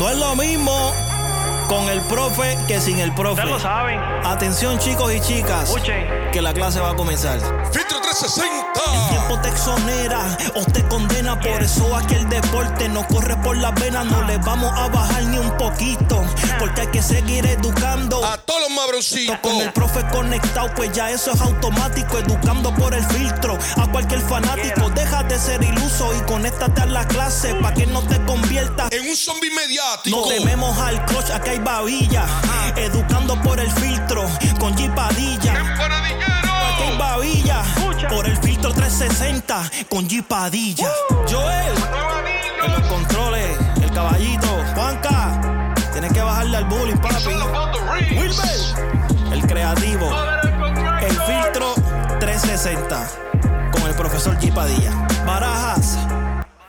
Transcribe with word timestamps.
No 0.00 0.08
es 0.08 0.16
lo 0.16 0.34
mismo 0.34 1.09
con 1.70 1.88
el 1.88 2.00
profe 2.00 2.58
que 2.66 2.80
sin 2.80 2.98
el 2.98 3.14
profe. 3.14 3.42
Ustedes 3.42 3.50
lo 3.50 3.60
saben. 3.60 4.00
Atención 4.24 4.76
chicos 4.80 5.14
y 5.14 5.20
chicas, 5.20 5.68
Escuchen. 5.68 6.04
que 6.32 6.42
la 6.42 6.52
clase 6.52 6.80
va 6.80 6.90
a 6.90 6.96
comenzar. 6.96 7.38
Filtro 7.72 8.00
360. 8.00 8.50
El 8.92 9.08
tiempo 9.10 9.40
te 9.40 9.48
exonera 9.50 10.36
o 10.56 10.64
te 10.64 10.82
condena, 10.88 11.38
por 11.38 11.62
eso 11.62 11.96
aquí 11.96 12.16
el 12.16 12.28
deporte 12.28 12.88
no 12.88 13.06
corre 13.06 13.36
por 13.36 13.56
las 13.56 13.72
venas, 13.80 14.04
no 14.06 14.22
le 14.22 14.38
vamos 14.38 14.72
a 14.76 14.88
bajar 14.88 15.22
ni 15.26 15.38
un 15.38 15.56
poquito, 15.56 16.24
porque 16.58 16.80
hay 16.80 16.86
que 16.88 17.02
seguir 17.02 17.46
educando. 17.46 18.24
A 18.24 18.36
todos 18.38 18.62
los 18.62 18.70
mabroncitos. 18.70 19.38
Con 19.38 19.56
el 19.60 19.72
profe 19.72 20.04
conectado, 20.12 20.72
pues 20.74 20.90
ya 20.92 21.10
eso 21.10 21.30
es 21.30 21.40
automático. 21.40 22.18
Educando 22.18 22.74
por 22.74 22.94
el 22.94 23.04
filtro 23.04 23.56
a 23.76 23.86
cualquier 23.86 24.20
fanático. 24.20 24.90
Deja 24.90 25.22
de 25.22 25.38
ser 25.38 25.62
iluso 25.62 26.12
y 26.16 26.20
conéctate 26.22 26.80
a 26.80 26.86
la 26.86 27.06
clase 27.06 27.54
para 27.54 27.74
que 27.74 27.86
no 27.86 28.02
te 28.02 28.20
conviertas. 28.24 28.90
En 28.90 29.08
un 29.08 29.14
zombie 29.16 29.52
mediático. 29.52 30.20
No 30.20 30.26
tememos 30.26 30.76
al 30.78 31.04
coach, 31.06 31.30
acá 31.30 31.52
hay 31.52 31.59
babilla. 31.64 32.24
Educando 32.76 33.40
por 33.42 33.58
el 33.60 33.70
filtro 33.70 34.24
con 34.58 34.74
G 34.76 34.92
Padilla. 34.94 35.54
Babilla. 36.98 37.62
Por 38.08 38.26
el 38.26 38.36
filtro 38.38 38.72
360 38.72 39.70
con 39.88 40.08
G 40.08 40.22
Padilla. 40.22 40.88
Joel, 41.28 41.74
en 42.64 42.72
los 42.72 42.82
controles, 42.88 43.56
el 43.82 43.90
caballito. 43.92 44.48
Juanca, 44.74 45.74
tienes 45.92 46.12
que 46.12 46.20
bajarle 46.20 46.56
al 46.56 46.64
bullying, 46.64 46.96
papi. 46.96 47.34
Wilber, 48.16 49.32
el 49.32 49.46
creativo. 49.46 50.10
El 51.00 51.12
filtro 51.12 51.74
360 52.18 53.08
con 53.72 53.82
el 53.86 53.94
profesor 53.94 54.38
G 54.38 54.52
Padilla. 54.52 54.92
Barajas 55.26 55.98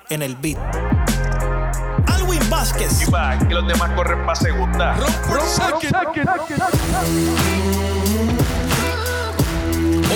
en 0.10 0.22
el 0.22 0.36
beat. 0.36 1.01
Vázquez. 2.52 3.10
va, 3.12 3.40
que 3.40 3.54
los 3.54 3.66
demás 3.66 3.92
corren 3.92 4.26
para 4.26 4.36
segunda. 4.36 4.96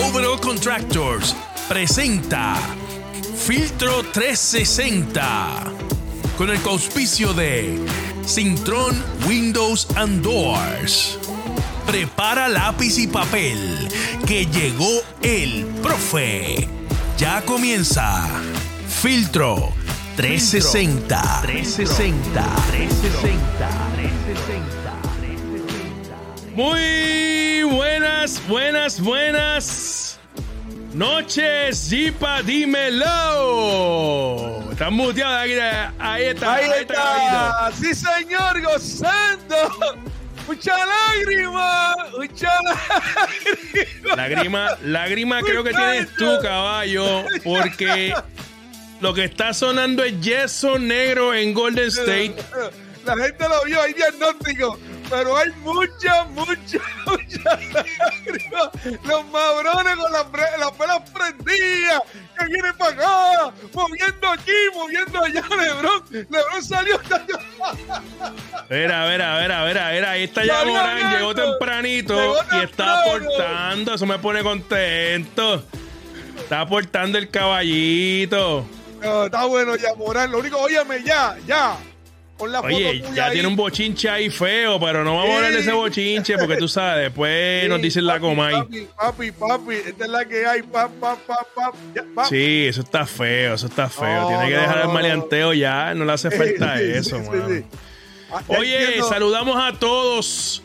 Overall 0.05 0.39
Contractors 0.41 1.33
presenta 1.69 2.57
Filtro 3.37 4.03
360 4.11 5.63
con 6.37 6.49
el 6.49 6.59
auspicio 6.65 7.33
de 7.33 7.79
Sintron 8.25 9.01
Windows 9.25 9.87
and 9.95 10.21
Doors. 10.21 11.17
Prepara 11.87 12.49
lápiz 12.49 12.97
y 12.97 13.07
papel 13.07 13.87
que 14.27 14.45
llegó 14.47 14.91
el 15.21 15.65
profe. 15.81 16.67
Ya 17.17 17.41
comienza 17.43 18.27
Filtro 18.89 19.71
360. 20.15 21.41
360. 21.41 22.41
360. 22.71 23.67
360. 23.95 24.95
Muy 26.55 27.63
buenas, 27.63 28.41
buenas, 28.47 29.01
buenas 29.01 30.17
noches, 30.93 31.89
Zipa, 31.89 32.41
dímelo. 32.43 33.11
Estás 34.71 34.91
muteado 34.91 35.35
aquí, 35.37 35.53
ahí 35.99 36.23
está, 36.23 36.53
Ahí 36.53 36.63
ahí 36.69 36.81
está. 36.81 36.93
está, 36.93 37.71
sí 37.73 37.93
señor, 37.93 38.61
gozando. 38.61 39.55
Mucha 40.47 40.75
lágrima, 40.77 41.95
mucha 42.17 42.49
lágrima. 42.63 44.15
Lágrima, 44.15 44.69
lágrima 44.81 45.41
creo 45.41 45.61
que 45.63 45.71
tienes 45.71 46.07
tú, 46.15 46.37
caballo, 46.41 47.25
porque 47.43 48.13
lo 49.01 49.13
que 49.13 49.25
está 49.25 49.53
sonando 49.53 50.03
es 50.03 50.19
yeso 50.21 50.79
negro 50.79 51.33
en 51.33 51.53
Golden 51.53 51.87
State. 51.87 52.35
La 53.05 53.15
gente 53.17 53.47
lo 53.47 53.63
vio, 53.65 53.79
hay 53.81 53.93
diagnóstico, 53.93 54.79
pero 55.11 55.37
hay 55.37 55.51
mucha, 55.61 56.23
mucha, 56.31 56.79
mucha 57.05 57.59
lágrima. 57.71 58.71
Los 59.03 59.25
mabrones 59.27 59.95
con 59.95 60.11
las, 60.11 60.25
bre- 60.31 60.57
las 60.57 60.75
velas 60.75 61.01
prendidas, 61.11 62.01
que 62.39 62.45
vienen 62.47 62.75
para 62.77 62.91
acá, 62.93 63.53
moviendo 63.73 64.27
aquí, 64.31 64.51
moviendo 64.73 65.23
allá, 65.23 65.43
Lebron. 65.55 66.03
Lebron 66.11 66.63
salió. 66.63 66.99
Mira, 68.69 69.07
mira, 69.07 69.39
mira, 69.41 69.65
mira, 69.67 69.91
mira, 69.91 70.09
ahí 70.09 70.23
está 70.23 70.43
ya 70.43 70.65
Morán, 70.65 71.13
llegó 71.17 71.35
tempranito 71.35 72.15
Llegó 72.19 72.37
y 72.59 72.63
está 72.63 73.01
aportando, 73.03 73.93
eso 73.93 74.05
me 74.07 74.17
pone 74.17 74.41
contento. 74.41 75.63
Está 76.39 76.61
aportando 76.61 77.19
el 77.19 77.29
caballito. 77.29 78.65
No, 79.05 79.25
está 79.25 79.45
bueno 79.45 79.75
ya, 79.75 79.93
Morán. 79.95 80.31
Lo 80.31 80.39
único, 80.39 80.57
óyeme, 80.59 81.03
ya, 81.03 81.37
ya. 81.47 81.77
Con 82.37 82.51
la 82.51 82.59
Oye, 82.59 82.99
foto 83.01 83.15
ya 83.15 83.27
ahí. 83.27 83.31
tiene 83.33 83.47
un 83.47 83.55
bochinche 83.55 84.09
ahí 84.09 84.29
feo, 84.29 84.77
pero 84.77 85.05
no 85.05 85.15
vamos 85.15 85.29
a 85.31 85.35
hablar 85.37 85.51
de 85.53 85.59
ese 85.59 85.71
bochinche 85.71 86.37
porque 86.37 86.57
tú 86.57 86.67
sabes, 86.67 87.03
después 87.05 87.63
Sí, 87.63 87.69
nos 87.69 87.81
dicen 87.81 88.05
la 88.05 88.15
papi, 88.15 88.25
comay. 88.25 88.53
Papi, 88.55 88.87
papi, 88.97 89.31
papi, 89.31 89.73
esta 89.87 90.03
es 90.03 90.11
la 90.11 90.25
que 90.25 90.45
hay. 90.45 90.61
Pa, 90.63 90.89
pa, 90.89 91.15
pa, 91.15 91.37
pa, 91.55 91.71
ya, 91.93 92.03
pa. 92.13 92.25
Sí, 92.25 92.65
eso 92.67 92.81
está 92.81 93.05
feo, 93.05 93.53
eso 93.55 93.67
está 93.67 93.87
feo. 93.87 94.21
No, 94.23 94.27
Tiene 94.27 94.47
que 94.49 94.55
no, 94.55 94.61
dejar 94.61 94.81
el 94.81 94.87
maleanteo 94.89 95.53
ya, 95.53 95.93
no 95.93 96.03
le 96.03 96.11
hace 96.11 96.29
falta 96.29 96.81
eso, 96.81 97.19
sí, 97.19 97.23
sí, 97.23 97.29
mano. 97.29 97.47
sí. 97.49 97.63
Ah, 98.33 98.41
Oye, 98.47 98.83
entiendo. 98.83 99.07
saludamos 99.07 99.55
a 99.57 99.79
todos 99.79 100.61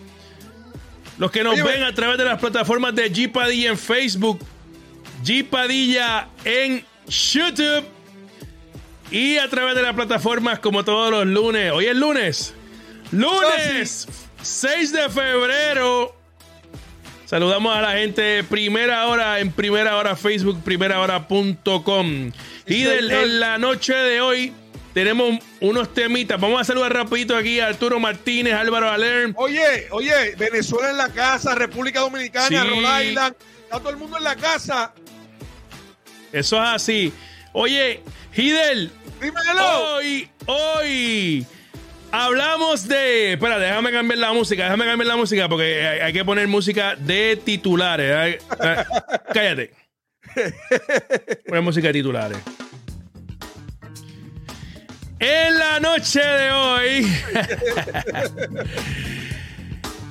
los 1.19 1.31
que 1.31 1.45
nos 1.45 1.53
Oye, 1.55 1.63
ven 1.63 1.83
a 1.85 1.95
través 1.95 2.19
de 2.19 2.25
las 2.25 2.41
plataformas 2.41 2.97
de 2.97 3.13
G 3.13 3.31
Padilla 3.31 3.71
en 3.71 3.79
Facebook, 3.79 4.41
G 5.25 5.49
Padilla 5.49 6.27
en 6.45 6.85
YouTube 7.07 7.85
y 9.11 9.39
a 9.39 9.49
través 9.49 9.75
de 9.75 9.83
las 9.83 9.95
plataformas 9.95 10.59
como 10.59 10.85
todos 10.85 11.11
los 11.11 11.27
lunes. 11.27 11.73
Hoy 11.73 11.87
es 11.87 11.97
lunes. 11.97 12.55
Lunes 13.13 14.07
6 14.43 14.93
de 14.93 15.09
febrero. 15.09 16.17
Saludamos 17.27 17.77
a 17.77 17.81
la 17.81 17.93
gente 17.93 18.23
de 18.23 18.45
primera 18.45 19.07
hora 19.07 19.39
en 19.39 19.53
primera 19.53 19.97
hora 19.97 20.17
Facebook, 20.17 20.63
primerahora.com. 20.65 22.33
Y 22.67 22.87
en 22.87 23.41
la 23.41 23.59
noche 23.59 23.95
de 23.95 24.21
hoy 24.21 24.53
tenemos 24.95 25.39
unos 25.61 25.95
temitas. 25.95 26.41
Vamos 26.41 26.61
a 26.61 26.65
saludar 26.65 26.93
rapidito 26.93 27.37
aquí 27.37 27.61
a 27.61 27.69
Arturo 27.69 28.01
Martínez, 28.01 28.55
Álvaro 28.55 28.91
Alerm. 28.91 29.35
Oye, 29.37 29.87
oye, 29.93 30.35
Venezuela 30.37 30.91
en 30.91 30.97
la 30.97 31.09
casa, 31.11 31.55
República 31.55 32.01
Dominicana, 32.01 32.49
Sí. 32.49 32.69
Rhode 32.69 33.07
Island. 33.09 33.35
Está 33.65 33.79
todo 33.79 33.91
el 33.91 33.97
mundo 33.97 34.19
en 34.19 34.25
la 34.25 34.35
casa. 34.35 34.93
Eso 36.33 36.57
es 36.57 36.69
así. 36.69 37.13
Oye, 37.53 38.03
Hidel, 38.37 38.91
Dímelo. 39.21 39.95
hoy, 39.95 40.29
hoy 40.47 41.47
hablamos 42.13 42.87
de. 42.89 43.33
Espera, 43.33 43.59
déjame 43.59 43.91
cambiar 43.93 44.19
la 44.19 44.33
música, 44.33 44.65
déjame 44.65 44.85
cambiar 44.87 45.09
la 45.09 45.17
música 45.17 45.49
porque 45.49 45.87
hay, 45.87 46.01
hay 46.01 46.13
que 46.13 46.25
poner 46.25 46.47
música 46.49 46.95
de 46.97 47.41
titulares. 47.45 48.15
Ay, 48.15 48.37
ay, 48.61 48.85
cállate. 49.35 49.75
Poner 51.47 51.63
música 51.63 51.89
de 51.89 51.93
titulares. 51.95 52.39
En 55.19 55.59
la 55.59 55.81
noche 55.81 56.21
de 56.21 56.51
hoy, 56.51 57.13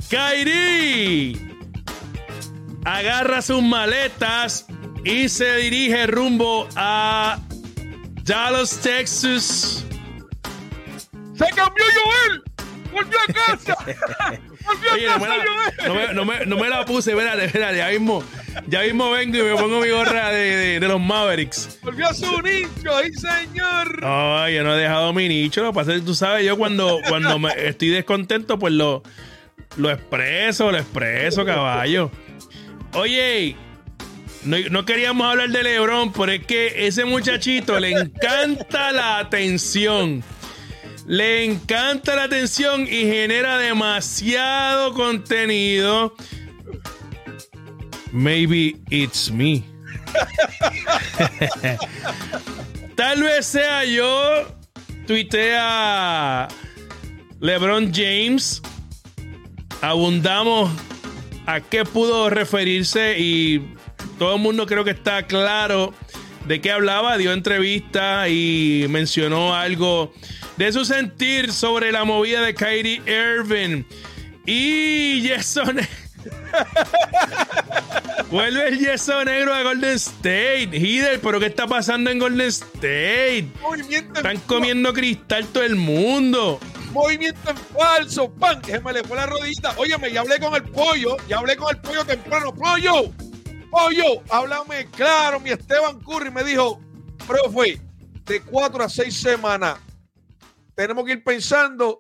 Kairi 0.10 1.40
agarra 2.86 3.42
sus 3.42 3.62
maletas 3.64 4.68
y 5.04 5.30
se 5.30 5.56
dirige 5.58 6.06
rumbo 6.06 6.68
a 6.76 7.40
Dallas, 8.30 8.80
Texas. 8.82 9.84
Se 11.36 11.46
cambió 11.56 11.84
Joel. 12.04 12.44
Volvió 12.92 13.18
a 13.28 13.34
casa. 13.34 13.76
Volvió 14.66 14.94
Oye, 14.94 15.10
a 15.10 15.18
no 15.18 15.20
me, 15.20 15.28
casa 15.28 15.38
la, 15.38 15.44
Joel. 15.46 15.88
no 15.88 15.94
me- 15.96 16.14
no 16.14 16.26
me- 16.26 16.46
no 16.46 16.58
me 16.58 16.70
la 16.70 16.86
puse, 16.86 17.12
espérate, 17.12 17.46
espérate, 17.46 17.78
ya 17.78 17.88
mismo, 17.90 18.24
ya 18.68 18.82
mismo 18.82 19.10
vengo 19.10 19.36
y 19.38 19.42
me 19.42 19.56
pongo 19.56 19.80
mi 19.82 19.90
gorra 19.90 20.30
de, 20.30 20.56
de- 20.56 20.80
de 20.80 20.88
los 20.88 21.00
Mavericks. 21.02 21.80
Volvió 21.82 22.08
a 22.08 22.14
su 22.14 22.40
nicho. 22.42 22.96
Ahí, 22.96 23.12
señor. 23.14 24.00
No, 24.02 24.48
yo 24.48 24.64
no 24.64 24.76
he 24.76 24.80
dejado 24.82 25.12
mi 25.12 25.28
nicho, 25.28 25.64
lo 25.64 25.72
que 25.72 25.76
pasa 25.76 25.94
es 25.94 26.02
que 26.02 26.06
tú 26.06 26.14
sabes, 26.14 26.46
yo 26.46 26.56
cuando, 26.56 27.00
cuando 27.10 27.40
me 27.40 27.50
estoy 27.68 27.90
descontento, 27.90 28.60
pues 28.60 28.74
lo, 28.74 29.02
lo 29.78 29.90
expreso, 29.90 30.72
lo 30.72 30.78
expreso, 30.78 31.44
caballo. 31.46 32.12
Oye, 32.94 33.56
no, 34.44 34.58
no 34.70 34.86
queríamos 34.86 35.28
hablar 35.28 35.50
de 35.50 35.64
Lebron, 35.64 36.14
pero 36.14 36.32
es 36.32 36.46
que 36.46 36.88
ese 36.88 37.06
muchachito 37.06 37.80
le 37.80 37.92
encanta 37.92 38.92
la 38.92 39.20
atención. 39.20 40.24
Le 41.06 41.44
encanta 41.44 42.16
la 42.16 42.24
atención 42.24 42.84
y 42.84 43.02
genera 43.02 43.58
demasiado 43.58 44.94
contenido. 44.94 46.14
Maybe 48.12 48.76
it's 48.90 49.32
me. 49.32 49.64
Tal 52.96 53.24
vez 53.24 53.46
sea 53.46 53.86
yo. 53.86 54.56
Tuitea 55.08 56.48
LeBron 57.40 57.92
James. 57.94 58.62
Abundamos 59.82 60.70
a 61.48 61.60
qué 61.62 61.86
pudo 61.86 62.30
referirse 62.30 63.18
y 63.18 63.74
todo 64.20 64.36
el 64.36 64.42
mundo 64.42 64.68
creo 64.68 64.84
que 64.84 64.92
está 64.92 65.26
claro 65.26 65.94
de 66.46 66.62
qué 66.62 66.72
hablaba. 66.72 67.18
Dio 67.18 67.34
entrevista 67.34 68.30
y 68.30 68.86
mencionó 68.90 69.56
algo 69.56 70.14
de 70.58 70.72
su 70.72 70.86
sentir 70.86 71.52
sobre 71.54 71.92
la 71.92 72.04
movida 72.04 72.42
de 72.42 72.54
Kyrie 72.54 73.02
Irving. 73.08 73.84
Y 74.46 75.28
Jason. 75.28 75.80
Vuelve 78.30 78.68
el 78.68 78.80
yeso 78.80 79.24
negro 79.24 79.54
a 79.54 79.64
Golden 79.64 79.96
State. 79.96 80.70
Hider, 80.74 81.20
pero 81.22 81.40
¿qué 81.40 81.48
está 81.48 81.66
pasando 81.66 82.12
en 82.12 82.20
Golden 82.20 82.48
State? 82.48 83.48
Movimiento 83.62 84.20
Están 84.20 84.36
en 84.36 84.42
comiendo 84.42 84.94
cristal 84.94 85.48
todo 85.48 85.64
el 85.64 85.76
mundo. 85.76 86.60
movimiento 86.92 87.50
en 87.50 87.58
falso, 87.58 88.30
pan, 88.32 88.62
que 88.62 88.74
se 88.74 88.82
me 88.82 88.94
le 88.94 89.04
fue 89.04 89.18
la 89.18 89.26
rodillita. 89.26 89.74
Óyeme, 89.78 90.12
ya 90.12 90.22
hablé 90.22 90.40
con 90.40 90.54
el 90.54 90.64
pollo, 90.64 91.18
ya 91.28 91.38
hablé 91.38 91.56
con 91.56 91.76
el 91.76 91.82
pollo 91.82 92.06
temprano. 92.06 92.54
Pollo, 92.54 93.12
pollo, 93.70 94.22
háblame 94.30 94.86
claro, 94.92 95.40
mi 95.40 95.50
Esteban 95.52 96.00
Curry 96.02 96.32
me 96.32 96.44
dijo, 96.44 96.80
profe, 97.28 97.80
de 98.26 98.42
cuatro 98.44 98.84
a 98.84 98.90
seis 98.90 99.20
semanas, 99.20 99.78
tenemos 100.76 101.06
que 101.06 101.14
ir 101.14 101.24
pensando 101.24 102.00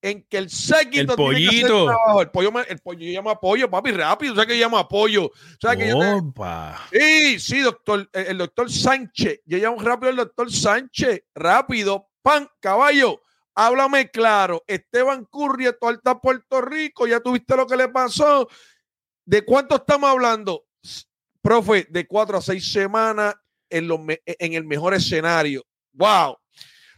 en 0.00 0.22
que 0.28 0.38
el 0.38 0.48
séquito 0.48 1.12
El 1.12 1.16
tiene 1.16 1.40
que 1.40 1.48
hacer 1.48 1.66
trabajo. 1.66 2.22
El 2.22 2.30
pollo, 2.30 2.52
me- 2.52 2.62
el 2.68 2.78
pollo 2.78 3.00
llama 3.12 3.40
pollo, 3.40 3.68
papi, 3.68 3.90
rápido. 3.90 4.34
¿Sabes 4.34 4.46
que 4.48 4.58
llama 4.58 4.86
pollo? 4.86 5.30
¿Sabes 5.60 5.78
que 5.78 5.88
yo 5.88 5.98
te- 5.98 6.12
Opa. 6.14 6.86
Sí, 6.92 7.40
sí, 7.40 7.60
doctor. 7.60 8.08
El, 8.12 8.26
el 8.28 8.38
doctor 8.38 8.70
Sánchez. 8.70 9.40
Yo 9.44 9.58
llamo 9.58 9.80
rápido 9.82 10.10
al 10.10 10.16
doctor 10.16 10.52
Sánchez. 10.52 11.24
Rápido. 11.34 12.08
Pan, 12.22 12.48
caballo. 12.60 13.20
Háblame 13.56 14.08
claro. 14.12 14.62
Esteban 14.68 15.24
Curry, 15.24 15.66
esto 15.66 15.88
alta 15.88 16.20
Puerto 16.20 16.60
Rico. 16.60 17.08
Ya 17.08 17.18
tuviste 17.18 17.56
lo 17.56 17.66
que 17.66 17.76
le 17.76 17.88
pasó. 17.88 18.48
¿De 19.24 19.44
cuánto 19.44 19.74
estamos 19.74 20.08
hablando? 20.08 20.64
Profe, 21.42 21.86
de 21.88 22.06
cuatro 22.06 22.38
a 22.38 22.42
seis 22.42 22.72
semanas 22.72 23.34
en, 23.70 23.88
los 23.88 24.00
en 24.26 24.52
el 24.54 24.64
mejor 24.64 24.94
escenario. 24.94 25.64
Wow. 25.92 26.36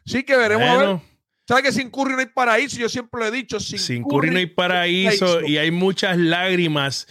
Sí 0.04 0.22
que 0.22 0.36
veremos 0.36 0.68
a 0.68 0.76
ver. 0.76 0.86
Bueno, 0.86 1.02
¿Sabes 1.50 1.64
que 1.64 1.72
sin 1.72 1.90
Curry 1.90 2.12
no 2.12 2.20
hay 2.20 2.26
paraíso? 2.26 2.78
Yo 2.78 2.88
siempre 2.88 3.18
lo 3.18 3.26
he 3.26 3.30
dicho. 3.32 3.58
Sin, 3.58 3.80
sin 3.80 4.04
Curry 4.04 4.30
no 4.30 4.38
hay 4.38 4.46
paraíso 4.46 5.40
y 5.40 5.58
hay 5.58 5.72
muchas 5.72 6.16
lágrimas. 6.16 7.08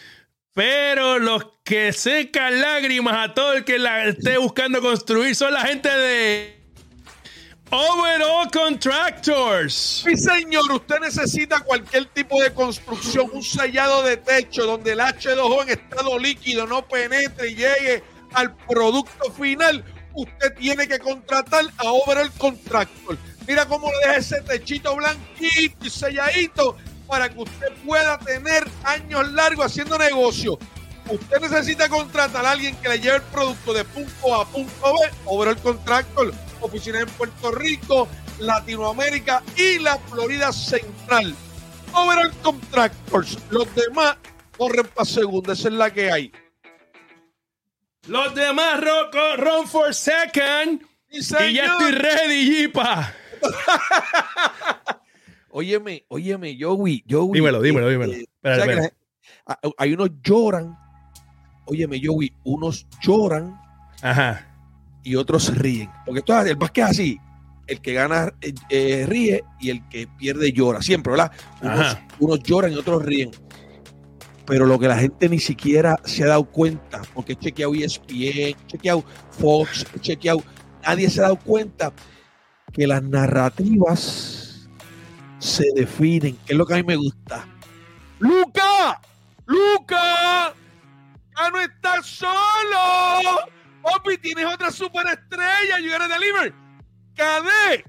Pero 0.53 1.19
los 1.19 1.45
que 1.65 1.91
secan 1.91 2.61
lágrimas 2.61 3.15
a 3.17 3.33
todo 3.33 3.53
el 3.53 3.65
que 3.65 3.77
la 3.77 4.05
esté 4.05 4.37
buscando 4.37 4.79
construir 4.81 5.35
son 5.35 5.53
la 5.53 5.65
gente 5.65 5.89
de 5.89 6.58
Overall 7.71 8.49
Contractors. 8.51 10.03
Sí, 10.03 10.17
señor, 10.17 10.71
usted 10.71 10.99
necesita 11.01 11.59
cualquier 11.59 12.05
tipo 12.05 12.41
de 12.41 12.51
construcción, 12.51 13.29
un 13.31 13.43
sellado 13.43 14.01
de 14.01 14.17
techo 14.17 14.65
donde 14.65 14.93
el 14.93 14.99
H2O 14.99 15.63
en 15.63 15.69
estado 15.69 16.17
líquido 16.17 16.65
no 16.65 16.87
penetre 16.87 17.49
y 17.49 17.55
llegue 17.55 18.03
al 18.33 18.55
producto 18.55 19.31
final. 19.31 19.83
Usted 20.15 20.55
tiene 20.55 20.87
que 20.87 20.97
contratar 20.97 21.65
a 21.77 21.91
Overall 21.91 22.31
Contractor. 22.39 23.17
Mira 23.47 23.67
cómo 23.67 23.91
le 23.91 24.07
deja 24.07 24.19
ese 24.19 24.41
techito 24.41 24.95
blanquito 24.95 25.85
y 25.85 25.89
selladito 25.91 26.75
para 27.07 27.29
que 27.29 27.39
usted 27.39 27.71
pueda 27.85 28.17
tener 28.17 28.67
años 28.83 29.31
largos 29.31 29.67
haciendo 29.67 29.97
negocio. 29.97 30.57
Usted 31.07 31.39
necesita 31.39 31.87
contratar 31.87 32.45
a 32.45 32.51
alguien 32.51 32.75
que 32.77 32.89
le 32.89 32.99
lleve 32.99 33.17
el 33.17 33.21
producto 33.23 33.73
de 33.73 33.83
punto 33.83 34.35
A 34.35 34.41
a 34.41 34.45
punto 34.45 34.93
B, 34.93 35.09
Overall 35.25 35.57
Contractor, 35.57 36.33
oficina 36.61 36.99
en 36.99 37.07
Puerto 37.09 37.51
Rico, 37.51 38.07
Latinoamérica 38.39 39.43
y 39.57 39.79
la 39.79 39.97
Florida 39.97 40.51
Central. 40.51 41.35
Overall 41.93 42.31
Contractors, 42.43 43.37
los 43.49 43.67
demás 43.75 44.17
corren 44.57 44.85
para 44.87 45.05
segunda, 45.05 45.53
esa 45.53 45.69
es 45.69 45.73
la 45.73 45.91
que 45.91 46.11
hay. 46.11 46.31
Los 48.07 48.33
demás 48.35 48.79
ro- 48.81 49.09
co- 49.11 49.37
run 49.37 49.67
for 49.67 49.93
second. 49.93 50.81
Y, 51.11 51.19
Y 51.19 51.53
ya 51.53 51.65
estoy 51.65 51.91
ready, 51.91 52.45
Jipa. 52.45 53.13
Óyeme, 55.51 56.05
óyeme, 56.09 56.55
Joey, 56.59 57.03
Joey. 57.09 57.31
Dímelo, 57.33 57.61
dímelo, 57.61 57.89
dímelo. 57.89 58.13
eh, 58.13 58.25
Espera, 58.43 58.55
¿sabes 58.59 58.75
que 58.75 58.81
espera. 58.83 58.95
la- 59.47 59.53
a- 59.53 59.71
hay 59.79 59.93
unos 59.93 60.09
lloran. 60.21 60.77
Óyeme, 61.65 61.99
Joey, 62.03 62.31
unos 62.43 62.85
lloran 63.01 63.59
Ajá. 64.01 64.45
Y 65.03 65.15
otros 65.15 65.55
ríen. 65.57 65.89
Porque 66.05 66.19
esto 66.19 66.39
es- 66.39 66.47
el 66.47 66.55
básquet 66.55 66.85
es 66.85 66.89
así. 66.91 67.19
El 67.67 67.81
que 67.81 67.93
gana 67.93 68.33
eh, 68.41 68.53
eh, 68.69 69.05
ríe 69.07 69.43
y 69.59 69.69
el 69.69 69.87
que 69.89 70.07
pierde 70.07 70.51
llora. 70.51 70.81
Siempre, 70.81 71.11
¿verdad? 71.11 71.31
Unos, 72.19 72.41
lloran 72.43 72.71
y 72.73 72.75
otros 72.75 73.03
ríen. 73.03 73.29
Pero 74.45 74.65
lo 74.65 74.79
que 74.79 74.87
la 74.87 74.97
gente 74.97 75.29
ni 75.29 75.37
siquiera 75.39 75.99
se 76.03 76.23
ha 76.23 76.27
dado 76.27 76.45
cuenta, 76.45 77.01
porque 77.13 77.33
he 77.33 77.35
chequeado 77.35 77.75
ESPN, 77.75 78.13
he 78.49 78.55
chequeado 78.65 79.03
Fox, 79.29 79.85
he 79.95 79.99
chequeado, 79.99 80.41
nadie 80.83 81.07
se 81.09 81.19
ha 81.19 81.23
dado 81.23 81.35
cuenta 81.37 81.93
que 82.73 82.87
las 82.87 83.03
narrativas 83.03 84.67
se 85.37 85.65
definen, 85.75 86.35
que 86.47 86.53
es 86.53 86.57
lo 86.57 86.65
que 86.65 86.73
a 86.73 86.77
mí 86.77 86.83
me 86.83 86.95
gusta. 86.95 87.47
¡Luca! 88.17 88.99
¡Luca! 89.45 90.53
¡Ya 91.37 91.49
no 91.51 91.61
estás 91.61 92.05
solo! 92.07 93.51
Papi, 93.81 94.17
tienes 94.17 94.45
otra 94.45 94.71
superestrella. 94.71 95.79
You 95.79 95.91
gotta 95.91 96.07
deliver. 96.07 96.53
¡Cadé! 97.15 97.83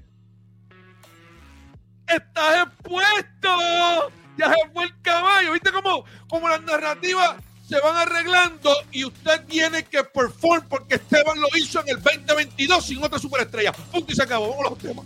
¡Estás 2.07 2.67
expuesto! 2.67 4.11
Ya 4.37 4.49
se 4.49 4.69
fue 4.73 4.85
el 4.85 5.01
caballo. 5.01 5.53
¿Viste 5.53 5.71
cómo, 5.71 6.05
cómo 6.27 6.49
las 6.49 6.61
narrativas 6.63 7.35
se 7.67 7.79
van 7.79 7.95
arreglando 7.95 8.73
y 8.91 9.05
usted 9.05 9.45
tiene 9.45 9.83
que 9.83 10.03
perform 10.03 10.67
porque 10.67 10.95
Esteban 10.95 11.39
lo 11.39 11.47
hizo 11.57 11.81
en 11.81 11.89
el 11.89 12.01
2022 12.01 12.85
sin 12.85 13.03
otra 13.03 13.19
superestrella? 13.19 13.71
Punto 13.71 14.11
y 14.11 14.15
se 14.15 14.23
acabó. 14.23 14.49
Vamos 14.49 14.65
a 14.65 14.69
los 14.71 14.79
temas. 14.79 15.05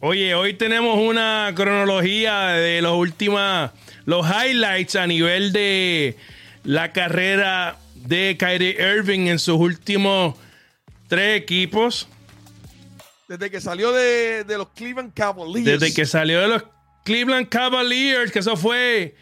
Oye, 0.00 0.34
hoy 0.34 0.54
tenemos 0.54 0.98
una 0.98 1.50
cronología 1.54 2.48
de 2.48 2.82
los 2.82 2.94
últimos, 2.94 3.70
los 4.04 4.26
highlights 4.26 4.96
a 4.96 5.06
nivel 5.06 5.52
de 5.52 6.18
la 6.62 6.92
carrera 6.92 7.78
de 8.06 8.36
Kyrie 8.38 8.76
Irving 8.96 9.26
en 9.28 9.38
sus 9.38 9.58
últimos 9.58 10.36
tres 11.08 11.40
equipos. 11.40 12.08
Desde 13.28 13.50
que 13.50 13.60
salió 13.60 13.92
de, 13.92 14.44
de 14.44 14.58
los 14.58 14.68
Cleveland 14.70 15.12
Cavaliers. 15.14 15.80
Desde 15.80 15.94
que 15.94 16.04
salió 16.06 16.40
de 16.40 16.48
los 16.48 16.64
Cleveland 17.04 17.48
Cavaliers, 17.48 18.30
que 18.30 18.38
eso 18.40 18.56
fue 18.56 19.14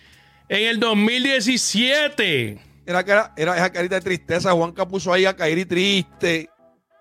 en 0.48 0.68
el 0.68 0.80
2017. 0.80 2.58
Era, 2.84 3.04
cara- 3.04 3.32
era 3.36 3.56
esa 3.56 3.70
carita 3.70 3.94
de 3.96 4.00
tristeza. 4.00 4.52
Juanca 4.52 4.86
puso 4.86 5.12
ahí 5.12 5.24
a 5.24 5.34
Kairi 5.36 5.64
triste. 5.64 6.48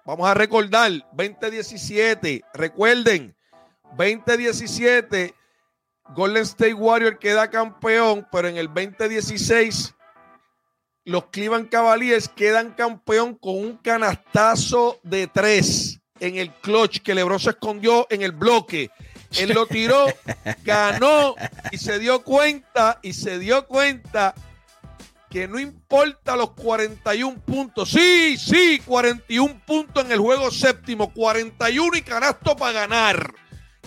Vamos 0.06 0.28
a 0.28 0.34
recordar, 0.34 0.92
2017. 1.14 2.44
Recuerden, 2.54 3.36
2017, 3.98 5.34
Golden 6.16 6.44
State 6.44 6.74
Warrior 6.74 7.20
queda 7.20 7.50
campeón, 7.50 8.28
pero 8.32 8.48
en 8.48 8.58
el 8.58 8.68
2016, 8.68 9.94
los 11.06 11.26
Cleveland 11.26 11.70
Cavaliers 11.70 12.30
quedan 12.30 12.72
campeón 12.72 13.36
con 13.36 13.56
un 13.56 13.78
canastazo 13.78 15.00
de 15.04 15.28
tres 15.28 16.00
en 16.20 16.38
el 16.38 16.52
clutch 16.52 17.00
que 17.00 17.16
LeBron 17.16 17.40
se 17.40 17.52
escondió 17.52 18.06
en 18.10 18.22
el 18.22 18.32
bloque. 18.32 18.92
Él 19.38 19.50
lo 19.54 19.66
tiró, 19.66 20.06
ganó 20.64 21.36
y 21.72 21.78
se 21.78 21.98
dio 22.00 22.24
cuenta 22.24 23.00
y 23.02 23.14
se 23.14 23.40
dio 23.40 23.66
cuenta 23.66 24.36
que 25.30 25.48
no 25.48 25.60
importa 25.60 26.36
los 26.36 26.52
41 26.52 27.40
puntos. 27.40 27.90
Sí, 27.90 28.38
sí, 28.38 28.82
41 28.86 29.62
puntos 29.66 30.06
en 30.06 30.12
el 30.12 30.20
juego 30.20 30.52
séptimo, 30.52 31.12
41 31.14 31.98
y 31.98 32.02
canasto 32.02 32.56
para 32.56 32.74
ganar. 32.74 33.34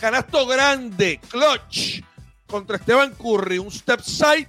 Canasto 0.01 0.47
grande, 0.47 1.21
clutch 1.29 2.03
contra 2.47 2.77
Esteban 2.77 3.15
Curry, 3.15 3.59
un 3.59 3.71
step 3.71 4.01
side. 4.01 4.49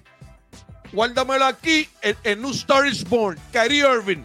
Guárdamelo 0.96 1.46
aquí, 1.46 1.90
el 2.24 2.42
New 2.42 2.52
Star 2.52 2.88
is 2.88 3.04
Born, 3.04 3.38
Kyrie 3.52 3.80
Irving. 3.80 4.24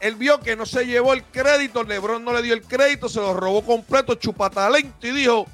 Él 0.00 0.16
vio 0.16 0.40
que 0.40 0.56
no 0.56 0.66
se 0.66 0.84
llevó 0.84 1.14
el 1.14 1.22
crédito, 1.22 1.84
LeBron 1.84 2.24
no 2.24 2.32
le 2.32 2.42
dio 2.42 2.52
el 2.52 2.62
crédito, 2.62 3.08
se 3.08 3.20
lo 3.20 3.32
robó 3.32 3.64
completo, 3.64 4.16
chupatalento 4.16 5.06
y 5.06 5.12
dijo, 5.12 5.46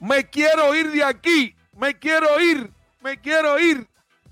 me 0.00 0.28
quiero 0.30 0.74
ir 0.74 0.90
de 0.90 1.04
aquí, 1.04 1.54
me 1.76 1.98
quiero 1.98 2.40
ir, 2.40 2.70
me 3.02 3.20
quiero 3.20 3.60
ir. 3.60 3.86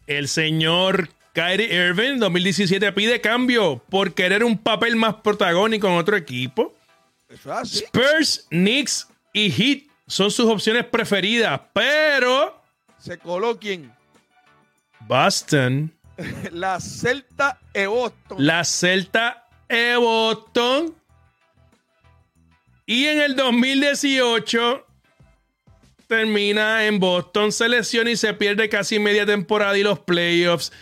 El 0.07 0.29
señor 0.29 1.11
Kyrie 1.35 1.89
Irving 1.89 2.13
en 2.13 2.21
2017 2.21 2.93
pide 2.93 3.21
cambio 3.21 3.83
por 3.91 4.15
querer 4.15 4.45
un 4.45 4.57
papel 4.57 4.97
más 4.97 5.17
protagónico 5.17 5.87
en 5.87 5.95
otro 5.95 6.17
equipo. 6.17 6.73
Eso 7.29 7.53
es 7.53 7.59
así. 7.59 7.85
Spurs, 7.85 8.47
Knicks 8.49 9.07
y 9.35 9.51
Heat 9.51 9.83
son 10.07 10.31
sus 10.31 10.47
opciones 10.47 10.87
preferidas, 10.87 11.61
pero 11.75 12.63
Se 12.99 13.19
coló 13.19 13.59
quien? 13.59 13.93
Boston, 15.07 15.93
La 16.53 16.81
Celta 16.81 17.59
e 17.73 17.87
Boston. 17.87 18.37
la 18.39 18.65
Celta 18.65 19.49
e 19.69 19.97
Boston 19.97 20.95
y 22.87 23.07
en 23.07 23.21
el 23.21 23.37
2018 23.37 24.87
termina 26.07 26.85
en 26.85 26.99
Boston, 26.99 27.53
se 27.53 27.69
lesiona 27.69 28.11
y 28.11 28.17
se 28.17 28.35
pierde 28.35 28.69
casi 28.69 28.99
media 28.99 29.25
temporada 29.25 29.79
y 29.79 29.83
los 29.83 29.99
playoffs. 30.01 30.73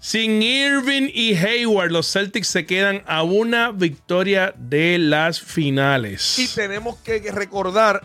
Sin 0.00 0.42
Irving 0.42 1.08
y 1.14 1.36
Hayward, 1.36 1.92
los 1.92 2.10
Celtics 2.10 2.48
se 2.48 2.66
quedan 2.66 3.04
a 3.06 3.22
una 3.22 3.70
victoria 3.70 4.52
de 4.56 4.98
las 4.98 5.40
finales. 5.40 6.40
Y 6.40 6.48
tenemos 6.48 6.96
que 6.98 7.20
recordar, 7.30 8.02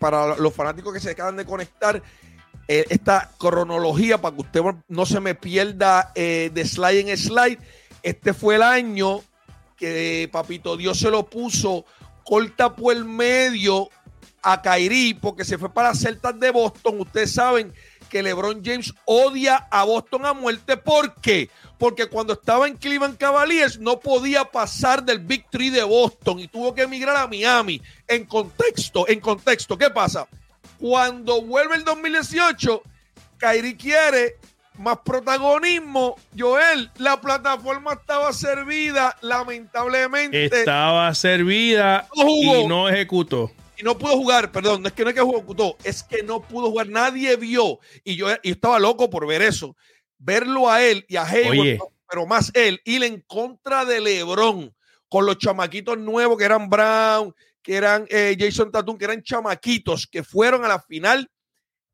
para, 0.00 0.36
los 0.36 0.52
fanáticos 0.52 0.92
que 0.92 0.98
se 0.98 1.10
acaban 1.10 1.36
de 1.36 1.44
conectar, 1.44 2.02
eh, 2.68 2.84
esta 2.90 3.30
cronología 3.38 4.20
para 4.20 4.36
que 4.36 4.42
usted 4.42 4.60
no 4.88 5.06
se 5.06 5.20
me 5.20 5.34
pierda 5.34 6.12
eh, 6.14 6.50
de 6.52 6.66
slide 6.66 7.10
en 7.10 7.16
slide. 7.16 7.58
Este 8.02 8.34
fue 8.34 8.56
el 8.56 8.62
año 8.62 9.22
que 9.76 10.28
Papito 10.30 10.76
Dios 10.76 10.98
se 10.98 11.10
lo 11.10 11.24
puso 11.24 11.86
corta 12.24 12.76
por 12.76 12.94
el 12.94 13.06
medio 13.06 13.88
a 14.42 14.60
Kyrie 14.60 15.14
porque 15.14 15.46
se 15.46 15.56
fue 15.56 15.72
para 15.72 15.94
Celtas 15.94 16.38
de 16.38 16.50
Boston. 16.50 17.00
Ustedes 17.00 17.32
saben 17.32 17.72
que 18.10 18.22
LeBron 18.22 18.62
James 18.62 18.92
odia 19.06 19.66
a 19.70 19.84
Boston 19.84 20.26
a 20.26 20.34
muerte. 20.34 20.76
¿Por 20.76 21.14
qué? 21.22 21.48
Porque 21.78 22.06
cuando 22.06 22.34
estaba 22.34 22.66
en 22.66 22.76
Cleveland 22.76 23.16
Cavaliers 23.16 23.78
no 23.78 23.98
podía 23.98 24.44
pasar 24.44 25.02
del 25.02 25.20
Big 25.20 25.48
Three 25.48 25.70
de 25.70 25.84
Boston 25.84 26.40
y 26.40 26.48
tuvo 26.48 26.74
que 26.74 26.82
emigrar 26.82 27.16
a 27.16 27.26
Miami. 27.26 27.80
En 28.06 28.26
contexto, 28.26 29.08
en 29.08 29.20
contexto, 29.20 29.78
¿qué 29.78 29.88
pasa? 29.88 30.28
Cuando 30.78 31.42
vuelve 31.42 31.76
el 31.76 31.84
2018, 31.84 32.82
Kyrie 33.38 33.76
quiere 33.76 34.36
más 34.78 34.98
protagonismo. 35.04 36.16
Joel, 36.38 36.90
la 36.98 37.20
plataforma 37.20 37.94
estaba 37.94 38.32
servida, 38.32 39.16
lamentablemente. 39.22 40.46
Estaba 40.46 41.12
servida 41.14 42.06
No 42.16 42.22
jugó. 42.24 42.56
y 42.58 42.66
no 42.66 42.88
ejecutó. 42.88 43.50
y 43.76 43.82
no 43.82 43.96
pudo 43.98 44.12
jugar, 44.16 44.50
perdón, 44.52 44.82
no 44.82 44.88
es 44.88 44.94
que 44.94 45.02
no 45.04 45.10
es 45.10 45.14
que 45.16 45.20
jugó, 45.20 45.76
es 45.84 46.02
que 46.02 46.22
no 46.22 46.40
pudo 46.42 46.68
jugar, 46.70 46.88
nadie 46.88 47.36
vio. 47.36 47.78
Y 48.04 48.16
yo 48.16 48.28
y 48.42 48.50
estaba 48.52 48.78
loco 48.78 49.08
por 49.10 49.26
ver 49.26 49.42
eso. 49.42 49.76
Verlo 50.18 50.68
a 50.70 50.82
él 50.82 51.04
y 51.08 51.16
a 51.16 51.24
Hayward, 51.24 51.58
Oye. 51.60 51.78
pero 52.08 52.26
más 52.26 52.50
él, 52.54 52.80
ir 52.84 53.04
en 53.04 53.20
contra 53.22 53.84
de 53.84 54.00
LeBron 54.00 54.74
con 55.08 55.26
los 55.26 55.38
chamaquitos 55.38 55.96
nuevos 55.96 56.36
que 56.36 56.44
eran 56.44 56.68
Brown, 56.68 57.34
que 57.62 57.76
eran 57.76 58.06
eh, 58.08 58.36
Jason 58.38 58.70
Tatum, 58.70 58.96
que 58.96 59.04
eran 59.04 59.22
chamaquitos 59.22 60.06
que 60.06 60.22
fueron 60.22 60.64
a 60.64 60.68
la 60.68 60.80
final 60.80 61.28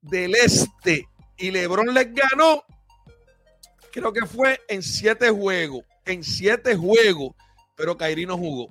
del 0.00 0.34
Este 0.34 1.08
y 1.36 1.50
LeBron 1.50 1.92
les 1.92 2.12
ganó, 2.14 2.62
creo 3.90 4.12
que 4.12 4.26
fue 4.26 4.60
en 4.68 4.82
siete 4.82 5.30
juegos, 5.30 5.84
en 6.04 6.22
siete 6.22 6.76
juegos, 6.76 7.34
pero 7.76 7.96
Kyrie 7.96 8.26
no 8.26 8.36
jugó. 8.36 8.68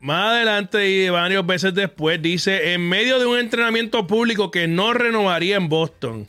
Más 0.00 0.32
adelante 0.32 0.86
y 0.86 1.08
varios 1.08 1.46
veces 1.46 1.72
después 1.72 2.20
dice, 2.20 2.74
en 2.74 2.86
medio 2.86 3.18
de 3.18 3.24
un 3.24 3.38
entrenamiento 3.38 4.06
público 4.06 4.50
que 4.50 4.68
no 4.68 4.92
renovaría 4.92 5.56
en 5.56 5.70
Boston. 5.70 6.28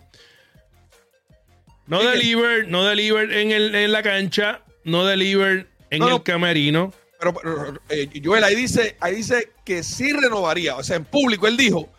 No 1.88 2.01
deliver, 2.01 2.67
no 2.70 2.86
deliver 2.86 3.32
en, 3.34 3.51
el, 3.51 3.75
en 3.75 3.91
la 3.91 4.01
cancha, 4.01 4.62
no 4.86 5.05
deliver 5.05 5.67
en 5.89 6.00
No, 6.00 6.05
el 6.08 6.12
no. 6.13 6.24
camerino. 6.24 6.94
Pero, 7.34 7.79
eh, 7.89 8.10
Joel, 8.24 8.44
ahí 8.44 8.55
dice, 8.55 8.98
ahí 9.00 9.15
dice 9.15 9.51
que 9.63 9.84
sí 9.84 10.12
renovaría. 10.13 10.75
O 10.75 10.84
sea, 10.84 10.96
en 10.98 11.05
público 11.05 11.48
él 11.48 11.58
dijo, 11.58 11.89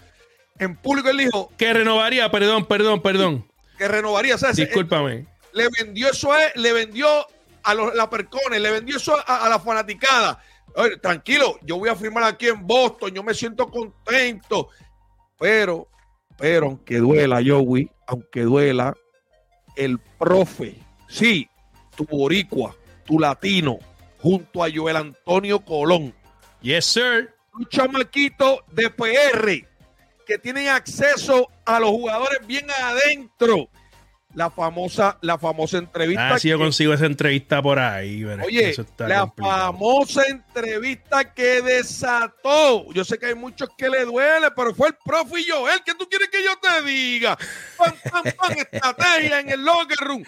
en 0.58 0.76
público 0.76 1.08
él 1.10 1.18
dijo 1.18 1.50
Que 1.56 1.72
renovaría, 1.72 2.30
perdón, 2.30 2.64
perdón, 2.66 3.00
perdón. 3.02 3.46
que 3.78 3.88
renovaría. 3.88 4.34
O 4.34 4.38
sea, 4.38 4.54
se- 4.54 4.64
Discúlpame. 4.66 5.26
le 5.52 5.68
vendió 5.78 6.10
eso 6.10 6.32
a 6.32 6.44
él, 6.44 6.52
le 6.56 6.72
vendió 6.72 7.06
a 7.62 7.74
los 7.74 7.94
la 7.94 8.08
percones, 8.08 8.60
le 8.60 8.70
vendió 8.70 8.96
eso 8.96 9.16
a, 9.26 9.44
a 9.46 9.48
la 9.48 9.58
fanaticada. 9.58 10.40
Oye, 10.76 10.98
tranquilo, 10.98 11.58
yo 11.62 11.78
voy 11.78 11.88
a 11.88 11.96
firmar 11.96 12.24
aquí 12.24 12.48
en 12.48 12.66
Boston, 12.66 13.10
yo 13.14 13.22
me 13.22 13.32
siento 13.34 13.68
contento. 13.70 14.68
Pero, 15.38 15.88
pero 16.38 16.66
aunque 16.66 16.98
duela, 16.98 17.40
Joey, 17.44 17.90
aunque 18.06 18.42
duela, 18.42 18.94
el 19.74 19.98
profe, 20.18 20.76
sí, 21.08 21.48
tu 21.96 22.04
boricua, 22.04 22.74
tu 23.04 23.18
latino, 23.18 23.78
junto 24.20 24.62
a 24.64 24.68
Joel 24.74 24.96
Antonio 24.96 25.60
Colón, 25.60 26.14
Yes, 26.62 26.84
sir. 26.86 27.34
un 27.54 27.66
chamaquito 27.68 28.64
de 28.72 28.90
PR 28.90 29.66
que 30.26 30.38
tienen 30.38 30.68
acceso 30.68 31.48
a 31.64 31.78
los 31.80 31.90
jugadores 31.90 32.44
bien 32.46 32.66
adentro. 32.82 33.68
La 34.34 34.50
famosa, 34.50 35.16
la 35.22 35.38
famosa 35.38 35.78
entrevista. 35.78 36.34
Ah, 36.34 36.38
si 36.38 36.50
yo 36.50 36.58
que- 36.58 36.64
consigo 36.64 36.92
esa 36.92 37.06
entrevista 37.06 37.62
por 37.62 37.78
ahí. 37.78 38.18
que 38.18 38.26
Oye, 38.44 38.74
la 38.98 39.20
complicado. 39.20 39.32
famosa 39.72 40.24
entrevista 40.28 41.32
que 41.32 41.62
desató. 41.62 42.92
Yo 42.92 43.02
sé 43.04 43.18
que 43.18 43.26
hay 43.26 43.34
muchos 43.34 43.70
que 43.78 43.88
le 43.88 44.04
duele, 44.04 44.48
pero 44.54 44.74
fue 44.74 44.88
el 44.88 44.94
profe 45.02 45.40
y 45.40 45.44
Joel. 45.48 45.80
¿Qué 45.86 45.94
tú 45.94 46.06
quieres 46.06 46.28
que 46.28 46.44
yo 46.44 46.50
te 46.60 46.82
diga? 46.82 47.38
Estrategia 48.56 49.40
en 49.40 49.50
el 49.50 49.64
locker 49.64 49.98
room. 50.06 50.24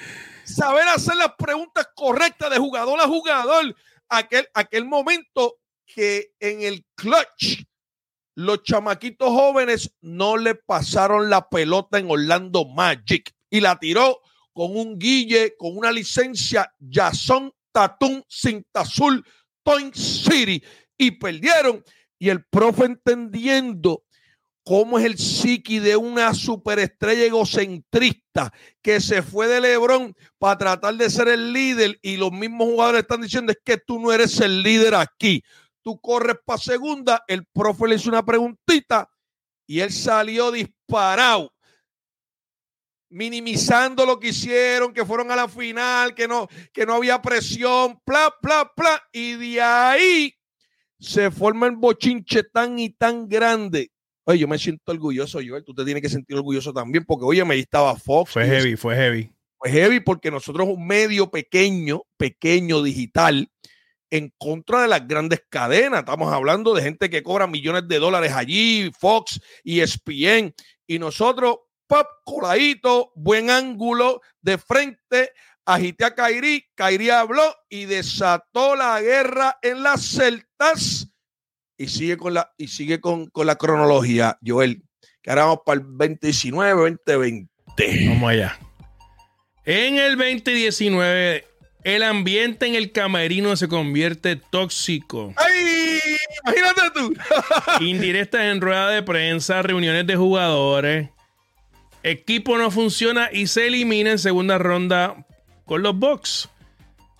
Saber 0.48 0.88
hacer 0.88 1.16
las 1.16 1.34
preguntas 1.36 1.88
correctas 1.94 2.50
de 2.50 2.58
jugador 2.58 2.98
a 3.00 3.06
jugador. 3.06 3.76
Aquel, 4.08 4.48
aquel 4.54 4.86
momento 4.86 5.58
que 5.84 6.32
en 6.40 6.62
el 6.62 6.84
clutch 6.94 7.64
los 8.34 8.62
chamaquitos 8.62 9.28
jóvenes 9.28 9.92
no 10.00 10.36
le 10.36 10.54
pasaron 10.54 11.28
la 11.28 11.48
pelota 11.48 11.98
en 11.98 12.10
Orlando 12.10 12.64
Magic 12.64 13.34
y 13.50 13.60
la 13.60 13.78
tiró 13.78 14.20
con 14.52 14.76
un 14.76 14.98
guille, 14.98 15.54
con 15.58 15.76
una 15.76 15.92
licencia 15.92 16.72
Jason 16.90 17.52
Tatum 17.72 18.22
Cinta 18.28 18.80
Azul 18.80 19.24
Toin 19.62 19.92
City 19.94 20.62
y 20.96 21.10
perdieron. 21.12 21.84
Y 22.18 22.30
el 22.30 22.44
profe 22.44 22.84
entendiendo 22.84 24.04
cómo 24.68 24.98
es 24.98 25.06
el 25.06 25.16
psiqui 25.16 25.78
de 25.78 25.96
una 25.96 26.34
superestrella 26.34 27.24
egocentrista 27.24 28.52
que 28.82 29.00
se 29.00 29.22
fue 29.22 29.46
de 29.46 29.62
Lebron 29.62 30.14
para 30.36 30.58
tratar 30.58 30.94
de 30.94 31.08
ser 31.08 31.28
el 31.28 31.54
líder 31.54 31.98
y 32.02 32.18
los 32.18 32.30
mismos 32.32 32.68
jugadores 32.68 33.00
están 33.00 33.22
diciendo 33.22 33.50
es 33.50 33.58
que 33.64 33.78
tú 33.78 33.98
no 33.98 34.12
eres 34.12 34.38
el 34.40 34.62
líder 34.62 34.94
aquí. 34.94 35.42
Tú 35.80 35.98
corres 35.98 36.36
para 36.44 36.58
segunda, 36.58 37.24
el 37.28 37.46
profe 37.46 37.88
le 37.88 37.94
hizo 37.94 38.10
una 38.10 38.22
preguntita 38.22 39.08
y 39.66 39.80
él 39.80 39.90
salió 39.90 40.52
disparado 40.52 41.50
minimizando 43.08 44.04
lo 44.04 44.20
que 44.20 44.28
hicieron, 44.28 44.92
que 44.92 45.06
fueron 45.06 45.30
a 45.30 45.36
la 45.36 45.48
final, 45.48 46.14
que 46.14 46.28
no, 46.28 46.46
que 46.74 46.84
no 46.84 46.92
había 46.92 47.22
presión, 47.22 47.98
bla, 48.04 48.34
bla, 48.42 48.70
bla. 48.76 49.02
Y 49.12 49.32
de 49.32 49.62
ahí 49.62 50.34
se 51.00 51.30
forma 51.30 51.68
el 51.68 51.76
bochinche 51.76 52.42
tan 52.42 52.78
y 52.78 52.90
tan 52.90 53.26
grande. 53.26 53.90
Oye, 54.28 54.40
yo 54.40 54.46
me 54.46 54.58
siento 54.58 54.92
orgulloso, 54.92 55.40
Joel. 55.42 55.64
Tú 55.64 55.74
te 55.74 55.86
tienes 55.86 56.02
que 56.02 56.10
sentir 56.10 56.36
orgulloso 56.36 56.70
también, 56.70 57.02
porque 57.06 57.24
oye, 57.24 57.42
me 57.46 57.56
estaba 57.56 57.96
Fox. 57.96 58.32
Fue 58.32 58.44
heavy, 58.44 58.76
fue 58.76 58.94
heavy. 58.94 59.32
fue 59.56 59.70
heavy 59.70 60.00
porque 60.00 60.30
nosotros 60.30 60.68
un 60.68 60.86
medio 60.86 61.30
pequeño, 61.30 62.02
pequeño 62.18 62.82
digital, 62.82 63.50
en 64.10 64.30
contra 64.36 64.82
de 64.82 64.88
las 64.88 65.08
grandes 65.08 65.40
cadenas. 65.48 66.00
Estamos 66.00 66.30
hablando 66.30 66.74
de 66.74 66.82
gente 66.82 67.08
que 67.08 67.22
cobra 67.22 67.46
millones 67.46 67.88
de 67.88 67.98
dólares 67.98 68.32
allí, 68.34 68.90
Fox 68.98 69.40
y 69.64 69.80
ESPN. 69.80 70.54
Y 70.86 70.98
nosotros, 70.98 71.60
pop, 71.86 72.06
coladito, 72.22 73.12
buen 73.14 73.48
ángulo, 73.48 74.20
de 74.42 74.58
frente, 74.58 75.32
agité 75.64 76.04
a 76.04 76.14
Kairi, 76.14 76.66
Kairi 76.74 77.08
habló 77.08 77.54
y 77.70 77.86
desató 77.86 78.76
la 78.76 79.00
guerra 79.00 79.56
en 79.62 79.82
las 79.82 80.02
celtas. 80.02 81.08
Y 81.78 81.88
sigue 81.88 82.16
con 82.16 82.34
la, 82.34 82.52
y 82.58 82.68
sigue 82.68 83.00
con, 83.00 83.26
con 83.26 83.46
la 83.46 83.56
cronología, 83.56 84.36
Joel. 84.44 84.82
Que 85.22 85.30
ahora 85.30 85.44
vamos 85.44 85.60
para 85.64 85.80
el 85.80 85.86
2019, 85.86 86.98
2020. 87.06 87.48
Vamos 88.08 88.30
allá. 88.30 88.58
En 89.64 89.98
el 89.98 90.16
2019, 90.16 91.46
el 91.84 92.02
ambiente 92.02 92.66
en 92.66 92.74
el 92.74 92.90
camerino 92.90 93.54
se 93.56 93.68
convierte 93.68 94.36
tóxico. 94.36 95.32
¡Ay! 95.36 96.00
Imagínate 96.44 96.80
tú. 96.94 97.14
Indirectas 97.84 98.42
en 98.42 98.60
rueda 98.60 98.90
de 98.90 99.02
prensa, 99.02 99.62
reuniones 99.62 100.06
de 100.06 100.16
jugadores. 100.16 101.10
Equipo 102.02 102.58
no 102.58 102.70
funciona 102.70 103.28
y 103.32 103.46
se 103.46 103.66
elimina 103.66 104.10
en 104.10 104.18
segunda 104.18 104.58
ronda 104.58 105.26
con 105.64 105.82
los 105.82 105.96
Bucks. 105.96 106.48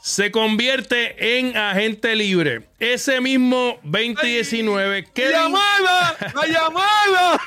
Se 0.08 0.30
convierte 0.30 1.38
en 1.38 1.54
agente 1.54 2.16
libre. 2.16 2.62
Ese 2.78 3.20
mismo 3.20 3.78
2019, 3.82 5.02
¡La 5.02 5.12
Kevin- 5.12 5.32
llamada! 5.32 6.16
¡La 6.34 6.46
llamada! 6.46 7.40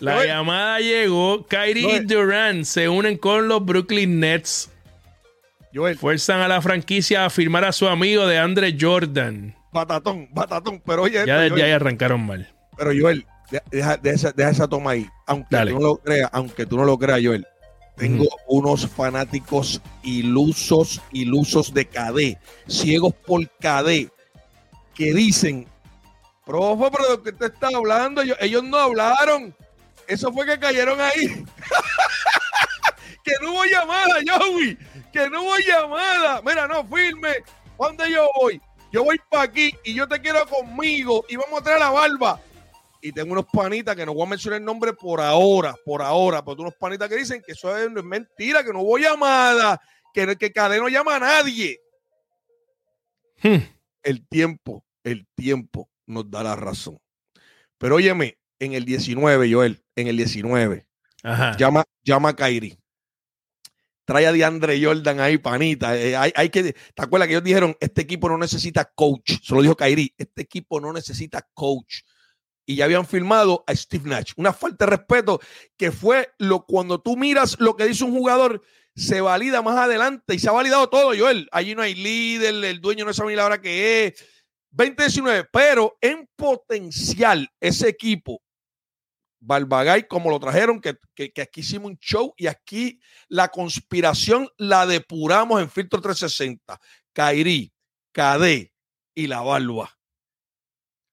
la 0.00 0.26
llamada 0.26 0.80
llegó. 0.80 1.46
Kyrie 1.46 1.98
y. 1.98 2.00
Durant 2.00 2.64
se 2.64 2.88
unen 2.88 3.16
con 3.16 3.46
los 3.46 3.64
Brooklyn 3.64 4.18
Nets. 4.18 4.72
Joel, 5.72 5.96
Fuerzan 5.96 6.40
a 6.40 6.48
la 6.48 6.60
franquicia 6.60 7.24
a 7.24 7.30
firmar 7.30 7.64
a 7.64 7.70
su 7.70 7.86
amigo 7.86 8.26
de 8.26 8.38
Andre 8.38 8.76
Jordan. 8.78 9.54
batatón, 9.72 10.28
batatón. 10.32 10.82
Pero 10.84 11.02
oye, 11.02 11.18
esto, 11.18 11.26
Ya 11.28 11.64
ahí 11.64 11.70
arrancaron 11.70 12.26
mal. 12.26 12.52
pero 12.76 12.90
Joel, 12.90 13.24
de- 13.52 13.62
deja, 13.70 13.96
deja 13.98 14.16
esa, 14.16 14.32
deja 14.32 14.50
esa 14.50 14.66
toma 14.68 14.90
ahí. 14.90 15.06
Aunque 15.28 15.54
Dale. 15.54 15.70
tú 15.70 15.78
no 15.78 15.86
lo 15.86 15.96
creas, 15.98 16.28
aunque 16.32 16.66
tú 16.66 16.76
no 16.76 16.84
lo 16.84 16.98
creas, 16.98 17.20
Joel. 17.24 17.46
Tengo 17.96 18.26
unos 18.48 18.88
fanáticos 18.88 19.80
ilusos, 20.02 21.00
ilusos 21.12 21.72
de 21.72 21.86
KD, 21.86 22.38
ciegos 22.66 23.14
por 23.14 23.46
KD, 23.48 24.10
que 24.94 25.14
dicen, 25.14 25.68
profe, 26.44 26.90
pero 26.90 27.04
de 27.04 27.10
lo 27.10 27.22
que 27.22 27.30
usted 27.30 27.52
está 27.52 27.68
hablando, 27.68 28.22
ellos, 28.22 28.36
ellos 28.40 28.64
no 28.64 28.78
hablaron. 28.78 29.54
Eso 30.08 30.32
fue 30.32 30.44
que 30.44 30.58
cayeron 30.58 31.00
ahí. 31.00 31.44
que 33.24 33.32
no 33.40 33.52
hubo 33.52 33.64
llamada, 33.64 34.16
Joey, 34.26 34.76
que 35.12 35.30
no 35.30 35.42
hubo 35.42 35.56
llamada. 35.58 36.42
Mira, 36.42 36.66
no, 36.66 36.86
firme. 36.86 37.36
¿Dónde 37.78 38.10
yo 38.10 38.28
voy? 38.40 38.60
Yo 38.92 39.02
voy 39.02 39.20
para 39.28 39.44
aquí 39.44 39.74
y 39.84 39.94
yo 39.94 40.06
te 40.06 40.20
quiero 40.20 40.46
conmigo 40.46 41.24
y 41.28 41.36
vamos 41.36 41.60
a 41.60 41.64
traer 41.64 41.80
la 41.80 41.90
barba. 41.90 42.40
Y 43.04 43.12
tengo 43.12 43.32
unos 43.32 43.44
panitas 43.52 43.94
que 43.94 44.06
no 44.06 44.14
voy 44.14 44.26
a 44.26 44.30
mencionar 44.30 44.60
el 44.60 44.64
nombre 44.64 44.94
por 44.94 45.20
ahora, 45.20 45.74
por 45.84 46.00
ahora, 46.00 46.42
pero 46.42 46.62
unos 46.62 46.74
panitas 46.74 47.06
que 47.06 47.16
dicen 47.16 47.42
que 47.44 47.52
eso 47.52 47.76
es, 47.76 47.90
mentira, 48.02 48.64
que 48.64 48.72
no 48.72 48.80
hubo 48.80 48.96
llamada, 48.96 49.78
que, 50.14 50.34
que 50.38 50.50
Cadeno 50.50 50.88
llama 50.88 51.16
a 51.16 51.18
nadie. 51.18 51.78
Hmm. 53.42 53.58
El 54.02 54.26
tiempo, 54.26 54.86
el 55.02 55.26
tiempo 55.34 55.90
nos 56.06 56.30
da 56.30 56.42
la 56.42 56.56
razón. 56.56 56.98
Pero 57.76 57.96
óyeme, 57.96 58.38
en 58.58 58.72
el 58.72 58.86
19, 58.86 59.52
Joel, 59.52 59.84
en 59.96 60.06
el 60.06 60.16
19, 60.16 60.86
Ajá. 61.24 61.58
llama, 61.58 61.84
llama 62.02 62.30
a 62.30 62.36
Kairi. 62.36 62.78
Trae 64.06 64.26
a 64.26 64.32
DeAndre 64.32 64.82
Jordan 64.82 65.20
ahí, 65.20 65.36
panita. 65.36 65.94
Eh, 65.94 66.16
hay, 66.16 66.32
hay 66.34 66.48
que, 66.48 66.72
¿Te 66.72 67.02
acuerdas 67.02 67.28
que 67.28 67.34
ellos 67.34 67.44
dijeron, 67.44 67.76
este 67.80 68.00
equipo 68.00 68.30
no 68.30 68.38
necesita 68.38 68.90
coach? 68.94 69.42
Se 69.42 69.54
lo 69.54 69.60
dijo 69.60 69.76
Kairi, 69.76 70.14
este 70.16 70.40
equipo 70.40 70.80
no 70.80 70.90
necesita 70.90 71.46
coach. 71.52 71.96
Y 72.66 72.76
ya 72.76 72.86
habían 72.86 73.06
firmado 73.06 73.62
a 73.66 73.74
Steve 73.74 74.08
Nash. 74.08 74.32
Una 74.36 74.52
falta 74.52 74.86
de 74.86 74.96
respeto 74.96 75.40
que 75.76 75.92
fue 75.92 76.30
lo 76.38 76.64
cuando 76.64 77.00
tú 77.00 77.16
miras 77.16 77.56
lo 77.60 77.76
que 77.76 77.86
dice 77.86 78.04
un 78.04 78.12
jugador, 78.12 78.62
se 78.96 79.20
valida 79.20 79.60
más 79.60 79.76
adelante 79.76 80.34
y 80.34 80.38
se 80.38 80.48
ha 80.48 80.52
validado 80.52 80.88
todo, 80.88 81.12
Joel. 81.16 81.48
Allí 81.52 81.74
no 81.74 81.82
hay 81.82 81.94
líder, 81.94 82.64
el 82.64 82.80
dueño 82.80 83.04
no 83.04 83.12
sabe 83.12 83.30
ni 83.30 83.36
la 83.36 83.46
hora 83.46 83.60
que 83.60 84.06
es. 84.06 84.24
2019, 84.70 85.48
pero 85.52 85.96
en 86.00 86.28
potencial 86.36 87.48
ese 87.60 87.88
equipo 87.88 88.42
Barbagay, 89.44 90.08
como 90.08 90.30
lo 90.30 90.40
trajeron, 90.40 90.80
que, 90.80 90.96
que, 91.14 91.42
aquí 91.42 91.60
hicimos 91.60 91.90
un 91.90 91.98
show 91.98 92.34
y 92.36 92.46
aquí 92.46 92.98
la 93.28 93.48
conspiración 93.48 94.48
la 94.56 94.86
depuramos 94.86 95.60
en 95.60 95.70
Filtro 95.70 96.00
360. 96.00 96.80
Kairi, 97.12 97.72
KD 98.12 98.72
y 99.14 99.26
la 99.26 99.42
Barba. 99.42 99.90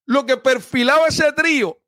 Lo 0.06 0.26
que 0.26 0.38
perfilaba 0.38 1.08
ese 1.08 1.32
trío, 1.34 1.82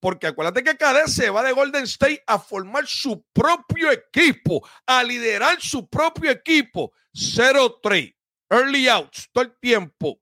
porque 0.00 0.26
acuérdate 0.26 0.62
que 0.62 0.76
KD 0.76 1.08
se 1.08 1.30
va 1.30 1.42
de 1.42 1.52
Golden 1.52 1.84
State 1.84 2.22
a 2.26 2.38
formar 2.38 2.86
su 2.86 3.24
propio 3.32 3.90
equipo, 3.90 4.66
a 4.86 5.02
liderar 5.02 5.60
su 5.60 5.88
propio 5.88 6.30
equipo. 6.30 6.92
0-3, 7.14 8.14
early 8.50 8.88
outs, 8.88 9.28
todo 9.32 9.44
el 9.44 9.58
tiempo. 9.58 10.20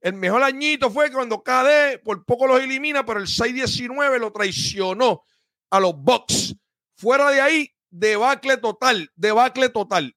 El 0.00 0.14
mejor 0.14 0.42
añito 0.42 0.90
fue 0.90 1.12
cuando 1.12 1.42
KD 1.42 2.02
por 2.02 2.24
poco 2.24 2.46
los 2.46 2.60
elimina, 2.60 3.04
pero 3.04 3.20
el 3.20 3.26
6-19 3.26 4.18
lo 4.18 4.32
traicionó 4.32 5.22
a 5.70 5.78
los 5.78 5.94
Bucks. 5.94 6.56
Fuera 6.96 7.30
de 7.30 7.40
ahí, 7.40 7.74
debacle 7.90 8.56
total, 8.56 9.10
debacle 9.14 9.68
total. 9.68 10.16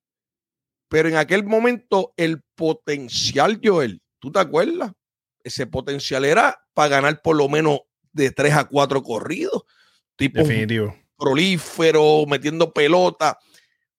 Pero 0.87 1.09
en 1.09 1.17
aquel 1.17 1.43
momento, 1.43 2.13
el 2.17 2.41
potencial, 2.55 3.59
Joel, 3.63 4.01
¿tú 4.19 4.31
te 4.31 4.39
acuerdas? 4.39 4.91
Ese 5.43 5.67
potencial 5.67 6.25
era 6.25 6.59
para 6.73 6.89
ganar 6.89 7.21
por 7.21 7.35
lo 7.35 7.49
menos 7.49 7.81
de 8.11 8.31
3 8.31 8.53
a 8.53 8.63
4 8.65 9.03
corridos. 9.03 9.63
Tipo 10.15 10.39
Definitivo. 10.39 10.95
prolífero, 11.17 12.25
metiendo 12.27 12.71
pelota. 12.73 13.37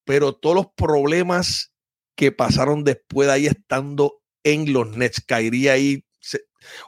Pero 0.04 0.34
todos 0.34 0.56
los 0.56 0.66
problemas 0.76 1.72
que 2.14 2.32
pasaron 2.32 2.84
después 2.84 3.28
de 3.28 3.34
ahí 3.34 3.46
estando 3.46 4.22
en 4.42 4.72
los 4.72 4.96
Nets. 4.96 5.20
Caería 5.20 5.72
ahí 5.72 6.04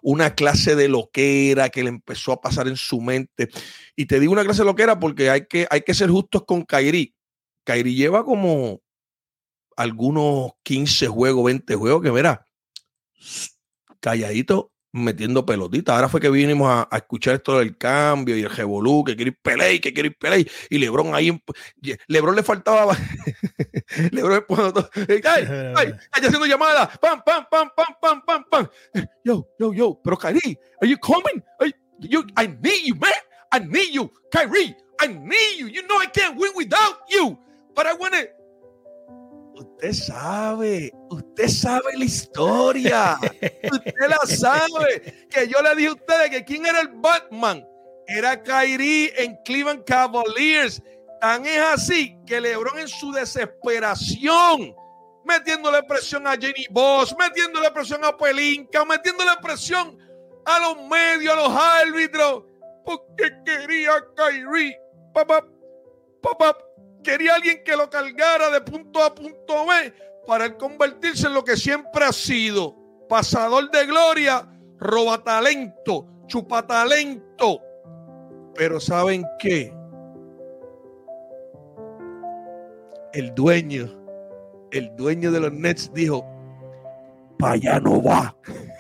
una 0.03 0.35
clase 0.35 0.77
de 0.77 0.89
loquera 0.89 1.69
que 1.69 1.83
le 1.83 1.91
empezó 1.91 2.33
a 2.33 2.41
pasar 2.41 2.69
en 2.69 2.77
su 2.77 3.01
mente. 3.01 3.49
Y 3.95 4.07
te 4.07 4.21
digo 4.21 4.33
una 4.33 4.45
clase 4.45 4.63
de 4.63 4.67
loquera 4.67 4.99
porque 4.99 5.31
hay 5.31 5.47
que, 5.47 5.67
hay 5.71 5.83
que 5.83 5.95
ser 5.95 6.11
justos 6.11 6.45
con 6.47 6.63
Kairi. 6.63 7.15
Kairi 7.65 7.95
lleva 7.95 8.25
como 8.25 8.81
algunos 9.77 10.53
15 10.63 11.09
juegos, 11.09 11.45
20 11.45 11.75
juegos 11.75 12.03
que, 12.03 12.13
mira, 12.13 12.47
calladito, 14.01 14.73
metiendo 14.97 15.45
pelotita. 15.45 15.95
Ahora 15.95 16.09
fue 16.09 16.21
que 16.21 16.31
vinimos 16.31 16.69
a, 16.69 16.89
a, 16.91 16.97
escuchar 16.97 17.35
esto 17.35 17.59
del 17.59 17.77
cambio 17.77 18.37
y 18.37 18.43
el 18.43 18.51
revolú, 18.51 19.05
que 19.05 19.15
quiere 19.15 19.31
ir 19.31 19.39
pelea, 19.41 19.79
que 19.81 19.93
quiere 19.93 20.17
ir. 20.39 20.51
Y 20.71 20.79
Lebron 20.79 21.15
ahí, 21.15 21.39
Lebron 22.09 22.35
le 22.35 22.43
faltaba. 22.43 22.97
Lebron 24.13 24.45
ay, 24.97 25.45
ay, 25.77 25.95
haciendo 26.13 26.47
llamadas. 26.47 26.99
Pam, 26.99 27.23
pam, 27.25 27.47
pam, 27.51 27.71
pam, 27.77 27.95
pam, 28.01 28.23
pam, 28.25 28.45
pam. 28.51 28.69
Yo, 29.25 29.47
yo, 29.59 29.73
yo. 29.73 30.01
Pero 30.03 30.17
Kyrie, 30.17 30.59
are 30.81 30.89
you 30.89 30.99
coming? 30.99 31.43
Are 31.61 31.71
you, 32.01 32.25
I 32.37 32.47
need 32.47 32.87
you, 32.87 32.95
man. 32.95 33.13
I 33.53 33.61
need 33.61 33.93
you. 33.93 34.11
Kyrie, 34.31 34.75
I 35.01 35.09
need 35.09 35.59
you. 35.59 35.67
You 35.69 35.87
know 35.87 35.99
I 35.99 36.07
can't 36.07 36.37
win 36.37 36.53
without 36.57 36.99
you. 37.09 37.39
But 37.75 37.87
I 37.87 37.93
want 37.95 38.15
to 38.15 38.29
Usted 39.59 39.93
sabe, 39.95 40.93
usted 41.09 41.49
sabe 41.49 41.97
la 41.97 42.05
historia. 42.05 43.19
usted 43.23 44.09
la 44.09 44.19
sabe. 44.27 45.27
Que 45.31 45.49
yo 45.49 45.63
le 45.63 45.75
dije 45.75 45.89
a 45.89 45.93
ustedes 45.93 46.31
que 46.31 46.45
quién 46.45 46.67
era 46.67 46.81
el 46.81 46.89
Batman. 46.89 47.67
Era 48.07 48.43
Kyrie 48.43 49.13
en 49.17 49.37
Cleveland 49.45 49.85
Cavaliers. 49.85 50.83
Tan 51.23 51.47
es 51.47 51.59
así 51.59 52.19
que 52.27 52.39
LeBron 52.39 52.79
en 52.79 52.89
su 52.89 53.11
desesperación, 53.13 54.77
metiéndole 55.25 55.83
presión 55.85 56.27
a 56.27 56.33
Jenny 56.33 56.67
Boss, 56.71 57.17
metiéndole 57.19 57.71
presión 57.71 58.05
a 58.05 58.15
Pelinka, 58.15 58.85
metiéndole 58.85 59.31
presión 59.43 59.99
a 60.45 60.61
los 60.61 60.87
medios, 60.87 61.33
a 61.33 61.37
los 61.37 61.51
árbitros, 61.51 62.45
porque 62.85 63.33
quería 63.45 63.93
Kyrie. 64.15 64.79
Papá, 65.15 65.43
papá, 66.21 66.59
quería 67.07 67.37
alguien 67.37 67.63
que 67.65 67.77
lo 67.77 67.89
cargara 67.89 68.51
de 68.51 68.61
punto 68.63 69.01
a 69.01 69.15
punto 69.15 69.65
B 69.67 69.95
para 70.27 70.47
él 70.47 70.57
convertirse 70.57 71.29
en 71.29 71.35
lo 71.35 71.45
que 71.45 71.57
siempre 71.57 72.05
ha 72.05 72.13
sido. 72.13 72.75
Pasador 73.09 73.71
de 73.71 73.87
gloria, 73.87 74.45
roba 74.79 75.23
talento, 75.23 76.05
chupa 76.27 76.67
talento. 76.67 77.61
Pero 78.57 78.81
¿saben 78.81 79.25
qué? 79.39 79.73
El 83.13 83.33
dueño, 83.37 83.89
el 84.73 84.95
dueño 84.97 85.31
de 85.31 85.41
los 85.41 85.53
Nets 85.53 85.93
dijo, 85.95 86.27
para 87.39 87.53
allá 87.53 87.79
no 87.79 88.03
va. 88.03 88.37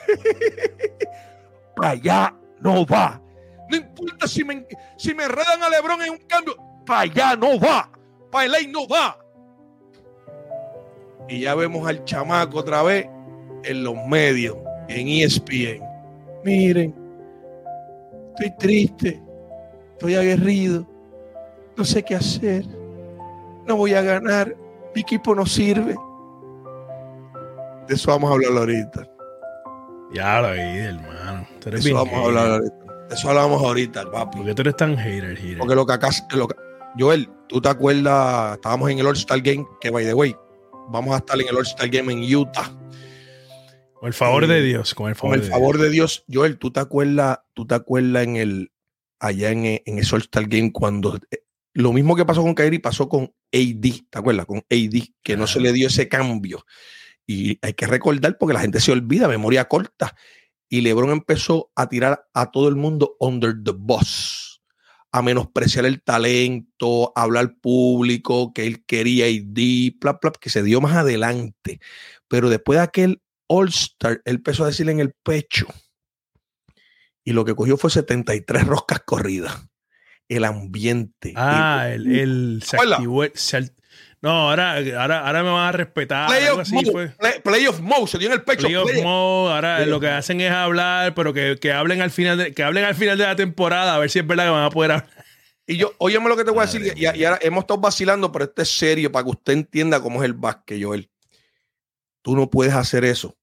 para 1.76 1.90
allá 1.90 2.34
no 2.58 2.84
va. 2.84 3.22
No 3.70 3.76
importa 3.76 4.26
si 4.26 4.42
me, 4.42 4.66
si 4.96 5.14
me 5.14 5.24
a 5.24 5.70
Lebron 5.70 6.02
en 6.02 6.10
un 6.10 6.18
cambio, 6.26 6.56
para 6.84 7.02
allá 7.02 7.36
no 7.36 7.60
va 7.60 7.92
para 8.36 8.48
LA 8.48 8.58
no 8.68 8.86
va. 8.86 9.18
Y 11.26 11.40
ya 11.40 11.54
vemos 11.54 11.88
al 11.88 12.04
chamaco 12.04 12.58
otra 12.58 12.82
vez 12.82 13.08
en 13.64 13.82
los 13.82 13.96
medios, 14.06 14.58
en 14.88 15.08
ESPN. 15.08 15.82
Miren, 16.44 16.94
estoy 18.30 18.56
triste, 18.58 19.22
estoy 19.92 20.16
aguerrido, 20.16 20.86
no 21.78 21.84
sé 21.84 22.02
qué 22.02 22.14
hacer, 22.14 22.66
no 23.66 23.76
voy 23.76 23.94
a 23.94 24.02
ganar, 24.02 24.54
mi 24.94 25.00
equipo 25.00 25.34
no 25.34 25.46
sirve. 25.46 25.96
De 27.88 27.94
eso 27.94 28.10
vamos 28.10 28.30
a 28.30 28.34
hablar 28.34 28.52
ahorita. 28.52 29.08
Ya 30.12 30.42
lo 30.42 30.52
vi, 30.52 30.60
hermano. 30.60 31.46
De 31.64 31.78
eso 31.78 31.94
vamos 31.94 32.10
hater. 32.10 32.22
a 32.22 32.26
hablar 32.26 32.50
ahorita. 32.50 32.76
De 33.08 33.14
eso 33.14 33.28
hablamos 33.30 33.62
ahorita, 33.62 34.10
papi. 34.10 34.36
¿Por 34.36 34.46
qué 34.46 34.54
tú 34.54 34.62
eres 34.62 34.76
tan 34.76 34.96
hater, 34.96 35.36
hater? 35.36 35.58
Porque 35.58 35.74
lo 35.74 35.86
que 35.86 35.92
acá, 35.94 36.10
lo 36.32 36.46
que, 36.46 36.54
Joel, 36.98 37.28
¿tú 37.48 37.60
te 37.60 37.68
acuerdas? 37.68 38.54
Estábamos 38.56 38.90
en 38.90 38.98
el 38.98 39.06
All-Star 39.06 39.40
Game, 39.40 39.66
que 39.80 39.90
by 39.90 40.04
the 40.04 40.14
way, 40.14 40.34
vamos 40.88 41.14
a 41.14 41.18
estar 41.18 41.40
en 41.40 41.48
el 41.48 41.56
All-Star 41.56 41.88
Game 41.88 42.12
en 42.12 42.36
Utah. 42.36 42.70
Con 43.94 44.08
el 44.08 44.14
favor 44.14 44.44
eh, 44.44 44.46
de 44.46 44.62
Dios, 44.62 44.94
con 44.94 45.08
el 45.08 45.14
favor, 45.14 45.36
con 45.36 45.44
el 45.44 45.50
favor 45.50 45.76
Dios. 45.76 45.86
de 45.86 45.90
Dios. 45.90 46.24
Joel, 46.32 46.58
¿tú 46.58 46.70
te 46.70 46.80
acuerdas? 46.80 47.40
¿Tú 47.54 47.66
te 47.66 47.74
acuerdas 47.74 48.24
en 48.24 48.36
el 48.36 48.72
allá 49.18 49.50
en, 49.50 49.64
en 49.64 49.98
ese 49.98 50.14
All-Star 50.14 50.46
Game 50.46 50.72
cuando 50.72 51.16
eh, 51.30 51.44
lo 51.72 51.92
mismo 51.92 52.16
que 52.16 52.24
pasó 52.24 52.42
con 52.42 52.54
Kyrie 52.54 52.80
pasó 52.80 53.08
con 53.08 53.34
AD, 53.52 53.80
¿te 54.10 54.18
acuerdas? 54.18 54.46
Con 54.46 54.58
AD, 54.58 55.02
que 55.22 55.32
ah. 55.32 55.36
no 55.36 55.46
se 55.46 55.60
le 55.60 55.72
dio 55.72 55.88
ese 55.88 56.08
cambio. 56.08 56.64
Y 57.26 57.58
hay 57.60 57.74
que 57.74 57.86
recordar 57.86 58.38
porque 58.38 58.54
la 58.54 58.60
gente 58.60 58.80
se 58.80 58.92
olvida, 58.92 59.28
memoria 59.28 59.66
corta. 59.66 60.14
Y 60.68 60.80
LeBron 60.80 61.10
empezó 61.10 61.70
a 61.74 61.88
tirar 61.88 62.28
a 62.34 62.50
todo 62.50 62.68
el 62.68 62.76
mundo 62.76 63.16
under 63.20 63.54
the 63.62 63.72
bus 63.74 64.45
a 65.12 65.22
menospreciar 65.22 65.86
el 65.86 66.02
talento, 66.02 67.12
a 67.16 67.22
hablar 67.22 67.56
público, 67.60 68.52
que 68.52 68.66
él 68.66 68.84
quería 68.84 69.28
ID, 69.28 69.94
bla, 70.00 70.18
bla, 70.20 70.32
que 70.38 70.50
se 70.50 70.62
dio 70.62 70.80
más 70.80 70.96
adelante. 70.96 71.80
Pero 72.28 72.50
después 72.50 72.78
de 72.78 72.84
aquel 72.84 73.22
All-Star, 73.48 74.20
él 74.24 74.36
empezó 74.36 74.64
a 74.64 74.68
decirle 74.68 74.92
en 74.92 75.00
el 75.00 75.12
pecho. 75.22 75.66
Y 77.24 77.32
lo 77.32 77.44
que 77.44 77.54
cogió 77.54 77.76
fue 77.76 77.90
73 77.90 78.66
roscas 78.66 79.00
corridas. 79.04 79.66
El 80.28 80.44
ambiente. 80.44 81.32
Ah, 81.36 81.88
el, 81.88 82.06
el, 82.06 82.18
el 82.18 82.62
se 82.64 82.76
activó, 82.76 83.24
se, 83.34 83.72
no, 84.26 84.50
ahora, 84.50 84.78
ahora, 85.00 85.24
ahora 85.24 85.42
me 85.44 85.50
van 85.50 85.68
a 85.68 85.72
respetar. 85.72 86.26
Play 86.26 86.48
of, 86.48 86.58
así 86.58 86.74
mode, 86.74 87.10
play, 87.10 87.34
play 87.44 87.66
of 87.68 87.78
mode, 87.78 88.08
se 88.08 88.18
dio 88.18 88.26
en 88.26 88.32
el 88.32 88.42
pecho. 88.42 88.66
Play, 88.66 88.74
play 88.82 88.98
of 88.98 89.04
mode, 89.04 89.52
ahora 89.52 89.76
play 89.76 89.88
lo 89.88 90.00
que 90.00 90.08
hacen 90.08 90.40
es 90.40 90.50
hablar, 90.50 91.14
pero 91.14 91.32
que, 91.32 91.58
que, 91.60 91.70
hablen 91.70 92.02
al 92.02 92.10
final 92.10 92.36
de, 92.36 92.52
que 92.52 92.64
hablen 92.64 92.82
al 92.82 92.96
final 92.96 93.16
de 93.16 93.22
la 93.22 93.36
temporada, 93.36 93.94
a 93.94 93.98
ver 94.00 94.10
si 94.10 94.18
es 94.18 94.26
verdad 94.26 94.46
que 94.46 94.50
van 94.50 94.64
a 94.64 94.70
poder 94.70 94.90
hablar. 94.90 95.10
Y 95.64 95.76
yo, 95.76 95.92
óyeme 95.98 96.28
lo 96.28 96.36
que 96.36 96.42
te 96.42 96.50
voy 96.50 96.58
a 96.58 96.66
decir, 96.66 96.92
y, 96.96 97.02
y 97.02 97.24
ahora 97.24 97.38
hemos 97.40 97.62
estado 97.62 97.80
vacilando, 97.80 98.32
pero 98.32 98.46
esto 98.46 98.62
es 98.62 98.76
serio 98.76 99.12
para 99.12 99.22
que 99.22 99.30
usted 99.30 99.52
entienda 99.52 100.00
cómo 100.00 100.20
es 100.20 100.26
el 100.26 100.34
básquet, 100.34 100.82
Joel. 100.82 101.08
Tú 102.22 102.34
no 102.34 102.50
puedes 102.50 102.74
hacer 102.74 103.04
eso 103.04 103.38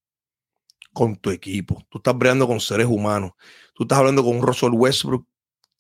con 0.91 1.15
tu 1.15 1.31
equipo. 1.31 1.81
Tú 1.87 1.99
estás 1.99 2.17
breando 2.17 2.45
con 2.45 2.59
seres 2.59 2.87
humanos. 2.87 3.31
Tú 3.73 3.83
estás 3.83 3.99
hablando 3.99 4.21
con 4.21 4.35
un 4.35 4.45
Russell 4.45 4.71
Westbrook 4.73 5.25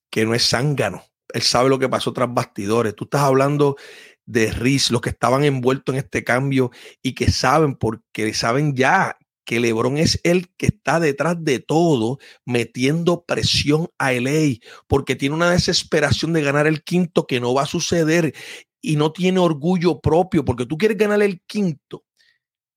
que 0.09 0.25
no 0.25 0.33
es 0.33 0.47
zángano. 0.47 1.03
Él 1.33 1.41
sabe 1.41 1.67
lo 1.67 1.79
que 1.79 1.89
pasó 1.89 2.13
tras 2.13 2.33
bastidores. 2.33 2.95
Tú 2.95 3.05
estás 3.05 3.21
hablando 3.21 3.75
de 4.25 4.51
Riz, 4.51 4.91
los 4.91 5.01
que 5.01 5.09
estaban 5.09 5.43
envueltos 5.43 5.93
en 5.93 5.99
este 5.99 6.23
cambio 6.23 6.71
y 7.01 7.13
que 7.13 7.31
saben, 7.31 7.75
porque 7.75 8.33
saben 8.33 8.75
ya 8.75 9.17
que 9.45 9.59
LeBron 9.59 9.97
es 9.97 10.19
el 10.23 10.49
que 10.55 10.67
está 10.67 10.99
detrás 10.99 11.43
de 11.43 11.59
todo, 11.59 12.19
metiendo 12.45 13.25
presión 13.25 13.89
a 13.97 14.13
LA, 14.13 14.59
porque 14.87 15.15
tiene 15.15 15.35
una 15.35 15.51
desesperación 15.51 16.33
de 16.33 16.41
ganar 16.41 16.67
el 16.67 16.83
quinto 16.83 17.27
que 17.27 17.39
no 17.39 17.53
va 17.53 17.63
a 17.63 17.67
suceder 17.67 18.33
y 18.81 18.95
no 18.95 19.11
tiene 19.11 19.39
orgullo 19.39 19.99
propio, 19.99 20.45
porque 20.45 20.65
tú 20.65 20.77
quieres 20.77 20.97
ganar 20.97 21.21
el 21.21 21.41
quinto 21.41 22.05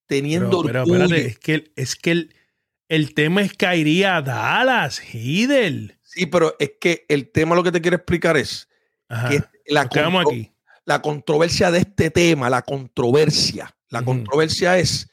teniendo 0.07 0.63
Pero, 0.63 0.85
pero 0.85 0.99
orgullo. 0.99 1.05
espérate, 1.05 1.27
es 1.27 1.39
que, 1.39 1.73
es 1.77 1.97
que 1.97 2.11
el, 2.11 2.35
el 2.89 3.15
tema 3.15 3.43
es 3.43 3.53
que 3.53 3.77
iría 3.77 4.17
a 4.17 4.23
Dallas, 4.23 5.03
Hidel. 5.15 5.99
Sí, 6.03 6.27
pero 6.27 6.55
es 6.59 6.73
que 6.81 7.05
el 7.09 7.31
tema 7.31 7.55
lo 7.55 7.63
que 7.63 7.73
te 7.73 7.81
quiero 7.81 7.97
explicar 7.97 8.37
es 8.37 8.69
Ajá. 9.09 9.29
que 9.29 9.43
la, 9.67 9.83
aquí. 9.83 10.53
La 10.87 11.03
controversia 11.03 11.71
de 11.71 11.81
este 11.81 12.11
tema, 12.11 12.49
la 12.49 12.63
controversia, 12.63 13.77
la 13.91 14.03
controversia 14.03 14.79
es 14.79 15.11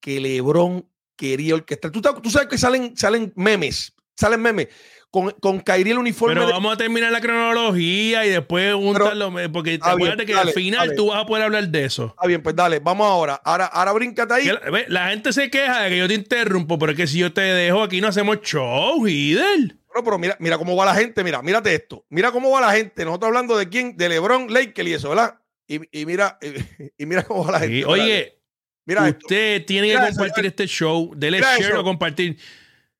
que 0.00 0.20
LeBron 0.20 0.88
quería 1.16 1.54
orquestar. 1.56 1.90
Tú, 1.90 2.00
sabes- 2.00 2.22
tú 2.22 2.30
sabes 2.30 2.48
que 2.48 2.56
salen, 2.58 2.96
salen 2.96 3.32
memes, 3.36 3.92
salen 4.16 4.40
memes 4.40 4.68
con, 5.10 5.30
con 5.40 5.60
Kyrie 5.60 5.92
el 5.92 5.98
uniforme. 5.98 6.34
Pero 6.34 6.46
de- 6.46 6.52
vamos 6.52 6.72
a 6.74 6.76
terminar 6.76 7.10
la 7.12 7.20
cronología 7.20 8.24
y 8.26 8.30
después 8.30 8.74
juntarlo, 8.74 9.32
porque 9.52 9.70
bien, 9.70 9.80
acuérdate 9.82 10.26
que 10.26 10.32
dale, 10.34 10.50
al 10.50 10.54
final 10.54 10.86
dale. 10.88 10.96
tú 10.96 11.06
vas 11.08 11.22
a 11.22 11.26
poder 11.26 11.44
hablar 11.44 11.68
de 11.68 11.84
eso. 11.84 12.06
Está 12.16 12.26
bien, 12.26 12.42
pues 12.42 12.54
dale, 12.56 12.78
vamos 12.80 13.06
ahora. 13.06 13.40
Ahora, 13.44 13.66
ahora 13.66 13.92
bríncate 13.92 14.34
ahí. 14.34 14.46
La, 14.46 14.70
ve, 14.70 14.84
la 14.88 15.08
gente 15.10 15.32
se 15.32 15.50
queja 15.50 15.82
de 15.82 15.90
que 15.90 15.98
yo 15.98 16.08
te 16.08 16.14
interrumpo, 16.14 16.78
pero 16.78 16.92
es 16.92 16.96
que 16.96 17.06
si 17.06 17.18
yo 17.18 17.32
te 17.32 17.40
dejo 17.42 17.82
aquí 17.82 18.00
no 18.00 18.08
hacemos 18.08 18.40
show, 18.42 19.06
Hidel. 19.06 19.78
Pero, 19.94 20.04
pero 20.04 20.18
mira, 20.18 20.36
mira 20.40 20.58
cómo 20.58 20.74
va 20.74 20.84
la 20.86 20.94
gente, 20.96 21.22
mira, 21.22 21.40
mírate 21.40 21.72
esto. 21.72 22.04
Mira 22.08 22.32
cómo 22.32 22.50
va 22.50 22.60
la 22.60 22.72
gente. 22.72 23.04
Nosotros 23.04 23.28
hablando 23.28 23.56
de 23.56 23.68
quién, 23.68 23.96
de 23.96 24.08
LeBron, 24.08 24.52
Lakers 24.52 24.88
y 24.88 24.92
eso, 24.94 25.08
¿verdad? 25.10 25.38
Y, 25.68 26.00
y 26.00 26.04
mira, 26.04 26.36
y, 26.42 26.48
y 27.02 27.06
mira 27.06 27.22
cómo 27.22 27.44
va 27.44 27.52
la 27.52 27.60
gente. 27.60 27.74
Sí, 27.76 27.84
Mira, 27.84 27.88
Oye, 27.90 28.38
mira 28.86 29.06
esto. 29.08 29.18
usted 29.22 29.64
tiene 29.66 29.86
Mira 29.86 30.00
que 30.00 30.06
eso, 30.08 30.18
compartir 30.18 30.42
Joel. 30.42 30.46
este 30.46 30.66
show. 30.66 31.12
Dele 31.16 31.36
Mira 31.38 31.56
share 31.58 31.70
eso. 31.70 31.80
o 31.80 31.84
compartir. 31.84 32.36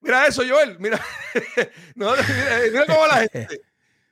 Mira 0.01 0.27
eso, 0.29 0.43
Joel. 0.49 0.77
Mira, 0.79 1.01
no, 1.97 2.13
mira, 2.13 2.61
mira 2.71 2.87
cómo 2.87 3.01
va 3.01 3.09
la 3.09 3.17
gente. 3.29 3.61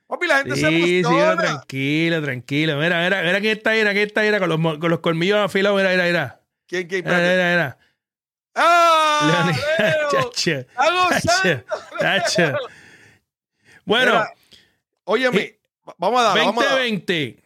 Papi, 0.07 0.27
la 0.27 0.37
gente 0.39 0.55
se 0.57 0.67
Sí, 0.67 0.83
sí, 0.83 0.97
emociona. 0.99 1.37
tranquila, 1.41 2.21
tranquila. 2.21 2.75
Mira, 2.75 3.01
mira, 3.01 3.23
mira 3.23 3.39
quién 3.39 3.57
está 3.57 3.69
ahí, 3.71 3.79
mira 3.79 3.93
quién 3.93 4.07
está 4.07 4.21
ahí, 4.21 4.39
con 4.39 4.49
los, 4.49 4.77
con 4.77 4.89
los 4.91 4.99
colmillos 4.99 5.39
afilados, 5.39 5.77
mira, 5.79 5.89
mira, 5.91 6.03
mira. 6.05 6.41
¿Quién, 6.67 6.87
quién? 6.87 7.03
Mira, 7.05 7.17
mira, 7.17 7.31
mira. 7.51 7.77
¡Ah! 8.55 9.51
Bueno, 13.85 14.11
Mira, 14.11 14.33
óyeme, 15.03 15.59
vamos 15.97 16.21
a 16.21 16.23
darle. 16.23 16.43
2020. 16.45 17.43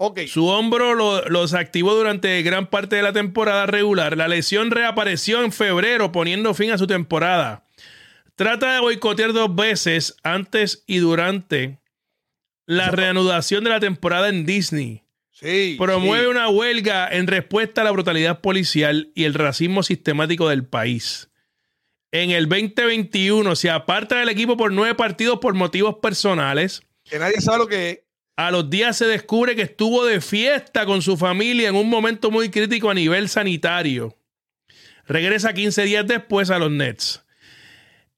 Ok, 0.00 0.20
Su 0.28 0.46
hombro 0.46 0.94
lo, 0.94 1.28
los 1.28 1.54
activó 1.54 1.94
durante 1.94 2.40
gran 2.42 2.68
parte 2.68 2.96
de 2.96 3.02
la 3.02 3.12
temporada 3.12 3.66
regular. 3.66 4.16
La 4.16 4.28
lesión 4.28 4.70
reapareció 4.70 5.42
en 5.42 5.52
febrero, 5.52 6.12
poniendo 6.12 6.54
fin 6.54 6.70
a 6.70 6.78
su 6.78 6.86
temporada. 6.86 7.64
Trata 8.36 8.74
de 8.74 8.80
boicotear 8.80 9.32
dos 9.32 9.52
veces 9.54 10.16
antes 10.22 10.84
y 10.86 10.98
durante 10.98 11.80
la 12.66 12.90
reanudación 12.92 13.64
de 13.64 13.70
la 13.70 13.80
temporada 13.80 14.28
en 14.28 14.46
Disney. 14.46 15.02
Sí. 15.40 15.76
Promueve 15.78 16.24
sí. 16.24 16.30
una 16.30 16.48
huelga 16.48 17.08
en 17.08 17.26
respuesta 17.26 17.80
a 17.80 17.84
la 17.84 17.90
brutalidad 17.90 18.40
policial 18.40 19.10
y 19.14 19.24
el 19.24 19.34
racismo 19.34 19.82
sistemático 19.82 20.48
del 20.48 20.64
país. 20.64 21.28
En 22.10 22.30
el 22.30 22.48
2021 22.48 23.54
se 23.54 23.70
aparta 23.70 24.18
del 24.18 24.30
equipo 24.30 24.56
por 24.56 24.72
nueve 24.72 24.94
partidos 24.94 25.38
por 25.40 25.54
motivos 25.54 25.96
personales. 26.02 26.82
Que 27.04 27.18
nadie 27.18 27.40
sabe 27.40 27.58
lo 27.58 27.66
que 27.66 27.90
es. 27.90 27.98
A 28.36 28.50
los 28.50 28.70
días 28.70 28.96
se 28.96 29.06
descubre 29.06 29.56
que 29.56 29.62
estuvo 29.62 30.06
de 30.06 30.20
fiesta 30.20 30.86
con 30.86 31.02
su 31.02 31.16
familia 31.16 31.68
en 31.68 31.74
un 31.74 31.88
momento 31.88 32.30
muy 32.30 32.50
crítico 32.50 32.88
a 32.88 32.94
nivel 32.94 33.28
sanitario. 33.28 34.16
Regresa 35.06 35.52
15 35.52 35.82
días 35.82 36.06
después 36.06 36.50
a 36.50 36.58
los 36.58 36.70
Nets. 36.70 37.24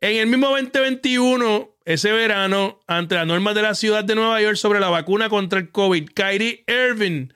En 0.02 0.16
el 0.16 0.26
mismo 0.26 0.48
2021, 0.50 1.69
ese 1.92 2.12
verano, 2.12 2.80
ante 2.86 3.16
las 3.16 3.26
normas 3.26 3.54
de 3.54 3.62
la 3.62 3.74
ciudad 3.74 4.04
de 4.04 4.14
Nueva 4.14 4.40
York 4.40 4.56
sobre 4.56 4.78
la 4.78 4.90
vacuna 4.90 5.28
contra 5.28 5.58
el 5.58 5.70
COVID, 5.70 6.10
Kyrie 6.10 6.64
Irving 6.68 7.28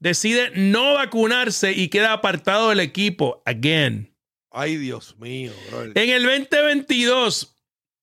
decide 0.00 0.50
no 0.54 0.94
vacunarse 0.94 1.72
y 1.72 1.88
queda 1.88 2.12
apartado 2.12 2.68
del 2.68 2.80
equipo. 2.80 3.42
Again. 3.46 4.14
Ay, 4.50 4.76
Dios 4.76 5.16
mío, 5.18 5.52
brother. 5.70 5.92
En 5.94 6.10
el 6.10 6.24
2022, 6.24 7.56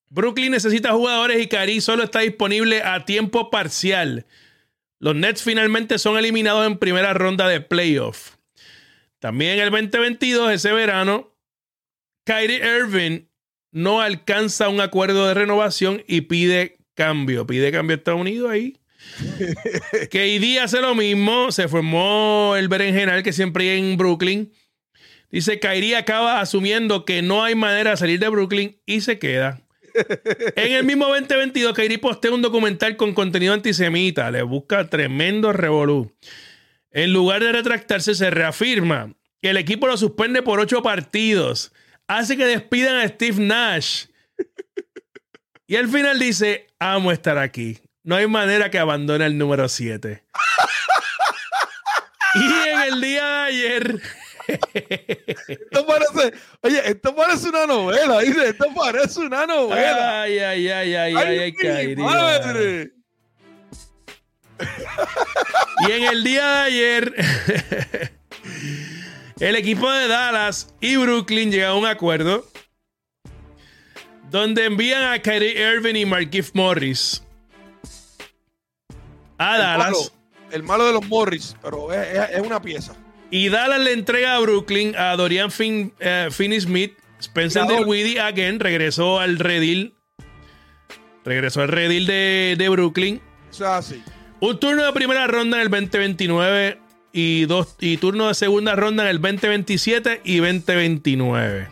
Brooklyn 0.10 0.52
necesita 0.52 0.94
jugadores 0.94 1.44
y 1.44 1.48
Kyrie 1.48 1.80
solo 1.80 2.04
está 2.04 2.22
disponible 2.22 2.82
a 2.82 3.06
tiempo 3.06 3.52
parcial. 3.52 4.26
Los 4.98 5.16
Nets 5.16 5.44
finalmente 5.44 6.00
son 6.00 6.18
eliminados 6.18 6.66
en 6.66 6.80
primera 6.80 7.14
ronda 7.14 7.48
de 7.48 7.62
playoff. 7.62 8.36
También 9.20 9.60
en 9.60 9.60
el 9.60 9.72
2022, 9.72 10.54
ese 10.54 10.72
verano, 10.72 11.36
Kyrie 12.26 12.62
Irving 12.80 13.29
no 13.72 14.02
alcanza 14.02 14.70
un 14.70 14.82
acuerdo 14.82 15.28
de 15.28 15.34
renovación 15.34 16.04
y 16.08 16.22
pide 16.22 16.78
cambio. 16.96 17.46
Pide 17.48 17.72
cambio 17.72 17.96
a 17.96 17.98
Estados 17.98 18.22
Unidos 18.22 18.52
ahí. 18.52 18.78
KD 20.12 20.60
hace 20.62 20.82
lo 20.82 20.96
mismo. 20.96 21.52
Se 21.52 21.68
formó 21.68 22.56
el 22.58 22.68
berenjenal 22.68 23.24
que 23.24 23.34
siempre 23.34 23.70
hay 23.72 23.80
en 23.80 23.98
Brooklyn. 23.98 24.52
Dice, 25.32 25.60
Kyrie 25.60 25.96
acaba 25.96 26.42
asumiendo 26.42 27.06
que 27.06 27.22
no 27.22 27.44
hay 27.44 27.54
manera 27.54 27.92
de 27.92 27.98
salir 27.98 28.20
de 28.20 28.30
Brooklyn 28.30 28.80
y 28.86 29.02
se 29.02 29.20
queda. 29.20 29.62
En 30.56 30.72
el 30.74 30.84
mismo 30.84 31.08
2022, 31.08 31.74
Kyrie 31.74 31.98
postea 31.98 32.32
un 32.32 32.42
documental 32.42 32.96
con 32.96 33.14
contenido 33.14 33.54
antisemita. 33.54 34.30
Le 34.32 34.44
busca 34.44 34.88
tremendo 34.88 35.52
revolú. 35.52 36.14
En 36.92 37.12
lugar 37.12 37.44
de 37.44 37.52
retractarse, 37.52 38.14
se 38.14 38.30
reafirma 38.30 39.14
que 39.42 39.50
el 39.50 39.58
equipo 39.58 39.88
lo 39.88 39.98
suspende 39.98 40.42
por 40.42 40.60
ocho 40.60 40.82
partidos. 40.84 41.72
Hace 42.10 42.36
que 42.36 42.46
despidan 42.46 42.96
a 42.96 43.08
Steve 43.08 43.40
Nash. 43.40 44.06
Y 45.68 45.76
al 45.76 45.88
final 45.88 46.18
dice, 46.18 46.66
amo 46.80 47.12
estar 47.12 47.38
aquí. 47.38 47.80
No 48.02 48.16
hay 48.16 48.26
manera 48.26 48.72
que 48.72 48.80
abandone 48.80 49.28
el 49.28 49.38
número 49.38 49.70
7. 49.70 50.24
y 52.34 52.70
en 52.70 52.82
el 52.82 53.02
día 53.02 53.24
de 53.24 53.42
ayer... 53.44 54.02
Esto 55.48 55.86
parece, 55.86 56.34
oye, 56.62 56.90
esto 56.90 57.16
parece 57.16 57.50
una 57.50 57.68
novela, 57.68 58.20
dice, 58.22 58.50
esto 58.50 58.66
parece 58.74 59.20
una 59.20 59.46
novela. 59.46 60.24
Ay, 60.24 60.40
ay, 60.40 60.68
ay, 60.70 60.96
ay, 60.96 61.16
ay, 61.16 61.54
ay, 61.68 61.96
madre. 61.96 62.92
Y 65.88 65.92
en 65.92 66.04
el 66.06 66.24
día 66.24 66.48
de 66.48 66.60
ayer, 66.62 67.14
el 69.40 69.56
equipo 69.56 69.90
de 69.92 70.08
Dallas 70.08 70.74
y 70.82 70.96
Brooklyn 70.98 71.52
llegan 71.52 71.70
a 71.72 71.76
un 71.76 71.86
acuerdo 71.86 72.46
donde 74.30 74.66
envían 74.66 75.04
a 75.04 75.20
Kyrie 75.22 75.74
Irving 75.76 75.96
y 75.96 76.06
Markif 76.06 76.52
Morris 76.54 77.24
a 79.38 79.56
El 79.56 79.62
Dallas. 79.62 79.88
malo, 79.88 79.98
el 80.52 80.64
malo 80.64 80.86
de 80.88 80.94
los 80.94 81.08
Morris, 81.08 81.56
pero 81.62 81.94
es, 81.94 82.08
es- 82.08 82.30
es 82.38 82.42
una 82.42 82.62
pieza. 82.62 82.94
Y 83.32 83.50
Dallas 83.50 83.80
le 83.80 83.94
entrega 83.94 84.36
a 84.36 84.40
Brooklyn 84.40 84.96
a 84.98 85.16
Dorian 85.16 85.50
eh, 86.00 86.30
Finney-Smith. 86.32 86.94
Spencer 87.20 87.64
Cuidado. 87.66 87.80
Dinwiddie, 87.84 88.20
again, 88.20 88.60
regresó 88.60 89.20
al 89.20 89.38
redil. 89.40 89.94
Regresó 91.26 91.62
al 91.62 91.68
redil 91.68 92.08
de, 92.08 92.56
de 92.58 92.70
Brooklyn. 92.70 93.22
Eso 93.52 93.66
es 93.66 93.70
así. 93.70 94.04
Un 94.40 94.58
turno 94.60 94.84
de 94.86 94.94
primera 94.94 95.28
ronda 95.28 95.58
en 95.58 95.64
el 95.64 95.70
2029 95.70 96.80
y, 97.12 97.46
dos, 97.46 97.76
y 97.80 97.98
turno 97.98 98.28
de 98.28 98.34
segunda 98.34 98.76
ronda 98.76 99.04
en 99.04 99.10
el 99.10 99.22
2027 99.22 100.22
y 100.24 100.38
2029. 100.38 101.68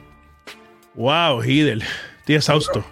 Wow, 0.95 1.43
Hidel. 1.43 1.83
Estoy 2.19 2.35
exhausto. 2.35 2.85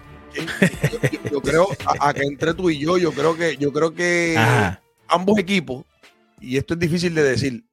Yo, 1.30 1.40
creo, 1.40 1.68
a, 1.86 2.08
a 2.08 2.14
que 2.14 2.22
entre 2.22 2.54
tú 2.54 2.70
y 2.70 2.78
yo, 2.78 2.98
yo 2.98 3.12
creo 3.12 3.36
que, 3.36 3.56
yo 3.56 3.72
creo 3.72 3.94
que 3.94 4.34
Ajá. 4.36 4.82
ambos 5.08 5.38
equipos, 5.38 5.84
y 6.40 6.56
esto 6.56 6.74
es 6.74 6.80
difícil 6.80 7.14
de 7.14 7.22
decir, 7.22 7.64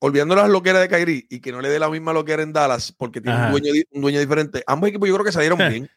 olvidando 0.00 0.34
las 0.34 0.48
loqueras 0.48 0.82
de 0.82 0.88
Kyrie 0.88 1.26
y 1.30 1.40
que 1.40 1.52
no 1.52 1.60
le 1.60 1.68
dé 1.70 1.78
la 1.78 1.88
misma 1.88 2.12
loquera 2.12 2.42
en 2.42 2.52
Dallas 2.52 2.92
porque 2.92 3.20
tiene 3.20 3.50
dueño, 3.50 3.72
un 3.92 4.02
dueño 4.02 4.20
diferente, 4.20 4.62
ambos 4.66 4.90
equipos 4.90 5.08
yo 5.08 5.14
creo 5.14 5.24
que 5.24 5.32
salieron 5.32 5.58
bien. 5.70 5.88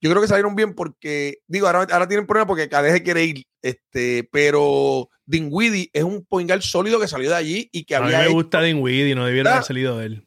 Yo 0.00 0.10
creo 0.10 0.20
que 0.20 0.28
salieron 0.28 0.54
bien 0.54 0.74
porque, 0.74 1.38
digo, 1.46 1.66
ahora, 1.66 1.86
ahora 1.90 2.06
tienen 2.06 2.26
problemas 2.26 2.46
porque 2.46 2.68
Cadeje 2.68 3.02
quiere 3.02 3.24
ir, 3.24 3.46
este, 3.62 4.28
pero 4.30 5.08
Dinwiddie 5.26 5.90
es 5.92 6.04
un 6.04 6.24
point 6.24 6.48
guard 6.48 6.62
sólido 6.62 7.00
que 7.00 7.08
salió 7.08 7.30
de 7.30 7.36
allí 7.36 7.68
y 7.72 7.84
que 7.84 7.96
A 7.96 8.00
mí 8.00 8.06
había 8.06 8.18
me 8.18 8.24
hecho- 8.26 8.34
gusta 8.34 8.60
Dinwiddie, 8.60 9.14
no 9.14 9.24
debiera 9.26 9.52
haber 9.52 9.64
salido 9.64 9.98
de 9.98 10.06
él. 10.06 10.26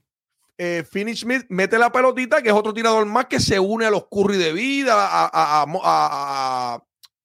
eh, 0.57 0.83
Finney 0.89 1.15
Smith 1.15 1.45
mete 1.49 1.77
la 1.77 1.91
pelotita, 1.91 2.41
que 2.41 2.49
es 2.49 2.55
otro 2.55 2.73
tirador 2.73 3.05
más 3.05 3.25
que 3.27 3.39
se 3.39 3.60
une 3.60 3.86
a 3.86 3.91
los 3.91 4.07
Curry 4.10 4.38
de 4.38 4.53
vida, 4.53 4.93
a, 4.95 5.25
a, 5.25 5.63
a, 5.63 5.65
a- 5.83 6.83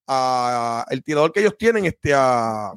a 0.08 0.86
el 0.90 1.02
tirador 1.02 1.32
que 1.32 1.40
ellos 1.40 1.56
tienen, 1.56 1.84
este, 1.86 2.12
a 2.14 2.72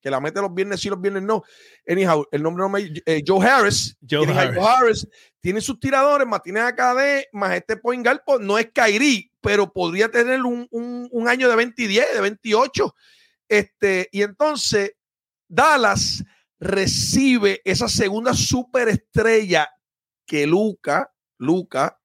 que 0.00 0.10
la 0.10 0.20
mete 0.20 0.40
los 0.40 0.52
viernes 0.52 0.80
sí, 0.80 0.90
los 0.90 1.00
viernes 1.00 1.22
no. 1.22 1.42
Anyhow, 1.88 2.26
el 2.30 2.42
nombre 2.42 2.62
no 2.62 2.68
me. 2.68 2.92
eh, 3.06 3.22
Joe 3.26 3.46
Harris. 3.48 3.96
Joe 4.08 4.26
a 4.28 4.38
Harris. 4.40 4.56
Joe 4.58 4.66
Harris. 4.68 5.08
Tiene 5.40 5.60
sus 5.62 5.78
tiradores, 5.80 6.26
más 6.26 6.42
tiene 6.42 6.60
a 6.60 6.74
KD, 6.74 7.28
más 7.32 7.54
este 7.54 7.76
point 7.78 8.04
guard, 8.04 8.20
pues, 8.26 8.40
no 8.40 8.58
es 8.58 8.68
Kyrie, 8.74 9.30
pero 9.40 9.72
podría 9.72 10.10
tener 10.10 10.42
un, 10.42 10.66
un- 10.70 11.08
un 11.10 11.28
año 11.28 11.48
de 11.48 11.56
20 11.56 11.82
y 11.82 11.86
10, 11.86 12.06
de 12.14 12.20
28. 12.20 12.94
Este, 13.48 14.08
y 14.12 14.22
entonces, 14.22 14.92
Dallas 15.48 16.24
recibe 16.58 17.60
esa 17.64 17.88
segunda 17.88 18.34
superestrella 18.34 19.68
que 20.26 20.46
Luca, 20.46 21.12
Luca, 21.38 22.00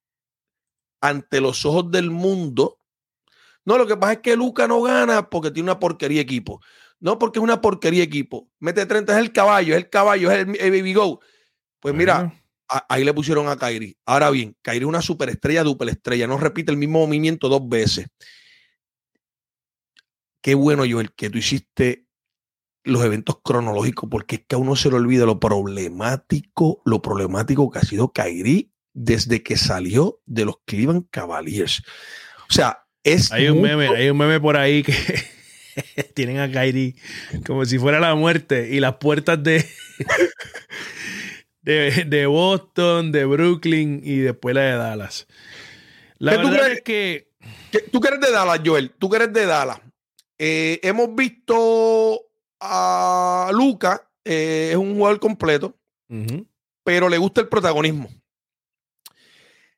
ante 1.01 1.39
los 1.41 1.65
ojos 1.65 1.91
del 1.91 2.11
mundo. 2.11 2.79
No, 3.65 3.77
lo 3.77 3.87
que 3.87 3.95
pasa 3.97 4.13
es 4.13 4.19
que 4.19 4.35
Luca 4.35 4.67
no 4.67 4.81
gana 4.81 5.29
porque 5.29 5.51
tiene 5.51 5.69
una 5.71 5.79
porquería 5.79 6.21
equipo. 6.21 6.61
No 6.99 7.17
porque 7.17 7.39
es 7.39 7.43
una 7.43 7.61
porquería 7.61 8.03
equipo. 8.03 8.49
Mete 8.59 8.85
30, 8.85 9.13
es 9.13 9.19
el 9.19 9.31
caballo, 9.31 9.73
es 9.73 9.77
el 9.83 9.89
caballo, 9.89 10.31
es 10.31 10.39
el, 10.39 10.59
el 10.59 10.71
baby 10.71 10.93
go. 10.93 11.21
Pues 11.79 11.95
mira, 11.95 12.33
a- 12.67 12.85
ahí 12.89 13.05
le 13.05 13.13
pusieron 13.13 13.47
a 13.47 13.57
Kyrie. 13.57 13.97
Ahora 14.05 14.29
bien, 14.31 14.57
Kyrie 14.61 14.81
es 14.81 14.85
una 14.87 15.01
superestrella, 15.01 15.63
duple 15.63 15.91
estrella. 15.91 16.27
No 16.27 16.37
repite 16.37 16.71
el 16.71 16.77
mismo 16.77 17.05
movimiento 17.05 17.47
dos 17.47 17.67
veces. 17.69 18.07
Qué 20.41 20.55
bueno, 20.55 20.83
Joel, 20.89 21.13
que 21.13 21.29
tú 21.29 21.37
hiciste 21.37 22.05
los 22.83 23.03
eventos 23.03 23.39
cronológicos, 23.43 24.09
porque 24.09 24.35
es 24.37 24.41
que 24.47 24.55
a 24.55 24.57
uno 24.59 24.75
se 24.75 24.89
le 24.89 24.95
olvida 24.95 25.25
lo 25.25 25.39
problemático, 25.39 26.81
lo 26.85 27.01
problemático 27.01 27.69
que 27.69 27.79
ha 27.79 27.83
sido 27.83 28.11
Kyrie 28.13 28.71
desde 28.93 29.43
que 29.43 29.57
salió 29.57 30.21
de 30.25 30.45
los 30.45 30.55
Cleveland 30.65 31.05
Cavaliers. 31.11 31.83
O 32.49 32.53
sea, 32.53 32.85
es 33.03 33.31
hay 33.31 33.47
un 33.49 33.61
meme, 33.61 33.87
hay 33.89 34.09
un 34.09 34.17
meme 34.17 34.39
por 34.39 34.55
ahí 34.57 34.81
que 34.83 34.93
tienen 36.15 36.39
a 36.39 36.49
Kyrie 36.51 36.95
como 37.45 37.65
si 37.65 37.77
fuera 37.77 37.99
la 37.99 38.15
muerte 38.15 38.69
y 38.71 38.79
las 38.79 38.95
puertas 38.95 39.41
de, 39.43 39.65
de, 41.61 42.05
de 42.07 42.25
Boston, 42.25 43.11
de 43.11 43.25
Brooklyn 43.25 44.01
y 44.03 44.17
después 44.19 44.55
la 44.55 44.61
de 44.61 44.71
Dallas. 44.77 45.27
La 46.17 46.31
¿Qué 46.33 46.37
tú 46.39 46.49
verdad 46.49 46.63
crees? 46.65 46.77
es 46.77 46.83
que 46.83 47.29
que- 47.71 47.79
Tú 47.91 47.99
que 48.01 48.07
eres 48.07 48.19
de 48.21 48.31
Dallas, 48.31 48.61
Joel, 48.65 48.91
tú 48.97 49.09
que 49.09 49.17
eres 49.17 49.31
de 49.33 49.45
Dallas. 49.45 49.79
Eh, 50.39 50.79
hemos 50.83 51.13
visto 51.15 52.21
a 52.61 53.51
Luca, 53.53 54.09
eh, 54.23 54.69
es 54.71 54.77
un 54.77 54.95
jugador 54.95 55.19
completo, 55.19 55.77
pero 56.83 57.09
le 57.09 57.17
gusta 57.17 57.41
el 57.41 57.49
protagonismo. 57.49 58.09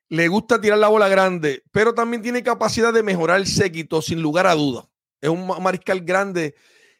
Le 0.08 0.28
gusta 0.28 0.60
tirar 0.60 0.78
la 0.78 0.88
bola 0.88 1.08
grande, 1.08 1.62
pero 1.72 1.94
también 1.94 2.22
tiene 2.22 2.42
capacidad 2.42 2.92
de 2.92 3.02
mejorar 3.02 3.38
el 3.38 3.46
séquito, 3.46 4.02
sin 4.02 4.20
lugar 4.20 4.46
a 4.46 4.54
duda. 4.54 4.86
Es 5.20 5.30
un 5.30 5.46
ma- 5.46 5.58
mariscal 5.58 6.00
grande. 6.02 6.54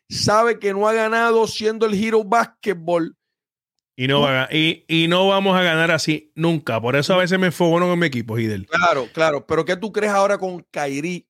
Sabe 0.09 0.59
que 0.59 0.73
no 0.73 0.89
ha 0.89 0.93
ganado 0.95 1.47
siendo 1.47 1.87
el 1.87 1.95
hero 1.95 2.25
basketball. 2.25 3.17
y, 3.97 4.07
no 4.07 4.23
va 4.23 4.45
a 4.45 4.49
ga- 4.49 4.55
y, 4.57 4.85
y 4.89 5.09
no 5.09 5.29
vamos 5.29 5.55
a 5.57 5.63
ganar 5.63 5.91
así 5.91 6.33
nunca. 6.35 6.81
Por 6.81 6.97
eso 6.97 7.13
a 7.15 7.19
veces 7.19 7.39
me 7.39 7.47
enfoco 7.49 7.79
con 7.79 7.99
mi 7.99 8.07
equipo, 8.07 8.39
Hidel. 8.39 8.67
Claro, 8.67 9.07
claro. 9.13 9.47
Pero 9.47 9.65
¿qué 9.67 9.77
tú 9.77 9.93
crees 9.93 10.13
ahora 10.13 10.39
con 10.39 10.63
Kairi? 10.71 11.29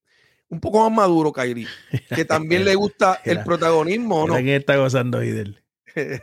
Un 0.53 0.61
poco 0.61 0.83
más 0.83 0.95
maduro, 0.95 1.33
Kairi. 1.33 1.67
Que 2.15 2.27
también 2.27 2.67
le 2.67 2.75
gusta 2.75 3.21
el 3.25 3.43
protagonismo, 3.43 4.25
¿o 4.25 4.27
¿no? 4.29 4.35
¿Quién 4.35 4.49
está 4.51 4.77
gozando, 4.77 5.23
Hidel? 5.25 5.63
¿Viste? 5.95 6.23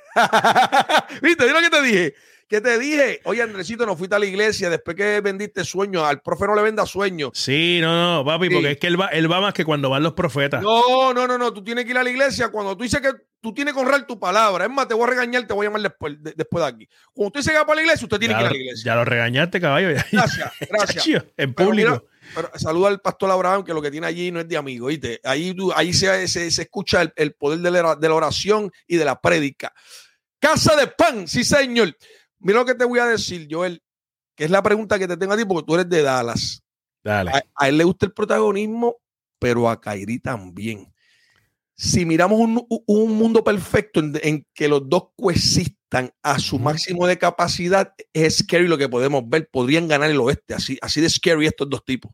¿Viste 1.22 1.52
lo 1.52 1.60
que 1.62 1.70
te 1.72 1.82
dije? 1.82 2.14
¿Qué 2.48 2.62
te 2.62 2.78
dije? 2.78 3.22
Oye, 3.26 3.42
Andresito, 3.42 3.86
no 3.88 3.96
fuiste 3.96 4.16
a 4.16 4.20
la 4.20 4.26
iglesia 4.28 4.70
después 4.70 4.96
que 4.96 5.20
vendiste 5.22 5.64
sueños. 5.64 6.04
Al 6.04 6.22
profe 6.22 6.46
no 6.46 6.56
le 6.56 6.62
venda 6.62 6.86
sueños. 6.86 7.32
Sí, 7.34 7.80
no, 7.82 8.18
no, 8.18 8.26
papi, 8.26 8.48
Sí. 8.48 8.54
porque 8.54 8.72
es 8.72 8.78
que 8.78 8.88
él 8.88 9.00
va, 9.02 9.08
él 9.08 9.32
va 9.32 9.42
más 9.42 9.54
que 9.54 9.66
cuando 9.66 9.90
van 9.90 10.02
los 10.04 10.14
profetas. 10.14 10.62
No, 10.62 11.12
no, 11.14 11.28
no, 11.28 11.38
no. 11.38 11.52
Tú 11.54 11.64
tienes 11.64 11.86
que 11.86 11.92
ir 11.92 11.98
a 11.98 12.04
la 12.04 12.10
iglesia 12.10 12.50
cuando 12.50 12.76
tú 12.78 12.84
dices 12.84 13.02
que 13.02 13.12
tú 13.42 13.54
tienes 13.54 13.74
que 13.74 13.80
honrar 13.80 14.06
tu 14.08 14.20
palabra. 14.20 14.66
Es 14.66 14.72
más, 14.72 14.88
te 14.88 14.94
voy 14.96 15.04
a 15.04 15.08
regañar, 15.12 15.46
te 15.46 15.54
voy 15.54 15.66
a 15.66 15.70
llamar 15.70 15.82
después 15.84 16.24
de, 16.24 16.34
después 16.36 16.64
de 16.64 16.70
aquí. 16.70 16.90
Cuando 17.14 17.32
tú 17.32 17.40
dices 17.40 17.52
que 17.52 17.60
va 17.60 17.66
para 17.66 17.76
la 17.76 17.82
iglesia, 17.84 18.06
usted 18.06 18.18
tiene 18.20 18.34
que 18.36 18.42
ir 18.42 18.48
a 18.48 18.52
la 18.52 18.58
iglesia. 18.58 18.84
ya 18.84 18.96
lo 18.96 19.06
regañaste, 19.06 19.62
caballo. 19.62 19.92
ya. 19.92 20.06
Gracias, 20.12 20.52
gracias. 20.72 21.26
En 21.38 21.54
público. 21.54 21.90
mira, 21.92 22.04
pero 22.34 22.50
saluda 22.58 22.88
al 22.90 23.02
pastor 23.02 23.32
Abraham, 23.32 23.64
que 23.64 23.74
lo 23.74 23.82
que 23.82 23.92
tiene 23.92 24.08
allí 24.08 24.32
no 24.32 24.40
es 24.40 24.48
de 24.48 24.58
amigo, 24.58 24.88
¿viste? 24.88 25.20
Ahí, 25.24 25.56
ahí 25.76 25.94
se, 25.94 26.28
se- 26.28 26.52
se 26.52 26.62
escucha 26.64 27.02
el, 27.02 27.14
el 27.16 27.34
poder 27.34 27.60
de 27.60 27.72
la, 27.72 27.96
de 27.96 28.08
la 28.10 28.16
oración 28.16 28.72
y 28.88 28.98
de 28.98 29.06
la 29.06 29.20
prédica. 29.20 29.74
Casa 30.40 30.76
de 30.76 30.88
pan, 30.88 31.28
sí, 31.28 31.44
señor. 31.44 31.96
Mira 32.40 32.60
lo 32.60 32.66
que 32.66 32.76
te 32.76 32.86
voy 32.86 33.00
a 33.00 33.06
decir, 33.06 33.48
Joel, 33.50 33.82
que 34.36 34.46
es 34.46 34.52
la 34.52 34.64
pregunta 34.64 34.98
que 34.98 35.08
te 35.08 35.18
tengo 35.18 35.34
a 35.34 35.38
ti, 35.38 35.44
porque 35.46 35.66
tú 35.66 35.76
eres 35.76 35.90
de 35.90 36.02
Dallas. 36.02 36.64
Dale. 37.04 37.32
A, 37.32 37.44
a 37.56 37.70
él 37.70 37.78
le 37.78 37.84
gusta 37.84 38.06
el 38.06 38.14
protagonismo, 38.14 38.98
pero 39.38 39.70
a 39.70 39.80
Kairi 39.80 40.20
también. 40.20 40.94
Si 41.82 42.06
miramos 42.06 42.42
un, 42.42 42.68
un 42.88 43.16
mundo 43.16 43.42
perfecto 43.42 44.02
en, 44.02 44.20
en 44.22 44.48
que 44.54 44.68
los 44.68 44.90
dos 44.90 45.12
coexistan 45.16 46.12
a 46.22 46.38
su 46.38 46.60
máximo 46.60 47.08
de 47.08 47.18
capacidad, 47.18 47.94
es 48.12 48.40
scary 48.40 48.68
lo 48.68 48.78
que 48.78 48.90
podemos 48.90 49.24
ver. 49.30 49.50
Podrían 49.50 49.88
ganar 49.88 50.12
el 50.12 50.20
oeste, 50.20 50.54
así, 50.54 50.78
así 50.82 51.00
de 51.00 51.10
scary 51.10 51.48
estos 51.48 51.70
dos 51.70 51.86
tipos. 51.86 52.12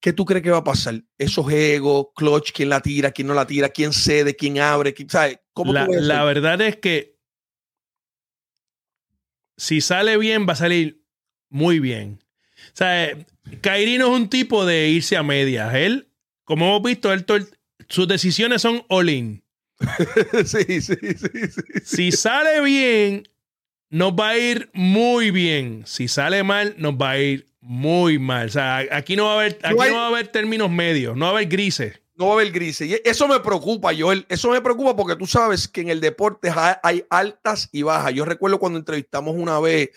¿Qué 0.00 0.12
tú 0.12 0.24
crees 0.24 0.44
que 0.44 0.52
va 0.52 0.58
a 0.58 0.64
pasar? 0.64 1.02
Esos 1.18 1.50
egos, 1.50 2.06
clutch, 2.14 2.52
quién 2.52 2.68
la 2.68 2.80
tira, 2.80 3.10
quién 3.10 3.26
no 3.26 3.34
la 3.34 3.44
tira, 3.44 3.70
quién 3.70 3.92
cede, 3.92 4.36
quién 4.36 4.60
abre, 4.60 4.94
quién, 4.94 5.10
¿sabes? 5.10 5.40
¿Cómo 5.52 5.72
La, 5.72 6.22
verdad 6.22 6.60
es 6.60 6.76
que 6.76 7.18
si 9.56 9.80
sale 9.80 10.16
bien, 10.16 10.46
va 10.48 10.52
a 10.52 10.56
salir 10.56 11.02
muy 11.48 11.80
bien. 11.80 12.22
O 12.68 12.76
sea, 12.76 13.04
eh, 13.04 13.26
Kyrie 13.60 13.98
no 13.98 14.14
es 14.14 14.20
un 14.20 14.28
tipo 14.28 14.64
de 14.64 14.90
irse 14.90 15.16
a 15.16 15.24
medias. 15.24 15.74
Él, 15.74 16.12
como 16.44 16.66
hemos 16.66 16.84
visto, 16.84 17.12
él 17.12 17.24
todo 17.24 17.38
el- 17.38 17.55
sus 17.88 18.06
decisiones 18.08 18.62
son 18.62 18.82
all-in. 18.88 19.42
sí, 20.44 20.64
sí, 20.80 20.80
sí, 20.80 20.96
sí, 21.14 21.28
sí. 21.48 21.62
Si 21.84 22.12
sale 22.12 22.60
bien, 22.62 23.28
nos 23.90 24.12
va 24.12 24.30
a 24.30 24.38
ir 24.38 24.70
muy 24.72 25.30
bien. 25.30 25.82
Si 25.86 26.08
sale 26.08 26.42
mal, 26.42 26.74
nos 26.78 26.94
va 26.94 27.10
a 27.10 27.18
ir 27.18 27.46
muy 27.60 28.18
mal. 28.18 28.46
O 28.46 28.50
sea, 28.50 28.78
aquí 28.90 29.16
no 29.16 29.24
va 29.26 29.32
a 29.32 29.34
haber, 29.36 29.58
aquí 29.62 29.74
No 29.74 29.82
hay- 29.82 29.90
no 29.90 29.96
va 29.98 30.04
a 30.04 30.08
haber 30.08 30.28
términos 30.28 30.70
medios, 30.70 31.16
no 31.16 31.26
va 31.26 31.30
a 31.32 31.34
haber 31.36 31.48
grises. 31.48 32.00
No 32.18 32.28
va 32.28 32.30
a 32.32 32.34
haber 32.36 32.50
grises. 32.50 32.88
Y 32.88 32.96
eso 33.04 33.28
me 33.28 33.38
preocupa, 33.40 33.90
Joel. 33.94 34.24
Eso 34.30 34.50
me 34.50 34.62
preocupa 34.62 34.96
porque 34.96 35.16
tú 35.16 35.26
sabes 35.26 35.68
que 35.68 35.82
en 35.82 35.90
el 35.90 36.00
deporte 36.00 36.48
ha- 36.48 36.80
hay 36.82 37.04
altas 37.10 37.68
y 37.72 37.82
bajas. 37.82 38.14
Yo 38.14 38.24
recuerdo 38.24 38.58
cuando 38.58 38.78
entrevistamos 38.78 39.34
una 39.36 39.60
vez 39.60 39.90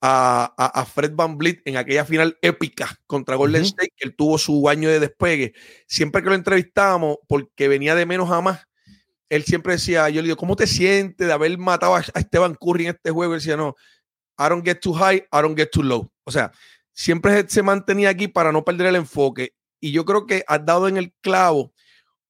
a, 0.00 0.52
a- 0.56 0.84
Fred 0.84 1.12
Van 1.14 1.36
Vliet 1.36 1.60
en 1.64 1.76
aquella 1.76 2.04
final 2.04 2.38
épica 2.42 2.96
contra 3.06 3.36
Golden 3.36 3.62
Ujú. 3.62 3.68
State, 3.68 3.92
que 3.96 4.04
él 4.04 4.14
tuvo 4.16 4.38
su 4.38 4.68
año 4.68 4.88
de 4.88 5.00
despegue. 5.00 5.54
Siempre 5.86 6.22
que 6.22 6.28
lo 6.28 6.34
entrevistábamos, 6.34 7.18
porque 7.26 7.68
venía 7.68 7.94
de 7.94 8.06
menos 8.06 8.30
a 8.30 8.40
más, 8.40 8.60
él 9.28 9.44
siempre 9.44 9.74
decía, 9.74 10.08
yo 10.08 10.22
le 10.22 10.28
digo, 10.28 10.36
¿cómo 10.36 10.56
te 10.56 10.66
sientes 10.66 11.26
de 11.26 11.32
haber 11.32 11.56
matado 11.58 11.94
a 11.96 11.98
a 11.98 12.20
Esteban 12.20 12.54
Curry 12.54 12.84
en 12.84 12.94
este 12.94 13.10
juego? 13.10 13.34
Él 13.34 13.40
decía, 13.40 13.56
no, 13.56 13.74
I 14.38 14.48
don't 14.48 14.64
get 14.64 14.80
too 14.80 14.94
high, 14.94 15.16
I 15.32 15.42
don't 15.42 15.56
get 15.58 15.70
too 15.70 15.82
low. 15.82 16.10
O 16.24 16.30
sea, 16.30 16.52
siempre 16.92 17.44
se 17.48 17.62
mantenía 17.62 18.08
aquí 18.10 18.28
para 18.28 18.52
no 18.52 18.64
perder 18.64 18.86
el 18.86 18.96
enfoque. 18.96 19.52
Y 19.80 19.92
yo 19.92 20.04
creo 20.04 20.26
que 20.26 20.44
has 20.46 20.64
dado 20.64 20.88
en 20.88 20.96
el 20.96 21.12
clavo 21.20 21.72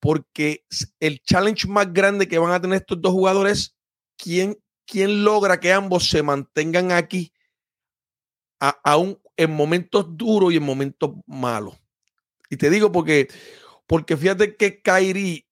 porque 0.00 0.64
el 1.00 1.20
challenge 1.22 1.66
más 1.68 1.92
grande 1.92 2.28
que 2.28 2.38
van 2.38 2.52
a 2.52 2.60
tener 2.60 2.78
estos 2.78 3.00
dos 3.00 3.12
jugadores 3.12 3.58
es 3.58 3.76
quién, 4.16 4.58
quién 4.86 5.24
logra 5.24 5.60
que 5.60 5.72
ambos 5.72 6.08
se 6.08 6.22
mantengan 6.22 6.92
aquí 6.92 7.32
aún 8.60 9.20
en 9.36 9.50
momentos 9.52 10.06
duros 10.16 10.52
y 10.52 10.56
en 10.56 10.62
momentos 10.62 11.12
malos. 11.26 11.76
Y 12.50 12.56
te 12.56 12.70
digo 12.70 12.90
porque, 12.90 13.28
porque 13.86 14.16
fíjate 14.16 14.56
que 14.56 14.80
Kyrie 14.82 15.46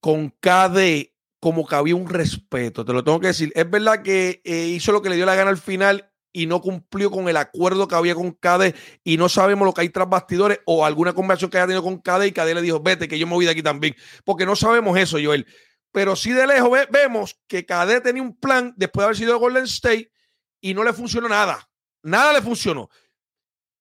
con 0.00 0.30
KD 0.30 1.12
como 1.40 1.66
que 1.66 1.74
había 1.74 1.96
un 1.96 2.08
respeto, 2.08 2.84
te 2.84 2.92
lo 2.92 3.02
tengo 3.02 3.18
que 3.18 3.28
decir. 3.28 3.52
Es 3.56 3.68
verdad 3.68 4.02
que 4.02 4.40
eh, 4.44 4.66
hizo 4.68 4.92
lo 4.92 5.02
que 5.02 5.10
le 5.10 5.16
dio 5.16 5.26
la 5.26 5.34
gana 5.34 5.50
al 5.50 5.58
final 5.58 6.08
y 6.32 6.46
no 6.46 6.60
cumplió 6.60 7.10
con 7.10 7.28
el 7.28 7.36
acuerdo 7.36 7.88
que 7.88 7.94
había 7.96 8.14
con 8.14 8.30
KD 8.32 8.74
y 9.04 9.16
no 9.16 9.28
sabemos 9.28 9.66
lo 9.66 9.74
que 9.74 9.80
hay 9.82 9.88
tras 9.88 10.08
bastidores 10.08 10.60
o 10.66 10.86
alguna 10.86 11.12
conversación 11.12 11.50
que 11.50 11.58
haya 11.58 11.66
tenido 11.66 11.82
con 11.82 11.98
KD 11.98 12.26
y 12.26 12.32
KD 12.32 12.54
le 12.54 12.62
dijo, 12.62 12.80
vete, 12.80 13.08
que 13.08 13.18
yo 13.18 13.26
me 13.26 13.34
voy 13.34 13.44
de 13.44 13.50
aquí 13.50 13.62
también. 13.62 13.96
Porque 14.24 14.46
no 14.46 14.54
sabemos 14.54 14.96
eso, 14.96 15.18
Joel. 15.22 15.46
Pero 15.90 16.14
sí 16.16 16.30
de 16.32 16.46
lejos 16.46 16.70
ve- 16.70 16.88
vemos 16.90 17.36
que 17.48 17.66
KD 17.66 18.00
tenía 18.02 18.22
un 18.22 18.36
plan 18.38 18.72
después 18.76 19.02
de 19.02 19.04
haber 19.06 19.16
sido 19.16 19.32
de 19.34 19.38
Golden 19.40 19.64
State 19.64 20.12
y 20.60 20.74
no 20.74 20.84
le 20.84 20.92
funcionó 20.92 21.28
nada. 21.28 21.68
Nada 22.02 22.32
le 22.32 22.42
funcionó. 22.42 22.90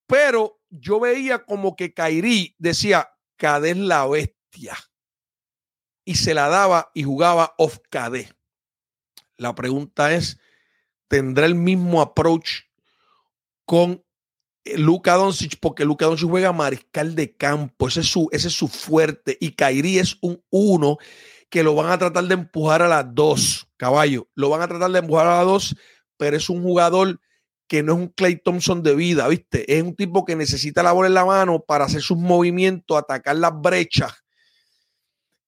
Pero 0.08 0.60
yo 0.70 1.00
veía 1.00 1.44
como 1.46 1.76
que 1.76 1.94
Kairi 1.94 2.56
decía, 2.58 3.10
KD 3.38 3.66
es 3.72 3.78
la 3.78 4.06
bestia. 4.08 4.78
Y 6.06 6.16
se 6.16 6.34
la 6.34 6.50
daba 6.50 6.92
y 6.94 7.04
jugaba 7.04 7.54
off 7.58 7.80
KD. 7.90 8.34
La 9.38 9.56
pregunta 9.56 10.14
es, 10.14 10.40
¿tendrá 11.08 11.46
el 11.46 11.56
mismo 11.56 12.02
approach 12.02 12.62
con 13.66 14.04
eh, 14.66 14.78
Luka 14.78 15.16
Doncic? 15.16 15.60
Porque 15.60 15.86
Luka 15.86 16.06
Doncic 16.06 16.30
juega 16.30 16.54
mariscal 16.54 17.16
de 17.16 17.36
campo. 17.36 17.88
Ese 17.88 18.02
es 18.02 18.08
su, 18.08 18.30
ese 18.32 18.50
es 18.50 18.54
su 18.54 18.68
fuerte. 18.68 19.38
Y 19.40 19.54
Kairi 19.54 20.00
es 20.00 20.18
un 20.22 20.44
uno 20.50 20.98
que 21.50 21.64
lo 21.64 21.76
van 21.76 21.92
a 21.92 21.98
tratar 21.98 22.24
de 22.26 22.34
empujar 22.34 22.82
a 22.82 22.88
las 22.88 23.06
dos, 23.14 23.68
caballo. 23.78 24.30
Lo 24.36 24.50
van 24.50 24.62
a 24.62 24.68
tratar 24.68 24.92
de 24.92 25.00
empujar 25.00 25.28
a 25.28 25.38
las 25.38 25.46
dos, 25.46 25.76
pero 26.18 26.38
es 26.38 26.50
un 26.50 26.64
jugador 26.64 27.20
que 27.72 27.84
no 27.84 27.94
es 27.94 28.00
un 28.00 28.08
Clay 28.10 28.36
Thompson 28.36 28.84
de 28.84 28.94
vida, 28.94 29.30
¿viste? 29.30 29.78
Es 29.78 29.82
un 29.82 29.96
tipo 29.96 30.26
que 30.26 30.36
necesita 30.36 30.84
la 30.84 30.92
bola 30.92 31.08
en 31.08 31.14
la 31.14 31.24
mano 31.24 31.62
para 31.62 31.86
hacer 31.86 32.02
sus 32.02 32.18
movimientos, 32.18 32.98
atacar 32.98 33.38
las 33.38 33.54
brechas. 33.62 34.12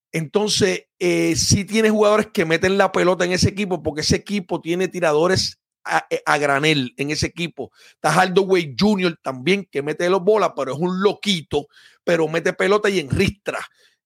Entonces, 0.10 0.86
eh, 1.00 1.36
sí 1.36 1.66
tiene 1.66 1.90
jugadores 1.90 2.28
que 2.28 2.46
meten 2.46 2.78
la 2.78 2.94
pelota 2.94 3.26
en 3.26 3.34
ese 3.34 3.50
equipo 3.50 3.84
porque 3.84 4.00
ese 4.00 4.16
equipo 4.16 4.62
tiene 4.62 4.88
tiradores 4.88 5.60
a, 5.84 6.08
eh, 6.10 6.22
granel 6.40 6.94
en 6.96 7.12
ese 7.12 7.26
equipo. 7.26 7.74
Está 7.96 8.14
Hardaway 8.14 8.74
Jr. 8.80 9.20
también 9.22 9.68
que 9.70 9.82
mete 9.82 10.10
los 10.10 10.24
bolas, 10.24 10.54
pero 10.56 10.72
es 10.72 10.80
un 10.80 11.04
loquito, 11.04 11.68
pero 12.06 12.30
mete 12.30 12.54
pelota 12.54 12.90
y 12.90 13.02
enristra. 13.02 13.60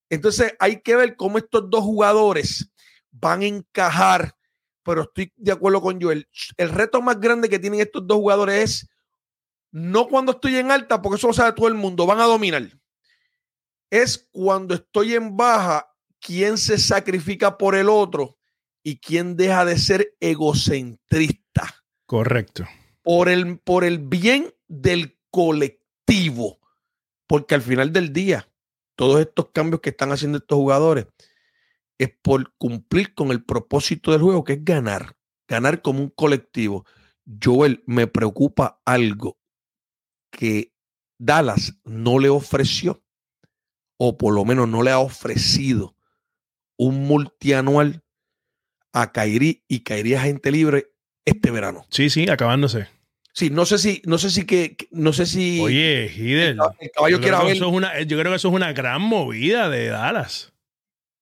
Entonces, 0.10 0.56
hay 0.58 0.82
que 0.82 0.96
ver 0.96 1.16
cómo 1.18 1.38
estos 1.38 1.70
dos 1.70 1.82
jugadores 1.82 2.68
van 3.12 3.44
a 3.44 3.46
encajar 3.46 4.37
pero 4.88 5.02
estoy 5.02 5.34
de 5.36 5.52
acuerdo 5.52 5.82
con 5.82 6.02
Joel. 6.02 6.30
El 6.56 6.70
reto 6.70 7.02
más 7.02 7.20
grande 7.20 7.50
que 7.50 7.60
tienen 7.60 7.82
estos 7.82 8.08
dos 8.08 8.20
jugadores 8.20 8.64
es 8.64 8.90
no 9.70 10.08
cuando 10.08 10.32
estoy 10.32 10.56
en 10.56 10.72
alta, 10.72 11.02
porque 11.02 11.18
eso 11.18 11.28
lo 11.28 11.34
sabe 11.34 11.52
todo 11.52 11.68
el 11.68 11.74
mundo, 11.74 12.06
van 12.06 12.22
a 12.22 12.24
dominar. 12.24 12.72
Es 13.90 14.30
cuando 14.32 14.76
estoy 14.76 15.16
en 15.16 15.36
baja, 15.36 15.94
quién 16.22 16.58
se 16.58 16.78
sacrifica 16.78 17.58
por 17.58 17.76
el 17.76 17.90
otro 17.90 18.38
y 18.82 18.98
quién 18.98 19.36
deja 19.36 19.66
de 19.66 19.78
ser 19.78 20.16
egocentrista. 20.22 21.84
Correcto. 22.06 22.66
Por 23.04 23.28
el, 23.28 23.60
por 23.60 23.84
el 23.84 24.00
bien 24.00 24.54
del 24.70 25.20
colectivo. 25.30 26.60
Porque 27.28 27.56
al 27.56 27.62
final 27.62 27.92
del 27.92 28.14
día, 28.14 28.50
todos 28.96 29.20
estos 29.20 29.50
cambios 29.52 29.82
que 29.82 29.90
están 29.90 30.14
haciendo 30.14 30.38
estos 30.38 30.56
jugadores 30.56 31.08
es 31.98 32.10
por 32.22 32.54
cumplir 32.58 33.14
con 33.14 33.32
el 33.32 33.44
propósito 33.44 34.12
del 34.12 34.22
juego, 34.22 34.44
que 34.44 34.54
es 34.54 34.64
ganar, 34.64 35.16
ganar 35.48 35.82
como 35.82 36.02
un 36.02 36.10
colectivo. 36.10 36.86
Joel, 37.44 37.84
me 37.86 38.08
preocupa 38.08 38.82
algo 38.86 39.38
que 40.32 40.74
Dallas 41.18 41.80
no 41.84 42.20
le 42.20 42.30
ofreció, 42.30 43.04
o 43.98 44.18
por 44.18 44.34
lo 44.34 44.46
menos 44.46 44.68
no 44.68 44.84
le 44.84 44.92
ha 44.92 45.00
ofrecido 45.00 45.96
un 46.78 47.08
multianual 47.08 48.04
a 48.94 49.12
Kairi 49.12 49.64
y 49.68 49.80
Kairi 49.80 50.14
a 50.14 50.22
gente 50.22 50.52
libre 50.52 50.92
este 51.26 51.52
verano. 51.52 51.86
Sí, 51.90 52.10
sí, 52.10 52.30
acabándose. 52.30 52.88
Sí, 53.34 53.50
no 53.52 53.66
sé 53.66 53.78
si, 53.78 54.02
no 54.06 54.18
sé 54.18 54.32
si 54.32 54.46
que, 54.46 54.78
no 54.92 55.14
sé 55.14 55.26
si. 55.26 55.60
Oye, 55.62 56.12
Hidel. 56.16 56.58
El, 56.80 56.92
caballo 56.92 57.20
quiera 57.20 57.44
ver. 57.44 57.56
Eso 57.56 57.68
es 57.68 57.74
una, 57.74 58.02
yo 58.02 58.18
creo 58.18 58.32
que 58.32 58.38
eso 58.38 58.48
es 58.48 58.54
una 58.54 58.74
gran 58.74 59.02
movida 59.02 59.70
de 59.70 59.88
Dallas. 59.88 60.54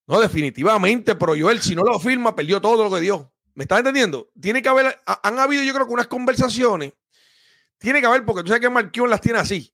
No, 0.08 0.20
definitivamente, 0.20 1.16
pero 1.16 1.34
Joel, 1.38 1.62
si 1.62 1.76
no 1.76 1.84
lo 1.84 2.00
firma, 2.00 2.36
perdió 2.36 2.62
todo 2.62 2.84
lo 2.84 2.96
que 2.96 3.02
dio. 3.02 3.32
¿Me 3.56 3.64
estás 3.64 3.80
entendiendo? 3.80 4.30
Tiene 4.40 4.62
que 4.62 4.70
haber, 4.70 5.02
han 5.06 5.40
habido 5.40 5.64
yo 5.64 5.74
creo 5.74 5.88
que 5.88 5.94
unas 5.94 6.08
conversaciones. 6.08 6.94
Tiene 7.78 8.02
que 8.02 8.08
haber, 8.08 8.26
porque 8.26 8.44
tú 8.44 8.50
sabes 8.50 8.62
que 8.62 8.70
Mark 8.70 8.92
Cuban 8.94 9.10
las 9.10 9.22
tiene 9.22 9.40
así. 9.40 9.74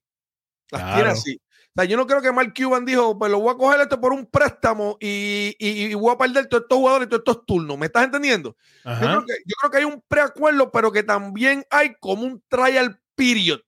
Las 0.70 0.94
tiene 0.94 1.10
así. 1.10 1.40
O 1.74 1.80
sea, 1.80 1.84
yo 1.84 1.96
no 1.96 2.06
creo 2.06 2.20
que 2.20 2.32
Mark 2.32 2.52
Cuban 2.54 2.84
dijo, 2.84 3.18
pues 3.18 3.30
lo 3.30 3.40
voy 3.40 3.54
a 3.54 3.56
coger 3.56 3.80
esto 3.80 4.00
por 4.00 4.12
un 4.12 4.26
préstamo 4.26 4.96
y, 5.00 5.56
y, 5.58 5.94
voy 5.94 6.14
a 6.14 6.18
perder 6.18 6.46
todos 6.46 6.64
estos 6.64 6.78
jugadores, 6.78 7.08
todos 7.08 7.20
estos 7.20 7.46
turnos. 7.46 7.78
¿Me 7.78 7.86
estás 7.86 8.04
entendiendo? 8.04 8.56
Yo 8.84 8.98
creo, 8.98 9.24
que, 9.24 9.34
yo 9.46 9.54
creo, 9.58 9.70
que, 9.70 9.78
hay 9.78 9.84
un 9.84 10.02
preacuerdo, 10.06 10.70
pero 10.70 10.92
que 10.92 11.02
también 11.02 11.64
hay 11.70 11.94
como 11.98 12.24
un 12.24 12.42
trial 12.48 13.00
period 13.14 13.60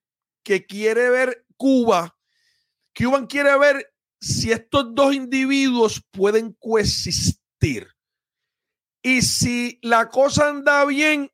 que 0.43 0.67
quiere 0.67 1.11
ver 1.11 1.47
Cuba. 1.57 2.15
Cuban 2.95 3.27
quiere 3.27 3.57
ver 3.59 3.94
si 4.25 4.53
estos 4.53 4.95
dos 4.95 5.15
individuos 5.15 6.03
pueden 6.11 6.57
coexistir. 6.59 7.89
Y 9.03 9.21
si 9.21 9.79
la 9.83 10.09
cosa 10.09 10.49
anda 10.49 10.83
bien, 10.87 11.31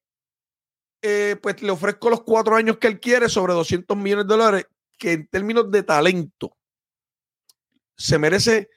eh, 1.01 1.37
pues 1.41 1.63
le 1.63 1.71
ofrezco 1.71 2.11
los 2.11 2.25
cuatro 2.25 2.57
años 2.57 2.79
que 2.79 2.89
él 2.89 2.99
quiere 2.99 3.29
sobre 3.29 3.53
200 3.53 3.97
millones 3.97 4.27
de 4.27 4.35
dólares, 4.35 4.67
que 4.99 5.13
en 5.13 5.29
términos 5.29 5.71
de 5.71 5.85
talento 5.85 6.57
se 7.97 8.19
merece 8.19 8.71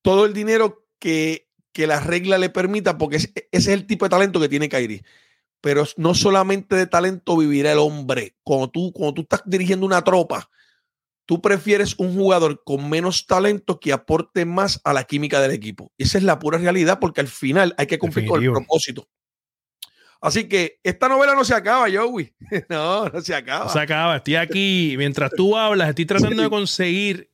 todo 0.00 0.24
el 0.24 0.32
dinero 0.32 0.86
que, 1.00 1.48
que 1.72 1.88
la 1.88 1.98
regla 1.98 2.38
le 2.38 2.50
permita, 2.50 2.98
porque 2.98 3.16
ese 3.16 3.48
es 3.50 3.66
el 3.66 3.86
tipo 3.88 4.04
de 4.04 4.10
talento 4.10 4.38
que 4.38 4.48
tiene 4.48 4.68
Kairi. 4.68 5.02
Pero 5.60 5.84
no 5.96 6.14
solamente 6.14 6.76
de 6.76 6.86
talento 6.86 7.36
vivirá 7.36 7.72
el 7.72 7.78
hombre. 7.78 8.36
Cuando 8.44 8.70
tú, 8.70 8.92
cuando 8.92 9.14
tú 9.14 9.22
estás 9.22 9.42
dirigiendo 9.44 9.84
una 9.84 10.04
tropa, 10.04 10.48
tú 11.28 11.42
prefieres 11.42 11.94
un 11.98 12.14
jugador 12.14 12.62
con 12.64 12.88
menos 12.88 13.26
talento 13.26 13.78
que 13.78 13.92
aporte 13.92 14.46
más 14.46 14.80
a 14.82 14.94
la 14.94 15.04
química 15.04 15.42
del 15.42 15.50
equipo. 15.50 15.92
Esa 15.98 16.16
es 16.16 16.24
la 16.24 16.38
pura 16.38 16.56
realidad 16.56 16.98
porque 17.00 17.20
al 17.20 17.28
final 17.28 17.74
hay 17.76 17.86
que 17.86 17.98
cumplir 17.98 18.26
con 18.26 18.42
el 18.42 18.50
propósito. 18.50 19.06
Así 20.22 20.48
que 20.48 20.80
esta 20.82 21.06
novela 21.06 21.34
no 21.34 21.44
se 21.44 21.54
acaba, 21.54 21.86
Joey. 21.92 22.34
No, 22.70 23.10
no 23.10 23.20
se 23.20 23.34
acaba. 23.34 23.66
No 23.66 23.70
se 23.70 23.78
acaba. 23.78 24.16
Estoy 24.16 24.36
aquí, 24.36 24.94
mientras 24.96 25.30
tú 25.36 25.54
hablas, 25.54 25.90
estoy 25.90 26.06
tratando 26.06 26.42
de 26.42 26.48
conseguir 26.48 27.30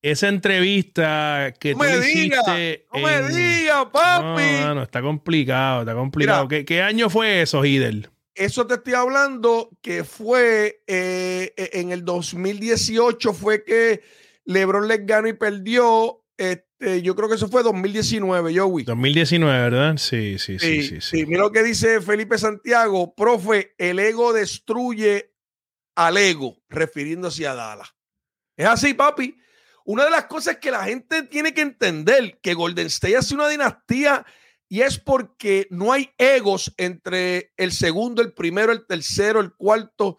esa 0.00 0.28
entrevista 0.28 1.52
que 1.58 1.74
tú 1.74 1.84
hiciste. 1.84 2.86
No 2.94 3.00
me 3.00 3.28
digas, 3.30 3.86
papi. 3.92 4.42
No, 4.60 4.76
no, 4.76 4.82
está 4.84 5.02
complicado, 5.02 5.80
está 5.80 5.94
complicado. 5.94 6.46
¿Qué, 6.46 6.64
¿Qué, 6.64 6.82
año 6.82 7.10
fue 7.10 7.42
eso, 7.42 7.64
Hidel? 7.64 8.10
Eso 8.34 8.66
te 8.66 8.74
estoy 8.74 8.94
hablando 8.94 9.70
que 9.82 10.04
fue 10.04 10.82
eh, 10.86 11.52
e, 11.56 11.70
en 11.80 11.92
el 11.92 12.04
2018 12.04 13.34
fue 13.34 13.64
que 13.64 14.02
LeBron 14.44 14.88
les 14.88 15.06
ganó 15.06 15.28
y 15.28 15.34
perdió. 15.34 16.24
Este, 16.36 17.02
yo 17.02 17.14
creo 17.14 17.28
que 17.28 17.34
eso 17.34 17.48
fue 17.48 17.62
2019, 17.62 18.58
Joey. 18.58 18.84
2019, 18.84 19.60
¿verdad? 19.60 19.96
Sí, 19.98 20.38
sí, 20.38 20.58
sí, 20.58 20.82
sí. 20.82 21.00
sí, 21.00 21.26
Mira 21.26 21.42
lo 21.42 21.52
que 21.52 21.62
dice 21.62 22.00
Felipe 22.00 22.38
Santiago, 22.38 23.14
profe, 23.14 23.74
el 23.78 23.98
ego 23.98 24.32
destruye 24.32 25.34
al 25.94 26.16
ego, 26.16 26.56
refiriéndose 26.68 27.46
a 27.46 27.54
Dallas. 27.54 27.94
Es 28.56 28.66
así, 28.66 28.94
papi. 28.94 29.36
Una 29.84 30.04
de 30.04 30.10
las 30.10 30.24
cosas 30.24 30.56
que 30.56 30.70
la 30.70 30.84
gente 30.84 31.24
tiene 31.24 31.52
que 31.52 31.60
entender, 31.60 32.38
que 32.40 32.54
Golden 32.54 32.86
State 32.86 33.16
hace 33.16 33.34
una 33.34 33.48
dinastía 33.48 34.24
y 34.72 34.80
es 34.80 34.98
porque 34.98 35.66
no 35.68 35.92
hay 35.92 36.08
egos 36.16 36.72
entre 36.78 37.52
el 37.58 37.72
segundo, 37.72 38.22
el 38.22 38.32
primero, 38.32 38.72
el 38.72 38.86
tercero, 38.86 39.38
el 39.40 39.52
cuarto. 39.52 40.16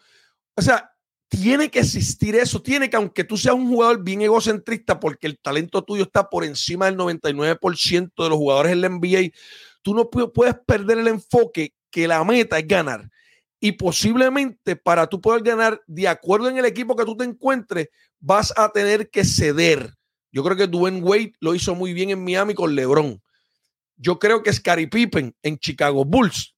O 0.55 0.61
sea, 0.61 0.93
tiene 1.27 1.71
que 1.71 1.79
existir 1.79 2.35
eso. 2.35 2.61
Tiene 2.61 2.87
que, 2.87 2.95
aunque 2.95 3.23
tú 3.23 3.35
seas 3.35 3.55
un 3.55 3.67
jugador 3.67 4.03
bien 4.03 4.21
egocentrista, 4.21 4.99
porque 4.99 5.25
el 5.25 5.39
talento 5.39 5.83
tuyo 5.83 6.03
está 6.03 6.29
por 6.29 6.45
encima 6.45 6.85
del 6.85 6.97
99% 6.97 8.11
de 8.15 8.29
los 8.29 8.37
jugadores 8.37 8.73
en 8.73 8.81
la 8.81 8.89
NBA, 8.89 9.31
tú 9.81 9.95
no 9.95 10.11
puedes 10.11 10.53
perder 10.67 10.99
el 10.99 11.07
enfoque 11.07 11.73
que 11.89 12.07
la 12.07 12.23
meta 12.23 12.59
es 12.59 12.67
ganar. 12.67 13.09
Y 13.59 13.71
posiblemente 13.71 14.75
para 14.75 15.07
tú 15.07 15.19
poder 15.19 15.41
ganar, 15.41 15.81
de 15.87 16.07
acuerdo 16.07 16.47
en 16.47 16.59
el 16.59 16.65
equipo 16.65 16.95
que 16.95 17.05
tú 17.05 17.17
te 17.17 17.23
encuentres, 17.23 17.89
vas 18.19 18.53
a 18.55 18.71
tener 18.71 19.09
que 19.09 19.25
ceder. 19.25 19.95
Yo 20.31 20.43
creo 20.43 20.55
que 20.55 20.67
Dwayne 20.67 21.01
Wade 21.01 21.33
lo 21.39 21.55
hizo 21.55 21.73
muy 21.73 21.91
bien 21.91 22.11
en 22.11 22.23
Miami 22.23 22.53
con 22.53 22.75
LeBron. 22.75 23.19
Yo 24.03 24.19
creo 24.19 24.43
que 24.43 24.51
Scary 24.51 24.87
Pippen 24.87 25.33
en 25.41 25.57
Chicago 25.57 26.03
Bulls 26.03 26.55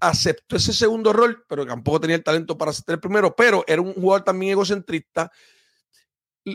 aceptó 0.00 0.56
ese 0.56 0.72
segundo 0.72 1.12
rol, 1.12 1.44
pero 1.48 1.64
tampoco 1.64 2.00
tenía 2.00 2.16
el 2.16 2.24
talento 2.24 2.58
para 2.58 2.72
aceptar 2.72 2.94
el 2.94 3.00
primero, 3.00 3.34
pero 3.36 3.64
era 3.68 3.80
un 3.80 3.94
jugador 3.94 4.24
también 4.24 4.52
egocentrista. 4.52 5.30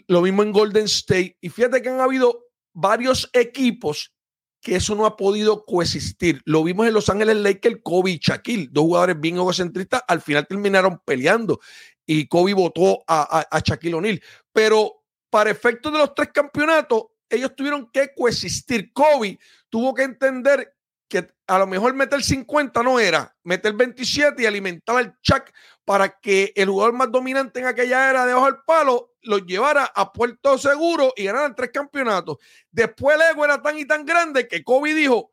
Lo 0.08 0.22
mismo 0.22 0.44
en 0.44 0.52
Golden 0.52 0.86
State. 0.86 1.38
Y 1.40 1.50
fíjate 1.50 1.82
que 1.82 1.90
han 1.90 2.02
habido 2.02 2.46
varios 2.74 3.30
equipos 3.32 4.14
que 4.62 4.76
eso 4.76 4.96
no 4.96 5.06
ha 5.06 5.16
podido 5.16 5.66
coexistir. 5.66 6.42
Lo 6.46 6.64
vimos 6.64 6.88
en 6.88 6.94
Los 6.94 7.10
Ángeles 7.10 7.38
Lakers, 7.38 7.80
Kobe 7.82 8.12
y 8.12 8.20
Shaquille, 8.20 8.68
dos 8.70 8.84
jugadores 8.84 9.20
bien 9.20 9.36
egocentristas, 9.36 10.04
al 10.08 10.22
final 10.22 10.46
terminaron 10.46 11.02
peleando 11.04 11.60
y 12.06 12.28
Kobe 12.28 12.54
votó 12.54 13.04
a, 13.08 13.48
Shaquille 13.64 13.96
O'Neal. 13.96 14.22
Pero 14.52 15.04
para 15.30 15.50
efectos 15.50 15.92
de 15.94 16.00
los 16.00 16.14
tres 16.14 16.30
campeonatos, 16.34 17.06
ellos 17.32 17.56
tuvieron 17.56 17.90
que 17.92 18.14
coexistir. 18.14 18.92
Kobe 18.94 19.40
tuvo 19.70 19.94
que 19.94 20.04
entender 20.04 20.76
que 21.08 21.28
a 21.48 21.60
lo 21.60 21.68
mejor 21.68 21.94
meter 21.94 22.24
50 22.24 22.84
no 22.84 23.00
era, 23.00 23.36
meter 23.44 23.74
27 23.74 24.42
y 24.42 24.46
alimentar 24.46 24.96
al 24.96 25.20
Chuck 25.22 25.52
para 25.84 26.20
que 26.20 26.54
el 26.56 26.70
jugador 26.70 26.94
más 26.94 27.12
dominante 27.12 27.60
en 27.60 27.66
aquella 27.66 28.10
era 28.10 28.26
debajo 28.26 28.46
del 28.46 28.62
palo 28.66 29.12
lo 29.24 29.40
llevara 29.40 29.92
a 29.94 30.12
puerto 30.12 30.58
seguro 30.58 31.14
y 31.16 31.26
ganaran 31.26 31.56
tres 31.56 31.72
campeonatos. 31.74 32.38
Después 32.72 33.18
el 33.18 33.24
ego 33.30 33.46
era 33.46 33.62
tan 33.62 33.78
y 33.78 33.86
tan 33.86 34.06
grande 34.06 34.48
que 34.48 34.64
Kobe 34.64 34.94
dijo, 34.94 35.32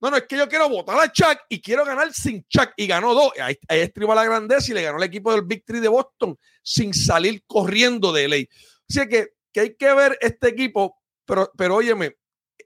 no, 0.00 0.10
no, 0.10 0.16
es 0.16 0.24
que 0.24 0.36
yo 0.36 0.48
quiero 0.48 0.68
votar 0.68 0.98
a 0.98 1.12
Chuck 1.12 1.40
y 1.48 1.60
quiero 1.60 1.84
ganar 1.84 2.12
sin 2.12 2.42
Chuck. 2.48 2.70
Y 2.76 2.86
ganó 2.86 3.12
dos. 3.12 3.32
Ahí, 3.40 3.58
ahí 3.68 3.80
estriba 3.80 4.14
la 4.14 4.24
grandeza 4.24 4.70
y 4.70 4.74
le 4.74 4.82
ganó 4.82 4.96
el 4.96 5.04
equipo 5.04 5.30
del 5.30 5.42
Big 5.42 5.64
Three 5.64 5.80
de 5.80 5.88
Boston 5.88 6.38
sin 6.62 6.94
salir 6.94 7.44
corriendo 7.46 8.10
de 8.12 8.28
ley. 8.28 8.48
Así 8.88 9.06
que, 9.08 9.34
que 9.52 9.60
hay 9.60 9.76
que 9.76 9.92
ver 9.92 10.18
este 10.22 10.48
equipo, 10.48 10.99
pero, 11.30 11.52
pero 11.56 11.76
óyeme, 11.76 12.16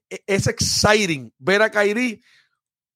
e, 0.08 0.22
es 0.26 0.46
exciting 0.46 1.32
ver 1.38 1.62
a 1.62 1.70
Kairi 1.70 2.22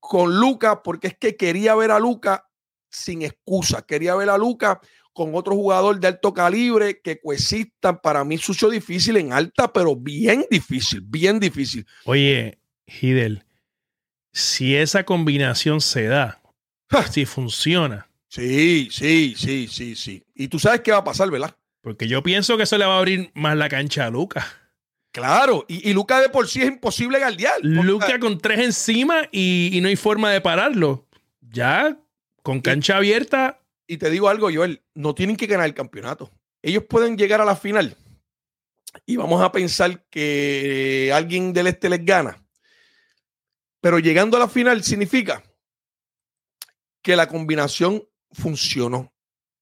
con 0.00 0.40
Luca 0.40 0.82
porque 0.82 1.08
es 1.08 1.18
que 1.18 1.36
quería 1.36 1.74
ver 1.74 1.90
a 1.90 1.98
Luca 1.98 2.48
sin 2.90 3.22
excusa. 3.22 3.82
Quería 3.82 4.14
ver 4.14 4.30
a 4.30 4.38
Luca 4.38 4.80
con 5.12 5.34
otro 5.34 5.54
jugador 5.54 6.00
de 6.00 6.08
alto 6.08 6.32
calibre 6.32 7.00
que 7.02 7.20
coexistan. 7.20 8.00
Para 8.00 8.24
mí 8.24 8.38
sucio 8.38 8.70
difícil 8.70 9.16
en 9.16 9.32
alta, 9.32 9.72
pero 9.72 9.94
bien 9.94 10.46
difícil, 10.50 11.02
bien 11.02 11.38
difícil. 11.38 11.86
Oye, 12.04 12.58
Hidel, 12.86 13.44
si 14.32 14.74
esa 14.74 15.04
combinación 15.04 15.80
se 15.80 16.04
da, 16.06 16.40
si 17.10 17.26
funciona, 17.26 18.08
Sí, 18.28 18.88
sí, 18.90 19.34
sí, 19.36 19.68
sí, 19.68 19.96
sí. 19.96 20.22
Y 20.34 20.48
tú 20.48 20.58
sabes 20.58 20.82
qué 20.82 20.92
va 20.92 20.98
a 20.98 21.04
pasar, 21.04 21.30
¿verdad? 21.30 21.56
Porque 21.80 22.06
yo 22.06 22.22
pienso 22.22 22.56
que 22.56 22.64
eso 22.64 22.76
le 22.76 22.84
va 22.84 22.96
a 22.96 22.98
abrir 22.98 23.30
más 23.34 23.56
la 23.56 23.68
cancha 23.68 24.06
a 24.06 24.10
Luca. 24.10 24.46
Claro, 25.18 25.64
y, 25.68 25.88
y 25.90 25.92
Luca 25.92 26.20
de 26.20 26.28
por 26.28 26.48
sí 26.48 26.60
es 26.62 26.68
imposible 26.68 27.18
porque- 27.62 27.86
Luca 27.86 28.18
con 28.18 28.38
tres 28.38 28.60
encima 28.60 29.22
y, 29.32 29.70
y 29.76 29.80
no 29.80 29.88
hay 29.88 29.96
forma 29.96 30.30
de 30.32 30.40
pararlo. 30.40 31.06
Ya 31.40 31.98
con 32.42 32.60
cancha 32.60 32.96
abierta, 32.96 33.60
Y 33.86 33.96
te 33.98 34.10
digo 34.10 34.28
algo, 34.28 34.48
Joel, 34.52 34.82
no 34.94 35.14
tienen 35.14 35.36
que 35.36 35.46
ganar 35.46 35.66
el 35.66 35.74
campeonato. 35.74 36.30
Ellos 36.62 36.84
pueden 36.88 37.16
llegar 37.16 37.40
a 37.40 37.44
la 37.44 37.56
final 37.56 37.96
y 39.06 39.16
vamos 39.16 39.40
a 39.42 39.50
pensar 39.52 40.04
que 40.10 41.10
alguien 41.14 41.52
del 41.52 41.68
este 41.68 41.88
les 41.88 42.04
gana. 42.04 42.42
Pero 43.80 43.98
llegando 43.98 44.36
a 44.36 44.40
la 44.40 44.48
final 44.48 44.82
significa 44.82 45.42
que 47.02 47.16
la 47.16 47.28
combinación 47.28 48.02
funcionó. 48.32 49.12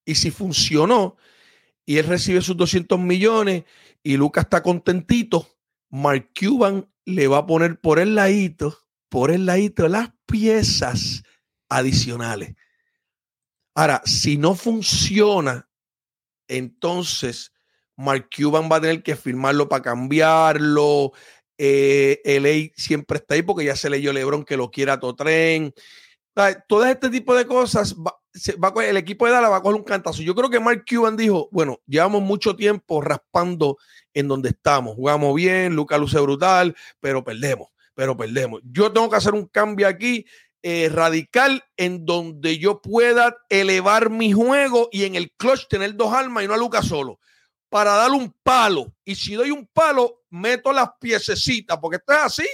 Y 0.04 0.14
si 0.14 0.30
funcionó 0.30 1.16
y 1.84 1.98
él 1.98 2.07
recibe 2.07 2.40
sus 2.40 2.57
200 2.57 2.98
millones 2.98 3.64
y 4.07 4.16
Lucas 4.16 4.44
está 4.44 4.62
contentito, 4.62 5.48
Mark 5.90 6.30
Cuban 6.38 6.88
le 7.04 7.26
va 7.26 7.38
a 7.38 7.46
poner 7.46 7.80
por 7.80 7.98
el 7.98 8.14
ladito, 8.14 8.78
por 9.09 9.32
el 9.32 9.46
ladito 9.46 9.88
las 9.88 10.11
piezas 10.26 11.24
adicionales. 11.68 12.54
Ahora, 13.74 14.02
si 14.04 14.38
no 14.38 14.54
funciona, 14.54 15.68
entonces 16.46 17.52
Mark 17.96 18.28
Cuban 18.34 18.68
va 18.70 18.76
a 18.76 18.80
tener 18.80 19.02
que 19.02 19.16
firmarlo 19.16 19.68
para 19.68 19.82
cambiarlo. 19.82 21.12
Eh, 21.59 22.20
LA 22.24 22.72
siempre 22.76 23.18
está 23.18 23.34
ahí 23.34 23.42
porque 23.42 23.64
ya 23.64 23.74
se 23.74 23.90
leyó 23.90 24.12
LeBron 24.12 24.44
que 24.44 24.57
lo 24.57 24.70
quiera 24.70 24.92
a 24.94 25.00
todo 25.00 25.16
tren. 25.16 25.74
O 26.36 26.40
sea, 26.40 26.61
Todo 26.68 26.84
este 26.86 27.11
tipo 27.11 27.34
de 27.34 27.44
cosas, 27.44 27.96
va- 27.96 28.16
va 28.62 28.84
el 28.84 28.97
equipo 28.97 29.26
de 29.26 29.32
Dallas 29.32 29.51
va 29.51 29.57
a 29.57 29.62
coger 29.62 29.76
un 29.76 29.84
cantazo. 29.84 30.22
Yo 30.22 30.34
creo 30.34 30.51
que 30.51 30.61
Mark 30.61 30.84
Cuban 30.89 31.16
dijo, 31.16 31.49
bueno, 31.53 31.80
llevamos 31.87 32.22
mucho 32.22 32.57
tiempo 32.57 33.01
raspando 33.01 33.78
en 34.14 34.28
donde 34.28 34.51
estamos. 34.51 34.95
Jugamos 34.95 35.34
bien, 35.34 35.74
Luca 35.74 35.99
luce 35.99 36.20
brutal, 36.20 36.76
pero 37.01 37.24
perdemos, 37.24 37.68
pero 37.95 38.16
perdemos. 38.16 38.61
Yo 38.64 38.93
tengo 38.93 39.11
que 39.11 39.16
hacer 39.16 39.34
un 39.34 39.47
cambio 39.47 39.89
aquí 39.89 40.26
eh, 40.62 40.89
radical 40.89 41.62
en 41.76 42.05
donde 42.05 42.59
yo 42.59 42.82
pueda 42.82 43.37
elevar 43.49 44.11
mi 44.11 44.32
juego 44.32 44.89
y 44.91 45.05
en 45.05 45.14
el 45.14 45.30
clutch 45.32 45.68
tener 45.68 45.95
dos 45.95 46.12
armas 46.12 46.45
y 46.45 46.49
no 46.49 46.55
a 46.55 46.57
Luca 46.57 46.82
solo. 46.82 47.20
Para 47.68 47.93
darle 47.93 48.16
un 48.16 48.34
palo. 48.43 48.93
Y 49.05 49.14
si 49.14 49.34
doy 49.34 49.51
un 49.51 49.66
palo, 49.66 50.22
meto 50.30 50.72
las 50.72 50.89
piececitas, 51.01 51.78
porque 51.80 51.97
esto 51.97 52.12
es 52.12 52.18
así. 52.18 52.49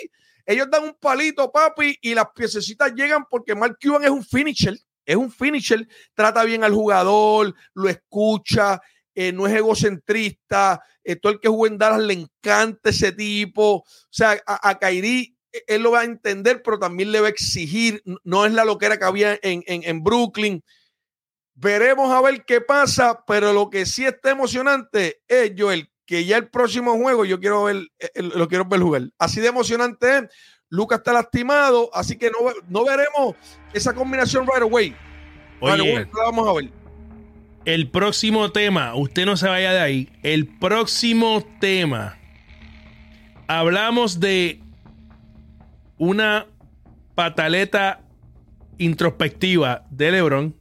Ellos 0.45 0.68
dan 0.70 0.85
un 0.85 0.95
palito, 0.95 1.51
papi, 1.53 1.97
y 2.03 2.14
las 2.14 2.26
piececitas 2.35 2.93
llegan 2.95 3.24
porque 3.30 3.55
Mark 3.55 3.78
Cuban 3.80 4.03
es 4.05 4.11
un 4.11 4.24
finisher. 4.24 4.76
Es 5.05 5.16
un 5.16 5.30
finisher, 5.30 5.86
trata 6.14 6.44
bien 6.44 6.64
al 6.64 6.74
jugador, 6.74 7.55
lo 7.74 7.88
escucha, 7.88 8.80
eh, 9.14 9.32
no 9.32 9.46
es 9.46 9.55
egocentrista. 9.55 10.82
eh, 11.05 11.16
todo 11.16 11.32
el 11.32 11.40
que 11.40 11.48
juega 11.48 11.72
en 11.72 11.78
Dallas 11.78 12.03
le 12.03 12.14
encanta 12.14 12.90
ese 12.90 13.12
tipo. 13.12 13.76
O 13.76 13.84
sea, 14.11 14.40
a, 14.46 14.78
Kyrie, 14.78 15.34
eh, 15.53 15.64
él 15.66 15.82
lo 15.82 15.90
va 15.92 16.00
a 16.00 16.05
entender, 16.05 16.62
pero 16.62 16.78
también 16.78 17.11
le 17.11 17.20
va 17.20 17.26
a 17.26 17.30
exigir. 17.30 18.03
No 18.24 18.46
es 18.46 18.53
la 18.53 18.64
loquera 18.64 18.98
que 18.98 19.05
había 19.05 19.38
en, 19.42 19.64
en, 19.66 19.82
en 19.84 20.03
Brooklyn. 20.03 20.62
Veremos 21.55 22.11
a 22.11 22.20
ver 22.22 22.44
qué 22.44 22.61
pasa, 22.61 23.24
pero 23.26 23.53
lo 23.53 23.68
que 23.68 23.84
sí 23.84 24.05
está 24.05 24.30
emocionante 24.30 25.22
es, 25.28 25.53
Joel, 25.57 25.92
que 26.07 26.24
ya 26.24 26.36
el 26.36 26.48
próximo 26.48 26.96
juego 26.96 27.24
yo 27.24 27.38
quiero 27.40 27.64
ver, 27.64 27.76
eh, 27.98 28.11
eh, 28.14 28.22
lo 28.22 28.48
quiero 28.48 28.64
ver 28.64 28.80
jugar. 28.80 29.03
Así 29.18 29.40
de 29.40 29.48
emocionante 29.48 30.18
es. 30.18 30.22
Lucas 30.73 31.01
está 31.01 31.12
lastimado, 31.12 31.91
así 31.93 32.16
que 32.16 32.31
no, 32.31 32.39
no 32.66 32.87
veremos 32.87 33.37
esa 33.75 33.93
combinación 33.93 34.47
right 34.47 34.62
away. 34.62 34.97
Right 35.61 35.81
Oye. 35.81 35.93
away, 35.93 36.07
la 36.16 36.25
vamos 36.25 36.49
a 36.49 36.53
ver. 36.55 36.70
el 37.66 37.91
próximo 37.91 38.51
tema, 38.53 38.95
usted 38.95 39.27
no 39.27 39.37
se 39.37 39.49
vaya 39.49 39.75
de 39.75 39.81
ahí. 39.81 40.09
El 40.23 40.47
próximo 40.47 41.47
tema. 41.61 42.18
Hablamos 43.49 44.18
de 44.18 44.62
una 45.99 46.47
pataleta 47.14 48.01
introspectiva 48.79 49.85
de 49.91 50.11
LeBron. 50.11 50.57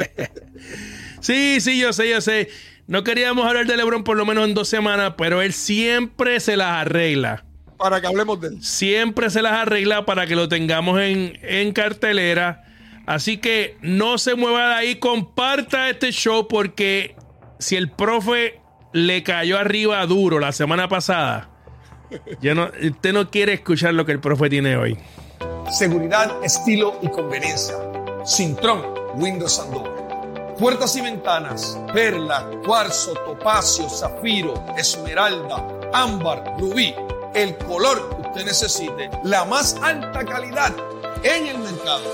sí, 1.20 1.60
sí, 1.60 1.78
yo 1.78 1.92
sé, 1.92 2.08
yo 2.08 2.22
sé. 2.22 2.48
No 2.86 3.04
queríamos 3.04 3.46
hablar 3.46 3.66
de 3.66 3.76
LeBron 3.76 4.02
por 4.02 4.16
lo 4.16 4.24
menos 4.24 4.48
en 4.48 4.54
dos 4.54 4.70
semanas, 4.70 5.12
pero 5.18 5.42
él 5.42 5.52
siempre 5.52 6.40
se 6.40 6.56
las 6.56 6.86
arregla. 6.86 7.44
Para 7.76 8.00
que 8.00 8.06
hablemos 8.06 8.40
de 8.40 8.48
él. 8.48 8.62
siempre 8.62 9.30
se 9.30 9.42
las 9.42 9.52
arregla 9.52 10.04
para 10.04 10.26
que 10.26 10.36
lo 10.36 10.48
tengamos 10.48 11.00
en, 11.00 11.38
en 11.42 11.72
cartelera. 11.72 12.64
Así 13.06 13.36
que 13.38 13.76
no 13.82 14.16
se 14.18 14.34
mueva 14.34 14.68
de 14.68 14.74
ahí, 14.74 14.94
comparta 14.96 15.90
este 15.90 16.10
show 16.10 16.48
porque 16.48 17.16
si 17.58 17.76
el 17.76 17.90
profe 17.90 18.60
le 18.92 19.22
cayó 19.22 19.58
arriba 19.58 20.04
duro 20.06 20.38
la 20.38 20.52
semana 20.52 20.88
pasada, 20.88 21.50
ya 22.40 22.54
no, 22.54 22.70
usted 22.82 23.12
no 23.12 23.30
quiere 23.30 23.52
escuchar 23.54 23.92
lo 23.94 24.06
que 24.06 24.12
el 24.12 24.20
profe 24.20 24.48
tiene 24.48 24.76
hoy. 24.76 24.96
seguridad, 25.70 26.32
estilo 26.42 26.98
y 27.02 27.08
conveniencia. 27.08 27.74
Sintron, 28.24 28.82
Windows 29.16 29.58
and 29.58 29.74
Door. 29.74 30.56
Puertas 30.58 30.94
y 30.96 31.00
ventanas, 31.00 31.78
perla, 31.92 32.48
cuarzo, 32.64 33.12
topacio, 33.14 33.88
zafiro, 33.88 34.54
esmeralda, 34.78 35.66
ámbar, 35.92 36.54
rubí. 36.58 36.94
El 37.34 37.56
color 37.56 38.10
que 38.10 38.28
usted 38.28 38.44
necesite. 38.44 39.10
La 39.24 39.44
más 39.44 39.76
alta 39.82 40.24
calidad 40.24 40.72
en 41.24 41.48
el 41.48 41.58
mercado. 41.58 42.04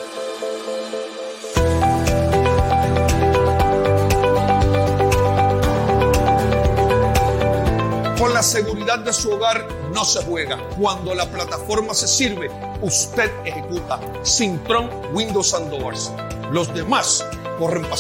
Con 8.18 8.32
la 8.32 8.42
seguridad 8.42 9.00
de 9.00 9.12
su 9.12 9.30
hogar 9.30 9.66
no 9.92 10.06
se 10.06 10.22
juega. 10.24 10.58
Cuando 10.80 11.14
la 11.14 11.30
plataforma 11.30 11.92
se 11.92 12.08
sirve, 12.08 12.50
usted 12.80 13.30
ejecuta. 13.44 14.00
Sintron 14.22 14.88
Windows 15.12 15.52
and 15.52 15.70
Doors. 15.70 16.10
Los 16.50 16.72
demás 16.72 17.26
corren 17.58 17.82
para 17.82 17.98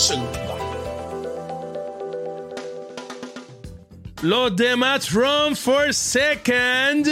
Los 4.22 4.54
demás 4.54 5.12
run 5.12 5.56
for 5.56 5.94
second. 5.94 7.06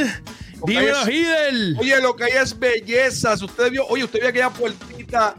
Dímelo, 0.67 1.11
Hidel. 1.11 1.77
Oye, 1.79 2.01
lo 2.03 2.15
que 2.15 2.25
hay 2.25 2.33
es 2.33 2.59
bellezas. 2.59 3.41
Usted 3.41 3.71
vio, 3.71 3.87
oye, 3.87 4.05
usted 4.05 4.21
vio 4.21 4.29
aquella 4.29 4.51
puertita 4.51 5.35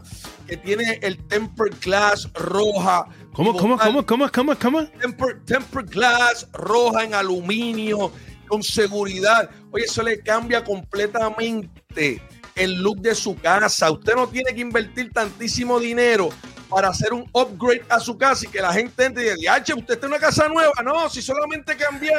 que 0.48 0.56
tiene 0.56 0.98
el 1.02 1.16
tempered 1.28 1.74
glass 1.80 2.28
roja. 2.34 3.06
¿Cómo, 3.32 3.56
cómo, 3.56 3.78
cómo, 3.78 4.04
cómo, 4.04 4.28
cómo, 4.32 4.58
cómo? 4.58 4.84
Temper, 4.86 5.40
tempered 5.44 5.88
glass 5.90 6.48
roja 6.52 7.04
en 7.04 7.14
aluminio 7.14 8.10
con 8.48 8.64
seguridad. 8.64 9.48
Oye, 9.70 9.84
eso 9.84 10.02
le 10.02 10.20
cambia 10.20 10.64
completamente 10.64 12.20
el 12.56 12.82
look 12.82 13.00
de 13.00 13.14
su 13.14 13.36
casa. 13.36 13.92
Usted 13.92 14.16
no 14.16 14.28
tiene 14.28 14.52
que 14.52 14.60
invertir 14.60 15.12
tantísimo 15.12 15.78
dinero 15.78 16.30
para 16.70 16.88
hacer 16.88 17.12
un 17.12 17.28
upgrade 17.32 17.82
a 17.88 17.98
su 18.00 18.16
casa 18.16 18.46
y 18.46 18.48
que 18.48 18.60
la 18.62 18.72
gente 18.72 19.04
entre 19.04 19.22
y 19.22 19.26
diga, 19.26 19.36
"Diache, 19.36 19.74
usted 19.74 19.94
está 19.94 20.06
en 20.06 20.12
una 20.12 20.20
casa 20.20 20.48
nueva. 20.48 20.72
No, 20.84 21.10
si 21.10 21.20
solamente 21.20 21.76
cambié 21.76 22.12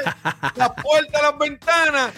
la 0.55 0.73
puerta, 0.83 1.21
las 1.21 1.37
ventanas 1.39 2.11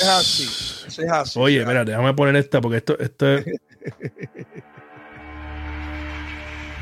Es 0.00 0.08
así. 0.08 0.44
Es 0.86 0.98
así. 1.10 1.38
Oye, 1.38 1.60
espérate, 1.60 1.90
déjame 1.92 2.14
poner 2.14 2.36
esta 2.36 2.58
porque 2.60 2.78
esto, 2.78 2.98
esto 2.98 3.34
es. 3.34 3.44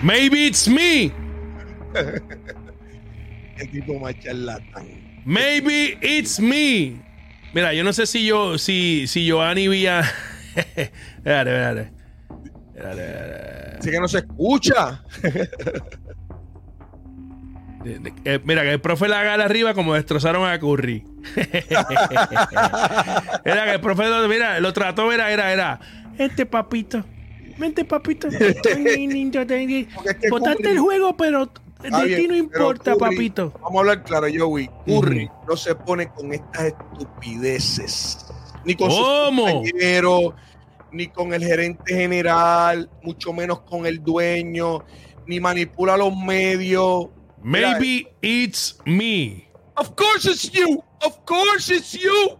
Maybe 0.03 0.47
it's 0.47 0.67
me. 0.67 1.13
El 3.59 3.71
tipo 3.71 3.99
más 3.99 4.19
charlatán. 4.21 5.10
Maybe 5.25 5.99
it's 6.01 6.41
me. 6.41 7.03
Mira, 7.53 7.75
yo 7.75 7.85
no 7.85 7.93
sé 7.93 8.07
si 8.07 8.25
yo, 8.25 8.59
si, 8.59 9.07
si 9.07 9.25
Giovanni 9.25 9.69
Villa. 9.69 10.01
espérate, 10.55 11.51
espérate. 11.51 11.93
Espérate, 12.75 13.03
espérate. 13.03 13.79
Así 13.79 13.91
que 13.91 14.01
no 14.01 14.09
se 14.09 14.19
escucha. 14.19 15.05
Eh, 17.85 18.41
mira, 18.45 18.63
que 18.63 18.73
el 18.73 18.81
profe 18.81 19.09
la 19.09 19.21
haga 19.21 19.45
arriba 19.45 19.75
como 19.75 19.95
destrozaron 19.95 20.49
a 20.49 20.59
Curry. 20.59 21.05
era 23.45 23.65
que 23.65 23.73
el 23.73 23.81
profe, 23.81 24.05
mira, 24.29 24.61
lo 24.61 24.73
trató, 24.73 25.13
era, 25.13 25.33
era, 25.33 25.53
era. 25.53 25.81
Este 26.19 26.47
papito. 26.47 27.05
Vente, 27.59 27.85
papito. 27.85 28.29
Botaste 30.31 30.71
el 30.71 30.79
juego, 30.79 31.17
pero 31.17 31.53
de 31.83 32.17
ti 32.17 32.29
no 32.29 32.37
importa, 32.37 32.93
Curry- 32.95 32.99
papito. 33.17 33.53
Vamos 33.63 33.77
a 33.77 33.79
hablar 33.81 34.03
claro, 34.05 34.27
Joey. 34.35 34.69
Curry 34.87 35.31
no 35.49 35.57
se 35.57 35.75
pone 35.75 36.09
con 36.11 36.33
estas 36.33 36.73
estupideces. 37.25 38.27
Ni 38.65 38.75
con 38.75 38.89
¿Cómo? 38.91 39.47
sus 39.49 39.71
compañeros, 39.71 40.35
ni 40.93 41.07
con 41.09 41.33
el 41.33 41.43
gerente 41.45 41.95
general, 41.95 42.91
mucho 43.03 43.33
menos 43.33 43.61
con 43.61 43.87
el 43.87 44.03
dueño, 44.03 44.85
ni 45.27 45.41
manipula 45.41 45.97
los 45.97 46.15
medios. 46.17 47.07
Mira, 47.43 47.79
Maybe 47.79 48.09
it's 48.21 48.79
me. 48.85 49.49
Of 49.77 49.95
course 49.97 50.27
it's 50.31 50.51
you. 50.51 50.83
Of 51.03 51.25
course 51.25 51.71
it's 51.75 51.93
you. 51.93 52.39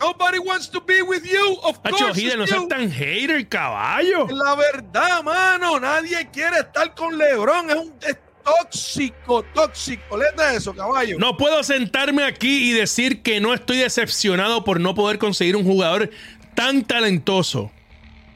Nobody 0.00 0.38
wants 0.38 0.68
to 0.68 0.80
be 0.80 1.02
with 1.02 1.24
you. 1.24 1.58
Of 1.62 1.82
Hacho, 1.82 2.06
course 2.06 2.36
no 2.36 2.46
seas 2.46 2.68
tan 2.68 2.90
hater, 2.90 3.46
caballo. 3.48 4.26
La 4.30 4.54
verdad, 4.54 5.22
mano. 5.24 5.80
Nadie 5.80 6.28
quiere 6.32 6.58
estar 6.58 6.94
con 6.94 7.18
LeBron. 7.18 7.70
Es 7.70 7.76
un 7.76 7.94
es 8.06 8.16
tóxico, 8.44 9.42
tóxico. 9.54 10.16
Léete 10.16 10.56
eso, 10.56 10.74
caballo. 10.74 11.18
No 11.18 11.36
puedo 11.36 11.62
sentarme 11.62 12.24
aquí 12.24 12.70
y 12.70 12.72
decir 12.72 13.22
que 13.22 13.40
no 13.40 13.54
estoy 13.54 13.78
decepcionado 13.78 14.64
por 14.64 14.80
no 14.80 14.94
poder 14.94 15.18
conseguir 15.18 15.56
un 15.56 15.64
jugador 15.64 16.10
tan 16.54 16.84
talentoso 16.84 17.70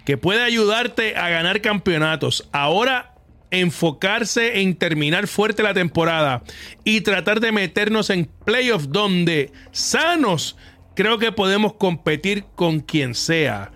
que 0.04 0.16
puede 0.16 0.42
ayudarte 0.42 1.16
a 1.16 1.28
ganar 1.28 1.60
campeonatos. 1.60 2.48
Ahora 2.52 3.14
enfocarse 3.52 4.60
en 4.60 4.74
terminar 4.74 5.28
fuerte 5.28 5.62
la 5.62 5.74
temporada 5.74 6.42
y 6.84 7.02
tratar 7.02 7.38
de 7.38 7.52
meternos 7.52 8.08
en 8.10 8.24
playoffs 8.24 8.90
donde 8.90 9.52
sanos 9.72 10.56
creo 11.02 11.18
que 11.18 11.32
podemos 11.32 11.74
competir 11.74 12.44
con 12.54 12.78
quien 12.78 13.16
sea. 13.16 13.72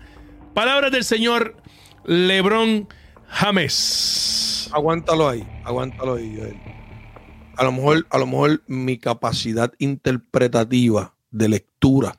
Palabras 0.53 0.93
del 0.93 1.03
señor 1.03 1.57
LeBron 2.05 2.87
James. 3.27 4.69
Aguántalo 4.71 5.27
ahí, 5.27 5.45
aguántalo 5.65 6.15
ahí, 6.15 6.37
Joel. 6.37 6.57
A 7.57 7.65
lo 7.65 7.73
mejor, 7.73 8.07
a 8.11 8.17
lo 8.17 8.27
mejor 8.27 8.63
mi 8.67 8.97
capacidad 8.97 9.73
interpretativa 9.77 11.15
de 11.31 11.49
lectura 11.49 12.17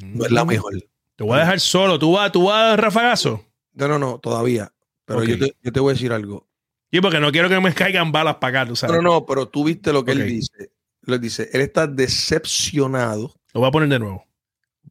no 0.00 0.24
es 0.24 0.30
la 0.30 0.44
mejor. 0.44 0.74
Te 1.16 1.24
voy 1.24 1.36
a 1.36 1.40
dejar 1.40 1.58
solo. 1.58 1.98
¿Tú 1.98 2.12
vas, 2.12 2.30
tú 2.30 2.44
vas 2.44 2.78
rafagazo? 2.78 3.44
No, 3.74 3.88
no, 3.88 3.98
no, 3.98 4.20
todavía. 4.20 4.72
Pero 5.06 5.24
yo, 5.24 5.38
te, 5.40 5.56
yo 5.60 5.72
te 5.72 5.80
voy 5.80 5.90
a 5.90 5.94
decir 5.94 6.12
algo. 6.12 6.46
Sí, 6.92 7.00
porque 7.00 7.18
no 7.18 7.32
quiero 7.32 7.48
que 7.48 7.58
me 7.58 7.74
caigan 7.74 8.12
balas 8.12 8.36
para 8.36 8.60
acá, 8.60 8.68
tú 8.68 8.76
sabes. 8.76 8.94
No, 8.94 9.02
no, 9.02 9.26
pero 9.26 9.48
tú 9.48 9.64
viste 9.64 9.92
lo 9.92 10.04
que 10.04 10.12
él 10.12 10.24
dice. 10.24 10.70
Él 11.04 11.20
dice, 11.20 11.50
él 11.52 11.62
está 11.62 11.88
decepcionado. 11.88 13.34
Lo 13.58 13.62
voy 13.62 13.68
a 13.70 13.72
poner 13.72 13.88
de 13.88 13.98
nuevo. 13.98 14.24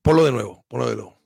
Ponlo 0.01 0.25
de 0.25 0.31
nuevo, 0.33 0.65
ponlo 0.67 0.89
de 0.89 0.95
nuevo. 0.97 1.17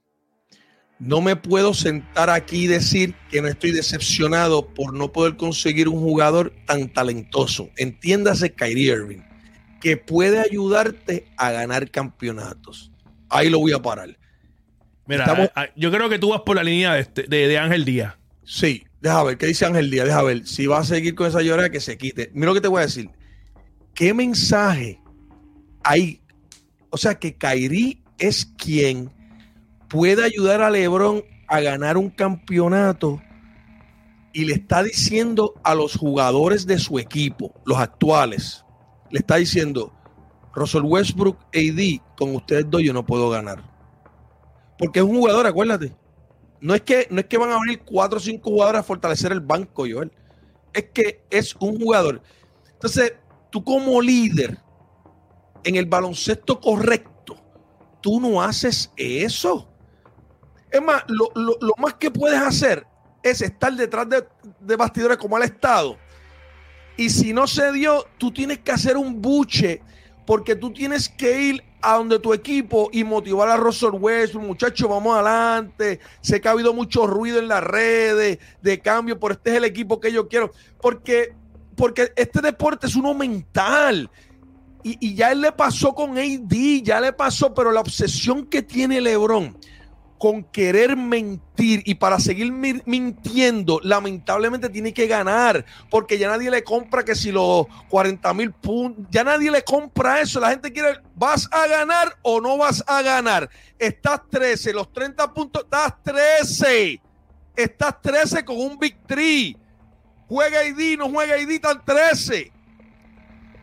No 1.00 1.22
me 1.22 1.36
puedo 1.36 1.74
sentar 1.74 2.30
aquí 2.30 2.66
y 2.66 2.68
decir 2.68 3.16
que 3.32 3.42
no 3.42 3.48
estoy 3.48 3.72
decepcionado 3.72 4.68
por 4.76 4.94
no 4.94 5.12
poder 5.12 5.38
conseguir 5.38 5.90
un 5.90 6.00
jugador 6.00 6.54
tan 6.68 6.88
talentoso. 6.94 7.72
Entiéndase 7.78 8.54
Kyrie 8.54 8.92
Irving, 8.94 9.22
que 9.82 9.98
puede 9.98 10.38
ayudarte 10.40 11.26
a 11.36 11.50
ganar 11.50 11.90
campeonatos. 11.90 12.92
Ahí 13.28 13.50
lo 13.50 13.58
voy 13.58 13.72
a 13.72 13.82
parar. 13.82 14.16
Mira, 15.08 15.24
Estamos- 15.24 15.50
a- 15.56 15.62
a- 15.62 15.70
yo 15.76 15.90
creo 15.90 16.10
que 16.10 16.20
tú 16.20 16.30
vas 16.30 16.42
por 16.42 16.58
la 16.58 16.64
línea 16.64 16.94
de, 16.94 17.00
este- 17.02 17.24
de, 17.24 17.48
de 17.48 17.58
Ángel 17.58 17.86
Díaz. 17.86 18.14
Sí, 18.44 18.84
deja 19.02 19.24
ver, 19.24 19.40
¿qué 19.40 19.48
dice 19.48 19.66
Ángel 19.66 19.90
Díaz? 19.90 20.06
Deja 20.06 20.22
ver, 20.22 20.46
si 20.46 20.68
va 20.68 20.78
a 20.78 20.84
seguir 20.84 21.16
con 21.16 21.26
esa 21.26 21.42
llorada, 21.42 21.72
que 21.72 21.80
se 21.80 21.98
quite. 21.98 22.30
Mira 22.36 22.50
lo 22.50 22.54
que 22.54 22.62
te 22.62 22.68
voy 22.68 22.82
a 22.82 22.86
decir. 22.86 23.10
¿Qué 23.96 24.14
mensaje 24.14 25.02
hay? 25.84 26.21
O 26.92 26.98
sea, 26.98 27.16
que 27.16 27.36
Kairi 27.36 28.04
es 28.18 28.46
quien 28.46 29.12
puede 29.90 30.24
ayudar 30.24 30.62
a 30.62 30.70
LeBron 30.70 31.24
a 31.48 31.60
ganar 31.60 31.98
un 31.98 32.10
campeonato 32.10 33.22
y 34.34 34.46
le 34.46 34.54
está 34.54 34.84
diciendo 34.84 35.56
a 35.64 35.76
los 35.76 35.98
jugadores 35.98 36.66
de 36.66 36.80
su 36.80 37.00
equipo, 37.00 37.54
los 37.66 37.78
actuales, 37.78 38.64
le 39.10 39.20
está 39.20 39.36
diciendo, 39.36 39.94
Russell 40.54 40.84
Westbrook, 40.84 41.38
AD, 41.54 42.02
con 42.18 42.36
ustedes 42.36 42.70
dos 42.70 42.82
yo 42.82 42.94
no 42.94 43.06
puedo 43.06 43.30
ganar. 43.30 43.64
Porque 44.78 45.00
es 45.00 45.06
un 45.06 45.18
jugador, 45.18 45.46
acuérdate. 45.46 45.94
No 46.60 46.76
es 46.76 46.82
que, 46.82 47.08
no 47.10 47.20
es 47.20 47.26
que 47.26 47.38
van 47.38 47.52
a 47.52 47.60
venir 47.60 47.82
cuatro 47.84 48.18
o 48.18 48.22
cinco 48.22 48.52
jugadores 48.52 48.80
a 48.80 48.84
fortalecer 48.84 49.32
el 49.32 49.42
banco, 49.42 49.86
Joel. 49.90 50.12
Es 50.74 50.86
que 50.94 51.24
es 51.30 51.56
un 51.56 51.80
jugador. 51.80 52.22
Entonces, 52.74 53.14
tú 53.50 53.64
como 53.64 54.02
líder 54.02 54.58
en 55.64 55.76
el 55.76 55.86
baloncesto 55.86 56.60
correcto, 56.60 57.36
tú 58.02 58.20
no 58.20 58.42
haces 58.42 58.92
eso. 58.98 59.68
Es 60.72 60.82
más, 60.82 61.04
lo, 61.08 61.32
lo- 61.36 61.74
más 61.78 61.96
que 61.96 62.10
puedes 62.12 62.40
hacer 62.40 62.86
es 63.24 63.42
estar 63.42 63.74
detrás 63.76 64.08
de, 64.10 64.26
de 64.60 64.76
bastidores 64.76 65.18
como 65.18 65.38
el 65.38 65.44
Estado. 65.44 65.98
Y 66.98 67.10
si 67.10 67.34
no 67.34 67.46
se 67.48 67.72
dio, 67.72 68.06
tú 68.18 68.32
tienes 68.32 68.60
que 68.60 68.72
hacer 68.72 68.98
un 68.98 69.22
buche 69.22 69.82
porque 70.26 70.56
tú 70.56 70.72
tienes 70.72 71.10
que 71.10 71.42
ir 71.42 71.64
a 71.82 71.96
donde 71.98 72.20
tu 72.20 72.34
equipo 72.34 72.90
y 72.92 73.04
motivar 73.04 73.50
a 73.50 73.58
Russell 73.58 73.90
Westbrook, 74.00 74.46
muchachos, 74.46 74.88
vamos 74.88 75.14
adelante. 75.16 76.00
Sé 76.22 76.40
que 76.40 76.48
ha 76.48 76.52
habido 76.52 76.74
mucho 76.74 77.08
ruido 77.08 77.40
en 77.40 77.48
las 77.48 77.64
redes 77.64 78.38
de 78.62 78.80
cambio, 78.80 79.20
pero 79.20 79.34
este 79.34 79.50
es 79.52 79.56
el 79.58 79.64
equipo 79.66 80.00
que 80.00 80.12
yo 80.12 80.28
quiero. 80.28 80.52
Porque, 80.80 81.34
porque 81.76 82.12
este 82.16 82.40
deporte 82.40 82.86
es 82.88 82.96
uno 82.96 83.14
mental. 83.14 84.10
Y, 84.84 85.16
ya 85.16 85.32
él 85.32 85.42
le 85.42 85.52
pasó 85.52 85.94
con 85.94 86.18
AD, 86.18 86.82
ya 86.84 87.00
le 87.00 87.14
pasó, 87.14 87.54
pero 87.54 87.72
la 87.72 87.82
obsesión 87.82 88.46
que 88.46 88.62
tiene 88.62 89.00
LeBron 89.02 89.58
con 90.18 90.44
querer 90.44 90.96
mentir 90.96 91.82
y 91.84 91.96
para 91.96 92.20
seguir 92.20 92.52
mi- 92.52 92.80
mintiendo, 92.86 93.80
lamentablemente 93.82 94.70
tiene 94.70 94.94
que 94.94 95.08
ganar, 95.08 95.66
porque 95.90 96.20
ya 96.20 96.30
nadie 96.30 96.52
le 96.52 96.64
compra 96.64 97.04
que 97.04 97.16
si 97.16 97.32
los 97.32 97.66
40 97.90 98.32
mil 98.36 98.52
puntos, 98.52 99.04
ya 99.10 99.24
nadie 99.24 99.50
le 99.50 99.64
compra 99.64 100.22
eso, 100.22 100.40
la 100.40 100.52
gente 100.52 100.72
quiere, 100.72 101.00
¿vas 101.16 101.50
a 101.52 101.66
ganar 101.66 102.16
o 102.22 102.40
no 102.40 102.56
vas 102.58 102.84
a 102.86 103.02
ganar? 103.02 103.50
Estás 103.80 104.22
13, 104.30 104.74
los 104.74 104.94
30 104.94 105.34
puntos, 105.34 105.64
estás 105.64 105.96
13, 106.04 107.02
estás 107.56 108.00
13 108.04 108.46
con 108.46 108.58
un 108.60 108.78
Big 108.78 108.96
3, 109.08 109.56
juega 110.28 110.64
ID, 110.68 111.00
no 111.00 111.10
juega 111.10 111.36
ID, 111.40 111.50
están 111.50 111.84
13. 111.84 112.51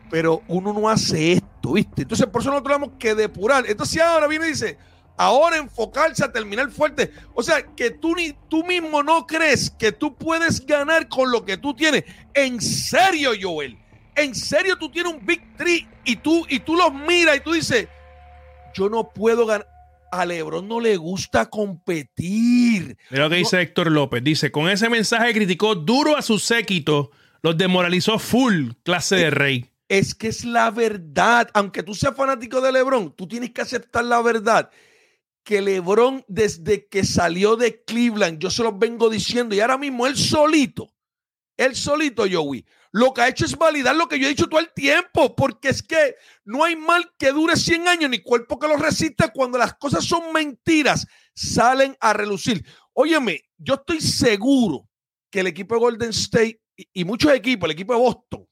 Pero 0.09 0.41
uno 0.47 0.73
no 0.73 0.89
hace 0.89 1.33
esto, 1.33 1.73
¿viste? 1.73 2.03
Entonces 2.03 2.27
por 2.27 2.41
eso 2.41 2.49
nosotros 2.49 2.73
tenemos 2.73 2.97
que 2.99 3.15
depurar. 3.15 3.65
Entonces 3.67 4.01
ahora 4.01 4.27
viene 4.27 4.47
y 4.47 4.49
dice, 4.49 4.77
ahora 5.19 5.57
enfocarse 5.57 6.23
a 6.23 6.31
terminar 6.31 6.71
fuerte. 6.71 7.11
O 7.33 7.43
sea, 7.43 7.61
que 7.75 7.91
tú 7.91 8.15
ni 8.15 8.33
tú 8.49 8.63
mismo 8.63 9.03
no 9.03 9.27
crees 9.27 9.69
que 9.69 9.91
tú 9.91 10.15
puedes 10.15 10.65
ganar 10.65 11.09
con 11.09 11.29
lo 11.31 11.43
que 11.43 11.57
tú 11.57 11.73
tienes. 11.73 12.05
En 12.33 12.59
serio, 12.61 13.31
Joel. 13.39 13.77
En 14.15 14.33
serio, 14.33 14.77
tú 14.77 14.89
tienes 14.89 15.13
un 15.13 15.25
Big 15.25 15.41
Three 15.57 15.87
y 16.05 16.15
tú, 16.15 16.45
y 16.49 16.59
tú 16.59 16.75
los 16.75 16.93
miras 16.93 17.37
y 17.37 17.39
tú 17.41 17.51
dices, 17.51 17.87
yo 18.73 18.89
no 18.89 19.09
puedo 19.09 19.45
ganar. 19.45 19.67
A 20.11 20.25
Lebron 20.25 20.67
no 20.67 20.79
le 20.79 20.97
gusta 20.97 21.51
competir. 21.51 22.97
Mira 23.11 23.25
lo 23.25 23.29
que 23.29 23.35
dice 23.35 23.61
Héctor 23.61 23.91
López. 23.91 24.23
Dice, 24.23 24.51
con 24.51 24.67
ese 24.67 24.89
mensaje 24.89 25.33
criticó 25.33 25.75
duro 25.75 26.17
a 26.17 26.23
su 26.23 26.39
séquito, 26.39 27.11
los 27.43 27.55
demoralizó 27.57 28.17
full, 28.17 28.71
clase 28.83 29.17
de 29.17 29.29
rey. 29.29 29.69
Es 29.89 30.13
que 30.13 30.27
es 30.27 30.45
la 30.45 30.69
verdad. 30.69 31.49
Aunque 31.53 31.83
tú 31.83 31.95
seas 31.95 32.15
fanático 32.15 32.61
de 32.61 32.71
LeBron, 32.71 33.13
tú 33.15 33.27
tienes 33.27 33.51
que 33.51 33.61
aceptar 33.61 34.05
la 34.05 34.21
verdad. 34.21 34.69
Que 35.43 35.61
LeBron, 35.61 36.23
desde 36.27 36.87
que 36.87 37.03
salió 37.03 37.55
de 37.55 37.83
Cleveland, 37.83 38.39
yo 38.39 38.51
se 38.51 38.63
los 38.63 38.77
vengo 38.77 39.09
diciendo, 39.09 39.55
y 39.55 39.59
ahora 39.59 39.79
mismo 39.79 40.05
él 40.05 40.15
solito, 40.15 40.93
él 41.57 41.75
solito, 41.75 42.23
Joey, 42.31 42.63
lo 42.91 43.13
que 43.13 43.21
ha 43.21 43.27
hecho 43.27 43.45
es 43.45 43.57
validar 43.57 43.95
lo 43.95 44.07
que 44.07 44.19
yo 44.19 44.27
he 44.27 44.29
dicho 44.29 44.47
todo 44.47 44.59
el 44.59 44.71
tiempo, 44.73 45.35
porque 45.35 45.69
es 45.69 45.81
que 45.81 46.15
no 46.45 46.63
hay 46.63 46.75
mal 46.75 47.11
que 47.17 47.31
dure 47.31 47.55
100 47.55 47.87
años 47.87 48.09
ni 48.11 48.19
cuerpo 48.19 48.59
que 48.59 48.67
lo 48.67 48.77
resista 48.77 49.33
cuando 49.33 49.57
las 49.57 49.73
cosas 49.73 50.05
son 50.05 50.31
mentiras, 50.31 51.07
salen 51.33 51.97
a 51.99 52.13
relucir. 52.13 52.63
Óyeme, 52.93 53.41
yo 53.57 53.75
estoy 53.75 54.01
seguro 54.01 54.87
que 55.31 55.39
el 55.39 55.47
equipo 55.47 55.75
de 55.75 55.81
Golden 55.81 56.09
State 56.11 56.61
y, 56.75 56.87
y 56.93 57.05
muchos 57.05 57.31
equipos, 57.33 57.67
el 57.67 57.73
equipo 57.73 57.93
de 57.93 57.99
Boston, 57.99 58.48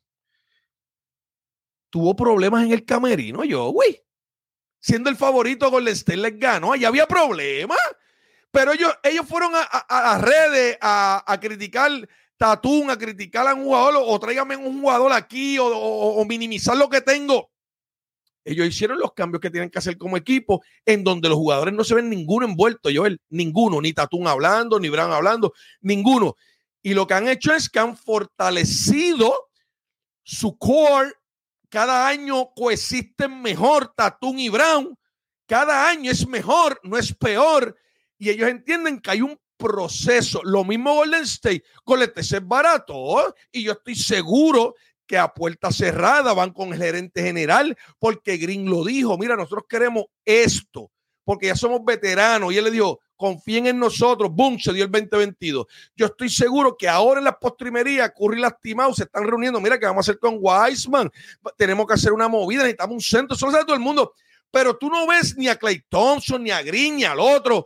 tuvo 1.98 2.16
problemas 2.16 2.64
en 2.64 2.74
el 2.74 2.86
camerino, 2.86 3.44
yo, 3.44 3.70
güey. 3.70 4.00
Siendo 4.80 5.10
el 5.10 5.16
favorito 5.16 5.72
Golden 5.72 5.94
State 5.96 6.18
les 6.18 6.38
ganó, 6.38 6.74
allá 6.74 6.90
había 6.90 7.08
problemas. 7.08 7.80
Pero 8.52 8.72
ellos, 8.74 8.94
ellos 9.02 9.26
fueron 9.28 9.56
a, 9.56 9.62
a- 9.64 10.14
las 10.14 10.22
redes 10.22 10.78
a, 10.80 11.24
a 11.26 11.40
criticar 11.40 11.90
Tatún, 12.38 12.92
a 12.92 12.98
criticar 13.00 13.48
a 13.48 13.56
un 13.56 13.64
jugador, 13.64 13.96
o, 13.96 14.06
o 14.06 14.20
tráigame 14.20 14.56
un 14.56 14.80
jugador 14.80 15.12
aquí, 15.12 15.58
o, 15.60 16.24
minimizar 16.26 16.78
lo 16.78 16.88
que 16.88 17.02
tengo. 17.02 17.50
Ellos 18.46 18.68
hicieron 18.68 19.00
los 19.00 19.14
cambios 19.14 19.42
que 19.42 19.50
tienen 19.50 19.72
que 19.72 19.80
hacer 19.80 19.98
como 19.98 20.18
equipo, 20.18 20.62
en 20.86 21.04
donde 21.04 21.30
los 21.30 21.38
jugadores 21.40 21.74
no 21.74 21.84
se 21.84 21.96
ven 21.96 22.12
ninguno 22.12 22.46
envuelto, 22.46 22.90
Joel, 22.94 23.20
ninguno, 23.30 23.82
ni 23.82 23.92
Tatún 23.92 24.28
hablando, 24.28 24.80
ni 24.80 24.90
Brown 24.90 25.12
hablando, 25.12 25.52
ninguno. 25.82 26.36
Y 26.84 26.94
lo 26.94 27.08
que 27.08 27.16
han 27.16 27.28
hecho 27.28 27.56
es 27.56 27.68
que 27.72 27.80
han 27.80 27.98
fortalecido 27.98 29.50
su 30.22 30.56
core 30.60 31.12
cada 31.70 32.08
año 32.08 32.52
coexisten 32.56 33.42
mejor 33.42 33.94
Tatum 33.96 34.40
y 34.40 34.50
Brown. 34.50 34.98
Cada 35.46 35.90
año 35.90 36.12
es 36.12 36.28
mejor, 36.28 36.80
no 36.84 36.98
es 36.98 37.14
peor. 37.14 37.78
Y 38.18 38.30
ellos 38.30 38.50
entienden 38.50 39.00
que 39.00 39.12
hay 39.12 39.22
un 39.22 39.40
proceso. 39.58 40.42
Lo 40.44 40.64
mismo 40.64 40.96
Golden 40.96 41.24
State. 41.24 41.64
Golden 41.86 42.12
State 42.16 42.44
es 42.44 42.48
barato. 42.48 43.36
Y 43.52 43.64
yo 43.64 43.74
estoy 43.74 43.96
seguro 43.96 44.76
que 45.06 45.18
a 45.18 45.34
puerta 45.34 45.72
cerrada 45.72 46.34
van 46.34 46.52
con 46.52 46.74
el 46.74 46.80
gerente 46.80 47.24
general 47.24 47.78
porque 48.00 48.38
Green 48.38 48.70
lo 48.70 48.84
dijo. 48.84 49.18
Mira, 49.18 49.36
nosotros 49.36 49.64
queremos 49.68 50.06
esto 50.26 50.92
porque 51.24 51.48
ya 51.48 51.56
somos 51.56 51.84
veteranos. 51.84 52.54
Y 52.54 52.58
él 52.58 52.66
le 52.66 52.72
dijo, 52.72 53.02
confíen 53.18 53.68
en 53.68 53.80
nosotros. 53.80 54.32
Boom, 54.32 54.60
se 54.60 54.72
dio 54.72 54.86
el 54.86 54.92
2022. 54.92 55.66
Yo 55.96 56.06
estoy 56.06 56.30
seguro 56.30 56.78
que 56.78 56.88
ahora 56.88 57.20
en 57.20 57.26
la 57.26 57.38
postrimería, 57.38 58.14
Curry 58.14 58.40
lastimado, 58.40 58.94
se 58.94 59.04
están 59.04 59.26
reuniendo. 59.26 59.60
Mira, 59.60 59.78
¿qué 59.78 59.86
vamos 59.86 60.08
a 60.08 60.12
hacer 60.12 60.20
con 60.20 60.38
Wiseman? 60.40 61.12
Tenemos 61.58 61.86
que 61.88 61.96
hacer 61.96 62.14
una 62.14 62.28
movida, 62.28 62.62
necesitamos 62.62 62.94
un 62.94 63.02
centro. 63.02 63.36
Eso 63.36 63.48
lo 63.48 63.52
sabe 63.52 63.66
todo 63.66 63.76
el 63.76 63.82
mundo. 63.82 64.14
Pero 64.50 64.78
tú 64.78 64.90
no 64.90 65.06
ves 65.08 65.36
ni 65.36 65.50
a 65.50 65.58
Clay 65.58 65.84
Thompson, 65.90 66.44
ni 66.44 66.52
a 66.52 66.62
Green, 66.62 66.96
ni 66.96 67.04
al 67.04 67.20
otro 67.20 67.66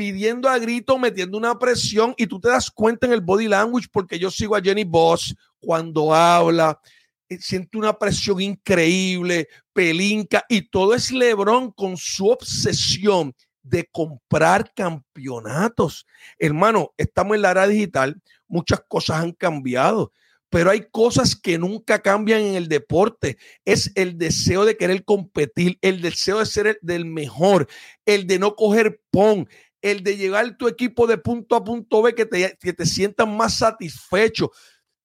pidiendo 0.00 0.48
a 0.48 0.58
grito, 0.58 0.98
metiendo 0.98 1.36
una 1.36 1.58
presión 1.58 2.14
y 2.16 2.26
tú 2.26 2.40
te 2.40 2.48
das 2.48 2.70
cuenta 2.70 3.06
en 3.06 3.12
el 3.12 3.20
body 3.20 3.48
language 3.48 3.88
porque 3.92 4.18
yo 4.18 4.30
sigo 4.30 4.56
a 4.56 4.62
Jenny 4.62 4.84
Boss 4.84 5.34
cuando 5.58 6.14
habla, 6.14 6.80
eh, 7.28 7.38
siente 7.38 7.76
una 7.76 7.92
presión 7.92 8.40
increíble, 8.40 9.48
pelinca 9.74 10.44
y 10.48 10.62
todo 10.70 10.94
es 10.94 11.12
Lebron 11.12 11.70
con 11.72 11.96
su 11.96 12.28
obsesión 12.28 13.34
de 13.62 13.86
comprar 13.90 14.72
campeonatos. 14.74 16.06
Hermano, 16.38 16.92
estamos 16.96 17.36
en 17.36 17.42
la 17.42 17.50
era 17.50 17.66
digital, 17.66 18.20
muchas 18.46 18.80
cosas 18.88 19.22
han 19.22 19.32
cambiado, 19.32 20.12
pero 20.48 20.70
hay 20.70 20.88
cosas 20.90 21.36
que 21.36 21.58
nunca 21.58 22.00
cambian 22.00 22.40
en 22.40 22.54
el 22.54 22.68
deporte. 22.68 23.38
Es 23.64 23.92
el 23.94 24.18
deseo 24.18 24.64
de 24.64 24.76
querer 24.76 25.04
competir, 25.04 25.78
el 25.80 26.02
deseo 26.02 26.40
de 26.40 26.46
ser 26.46 26.66
el 26.66 26.78
del 26.82 27.04
mejor, 27.04 27.68
el 28.04 28.26
de 28.26 28.38
no 28.38 28.56
coger 28.56 29.00
pon, 29.10 29.48
el 29.82 30.02
de 30.02 30.16
llevar 30.16 30.56
tu 30.56 30.68
equipo 30.68 31.06
de 31.06 31.18
punto 31.18 31.54
a 31.54 31.64
punto 31.64 32.02
B, 32.02 32.14
que 32.14 32.26
te, 32.26 32.58
que 32.60 32.72
te 32.72 32.86
sientan 32.86 33.36
más 33.36 33.58
satisfecho. 33.58 34.50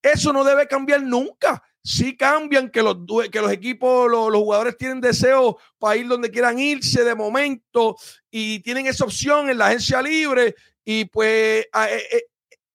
Eso 0.01 0.33
no 0.33 0.43
debe 0.43 0.67
cambiar 0.67 1.01
nunca 1.03 1.63
sí 1.85 2.17
cambian, 2.17 2.71
que 2.71 2.81
los, 2.81 2.97
que 3.31 3.39
los 3.39 3.51
equipos, 3.51 4.09
los, 4.09 4.33
jugadores 4.33 4.75
tienen 4.75 4.99
deseo 4.99 5.57
para 5.77 5.95
ir 5.95 6.07
donde 6.07 6.31
quieran 6.31 6.57
irse 6.57 7.03
de 7.03 7.13
momento 7.13 7.95
y 8.31 8.59
tienen 8.61 8.87
esa 8.87 9.03
opción 9.03 9.51
en 9.51 9.59
la 9.59 9.67
agencia 9.67 10.01
libre 10.01 10.55
y 10.83 11.05
pues 11.05 11.63
eh, 11.63 12.03
eh, 12.11 12.23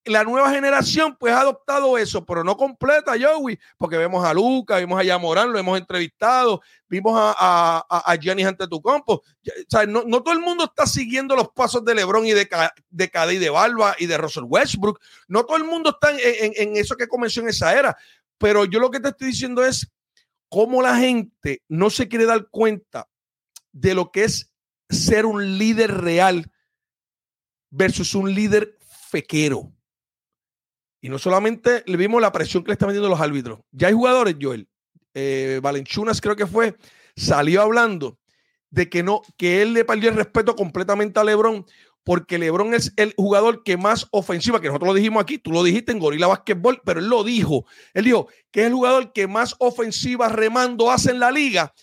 la 0.05 0.23
nueva 0.23 0.49
generación 0.49 1.17
pues 1.19 1.33
ha 1.33 1.41
adoptado 1.41 1.97
eso, 1.97 2.25
pero 2.25 2.43
no 2.43 2.55
completa, 2.55 3.13
Joey, 3.19 3.59
porque 3.77 3.97
vemos 3.97 4.25
a 4.25 4.33
Luca, 4.33 4.77
vimos 4.77 4.97
a 4.97 5.03
Yamorán, 5.03 5.51
lo 5.51 5.59
hemos 5.59 5.77
entrevistado, 5.77 6.61
vimos 6.87 7.13
a, 7.15 7.85
a, 7.87 8.15
Giannis 8.15 8.47
ante 8.47 8.67
tu 8.67 8.81
compo. 8.81 9.15
O 9.15 9.23
sea, 9.67 9.85
no, 9.85 10.03
no, 10.05 10.23
todo 10.23 10.33
el 10.33 10.39
mundo 10.39 10.63
está 10.63 10.87
siguiendo 10.87 11.35
los 11.35 11.49
pasos 11.49 11.83
de 11.83 11.95
LeBron 11.95 12.25
y 12.25 12.31
de, 12.31 12.49
de 12.89 13.39
de 13.39 13.49
Barba 13.49 13.95
y 13.99 14.07
de 14.07 14.17
Russell 14.17 14.45
Westbrook. 14.47 14.99
No 15.27 15.45
todo 15.45 15.57
el 15.57 15.65
mundo 15.65 15.91
está 15.91 16.11
en, 16.11 16.19
en, 16.23 16.53
en 16.55 16.77
eso 16.77 16.95
que 16.95 17.07
comenzó 17.07 17.41
en 17.41 17.49
esa 17.49 17.77
era. 17.77 17.95
Pero 18.41 18.65
yo 18.65 18.79
lo 18.79 18.89
que 18.89 18.99
te 18.99 19.09
estoy 19.09 19.27
diciendo 19.27 19.63
es 19.63 19.89
cómo 20.49 20.81
la 20.81 20.97
gente 20.97 21.61
no 21.69 21.89
se 21.91 22.07
quiere 22.07 22.25
dar 22.25 22.47
cuenta 22.49 23.07
de 23.71 23.93
lo 23.93 24.11
que 24.11 24.23
es 24.23 24.51
ser 24.89 25.25
un 25.25 25.57
líder 25.59 26.01
real 26.01 26.51
versus 27.69 28.15
un 28.15 28.33
líder 28.33 28.77
fequero. 29.09 29.71
Y 31.01 31.09
no 31.09 31.19
solamente 31.19 31.83
le 31.85 31.97
vimos 31.97 32.19
la 32.19 32.31
presión 32.31 32.63
que 32.63 32.69
le 32.69 32.73
están 32.73 32.87
metiendo 32.87 33.09
los 33.09 33.21
árbitros. 33.21 33.59
Ya 33.71 33.87
hay 33.87 33.93
jugadores, 33.93 34.35
Joel. 34.41 34.67
Eh, 35.13 35.59
Valenchunas 35.61 36.19
creo 36.19 36.35
que 36.35 36.47
fue, 36.47 36.75
salió 37.15 37.61
hablando 37.61 38.17
de 38.71 38.89
que 38.89 39.03
no, 39.03 39.21
que 39.37 39.61
él 39.61 39.73
le 39.73 39.85
perdió 39.85 40.09
el 40.09 40.15
respeto 40.15 40.55
completamente 40.55 41.19
a 41.19 41.23
Lebron 41.23 41.65
porque 42.03 42.39
LeBron 42.39 42.73
es 42.73 42.93
el 42.95 43.13
jugador 43.15 43.63
que 43.63 43.77
más 43.77 44.07
ofensiva, 44.11 44.59
que 44.59 44.67
nosotros 44.67 44.89
lo 44.89 44.93
dijimos 44.93 45.21
aquí, 45.21 45.37
tú 45.37 45.51
lo 45.51 45.63
dijiste 45.63 45.91
en 45.91 45.99
Gorila 45.99 46.27
Basketball, 46.27 46.81
pero 46.83 46.99
él 46.99 47.07
lo 47.07 47.23
dijo. 47.23 47.65
Él 47.93 48.05
dijo 48.05 48.27
que 48.51 48.61
es 48.61 48.67
el 48.67 48.73
jugador 48.73 49.13
que 49.13 49.27
más 49.27 49.55
ofensiva 49.59 50.29
remando 50.29 50.91
hace 50.91 51.11
en 51.11 51.19
la 51.19 51.31
liga 51.31 51.73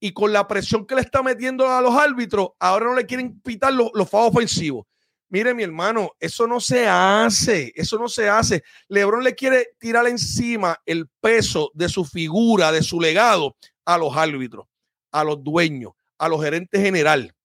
y 0.00 0.12
con 0.12 0.32
la 0.32 0.46
presión 0.48 0.86
que 0.86 0.94
le 0.94 1.00
está 1.02 1.22
metiendo 1.22 1.70
a 1.70 1.80
los 1.80 1.94
árbitros, 1.94 2.50
ahora 2.58 2.86
no 2.86 2.94
le 2.94 3.06
quieren 3.06 3.40
pitar 3.40 3.72
los, 3.72 3.90
los 3.94 4.08
ofensivos. 4.12 4.86
Mire, 5.28 5.54
mi 5.54 5.64
hermano, 5.64 6.12
eso 6.20 6.46
no 6.46 6.60
se 6.60 6.86
hace, 6.86 7.72
eso 7.74 7.98
no 7.98 8.08
se 8.08 8.28
hace. 8.28 8.62
LeBron 8.88 9.24
le 9.24 9.34
quiere 9.34 9.70
tirar 9.78 10.06
encima 10.06 10.80
el 10.86 11.08
peso 11.20 11.72
de 11.74 11.88
su 11.88 12.04
figura, 12.04 12.70
de 12.70 12.82
su 12.82 13.00
legado 13.00 13.56
a 13.84 13.98
los 13.98 14.16
árbitros, 14.16 14.66
a 15.10 15.24
los 15.24 15.42
dueños, 15.42 15.92
a 16.18 16.28
los 16.28 16.42
gerentes 16.42 16.80
generales 16.80 17.35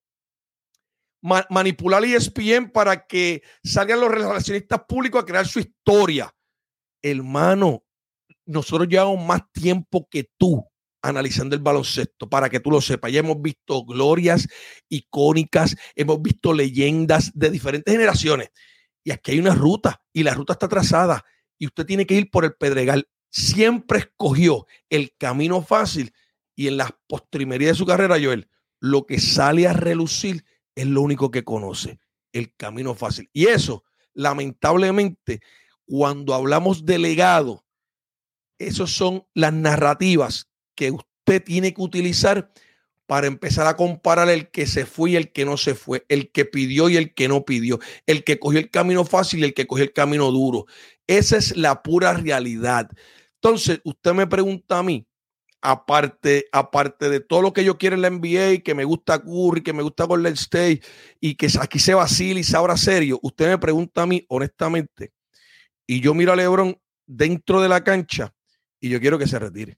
ma 1.22 1.45
manipular 1.49 2.03
ESPN 2.03 2.72
para 2.72 3.05
que 3.05 3.43
salgan 3.63 3.99
los 3.99 4.11
relacionistas 4.11 4.82
públicos 4.88 5.22
a 5.22 5.26
crear 5.26 5.47
su 5.47 5.59
historia. 5.59 6.34
Hermano, 7.01 7.84
nosotros 8.45 8.88
llevamos 8.88 9.26
más 9.26 9.41
tiempo 9.51 10.07
que 10.09 10.30
tú 10.38 10.65
analizando 11.01 11.55
el 11.55 11.61
baloncesto, 11.61 12.30
para 12.30 12.49
que 12.49 12.59
tú 12.59 12.69
lo 12.72 12.82
sepas. 12.82 13.11
Ya 13.11 13.19
hemos 13.19 13.41
visto 13.41 13.84
glorias 13.86 14.47
icónicas, 14.88 15.76
hemos 15.95 16.22
visto 16.22 16.53
leyendas 16.53 17.32
de 17.34 17.49
diferentes 17.49 17.91
generaciones. 17.91 18.49
Y 19.03 19.11
aquí 19.11 19.32
hay 19.32 19.39
una 19.39 19.55
ruta 19.55 20.03
y 20.13 20.24
la 20.24 20.34
ruta 20.34 20.53
está 20.53 20.67
trazada 20.67 21.26
y 21.57 21.65
usted 21.65 21.86
tiene 21.86 22.05
que 22.05 22.15
ir 22.15 22.30
por 22.30 22.45
el 22.45 22.53
Pedregal. 22.53 23.09
Siempre 23.30 23.99
escogió 23.99 24.67
el 24.89 25.15
camino 25.17 25.63
fácil 25.63 26.13
y 26.55 26.67
en 26.67 26.78
las 26.78 26.91
postrimerías 27.07 27.72
de 27.72 27.78
su 27.78 27.86
carrera, 27.86 28.17
Joel, 28.22 28.47
lo 28.80 29.05
que 29.05 29.19
sale 29.19 29.67
a 29.67 29.74
relucir 29.74 30.45
es 30.82 30.88
lo 30.88 31.01
único 31.01 31.32
que 31.32 31.43
conoce, 31.43 31.99
el 32.34 32.53
camino 32.55 32.95
fácil. 32.95 33.29
Y 33.34 33.47
eso, 33.47 33.84
lamentablemente, 34.13 35.41
cuando 35.86 36.34
hablamos 36.34 36.86
de 36.86 36.99
legado, 36.99 37.65
esas 38.59 38.91
son 38.91 39.25
las 39.34 39.53
narrativas 39.53 40.49
que 40.75 40.91
usted 40.91 41.43
tiene 41.43 41.73
que 41.73 41.82
utilizar 41.82 42.51
para 43.11 43.27
empezar 43.27 43.67
a 43.67 43.75
comparar 43.75 44.29
el 44.29 44.49
que 44.51 44.65
se 44.65 44.86
fue 44.86 45.11
y 45.11 45.15
el 45.17 45.34
que 45.34 45.43
no 45.43 45.57
se 45.57 45.75
fue, 45.75 46.05
el 46.07 46.32
que 46.32 46.45
pidió 46.45 46.88
y 46.88 46.95
el 46.95 47.13
que 47.13 47.27
no 47.27 47.43
pidió, 47.43 47.79
el 48.05 48.23
que 48.23 48.39
cogió 48.39 48.59
el 48.59 48.69
camino 48.69 49.03
fácil 49.03 49.41
y 49.41 49.43
el 49.43 49.53
que 49.53 49.67
cogió 49.67 49.84
el 49.84 49.91
camino 49.91 50.32
duro. 50.32 50.65
Esa 51.07 51.36
es 51.36 51.57
la 51.57 51.84
pura 51.84 52.13
realidad. 52.13 52.89
Entonces, 53.36 53.82
usted 53.84 54.13
me 54.13 54.27
pregunta 54.27 54.77
a 54.77 54.84
mí, 54.84 55.05
aparte, 55.62 56.47
aparte 56.51 57.09
de 57.09 57.20
todo 57.20 57.41
lo 57.41 57.53
que 57.53 57.64
yo 57.64 57.78
quiero 57.78 57.95
en 57.95 58.01
la 58.01 58.09
NBA, 58.09 58.64
que 58.64 58.74
me 58.76 58.84
gusta 58.84 59.22
Curry, 59.22 59.62
que 59.62 59.74
me 59.74 59.84
gusta 59.84 60.05
Golden 60.05 60.34
State 60.34 60.82
y 61.20 61.36
que 61.36 61.47
aquí 61.59 61.80
se 61.80 61.93
vacila 61.93 62.39
y 62.39 62.43
se 62.43 62.57
abra 62.57 62.76
serio, 62.78 63.20
usted 63.22 63.47
me 63.47 63.57
pregunta 63.57 64.01
a 64.01 64.07
mí 64.07 64.26
honestamente 64.30 65.14
y 65.88 66.01
yo 66.01 66.14
miro 66.14 66.34
a 66.34 66.36
LeBron 66.36 66.76
dentro 67.05 67.62
de 67.62 67.70
la 67.70 67.84
cancha 67.84 68.34
y 68.80 68.89
yo 68.89 68.99
quiero 68.99 69.20
que 69.20 69.28
se 69.28 69.38
retire. 69.38 69.78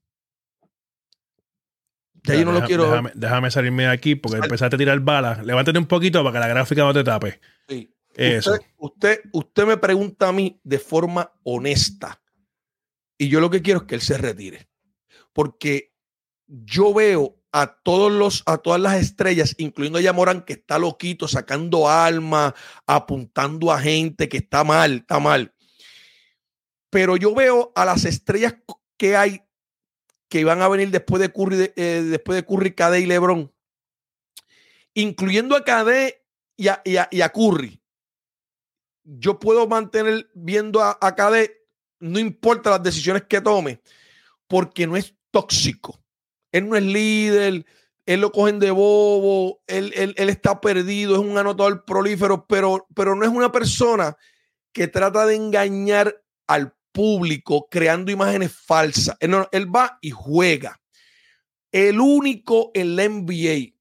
Ya, 2.26 2.36
yo 2.36 2.46
no 2.46 2.54
lo 2.54 2.64
quiero. 2.64 2.90
Déjame, 3.16 3.52
salirme 3.52 3.84
de 3.84 3.90
aquí 3.90 4.16
porque 4.16 4.38
empezaste 4.38 4.78
a 4.78 4.80
tirar 4.80 4.98
balas. 5.02 5.46
Levántate 5.46 5.78
un 5.78 5.88
poquito 5.88 6.24
para 6.24 6.34
que 6.34 6.40
la 6.40 6.48
gráfica 6.48 6.84
no 6.84 6.94
te 6.94 7.04
tape. 7.04 7.42
Sí. 7.68 7.94
Eso. 8.16 8.58
usted, 8.78 9.22
usted 9.34 9.66
me 9.66 9.76
pregunta 9.76 10.30
a 10.30 10.32
mí 10.32 10.58
de 10.64 10.80
forma 10.80 11.34
honesta. 11.44 12.22
Y 13.18 13.28
yo 13.28 13.42
lo 13.42 13.50
que 13.50 13.62
quiero 13.62 13.82
es 13.82 13.86
que 13.88 13.96
él 13.96 14.02
se 14.02 14.18
retire 14.18 14.70
porque 15.34 15.94
yo 16.48 16.94
veo 16.94 17.44
a 17.52 17.68
todos 17.68 18.12
los, 18.12 18.44
a 18.48 18.58
todas 18.58 18.82
las 18.82 18.96
estrellas, 18.96 19.54
incluyendo 19.60 20.00
a 20.00 20.02
Yamorán, 20.02 20.44
que 20.44 20.54
está 20.54 20.80
loquito, 20.80 21.28
sacando 21.28 21.88
alma, 21.88 22.56
apuntando 22.88 23.72
a 23.72 23.80
gente 23.80 24.28
que 24.28 24.38
está 24.38 24.64
mal, 24.64 24.98
está 24.98 25.20
mal. 25.20 25.54
Pero 26.90 27.16
yo 27.16 27.34
veo 27.36 27.72
a 27.76 27.86
las 27.86 28.06
estrellas 28.06 28.56
que 28.98 29.16
hay 29.16 29.44
que 30.30 30.44
van 30.44 30.64
a 30.64 30.68
venir 30.68 30.90
después 30.90 31.22
de 31.22 31.32
Curry, 31.32 31.72
eh, 31.76 32.02
después 32.10 32.36
de 32.36 32.44
Curry, 32.44 32.74
Cade 32.74 33.02
y 33.02 33.06
LeBron, 33.06 33.54
incluyendo 34.96 35.56
a 35.56 35.64
Cade 35.64 36.26
y 36.58 36.68
a, 36.68 37.30
Curry. 37.30 37.80
Yo 39.04 39.40
puedo 39.40 39.68
mantener 39.68 40.32
viendo 40.34 40.82
a, 40.82 40.98
a 41.00 41.14
Cade, 41.14 41.68
no 42.00 42.18
importa 42.18 42.72
las 42.72 42.82
decisiones 42.82 43.26
que 43.30 43.42
tome, 43.42 43.80
porque 44.48 44.88
no 44.88 44.98
es 44.98 45.14
tóxico. 45.34 46.02
Él 46.52 46.70
no 46.70 46.78
es 46.78 46.84
líder, 46.84 47.66
él 48.06 48.22
lo 48.22 48.32
cogen 48.32 48.60
de 48.60 48.72
bobo, 48.72 49.62
él, 49.66 50.14
está 50.18 50.62
perdido, 50.62 51.16
es 51.16 51.22
un 51.22 51.38
anotador 51.38 51.84
prolífero, 51.84 52.46
pero, 52.48 52.86
pero 52.96 53.16
no 53.16 53.26
es 53.26 53.32
una 53.32 53.52
persona 53.52 54.16
que 54.72 54.88
trata 54.88 55.26
de 55.26 55.36
engañar 55.36 56.24
al 56.48 56.76
público 56.92 57.68
creando 57.70 58.12
imágenes 58.12 58.54
falsas. 58.54 59.18
Él, 59.20 59.36
él 59.52 59.76
va 59.76 59.98
y 60.02 60.12
juega. 60.12 60.80
El 61.72 62.00
único 62.00 62.70
en 62.76 62.96
la 62.96 63.10
NBA 63.10 63.74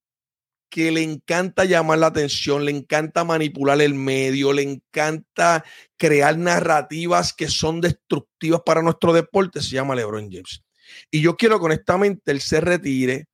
que 0.70 0.90
le 0.90 1.02
encanta 1.02 1.66
llamar 1.66 1.98
la 1.98 2.06
atención, 2.06 2.64
le 2.64 2.70
encanta 2.70 3.24
manipular 3.24 3.82
el 3.82 3.92
medio, 3.92 4.54
le 4.54 4.62
encanta 4.62 5.62
crear 5.98 6.38
narrativas 6.38 7.34
que 7.34 7.48
son 7.48 7.82
destructivas 7.82 8.62
para 8.64 8.80
nuestro 8.80 9.12
deporte, 9.12 9.60
se 9.60 9.74
llama 9.74 9.94
LeBron 9.94 10.30
James. 10.30 10.64
Y 11.10 11.20
yo 11.20 11.36
quiero 11.36 11.58
que 11.58 11.66
honestamente 11.66 12.32
él 12.32 12.40
se 12.40 12.60
retire, 12.60 13.26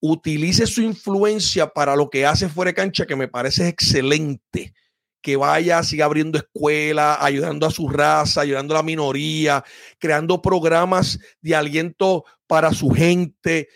utilice 0.00 0.66
su 0.66 0.82
influencia 0.82 1.68
para 1.68 1.96
lo 1.96 2.10
que 2.10 2.26
hace 2.26 2.48
fuera 2.48 2.70
de 2.70 2.74
cancha, 2.74 3.06
que 3.06 3.16
me 3.16 3.28
parece 3.28 3.68
excelente. 3.68 4.74
Que 5.22 5.36
vaya, 5.36 5.82
siga 5.82 6.04
abriendo 6.04 6.38
escuelas, 6.38 7.18
ayudando 7.20 7.66
a 7.66 7.70
su 7.70 7.88
raza, 7.88 8.42
ayudando 8.42 8.74
a 8.74 8.78
la 8.78 8.82
minoría, 8.82 9.64
creando 9.98 10.40
programas 10.40 11.18
de 11.40 11.56
aliento 11.56 12.24
para 12.46 12.72
su 12.72 12.90
gente, 12.90 13.68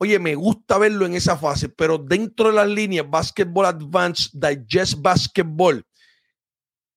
Oye, 0.00 0.20
me 0.20 0.36
gusta 0.36 0.78
verlo 0.78 1.06
en 1.06 1.14
esa 1.14 1.36
fase, 1.36 1.68
pero 1.68 1.98
dentro 1.98 2.48
de 2.48 2.54
las 2.54 2.68
líneas 2.68 3.10
Basketball 3.10 3.66
Advanced, 3.66 4.30
Digest 4.32 5.02
Basketball, 5.02 5.84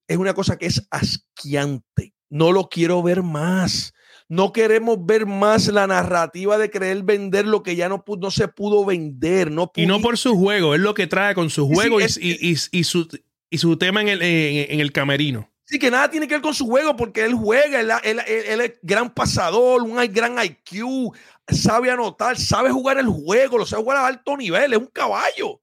es 0.08 0.18
una 0.18 0.36
cosa 0.36 0.56
que 0.56 0.68
es 0.68 0.88
asquiante. 0.92 2.14
No 2.30 2.52
lo 2.52 2.70
quiero 2.70 3.02
ver 3.02 3.24
más. 3.24 3.92
No 4.32 4.54
queremos 4.54 5.06
ver 5.06 5.26
más 5.26 5.68
la 5.68 5.88
narrativa 5.88 6.58
de 6.58 6.72
creer 6.72 7.04
vender 7.04 7.46
lo 7.46 7.64
que 7.64 7.76
ya 7.76 7.90
no, 7.90 8.02
no 8.18 8.32
se 8.32 8.48
pudo 8.48 8.86
vender. 8.86 9.52
No 9.52 9.70
y 9.76 9.86
no 9.86 10.00
por 10.00 10.18
su 10.18 10.38
juego, 10.38 10.74
es 10.74 10.80
lo 10.80 10.94
que 10.94 11.06
trae 11.06 11.36
con 11.36 11.50
su 11.50 11.68
juego 11.68 12.00
y, 12.00 12.06
y, 12.06 12.56
su, 12.56 13.20
y, 13.50 13.58
su, 13.58 13.78
tema 13.78 14.00
en 14.00 14.08
el, 14.08 14.22
en, 14.22 14.80
el 14.80 14.94
camerino. 14.94 15.52
Sí, 15.66 15.78
que 15.78 15.92
nada 15.92 16.10
tiene 16.10 16.30
que 16.30 16.36
ver 16.36 16.42
con 16.42 16.54
su 16.54 16.66
juego 16.66 16.96
porque 16.96 17.26
él 17.26 17.34
juega, 17.34 17.82
él, 17.82 18.22
él 18.26 18.62
es 18.62 18.80
gran 18.82 19.14
pasador, 19.14 19.82
un 19.82 19.98
gran 20.14 20.38
IQ, 20.42 21.14
sabe 21.50 21.92
anotar, 21.92 22.38
sabe 22.38 22.72
jugar 22.72 23.00
el 23.00 23.08
juego, 23.08 23.58
lo 23.58 23.66
sabe 23.66 23.84
jugar 23.84 23.98
a 23.98 24.08
alto 24.08 24.38
nivel, 24.38 24.72
es 24.72 24.80
un 24.80 24.88
caballo. 24.88 25.62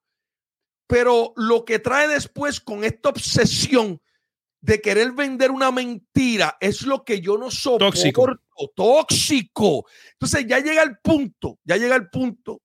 Pero 0.87 1.33
lo 1.37 1.64
que 1.64 1.79
trae 1.79 2.07
después 2.07 2.61
con 2.61 2.85
esta 2.85 3.09
obsesión 3.09 3.99
de 4.61 4.83
querer 4.83 5.12
vender 5.12 5.53
una 5.53 5.71
mentira 5.71 6.59
es 6.61 6.83
lo 6.83 7.03
que 7.03 7.23
yo 7.23 7.39
no 7.39 7.51
soporto. 7.51 7.87
Tóxico. 7.87 8.27
Tóxico. 8.75 9.87
Entonces 10.13 10.47
ya 10.47 10.59
llega 10.59 10.83
el 10.83 10.99
punto, 10.99 11.59
ya 11.65 11.77
llega 11.77 11.97
el 11.97 12.09
punto 12.09 12.61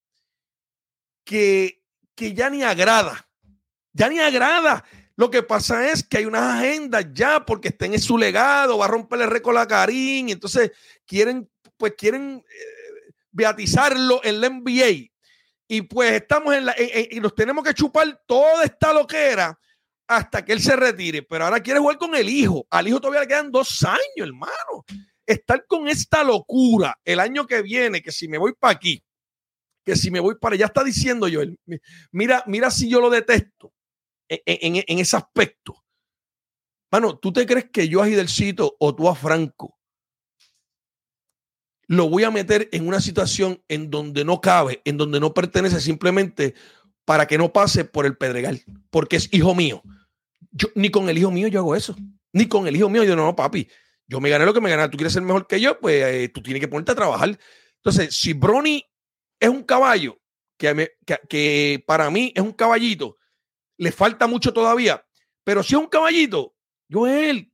que, 1.24 1.82
que 2.16 2.34
ya 2.34 2.50
ni 2.50 2.64
agrada. 2.64 3.28
Ya 3.94 4.10
ni 4.10 4.20
agrada. 4.20 4.84
Lo 5.16 5.30
que 5.30 5.44
pasa 5.44 5.92
es 5.92 6.04
que 6.04 6.18
hay 6.18 6.26
unas 6.26 6.60
agendas 6.60 7.06
ya 7.14 7.46
porque 7.46 7.68
estén 7.68 7.94
en 7.94 8.02
su 8.02 8.18
legado, 8.18 8.80
va 8.80 8.86
a 8.86 8.88
romperle 8.88 9.28
récord 9.28 9.58
a 9.58 9.68
Karim, 9.68 10.30
entonces 10.30 10.72
quieren, 11.06 11.48
pues 11.78 11.94
quieren 11.96 12.44
eh, 12.44 13.14
beatizarlo 13.32 14.22
en 14.24 14.42
la 14.42 14.50
NBA. 14.50 15.12
Y 15.68 15.82
pues 15.84 16.14
estamos 16.14 16.56
en 16.56 16.66
la. 16.66 16.76
y 16.78 17.20
nos 17.20 17.34
tenemos 17.36 17.64
que 17.64 17.74
chupar 17.74 18.22
toda 18.26 18.64
esta 18.64 18.92
loquera 18.92 19.58
hasta 20.08 20.44
que 20.44 20.54
él 20.54 20.62
se 20.62 20.76
retire. 20.76 21.24
Pero 21.24 21.46
ahora 21.46 21.62
quiere 21.62 21.80
jugar 21.80 21.98
con 21.98 22.16
el 22.16 22.30
hijo. 22.30 22.66
Al 22.70 22.88
hijo 22.88 23.00
todavía 23.00 23.22
le 23.22 23.28
quedan 23.28 23.52
dos 23.52 23.84
años, 23.84 24.28
hermano. 24.28 24.86
Estar 25.26 25.66
con 25.66 25.88
esta 25.88 26.24
locura 26.24 27.00
el 27.06 27.20
año 27.20 27.46
que 27.48 27.62
viene, 27.62 28.02
que 28.02 28.12
si 28.12 28.28
me 28.28 28.38
voy 28.38 28.54
para 28.60 28.74
aquí, 28.74 29.04
que 29.86 29.96
si 29.96 30.12
me 30.12 30.20
voy 30.20 30.36
para 30.36 30.56
allá, 30.56 30.66
está 30.66 30.84
diciendo 30.84 31.28
yo, 31.28 31.42
mira, 32.12 32.44
mira 32.48 32.72
si 32.72 32.90
yo 32.90 33.00
lo 33.00 33.10
detesto 33.10 33.74
en, 34.28 34.84
en, 34.88 35.00
ese 35.00 35.18
aspecto. 35.18 35.84
Mano, 36.92 37.18
¿tú 37.18 37.34
te 37.34 37.46
crees 37.46 37.70
que 37.72 37.88
yo 37.88 38.02
a 38.02 38.08
Gidelcito 38.08 38.76
o 38.80 38.96
tú 38.96 39.10
a 39.10 39.16
Franco 39.16 39.78
lo 41.88 42.10
voy 42.10 42.24
a 42.24 42.32
meter 42.32 42.70
en 42.72 42.88
una 42.88 43.02
situación 43.02 43.62
en 43.68 43.90
donde 43.90 44.24
no 44.24 44.42
cabe, 44.42 44.82
en 44.86 44.98
donde 44.98 45.20
no 45.20 45.34
pertenece 45.34 45.80
simplemente 45.80 46.56
para 47.06 47.28
que 47.28 47.38
no 47.38 47.52
pase 47.52 47.86
por 47.86 48.06
el 48.06 48.18
pedregal, 48.18 48.64
porque 48.90 49.18
es 49.18 49.30
hijo 49.34 49.54
mío. 49.54 49.82
Yo, 50.52 50.70
ni 50.76 50.90
con 50.90 51.10
el 51.10 51.18
hijo 51.18 51.32
mío 51.32 51.48
yo 51.48 51.60
hago 51.60 51.76
eso, 51.76 51.96
ni 52.32 52.48
con 52.48 52.68
el 52.68 52.76
hijo 52.76 52.90
mío 52.90 53.04
yo 53.04 53.16
no, 53.16 53.26
no, 53.26 53.36
papi, 53.36 53.68
yo 54.14 54.22
me 54.22 54.30
gané 54.30 54.46
lo 54.46 54.54
que 54.54 54.62
me 54.62 54.70
gané, 54.70 54.88
tú 54.90 54.98
quieres 54.98 55.14
ser 55.14 55.24
mejor 55.24 55.48
que 55.48 55.60
yo, 55.60 55.80
pues 55.80 56.04
eh, 56.04 56.30
tú 56.30 56.44
tienes 56.44 56.62
que 56.62 56.68
ponerte 56.68 56.92
a 56.92 56.96
trabajar. 56.96 57.36
Entonces, 57.78 58.16
si 58.16 58.34
Brony 58.34 58.86
es 59.40 59.50
un 59.50 59.64
caballo, 59.64 60.22
que, 60.56 60.92
que 61.28 61.84
para 61.88 62.12
mí 62.12 62.32
es 62.36 62.44
un 62.44 62.54
caballito, 62.54 63.18
le 63.78 63.92
falta 63.92 64.28
mucho 64.28 64.54
todavía, 64.54 65.04
pero 65.44 65.64
si 65.64 65.74
es 65.74 65.82
un 65.82 65.88
caballito, 65.88 66.56
yo 66.88 67.08
él, 67.08 67.52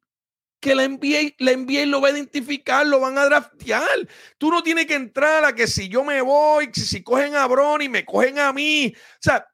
que 0.60 0.76
la 0.76 0.86
NBA, 0.86 1.36
la 1.40 1.56
NBA 1.56 1.86
lo 1.86 2.02
va 2.02 2.10
a 2.10 2.12
identificar, 2.12 2.86
lo 2.86 3.00
van 3.00 3.18
a 3.18 3.24
draftear. 3.24 4.06
Tú 4.38 4.52
no 4.52 4.62
tienes 4.62 4.86
que 4.86 4.96
entrar 4.96 5.46
a 5.46 5.56
que 5.56 5.66
si 5.66 5.88
yo 5.88 6.04
me 6.04 6.20
voy, 6.20 6.70
si, 6.74 6.82
si 6.82 7.02
cogen 7.02 7.36
a 7.36 7.48
Bron 7.48 7.82
y 7.82 7.88
me 7.88 8.04
cogen 8.04 8.38
a 8.38 8.52
mí. 8.52 8.94
O 8.94 9.22
sea, 9.22 9.48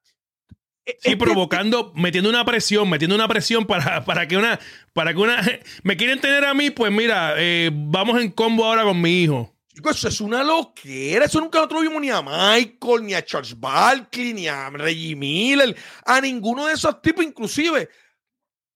Sí, 0.99 1.15
provocando, 1.15 1.91
metiendo 1.95 2.29
una 2.29 2.45
presión, 2.45 2.89
metiendo 2.89 3.15
una 3.15 3.27
presión 3.27 3.65
para, 3.65 4.05
para 4.05 4.27
que 4.27 4.37
una, 4.37 4.59
para 4.93 5.13
que 5.13 5.19
una, 5.19 5.41
me 5.83 5.97
quieren 5.97 6.21
tener 6.21 6.45
a 6.45 6.53
mí, 6.53 6.69
pues 6.69 6.91
mira, 6.91 7.33
eh, 7.37 7.71
vamos 7.73 8.21
en 8.21 8.31
combo 8.31 8.65
ahora 8.65 8.83
con 8.83 9.01
mi 9.01 9.23
hijo. 9.23 9.55
Eso 9.83 10.07
es 10.07 10.21
una 10.21 10.43
loquera. 10.43 11.25
Eso 11.25 11.41
nunca 11.41 11.67
lo 11.69 11.81
vimos 11.81 12.01
ni 12.01 12.09
a 12.09 12.21
Michael, 12.21 13.03
ni 13.03 13.13
a 13.13 13.25
Charles 13.25 13.59
Barkley, 13.59 14.33
ni 14.33 14.47
a 14.47 14.69
Reggie 14.69 15.15
Miller, 15.15 15.75
a 16.05 16.21
ninguno 16.21 16.67
de 16.67 16.73
esos 16.73 17.01
tipos, 17.01 17.25
inclusive 17.25 17.89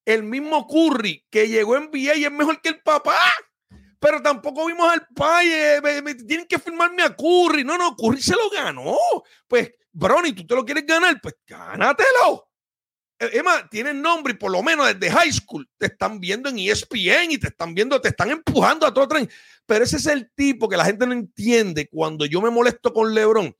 el 0.04 0.22
mismo 0.22 0.66
Curry 0.66 1.26
que 1.30 1.48
llegó 1.48 1.76
en 1.76 1.84
NBA 1.84 2.16
y 2.16 2.24
es 2.24 2.32
mejor 2.32 2.60
que 2.60 2.70
el 2.70 2.80
papá. 2.80 3.18
Pero 3.98 4.22
tampoco 4.22 4.66
vimos 4.66 4.90
al 4.90 5.06
paye. 5.14 5.80
tienen 6.26 6.46
que 6.46 6.58
firmarme 6.58 7.02
a 7.02 7.14
Curry. 7.14 7.64
No, 7.64 7.76
no, 7.76 7.94
Curry 7.96 8.20
se 8.20 8.34
lo 8.34 8.48
ganó. 8.50 8.96
Pues, 9.46 9.72
Brony, 9.92 10.32
tú 10.32 10.46
te 10.46 10.54
lo 10.54 10.64
quieres 10.64 10.86
ganar, 10.86 11.20
pues 11.20 11.36
gánatelo. 11.46 12.48
Emma, 13.18 13.68
tienen 13.68 14.00
nombre 14.00 14.32
y 14.32 14.36
por 14.36 14.50
lo 14.50 14.62
menos 14.62 14.86
desde 14.86 15.14
high 15.14 15.30
school 15.30 15.68
te 15.76 15.86
están 15.86 16.20
viendo 16.20 16.48
en 16.48 16.58
ESPN 16.58 17.30
y 17.30 17.38
te 17.38 17.48
están 17.48 17.74
viendo, 17.74 18.00
te 18.00 18.08
están 18.08 18.30
empujando 18.30 18.86
a 18.86 18.94
todo 18.94 19.06
tren. 19.06 19.28
Pero 19.66 19.84
ese 19.84 19.98
es 19.98 20.06
el 20.06 20.30
tipo 20.34 20.68
que 20.68 20.76
la 20.78 20.86
gente 20.86 21.06
no 21.06 21.12
entiende 21.12 21.88
cuando 21.88 22.24
yo 22.24 22.40
me 22.40 22.48
molesto 22.48 22.94
con 22.94 23.14
LeBron. 23.14 23.54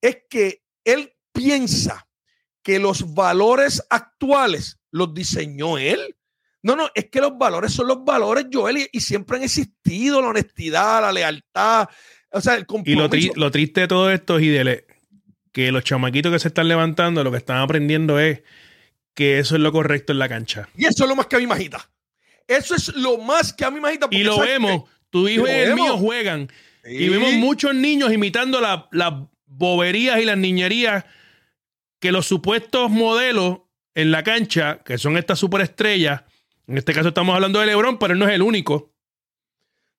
Es 0.00 0.18
que 0.28 0.62
él 0.84 1.14
piensa 1.32 2.08
que 2.62 2.80
los 2.80 3.14
valores 3.14 3.80
actuales 3.90 4.80
los 4.90 5.14
diseñó 5.14 5.78
él. 5.78 6.16
No, 6.62 6.74
no, 6.74 6.90
es 6.96 7.08
que 7.10 7.20
los 7.20 7.38
valores 7.38 7.72
son 7.72 7.86
los 7.86 8.04
valores, 8.04 8.46
Joel, 8.52 8.88
y, 8.90 9.00
siempre 9.00 9.36
han 9.36 9.44
existido 9.44 10.20
la 10.20 10.28
honestidad, 10.28 11.00
la 11.00 11.12
lealtad, 11.12 11.86
o 12.30 12.40
sea, 12.40 12.54
el 12.54 12.66
compromiso. 12.66 13.14
Y 13.14 13.30
lo, 13.38 13.50
triste 13.52 13.82
de 13.82 13.88
todo 13.88 14.10
esto, 14.10 14.36
Gidele, 14.40 14.84
que 15.56 15.72
los 15.72 15.84
chamaquitos 15.84 16.30
que 16.30 16.38
se 16.38 16.48
están 16.48 16.68
levantando, 16.68 17.24
lo 17.24 17.30
que 17.30 17.38
están 17.38 17.56
aprendiendo 17.56 18.20
es 18.20 18.42
que 19.14 19.38
eso 19.38 19.54
es 19.54 19.62
lo 19.62 19.72
correcto 19.72 20.12
en 20.12 20.18
la 20.18 20.28
cancha. 20.28 20.68
Y 20.76 20.84
eso 20.84 21.04
es 21.04 21.08
lo 21.08 21.16
más 21.16 21.28
que 21.28 21.36
a 21.36 21.38
mí 21.38 21.46
majita. 21.46 21.88
Eso 22.46 22.74
es 22.74 22.88
lo 22.88 23.16
más 23.16 23.54
que 23.54 23.64
a 23.64 23.70
mí 23.70 23.80
majita. 23.80 24.06
Y 24.10 24.22
lo 24.22 24.38
vemos. 24.38 24.82
Tu 25.08 25.26
hijo 25.28 25.48
y, 25.48 25.50
el 25.50 25.74
mío 25.74 25.96
juegan. 25.96 26.52
Y 26.84 27.08
vemos 27.08 27.32
muchos 27.36 27.74
niños 27.74 28.12
imitando 28.12 28.60
las 28.60 29.14
boberías 29.46 30.20
y 30.20 30.26
las 30.26 30.36
niñerías 30.36 31.06
que 32.00 32.12
los 32.12 32.26
supuestos 32.26 32.90
modelos 32.90 33.60
en 33.94 34.10
la 34.10 34.22
cancha, 34.22 34.82
que 34.84 34.98
son 34.98 35.16
estas 35.16 35.38
superestrellas, 35.38 36.24
en 36.66 36.76
este 36.76 36.92
caso 36.92 37.08
estamos 37.08 37.34
hablando 37.34 37.60
de 37.60 37.66
LeBron, 37.68 37.98
pero 37.98 38.12
él 38.12 38.18
no 38.18 38.28
es 38.28 38.34
el 38.34 38.42
único. 38.42 38.92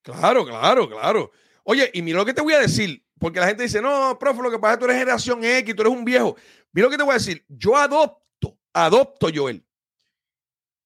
Claro, 0.04 0.46
claro, 0.46 0.88
claro. 0.88 1.32
Oye, 1.64 1.90
y 1.96 2.04
mira 2.04 2.20
lo 2.20 2.26
que 2.28 2.36
te 2.36 2.42
voy 2.42 2.54
a 2.54 2.60
decir, 2.60 3.07
porque 3.20 3.40
la 3.40 3.48
gente 3.48 3.64
dice, 3.64 3.82
no, 3.82 4.18
profe, 4.20 4.42
lo 4.42 4.52
que 4.52 4.60
pasa 4.60 4.74
es 4.74 4.78
que 4.78 4.80
tú 4.80 4.86
eres 4.86 5.00
generación 5.00 5.44
X, 5.44 5.76
tú 5.76 5.82
eres 5.82 5.94
un 5.94 6.06
viejo. 6.06 6.36
Mira 6.72 6.86
lo 6.86 6.92
que 6.92 6.98
te 6.98 7.04
voy 7.04 7.12
a 7.12 7.18
decir, 7.18 7.44
yo 7.48 7.76
adopto, 7.76 8.58
adopto, 8.74 9.30
Joel, 9.34 9.66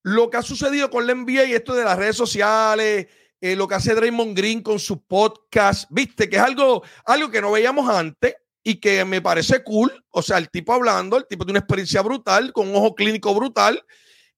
lo 0.04 0.30
que 0.30 0.38
ha 0.38 0.42
sucedido 0.42 0.90
con 0.90 1.06
la 1.06 1.14
NBA 1.14 1.46
y 1.46 1.54
esto 1.54 1.76
de 1.76 1.84
las 1.84 1.98
redes 1.98 2.16
sociales, 2.16 3.08
eh, 3.40 3.56
lo 3.56 3.68
que 3.68 3.76
hace 3.76 3.96
Draymond 3.96 4.38
Green 4.38 4.62
con 4.62 4.80
su 4.80 5.04
podcast, 5.04 5.86
viste, 5.90 6.30
que 6.30 6.38
es 6.38 6.42
algo, 6.42 6.84
algo 7.06 7.30
que 7.30 7.42
no 7.42 7.52
veíamos 7.52 7.90
antes 7.90 8.36
y 8.64 8.80
que 8.80 9.04
me 9.06 9.22
parece 9.22 9.64
cool. 9.64 9.92
O 10.12 10.22
sea, 10.22 10.38
el 10.38 10.50
tipo 10.50 10.74
hablando, 10.74 11.18
el 11.18 11.28
tipo 11.28 11.44
tiene 11.44 11.58
una 11.58 11.66
experiencia 11.66 12.02
brutal, 12.02 12.54
con 12.54 12.70
un 12.70 12.76
ojo 12.76 12.96
clínico 12.96 13.34
brutal, 13.34 13.84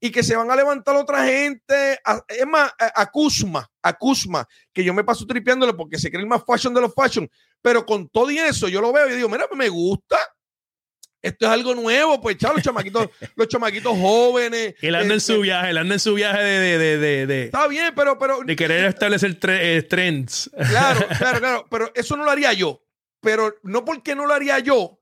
y 0.04 0.12
que 0.12 0.22
se 0.22 0.36
van 0.36 0.52
a 0.52 0.56
levantar 0.58 0.98
otra 0.98 1.24
gente. 1.24 1.98
es 2.28 2.46
más, 2.46 2.74
a, 2.78 3.10
Kuzma, 3.10 3.66
a 3.82 3.94
Kuzma, 3.94 4.46
que 4.74 4.84
yo 4.84 4.94
me 4.94 5.06
paso 5.06 5.26
tripeándole 5.26 5.74
porque 5.74 5.98
se 5.98 6.10
cree 6.10 6.22
el 6.22 6.28
más 6.28 6.44
fashion 6.46 6.74
de 6.74 6.82
los 6.82 6.94
fashion, 6.94 7.30
pero 7.62 7.86
con 7.86 8.10
todo 8.10 8.30
y 8.30 8.38
eso, 8.38 8.68
yo 8.68 8.82
lo 8.82 8.92
veo 8.92 9.08
y 9.08 9.16
digo, 9.16 9.30
mira, 9.30 9.48
me 9.56 9.70
gusta. 9.70 10.18
Esto 11.22 11.46
es 11.46 11.52
algo 11.54 11.74
nuevo, 11.74 12.20
pues 12.20 12.36
chao, 12.38 12.52
los 12.52 12.62
chamaquitos, 12.62 13.08
los 13.38 13.48
chamaquitos 13.48 13.98
jóvenes. 13.98 14.76
Él 14.82 14.94
anda 14.94 15.14
en 15.14 15.22
su 15.22 15.36
este 15.36 15.44
viaje, 15.44 15.70
él 15.70 15.78
anda 15.78 15.94
en 15.94 16.00
su 16.02 16.14
viaje 16.16 16.44
de, 16.44 16.78
de, 16.78 16.98
de, 16.98 17.26
de, 17.26 17.44
Está 17.46 17.68
bien, 17.70 17.94
pero, 17.96 18.20
pero. 18.20 18.42
De 18.44 18.58
querer 18.58 18.84
establecer 18.84 19.40
eh, 19.48 19.84
trends. 19.84 20.52
Claro, 20.70 21.08
claro, 21.18 21.40
claro. 21.40 21.68
Pero 21.72 21.92
eso 21.96 22.18
no 22.18 22.26
lo 22.26 22.32
haría 22.32 22.52
yo 22.52 22.84
pero 23.24 23.56
no 23.64 23.86
porque 23.86 24.16
no 24.16 24.28
lo 24.28 24.34
haría 24.34 24.60
yo, 24.60 25.00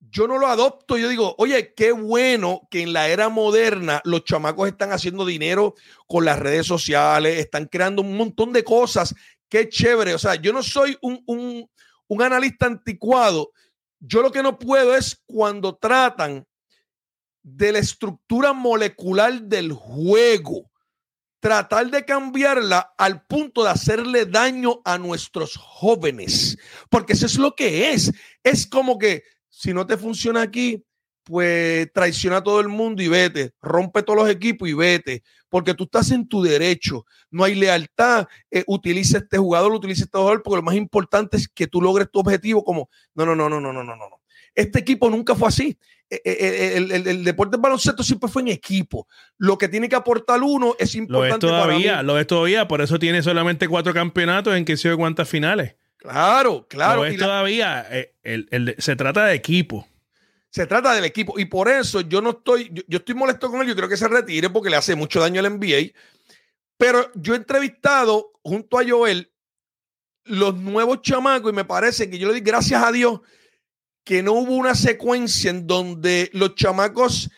yo 0.00 0.26
no 0.26 0.38
lo 0.38 0.46
adopto. 0.46 0.96
Yo 0.96 1.08
digo, 1.08 1.34
oye, 1.38 1.74
qué 1.74 1.92
bueno 1.92 2.66
que 2.70 2.82
en 2.82 2.92
la 2.92 3.08
era 3.08 3.28
moderna 3.28 4.00
los 4.04 4.24
chamacos 4.24 4.68
están 4.68 4.92
haciendo 4.92 5.26
dinero 5.26 5.74
con 6.06 6.24
las 6.24 6.38
redes 6.38 6.66
sociales, 6.66 7.38
están 7.38 7.66
creando 7.66 8.02
un 8.02 8.16
montón 8.16 8.52
de 8.52 8.64
cosas. 8.64 9.14
Qué 9.48 9.68
chévere. 9.68 10.14
O 10.14 10.18
sea, 10.18 10.36
yo 10.36 10.52
no 10.52 10.62
soy 10.62 10.96
un, 11.02 11.22
un, 11.26 11.70
un 12.08 12.22
analista 12.22 12.66
anticuado. 12.66 13.52
Yo 13.98 14.22
lo 14.22 14.32
que 14.32 14.42
no 14.42 14.58
puedo 14.58 14.96
es 14.96 15.22
cuando 15.26 15.76
tratan 15.76 16.46
de 17.42 17.72
la 17.72 17.78
estructura 17.78 18.52
molecular 18.52 19.42
del 19.42 19.72
juego, 19.72 20.70
tratar 21.40 21.90
de 21.90 22.04
cambiarla 22.04 22.94
al 22.98 23.24
punto 23.24 23.64
de 23.64 23.70
hacerle 23.70 24.26
daño 24.26 24.80
a 24.84 24.98
nuestros 24.98 25.56
jóvenes, 25.56 26.58
porque 26.90 27.14
eso 27.14 27.26
es 27.26 27.36
lo 27.36 27.54
que 27.54 27.92
es. 27.92 28.12
Es 28.42 28.66
como 28.66 28.98
que 28.98 29.22
si 29.60 29.74
no 29.74 29.86
te 29.86 29.98
funciona 29.98 30.40
aquí, 30.40 30.82
pues 31.22 31.92
traiciona 31.92 32.38
a 32.38 32.42
todo 32.42 32.60
el 32.60 32.68
mundo 32.68 33.02
y 33.02 33.08
vete, 33.08 33.52
rompe 33.60 34.02
todos 34.02 34.20
los 34.20 34.30
equipos 34.30 34.66
y 34.66 34.72
vete, 34.72 35.22
porque 35.50 35.74
tú 35.74 35.84
estás 35.84 36.10
en 36.12 36.26
tu 36.26 36.42
derecho, 36.42 37.04
no 37.30 37.44
hay 37.44 37.54
lealtad, 37.56 38.26
eh, 38.50 38.64
utiliza 38.66 39.18
este 39.18 39.36
jugador, 39.36 39.72
utiliza 39.72 40.04
este 40.04 40.16
jugador, 40.16 40.42
porque 40.42 40.56
lo 40.56 40.62
más 40.62 40.76
importante 40.76 41.36
es 41.36 41.46
que 41.46 41.66
tú 41.66 41.82
logres 41.82 42.10
tu 42.10 42.20
objetivo 42.20 42.64
como, 42.64 42.88
no, 43.14 43.26
no, 43.26 43.36
no, 43.36 43.50
no, 43.50 43.60
no, 43.60 43.70
no, 43.70 43.84
no, 43.84 43.96
no. 43.96 44.22
Este 44.54 44.78
equipo 44.78 45.10
nunca 45.10 45.34
fue 45.34 45.48
así. 45.48 45.78
Eh, 46.08 46.22
eh, 46.24 46.72
el, 46.76 46.90
el, 46.90 47.06
el, 47.06 47.22
deporte 47.22 47.52
del 47.52 47.60
baloncesto 47.60 48.02
siempre 48.02 48.30
fue 48.30 48.40
en 48.40 48.48
equipo. 48.48 49.06
Lo 49.36 49.58
que 49.58 49.68
tiene 49.68 49.90
que 49.90 49.96
aportar 49.96 50.42
uno 50.42 50.74
es 50.78 50.94
importante. 50.94 51.46
Lo 51.46 51.52
es 51.52 51.62
todavía, 51.62 52.02
lo 52.02 52.18
es 52.18 52.26
todavía, 52.26 52.66
por 52.66 52.80
eso 52.80 52.98
tiene 52.98 53.22
solamente 53.22 53.68
cuatro 53.68 53.92
campeonatos 53.92 54.56
en 54.56 54.64
que 54.64 54.78
se 54.78 54.96
cuántas 54.96 55.28
finales. 55.28 55.76
Claro, 56.00 56.66
claro. 56.66 57.04
Es 57.04 57.18
todavía, 57.18 57.86
se 58.78 58.96
trata 58.96 59.26
de 59.26 59.34
equipo. 59.34 59.86
Se 60.48 60.66
trata 60.66 60.94
del 60.94 61.04
equipo. 61.04 61.38
Y 61.38 61.44
por 61.44 61.68
eso 61.68 62.00
yo 62.00 62.20
no 62.20 62.30
estoy, 62.30 62.70
yo, 62.88 62.98
estoy 62.98 63.14
molesto 63.14 63.50
con 63.50 63.60
él. 63.60 63.68
Yo 63.68 63.76
creo 63.76 63.88
que 63.88 63.96
se 63.96 64.08
retire 64.08 64.50
porque 64.50 64.70
le 64.70 64.76
hace 64.76 64.96
mucho 64.96 65.20
daño 65.20 65.40
al 65.40 65.58
NBA. 65.58 65.92
Pero 66.76 67.10
yo 67.14 67.34
he 67.34 67.36
entrevistado 67.36 68.32
junto 68.42 68.78
a 68.78 68.88
Joel 68.88 69.30
los 70.24 70.56
nuevos 70.56 71.02
chamacos 71.02 71.52
y 71.52 71.54
me 71.54 71.64
parece 71.64 72.08
que 72.08 72.18
yo 72.18 72.28
le 72.28 72.34
di 72.34 72.40
gracias 72.40 72.82
a 72.82 72.90
Dios 72.90 73.20
que 74.04 74.22
no 74.22 74.32
hubo 74.32 74.54
una 74.54 74.74
secuencia 74.74 75.50
en 75.50 75.66
donde 75.66 76.30
los 76.32 76.54
chamacos, 76.54 77.30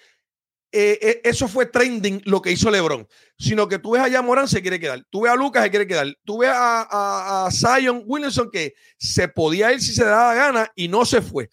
eh, 0.74 0.98
eh, 1.02 1.20
eso 1.24 1.48
fue 1.48 1.66
trending 1.66 2.22
lo 2.24 2.40
que 2.40 2.50
hizo 2.50 2.70
LeBron, 2.70 3.06
sino 3.38 3.68
que 3.68 3.78
tú 3.78 3.90
ves 3.90 4.00
a 4.00 4.08
Yamorán 4.08 4.48
se 4.48 4.62
quiere 4.62 4.80
quedar, 4.80 5.04
tú 5.10 5.20
ves 5.20 5.32
a 5.32 5.36
Lucas 5.36 5.64
se 5.64 5.70
quiere 5.70 5.86
quedar, 5.86 6.06
tú 6.24 6.38
ves 6.38 6.50
a, 6.52 7.46
Zion 7.52 8.02
Williamson 8.06 8.50
que 8.50 8.74
se 8.96 9.28
podía 9.28 9.70
ir 9.70 9.82
si 9.82 9.92
se 9.92 10.04
daba 10.04 10.34
gana 10.34 10.72
y 10.74 10.88
no 10.88 11.04
se 11.04 11.20
fue. 11.20 11.50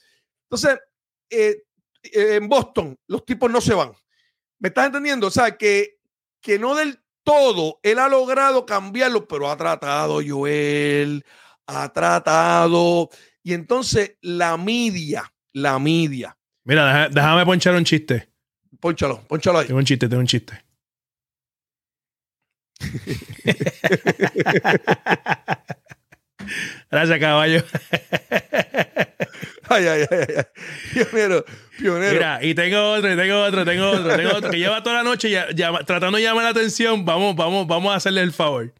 Entonces, 0.50 0.80
eh, 1.30 1.64
en 2.02 2.48
Boston 2.48 2.98
los 3.08 3.26
tipos 3.26 3.52
no 3.52 3.60
se 3.60 3.74
van. 3.74 3.92
¿Me 4.58 4.70
estás 4.70 4.86
entendiendo? 4.86 5.28
O 5.28 5.32
sea, 5.32 5.58
que, 5.58 5.98
que 6.42 6.58
no 6.58 6.74
del 6.76 7.02
todo 7.24 7.82
él 7.84 8.00
ha 8.00 8.08
logrado 8.08 8.66
cambiarlo, 8.66 9.28
pero 9.28 9.52
ha 9.52 9.58
tratado 9.58 10.22
Joel, 10.26 11.26
ha 11.68 11.92
tratado. 11.92 13.10
Y 13.44 13.54
entonces 13.54 14.16
la 14.22 14.56
media, 14.56 15.30
la 15.52 15.78
media. 15.78 16.38
Mira, 16.64 17.10
déjame 17.10 17.46
ponchar 17.46 17.76
un 17.76 17.84
chiste. 17.84 18.29
Ponchalo, 18.80 19.22
ponchalo 19.28 19.60
ahí. 19.60 19.68
Tengo 19.68 19.80
un 19.80 19.86
chiste, 19.86 20.08
tengo 20.08 20.22
un 20.22 20.28
chiste. 20.28 20.64
Gracias, 26.90 27.20
caballo. 27.20 27.62
Ay, 29.70 29.86
ay, 29.86 30.06
ay, 30.10 30.26
ay. 30.38 30.44
Pionero, 30.94 31.46
pionero. 31.78 32.14
Mira, 32.14 32.44
y 32.44 32.56
tengo 32.56 32.94
otro, 32.94 33.14
y 33.14 33.16
tengo 33.16 33.42
otro, 33.42 33.66
tengo 33.66 33.90
otro, 33.90 34.16
tengo 34.16 34.36
otro 34.36 34.50
que 34.50 34.58
lleva 34.58 34.82
toda 34.82 34.96
la 34.96 35.04
noche 35.04 35.30
ya, 35.30 35.46
tratando 35.86 36.18
de 36.18 36.24
llamar 36.24 36.46
la 36.46 36.50
atención. 36.50 37.06
Vamos, 37.06 37.36
vamos, 37.36 37.68
vamos 37.68 37.94
a 37.94 37.98
hacerle 37.98 38.22
el 38.22 38.32
favor. 38.32 38.74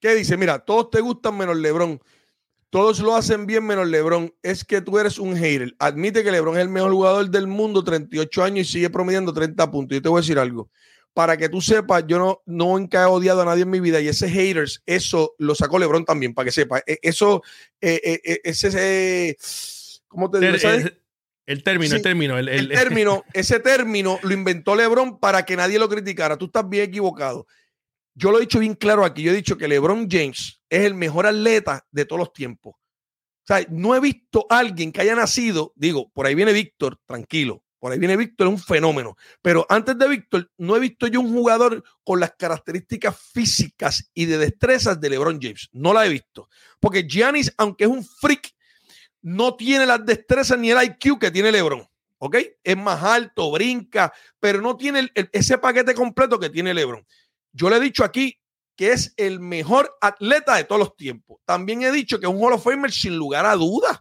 ¿Qué 0.00 0.14
dice? 0.14 0.36
Mira, 0.36 0.58
todos 0.58 0.90
te 0.90 1.00
gustan 1.00 1.38
menos 1.38 1.56
LeBron. 1.56 1.98
Todos 2.72 3.00
lo 3.00 3.14
hacen 3.14 3.44
bien 3.44 3.66
menos 3.66 3.86
LeBron. 3.86 4.34
Es 4.42 4.64
que 4.64 4.80
tú 4.80 4.98
eres 4.98 5.18
un 5.18 5.36
hater. 5.36 5.76
Admite 5.78 6.24
que 6.24 6.32
LeBron 6.32 6.56
es 6.56 6.62
el 6.62 6.70
mejor 6.70 6.90
jugador 6.92 7.28
del 7.28 7.46
mundo, 7.46 7.84
38 7.84 8.42
años 8.42 8.66
y 8.66 8.72
sigue 8.72 8.88
promediando 8.88 9.34
30 9.34 9.70
puntos. 9.70 9.94
Yo 9.94 10.00
te 10.00 10.08
voy 10.08 10.20
a 10.20 10.22
decir 10.22 10.38
algo. 10.38 10.70
Para 11.12 11.36
que 11.36 11.50
tú 11.50 11.60
sepas, 11.60 12.04
yo 12.06 12.18
no, 12.18 12.40
nunca 12.46 13.02
he 13.02 13.04
odiado 13.04 13.42
a 13.42 13.44
nadie 13.44 13.64
en 13.64 13.70
mi 13.70 13.78
vida 13.78 14.00
y 14.00 14.08
ese 14.08 14.26
haters, 14.26 14.82
eso 14.86 15.34
lo 15.36 15.54
sacó 15.54 15.78
LeBron 15.78 16.06
también, 16.06 16.32
para 16.32 16.46
que 16.46 16.52
sepas. 16.52 16.82
E, 16.86 16.98
eso, 17.02 17.42
eh, 17.78 18.00
eh, 18.02 18.20
eh, 18.24 18.40
ese, 18.42 19.36
¿cómo 20.08 20.30
te 20.30 20.40
digo? 20.40 20.54
El, 21.44 21.62
término, 21.62 21.94
el 21.94 22.00
término. 22.00 22.38
El, 22.38 22.48
el 22.48 22.68
término, 22.70 23.22
ese 23.34 23.60
término 23.60 24.18
lo 24.22 24.32
inventó 24.32 24.74
LeBron 24.74 25.20
para 25.20 25.44
que 25.44 25.56
nadie 25.56 25.78
lo 25.78 25.90
criticara. 25.90 26.38
Tú 26.38 26.46
estás 26.46 26.66
bien 26.66 26.84
equivocado. 26.84 27.46
Yo 28.14 28.30
lo 28.30 28.38
he 28.38 28.42
dicho 28.42 28.58
bien 28.58 28.74
claro 28.74 29.04
aquí. 29.04 29.22
Yo 29.22 29.32
he 29.32 29.36
dicho 29.36 29.56
que 29.56 29.68
LeBron 29.68 30.08
James 30.10 30.60
es 30.68 30.84
el 30.84 30.94
mejor 30.94 31.26
atleta 31.26 31.86
de 31.90 32.04
todos 32.04 32.20
los 32.20 32.32
tiempos. 32.32 32.74
O 32.74 33.46
sea, 33.46 33.66
no 33.70 33.94
he 33.94 34.00
visto 34.00 34.46
a 34.48 34.58
alguien 34.58 34.92
que 34.92 35.00
haya 35.00 35.16
nacido, 35.16 35.72
digo, 35.74 36.10
por 36.12 36.26
ahí 36.26 36.34
viene 36.34 36.52
Víctor, 36.52 37.00
tranquilo, 37.06 37.64
por 37.80 37.90
ahí 37.90 37.98
viene 37.98 38.16
Víctor, 38.16 38.46
es 38.46 38.52
un 38.52 38.58
fenómeno. 38.60 39.16
Pero 39.42 39.66
antes 39.68 39.98
de 39.98 40.06
Víctor, 40.06 40.48
no 40.58 40.76
he 40.76 40.80
visto 40.80 41.08
yo 41.08 41.20
un 41.20 41.32
jugador 41.32 41.82
con 42.04 42.20
las 42.20 42.34
características 42.38 43.18
físicas 43.32 44.08
y 44.14 44.26
de 44.26 44.38
destrezas 44.38 45.00
de 45.00 45.10
LeBron 45.10 45.40
James. 45.42 45.68
No 45.72 45.92
la 45.92 46.06
he 46.06 46.08
visto. 46.08 46.48
Porque 46.78 47.02
Giannis, 47.02 47.52
aunque 47.58 47.82
es 47.84 47.90
un 47.90 48.04
freak, 48.04 48.54
no 49.22 49.56
tiene 49.56 49.86
las 49.86 50.06
destrezas 50.06 50.56
ni 50.58 50.70
el 50.70 50.80
IQ 50.80 51.18
que 51.18 51.32
tiene 51.32 51.50
LeBron. 51.50 51.84
¿Ok? 52.18 52.36
Es 52.62 52.76
más 52.76 53.02
alto, 53.02 53.50
brinca, 53.50 54.12
pero 54.38 54.60
no 54.60 54.76
tiene 54.76 55.10
ese 55.32 55.58
paquete 55.58 55.92
completo 55.92 56.38
que 56.38 56.50
tiene 56.50 56.72
LeBron. 56.72 57.04
Yo 57.52 57.70
le 57.70 57.76
he 57.76 57.80
dicho 57.80 58.04
aquí 58.04 58.38
que 58.76 58.92
es 58.92 59.12
el 59.16 59.40
mejor 59.40 59.96
atleta 60.00 60.56
de 60.56 60.64
todos 60.64 60.78
los 60.78 60.96
tiempos. 60.96 61.38
También 61.44 61.82
he 61.82 61.92
dicho 61.92 62.18
que 62.18 62.26
es 62.26 62.32
un 62.32 62.42
Hall 62.42 62.54
of 62.54 62.64
Famer 62.64 62.90
sin 62.90 63.16
lugar 63.16 63.44
a 63.46 63.54
dudas. 63.54 64.00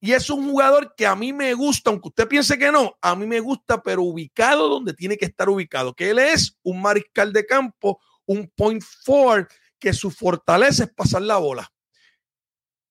Y 0.00 0.12
es 0.12 0.30
un 0.30 0.48
jugador 0.48 0.94
que 0.96 1.06
a 1.06 1.16
mí 1.16 1.32
me 1.32 1.54
gusta, 1.54 1.90
aunque 1.90 2.08
usted 2.08 2.28
piense 2.28 2.56
que 2.56 2.70
no, 2.70 2.96
a 3.00 3.16
mí 3.16 3.26
me 3.26 3.40
gusta, 3.40 3.82
pero 3.82 4.02
ubicado 4.02 4.68
donde 4.68 4.94
tiene 4.94 5.16
que 5.16 5.24
estar 5.24 5.48
ubicado. 5.48 5.94
Que 5.94 6.10
él 6.10 6.20
es 6.20 6.56
un 6.62 6.80
mariscal 6.80 7.32
de 7.32 7.44
campo, 7.44 8.00
un 8.26 8.48
point 8.54 8.82
forward, 9.04 9.48
que 9.78 9.92
su 9.92 10.10
fortaleza 10.10 10.84
es 10.84 10.90
pasar 10.92 11.22
la 11.22 11.38
bola. 11.38 11.68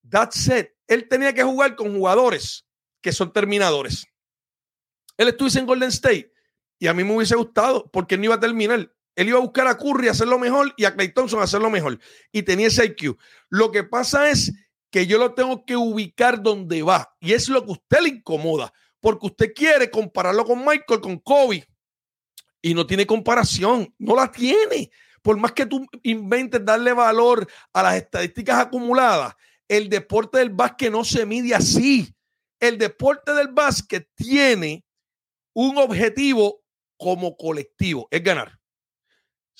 That's 0.08 0.48
it. 0.48 0.68
Él 0.86 1.08
tenía 1.08 1.32
que 1.32 1.42
jugar 1.42 1.76
con 1.76 1.96
jugadores 1.96 2.66
que 3.00 3.12
son 3.12 3.32
terminadores. 3.32 4.06
Él 5.16 5.28
estuvo 5.28 5.48
en 5.58 5.66
Golden 5.66 5.88
State 5.88 6.32
y 6.78 6.86
a 6.86 6.94
mí 6.94 7.04
me 7.04 7.16
hubiese 7.16 7.36
gustado 7.36 7.90
porque 7.90 8.16
no 8.16 8.24
iba 8.24 8.34
a 8.34 8.40
terminar. 8.40 8.92
Él 9.18 9.30
iba 9.30 9.38
a 9.38 9.42
buscar 9.42 9.66
a 9.66 9.76
Curry 9.76 10.06
a 10.06 10.12
hacerlo 10.12 10.38
mejor 10.38 10.72
y 10.76 10.84
a 10.84 10.94
Clay 10.94 11.12
Thompson 11.12 11.40
a 11.40 11.42
hacerlo 11.42 11.68
mejor. 11.70 11.98
Y 12.30 12.44
tenía 12.44 12.68
ese 12.68 12.84
IQ. 12.84 13.18
Lo 13.48 13.72
que 13.72 13.82
pasa 13.82 14.30
es 14.30 14.52
que 14.92 15.08
yo 15.08 15.18
lo 15.18 15.34
tengo 15.34 15.64
que 15.64 15.76
ubicar 15.76 16.40
donde 16.40 16.84
va. 16.84 17.16
Y 17.18 17.32
es 17.32 17.48
lo 17.48 17.64
que 17.64 17.70
a 17.70 17.72
usted 17.72 17.98
le 18.00 18.08
incomoda. 18.10 18.72
Porque 19.00 19.26
usted 19.26 19.52
quiere 19.52 19.90
compararlo 19.90 20.44
con 20.44 20.60
Michael, 20.64 21.00
con 21.00 21.18
Kobe. 21.18 21.66
Y 22.62 22.74
no 22.74 22.86
tiene 22.86 23.08
comparación. 23.08 23.92
No 23.98 24.14
la 24.14 24.30
tiene. 24.30 24.88
Por 25.20 25.36
más 25.36 25.50
que 25.50 25.66
tú 25.66 25.84
inventes 26.04 26.64
darle 26.64 26.92
valor 26.92 27.44
a 27.72 27.82
las 27.82 27.96
estadísticas 27.96 28.60
acumuladas, 28.60 29.34
el 29.66 29.88
deporte 29.88 30.38
del 30.38 30.50
básquet 30.50 30.92
no 30.92 31.04
se 31.04 31.26
mide 31.26 31.56
así. 31.56 32.14
El 32.60 32.78
deporte 32.78 33.34
del 33.34 33.48
básquet 33.48 34.08
tiene 34.14 34.84
un 35.54 35.76
objetivo 35.76 36.62
como 36.96 37.36
colectivo, 37.36 38.06
es 38.12 38.22
ganar 38.22 38.57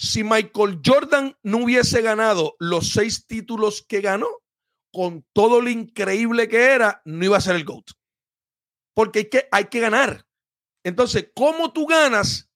si 0.01 0.22
Michael 0.22 0.80
Jordan 0.86 1.36
no 1.42 1.64
hubiese 1.64 2.03
ganado 2.03 2.55
los 2.61 2.92
seis 2.92 3.26
títulos 3.26 3.82
que 3.82 4.01
ganó, 4.01 4.28
con 4.92 5.26
todo 5.32 5.61
lo 5.61 5.68
increíble 5.70 6.46
que 6.46 6.66
era, 6.66 7.03
no 7.05 7.24
iba 7.24 7.36
a 7.36 7.40
ser 7.40 7.57
el 7.57 7.64
GOAT. 7.64 7.90
Porque 8.94 9.18
hay 9.18 9.24
que, 9.28 9.49
hay 9.51 9.64
que 9.64 9.80
ganar. 9.80 10.24
Entonces, 10.84 11.30
¿cómo 11.34 11.72
tú 11.72 11.84
ganas 11.86 12.49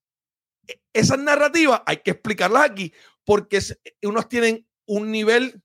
e, 0.68 0.80
esas 0.92 1.18
narrativas? 1.18 1.82
Hay 1.84 1.96
que 1.98 2.12
explicarlas 2.12 2.62
aquí, 2.62 2.94
porque 3.24 3.58
unos 4.02 4.28
tienen 4.28 4.64
un 4.86 5.10
nivel, 5.10 5.60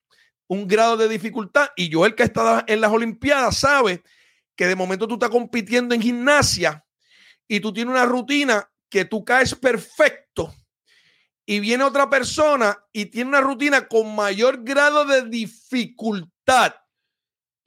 un 0.47 0.67
grado 0.67 0.97
de 0.97 1.07
dificultad, 1.07 1.69
y 1.75 1.89
yo 1.89 2.07
el 2.07 2.15
que 2.15 2.23
está 2.23 2.65
en 2.67 2.81
las 2.81 2.91
Olimpiadas 2.91 3.55
sabe 3.55 4.01
que 4.55 4.65
de 4.65 4.75
momento 4.75 5.07
tú 5.07 5.13
estás 5.13 5.29
compitiendo 5.29 5.93
en 5.93 6.01
gimnasia 6.01 6.83
y 7.47 7.59
tú 7.59 7.71
tienes 7.71 7.91
una 7.91 8.05
rutina 8.05 8.67
que 8.89 9.05
tú 9.05 9.23
caes 9.23 9.53
perfecto 9.53 10.26
y 11.49 11.61
viene 11.61 11.83
otra 11.85 12.09
persona 12.09 12.77
y 12.91 13.05
tiene 13.05 13.29
una 13.29 13.41
rutina 13.41 13.87
con 13.87 14.13
mayor 14.13 14.63
grado 14.63 15.05
de 15.05 15.23
dificultad. 15.23 16.75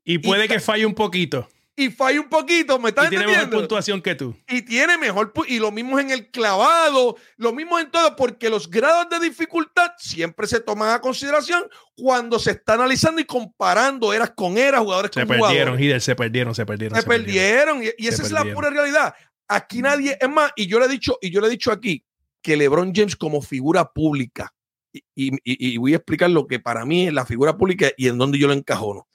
Y 0.04 0.18
puede 0.18 0.46
que 0.46 0.60
falle 0.60 0.84
un 0.84 0.94
poquito. 0.94 1.48
Y 1.76 1.88
falle 1.88 2.18
un 2.18 2.28
poquito, 2.28 2.78
¿me 2.78 2.90
estás 2.90 3.06
y 3.06 3.08
tiene 3.08 3.26
mejor 3.26 3.48
puntuación 3.48 4.02
que 4.02 4.14
tú. 4.14 4.36
Y 4.46 4.60
tiene 4.60 4.98
mejor, 4.98 5.32
y 5.48 5.58
lo 5.58 5.70
mismo 5.70 5.98
en 5.98 6.10
el 6.10 6.30
clavado, 6.30 7.16
lo 7.38 7.54
mismo 7.54 7.78
en 7.78 7.90
todo, 7.90 8.14
porque 8.16 8.50
los 8.50 8.68
grados 8.68 9.08
de 9.08 9.18
dificultad 9.18 9.92
siempre 9.96 10.46
se 10.46 10.60
toman 10.60 10.90
a 10.90 11.00
consideración 11.00 11.64
cuando 11.96 12.38
se 12.38 12.50
está 12.50 12.74
analizando 12.74 13.18
y 13.22 13.24
comparando 13.24 14.12
eras 14.12 14.32
con 14.36 14.58
eras, 14.58 14.82
jugadores 14.82 15.10
se 15.14 15.20
con 15.20 15.28
perdieron, 15.28 15.78
jugadores. 15.78 16.04
se 16.04 16.14
perdieron, 16.14 16.54
se 16.54 16.66
perdieron. 16.66 17.00
Se, 17.00 17.06
perdieron, 17.06 17.82
y, 17.82 18.06
esa 18.06 18.24
es 18.24 18.30
la 18.30 18.44
pura 18.52 18.68
realidad. 18.68 19.14
Aquí 19.48 19.80
nadie, 19.80 20.18
es 20.20 20.28
más, 20.28 20.52
y 20.56 20.66
yo 20.66 20.78
le 20.78 20.84
he 20.84 20.88
dicho, 20.88 21.16
y 21.22 21.30
yo 21.30 21.40
le 21.40 21.46
he 21.46 21.50
dicho 21.50 21.72
aquí, 21.72 22.04
que 22.43 22.57
LeBron 22.57 22.93
James 22.95 23.16
como 23.16 23.43
figura 23.43 23.93
pública, 23.93 24.53
y, 25.14 25.76
voy 25.78 25.93
a 25.93 25.97
explicar 25.97 26.30
lo 26.30 26.47
que 26.47 26.59
para 26.59 26.84
mí 26.84 27.07
es 27.07 27.12
la 27.12 27.26
figura 27.26 27.57
pública 27.57 27.91
y 27.97 28.09
en 28.09 28.18
donde 28.18 28.38
yo 28.38 28.49
lo 28.49 28.55
encajono, 28.55 29.07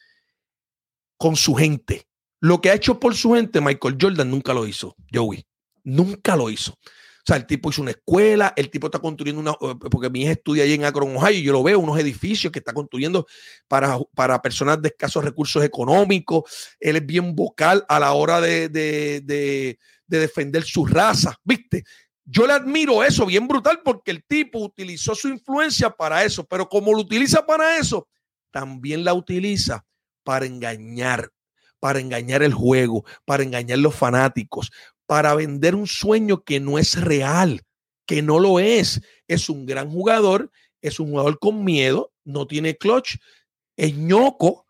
con 1.17 1.35
su 1.35 1.55
gente, 1.55 2.07
Lo 2.41 2.61
que 2.61 2.69
ha 2.69 2.75
hecho 2.75 2.99
por 2.99 3.15
su 3.15 3.33
gente, 3.33 3.61
Michael 3.61 3.97
Jordan 3.99 4.29
nunca 4.29 4.53
lo 4.53 4.67
hizo, 4.67 4.95
Joey. 5.11 5.45
Nunca 5.83 6.35
lo 6.35 6.49
hizo. 6.49 6.73
O 6.73 7.25
sea, 7.25 7.37
el 7.37 7.47
tipo 7.47 7.71
hizo 7.71 7.81
una 7.81 7.91
escuela, 7.91 8.53
el 8.55 8.69
tipo 8.69 8.85
está 8.85 8.99
construyendo 8.99 9.41
una, 9.41 9.51
eh, 9.53 9.75
porque 9.89 10.11
mi 10.11 10.21
hija 10.21 10.33
estudia 10.33 10.63
ahí 10.63 10.73
en 10.73 10.85
Akron, 10.85 11.15
Ohio, 11.15 11.39
y 11.39 11.41
yo 11.41 11.53
lo 11.53 11.63
veo, 11.63 11.79
unos 11.79 11.97
edificios 11.97 12.51
que 12.51 12.59
está 12.59 12.71
construyendo 12.71 13.25
para, 13.67 13.97
para 14.13 14.39
personas 14.43 14.79
de 14.79 14.89
escasos 14.89 15.23
recursos 15.23 15.63
económicos. 15.63 16.43
Él 16.79 16.97
es 16.97 17.05
bien 17.05 17.33
vocal 17.33 17.83
a 17.89 17.99
la 17.99 18.13
hora 18.13 18.41
de, 18.41 18.69
de, 18.69 19.21
de 19.21 20.19
defender 20.19 20.63
su 20.63 20.85
raza, 20.85 21.35
¿viste? 21.43 21.83
Yo 22.25 22.47
le 22.47 22.53
admiro 22.53 23.03
eso, 23.03 23.25
bien 23.27 23.47
brutal, 23.47 23.81
porque 23.83 24.11
el 24.11 24.23
tipo 24.23 24.59
utilizó 24.59 25.13
su 25.13 25.27
influencia 25.29 25.91
para 25.91 26.23
eso, 26.23 26.43
pero 26.43 26.67
como 26.67 26.91
lo 26.91 26.99
utiliza 26.99 27.45
para 27.45 27.77
eso, 27.77 28.07
también 28.51 29.03
la 29.03 29.13
utiliza 29.13 29.85
para 30.23 30.47
engañar, 30.47 31.31
para 31.79 31.99
engañar 31.99 32.41
el 32.41 32.53
juego, 32.53 33.05
para 33.25 33.43
engañar 33.43 33.77
los 33.77 33.95
fanáticos, 33.95 34.71
para 35.05 35.35
vender 35.35 35.75
un 35.75 35.85
sueño 35.85 36.43
que 36.43 36.59
no 36.59 36.79
es 36.79 36.99
real, 36.99 37.61
que 38.07 38.23
no 38.23 38.39
lo 38.39 38.59
es. 38.59 39.01
Es 39.27 39.49
un 39.49 39.67
gran 39.67 39.91
jugador, 39.91 40.51
es 40.81 40.99
un 40.99 41.11
jugador 41.11 41.37
con 41.37 41.63
miedo, 41.63 42.11
no 42.23 42.47
tiene 42.47 42.75
clutch, 42.75 43.17
es 43.77 43.95
ñoco. 43.95 44.65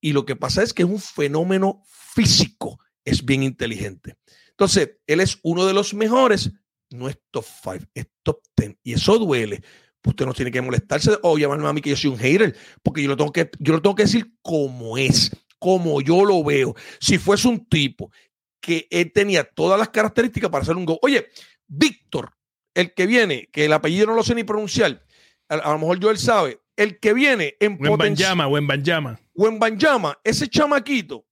Y 0.00 0.12
lo 0.12 0.24
que 0.24 0.34
pasa 0.34 0.62
es 0.62 0.72
que 0.72 0.82
es 0.82 0.88
un 0.88 0.98
fenómeno 0.98 1.82
físico, 1.84 2.78
es 3.04 3.24
bien 3.24 3.42
inteligente. 3.42 4.16
Entonces, 4.62 4.90
él 5.08 5.18
es 5.18 5.40
uno 5.42 5.66
de 5.66 5.72
los 5.72 5.92
mejores, 5.92 6.52
no 6.90 7.08
es 7.08 7.18
top 7.32 7.44
5, 7.64 7.84
es 7.94 8.06
top 8.22 8.38
10. 8.56 8.76
Y 8.84 8.92
eso 8.92 9.18
duele. 9.18 9.60
Usted 10.04 10.24
no 10.24 10.32
tiene 10.34 10.52
que 10.52 10.62
molestarse 10.62 11.18
o 11.22 11.36
llamarme 11.36 11.66
a 11.66 11.72
mí 11.72 11.80
que 11.80 11.90
yo 11.90 11.96
soy 11.96 12.10
un 12.10 12.18
hater, 12.18 12.56
porque 12.80 13.02
yo 13.02 13.08
lo 13.08 13.16
tengo 13.16 13.32
que, 13.32 13.50
yo 13.58 13.72
lo 13.72 13.82
tengo 13.82 13.96
que 13.96 14.04
decir 14.04 14.36
como 14.40 14.96
es, 14.96 15.36
como 15.58 16.00
yo 16.00 16.24
lo 16.24 16.44
veo. 16.44 16.76
Si 17.00 17.18
fuese 17.18 17.48
un 17.48 17.66
tipo 17.66 18.12
que 18.60 18.86
él 18.88 19.10
tenía 19.12 19.42
todas 19.42 19.80
las 19.80 19.88
características 19.88 20.48
para 20.48 20.62
hacer 20.62 20.76
un 20.76 20.84
go. 20.84 20.96
Oye, 21.02 21.26
Víctor, 21.66 22.32
el 22.72 22.94
que 22.94 23.06
viene, 23.06 23.48
que 23.52 23.64
el 23.64 23.72
apellido 23.72 24.06
no 24.06 24.14
lo 24.14 24.22
sé 24.22 24.36
ni 24.36 24.44
pronunciar, 24.44 25.04
a, 25.48 25.56
a 25.56 25.72
lo 25.72 25.78
mejor 25.80 25.98
yo 25.98 26.08
él 26.08 26.18
sabe, 26.18 26.60
el 26.76 27.00
que 27.00 27.12
viene 27.12 27.56
en 27.58 27.78
Wembanjama, 27.80 28.46
Wembanjama. 28.46 29.18
Wembanjama, 29.34 30.20
ese 30.22 30.46
chamaquito 30.46 31.26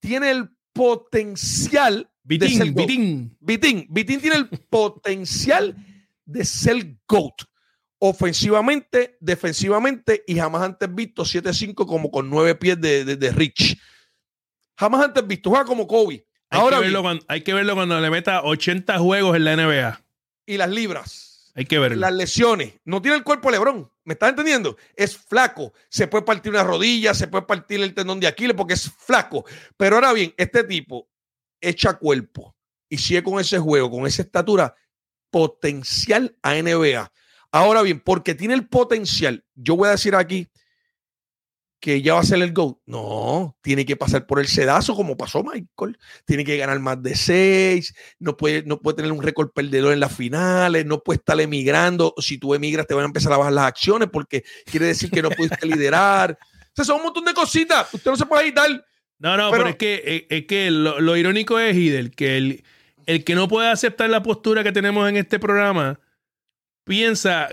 tiene 0.00 0.32
el 0.32 0.50
potencial 0.72 2.10
Vitín. 2.26 2.74
Vitín. 2.74 3.36
Vitín, 3.40 3.86
Vitín 3.88 4.20
tiene 4.20 4.36
el 4.36 4.48
potencial 4.48 5.76
de 6.24 6.44
ser 6.44 6.96
GOAT. 7.08 7.42
Ofensivamente, 7.98 9.16
defensivamente 9.20 10.22
y 10.26 10.36
jamás 10.36 10.62
antes 10.62 10.94
visto 10.94 11.22
7-5 11.24 11.86
como 11.86 12.10
con 12.10 12.28
9 12.30 12.54
pies 12.56 12.80
de, 12.80 13.04
de- 13.04 13.16
de 13.16 13.30
Rich. 13.32 13.78
Jamás 14.78 15.04
antes 15.04 15.26
visto. 15.26 15.50
Juega 15.50 15.64
como 15.64 15.86
Kobe. 15.86 16.26
Hay, 16.50 16.60
Ahora 16.60 16.76
que 16.78 16.82
verlo 16.84 17.02
cuando, 17.02 17.24
hay 17.28 17.40
que 17.42 17.54
verlo 17.54 17.74
cuando 17.74 18.00
le 18.00 18.10
meta 18.10 18.42
80 18.42 18.98
juegos 18.98 19.34
en 19.36 19.44
la 19.44 19.56
NBA. 19.56 20.00
y 20.46 20.56
las 20.56 20.70
libras. 20.70 21.52
Hay 21.54 21.64
que 21.64 21.78
verlo. 21.78 21.96
las 21.98 22.12
lesiones. 22.12 22.74
No 22.84 23.00
tiene 23.00 23.16
el 23.16 23.24
cuerpo 23.24 23.48
de 23.50 23.56
Lebron. 23.56 23.90
¿Me 24.04 24.12
estás 24.12 24.28
entendiendo? 24.30 24.76
Es 24.94 25.16
flaco. 25.16 25.72
Se 25.88 26.06
puede 26.06 26.22
partir 26.24 26.52
una 26.52 26.62
rodilla, 26.64 27.14
se 27.14 27.28
puede 27.28 27.44
partir 27.46 27.80
el 27.80 27.94
tendón 27.94 28.20
de 28.20 28.26
Aquiles 28.26 28.54
porque 28.54 28.74
es 28.74 28.90
flaco. 28.92 29.44
Pero 29.76 29.96
ahora 29.96 30.12
bien, 30.12 30.34
este 30.36 30.62
tipo 30.64 31.08
echa 31.60 31.94
cuerpo 31.94 32.56
y 32.88 32.98
sigue 32.98 33.22
con 33.22 33.40
ese 33.40 33.58
juego, 33.58 33.90
con 33.90 34.06
esa 34.06 34.22
estatura, 34.22 34.74
potencial 35.30 36.36
a 36.42 36.54
NBA. 36.54 37.10
Ahora 37.50 37.82
bien, 37.82 38.00
porque 38.00 38.34
tiene 38.34 38.54
el 38.54 38.68
potencial, 38.68 39.44
yo 39.54 39.76
voy 39.76 39.88
a 39.88 39.92
decir 39.92 40.14
aquí 40.14 40.48
que 41.80 42.02
ya 42.02 42.14
va 42.14 42.20
a 42.20 42.24
ser 42.24 42.42
el 42.42 42.52
GOAT. 42.52 42.78
No, 42.86 43.56
tiene 43.62 43.84
que 43.84 43.96
pasar 43.96 44.26
por 44.26 44.40
el 44.40 44.48
sedazo 44.48 44.94
como 44.94 45.16
pasó 45.16 45.44
Michael. 45.44 45.98
Tiene 46.24 46.44
que 46.44 46.56
ganar 46.56 46.80
más 46.80 47.02
de 47.02 47.14
seis. 47.14 47.94
No 48.18 48.36
puede, 48.36 48.62
no 48.64 48.80
puede 48.80 48.96
tener 48.96 49.12
un 49.12 49.22
récord 49.22 49.50
perdedor 49.52 49.92
en 49.92 50.00
las 50.00 50.14
finales. 50.14 50.86
No 50.86 51.00
puede 51.00 51.18
estar 51.18 51.40
emigrando. 51.40 52.14
Si 52.18 52.38
tú 52.38 52.54
emigras, 52.54 52.86
te 52.86 52.94
van 52.94 53.04
a 53.04 53.06
empezar 53.06 53.32
a 53.32 53.36
bajar 53.36 53.52
las 53.52 53.66
acciones 53.66 54.08
porque 54.10 54.44
quiere 54.64 54.86
decir 54.86 55.10
que 55.10 55.22
no 55.22 55.30
pudiste 55.30 55.66
liderar. 55.66 56.36
O 56.68 56.76
sea, 56.76 56.84
son 56.84 56.96
un 56.96 57.04
montón 57.04 57.24
de 57.24 57.32
cositas. 57.32 57.88
Usted 57.94 58.10
no 58.10 58.18
se 58.18 58.26
puede 58.26 58.44
editar. 58.44 58.68
No, 59.18 59.36
no, 59.36 59.50
Pero- 59.50 59.64
pero, 59.64 59.70
es 59.70 59.76
que, 59.76 60.26
es, 60.28 60.38
es 60.40 60.46
que 60.46 60.70
lo, 60.70 61.00
lo 61.00 61.16
irónico 61.16 61.58
es, 61.58 61.74
Hidel, 61.76 62.10
que 62.10 62.36
el, 62.36 62.64
el 63.06 63.24
que 63.24 63.34
no 63.34 63.48
puede 63.48 63.68
aceptar 63.68 64.10
la 64.10 64.22
postura 64.22 64.62
que 64.62 64.72
tenemos 64.72 65.08
en 65.08 65.16
este 65.16 65.38
programa 65.38 65.98
piensa 66.84 67.48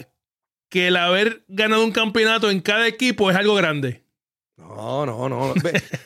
que 0.70 0.88
el 0.88 0.98
haber 0.98 1.44
ganado 1.48 1.84
un 1.84 1.92
campeonato 1.92 2.50
en 2.50 2.60
cada 2.62 2.88
equipo 2.88 3.30
es 3.32 3.38
algo 3.38 3.56
grande. 3.56 4.04
No, 4.58 5.06
no, 5.06 5.30
no. 5.30 5.54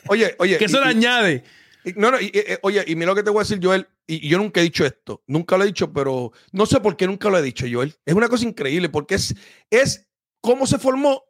Oye, 0.08 0.34
oye. 0.38 0.58
Que 0.58 0.66
eso 0.66 0.78
y- 0.80 0.84
le 0.84 0.90
añade. 0.90 1.44
y- 1.84 1.92
no, 1.94 2.10
no, 2.10 2.20
y- 2.20 2.26
y- 2.26 2.58
oye, 2.62 2.84
y 2.86 2.94
mira 2.94 3.06
lo 3.10 3.14
que 3.14 3.22
te 3.22 3.30
voy 3.30 3.40
a 3.40 3.42
decir, 3.44 3.58
Joel. 3.62 3.86
Y, 4.06 4.26
y 4.26 4.28
yo 4.30 4.38
nunca 4.38 4.60
he 4.60 4.64
dicho 4.64 4.84
esto. 4.86 5.22
Nunca 5.26 5.56
lo 5.56 5.64
he 5.64 5.68
dicho, 5.68 5.92
pero 5.92 6.32
no 6.52 6.66
sé 6.66 6.80
por 6.80 6.96
qué 6.96 7.06
nunca 7.06 7.28
lo 7.30 7.38
he 7.38 7.42
dicho, 7.42 7.66
Joel. 7.70 7.94
Es 8.06 8.14
una 8.14 8.28
cosa 8.28 8.44
increíble 8.46 8.88
porque 8.88 9.16
es, 9.16 9.34
es 9.70 10.06
cómo 10.40 10.66
se 10.66 10.78
formó 10.78 11.24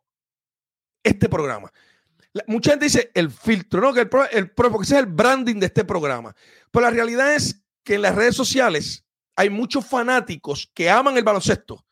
este 1.05 1.29
programa. 1.29 1.73
Mucha 2.47 2.71
gente 2.71 2.87
dice 2.87 3.11
el 3.15 3.31
filtro, 3.31 3.81
¿no? 3.81 3.93
Que 3.93 4.01
el, 4.01 4.11
el 4.33 4.51
porque 4.51 4.85
ese 4.85 4.95
es 4.95 5.01
el 5.01 5.07
branding 5.07 5.57
de 5.57 5.67
este 5.67 5.85
programa. 5.85 6.35
Pero 6.71 6.85
la 6.85 6.91
realidad 6.91 7.35
es 7.35 7.63
que 7.85 7.95
en 7.95 8.03
las 8.03 8.15
redes 8.15 8.37
sociales 8.37 9.05
hay 9.37 9.51
muchos 9.51 9.87
fanáticos 9.87 10.71
que 10.75 10.91
aman 10.91 11.17
el 11.17 11.25
baloncesto 11.25 11.85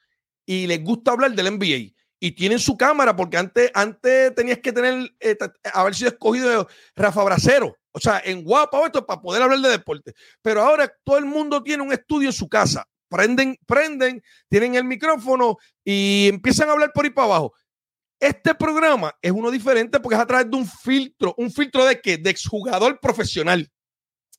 y 0.45 0.67
les 0.67 0.83
gusta 0.83 1.13
hablar 1.13 1.33
del 1.33 1.57
NBA 1.57 1.97
y 2.19 2.33
tienen 2.33 2.59
su 2.59 2.77
cámara 2.77 3.15
porque 3.15 3.37
antes, 3.37 3.71
antes 3.75 4.35
tenías 4.35 4.59
que 4.59 4.73
tener, 4.73 5.15
eh, 5.21 5.37
haber 5.73 5.95
sido 5.95 6.11
escogido 6.11 6.69
Rafa 6.95 7.25
Bracero, 7.25 7.77
o 7.93 8.01
sea, 8.01 8.21
en 8.25 8.43
guapa 8.43 8.79
o 8.79 8.87
esto 8.87 9.07
para 9.07 9.21
poder 9.21 9.43
hablar 9.43 9.61
de 9.61 9.69
deporte. 9.69 10.15
Pero 10.43 10.63
ahora 10.63 10.93
todo 11.05 11.19
el 11.19 11.25
mundo 11.25 11.63
tiene 11.63 11.83
un 11.83 11.93
estudio 11.93 12.29
en 12.29 12.33
su 12.33 12.49
casa. 12.49 12.87
Prenden, 13.09 13.57
prenden, 13.67 14.23
tienen 14.49 14.75
el 14.75 14.85
micrófono 14.85 15.57
y 15.85 16.29
empiezan 16.29 16.69
a 16.69 16.73
hablar 16.73 16.93
por 16.93 17.05
ahí 17.05 17.11
para 17.11 17.27
abajo. 17.27 17.55
Este 18.19 18.55
programa 18.55 19.15
es 19.21 19.31
uno 19.31 19.51
diferente 19.51 20.01
porque 20.01 20.15
es 20.15 20.21
a 20.21 20.27
través 20.27 20.51
de 20.51 20.57
un 20.57 20.67
filtro. 20.67 21.35
¿Un 21.37 21.51
filtro 21.51 21.85
de 21.85 22.01
qué? 22.01 22.17
De 22.17 22.31
exjugador 22.31 22.99
profesional. 23.01 23.71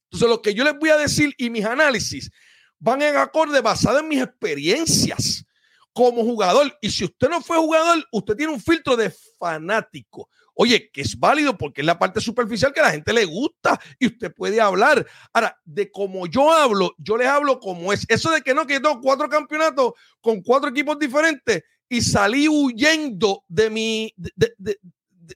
Entonces, 0.06 0.30
lo 0.30 0.42
que 0.42 0.54
yo 0.54 0.64
les 0.64 0.78
voy 0.78 0.90
a 0.90 0.98
decir 0.98 1.34
y 1.38 1.50
mis 1.50 1.66
análisis 1.66 2.32
van 2.80 3.02
en 3.02 3.16
acorde 3.16 3.62
basado 3.62 4.00
en 4.00 4.08
mis 4.08 4.22
experiencias 4.22 5.46
como 5.94 6.24
jugador. 6.24 6.76
Y 6.82 6.90
si 6.90 7.06
usted 7.06 7.30
no 7.30 7.42
fue 7.42 7.58
jugador, 7.58 8.04
usted 8.12 8.36
tiene 8.36 8.54
un 8.54 8.62
filtro 8.62 8.96
de 8.96 9.14
fanático. 9.38 10.30
Oye, 10.54 10.90
que 10.92 11.02
es 11.02 11.18
válido 11.20 11.56
porque 11.56 11.82
es 11.82 11.88
la 11.88 12.00
parte 12.00 12.20
superficial 12.20 12.74
que 12.74 12.80
a 12.80 12.84
la 12.84 12.92
gente 12.92 13.14
le 13.14 13.26
gusta 13.26 13.80
y 14.00 14.08
usted 14.08 14.34
puede 14.34 14.60
hablar. 14.60 15.06
Ahora, 15.32 15.56
de 15.64 15.92
como 15.92 16.26
yo 16.26 16.52
hablo, 16.52 16.96
yo 16.98 17.16
les 17.16 17.28
hablo 17.28 17.60
como 17.60 17.94
es. 17.94 18.06
Eso 18.08 18.32
de 18.32 18.42
que 18.42 18.56
no, 18.56 18.66
que 18.66 18.74
yo 18.76 18.82
tengo 18.82 19.02
cuatro 19.02 19.30
campeonatos 19.30 19.94
con 20.20 20.42
cuatro 20.42 20.70
equipos 20.70 20.98
diferentes 20.98 21.64
y 21.90 22.02
salí 22.02 22.48
huyendo 22.48 23.44
de 23.48 23.70
mi, 23.70 24.14
de, 24.18 24.32
de- 24.58 24.80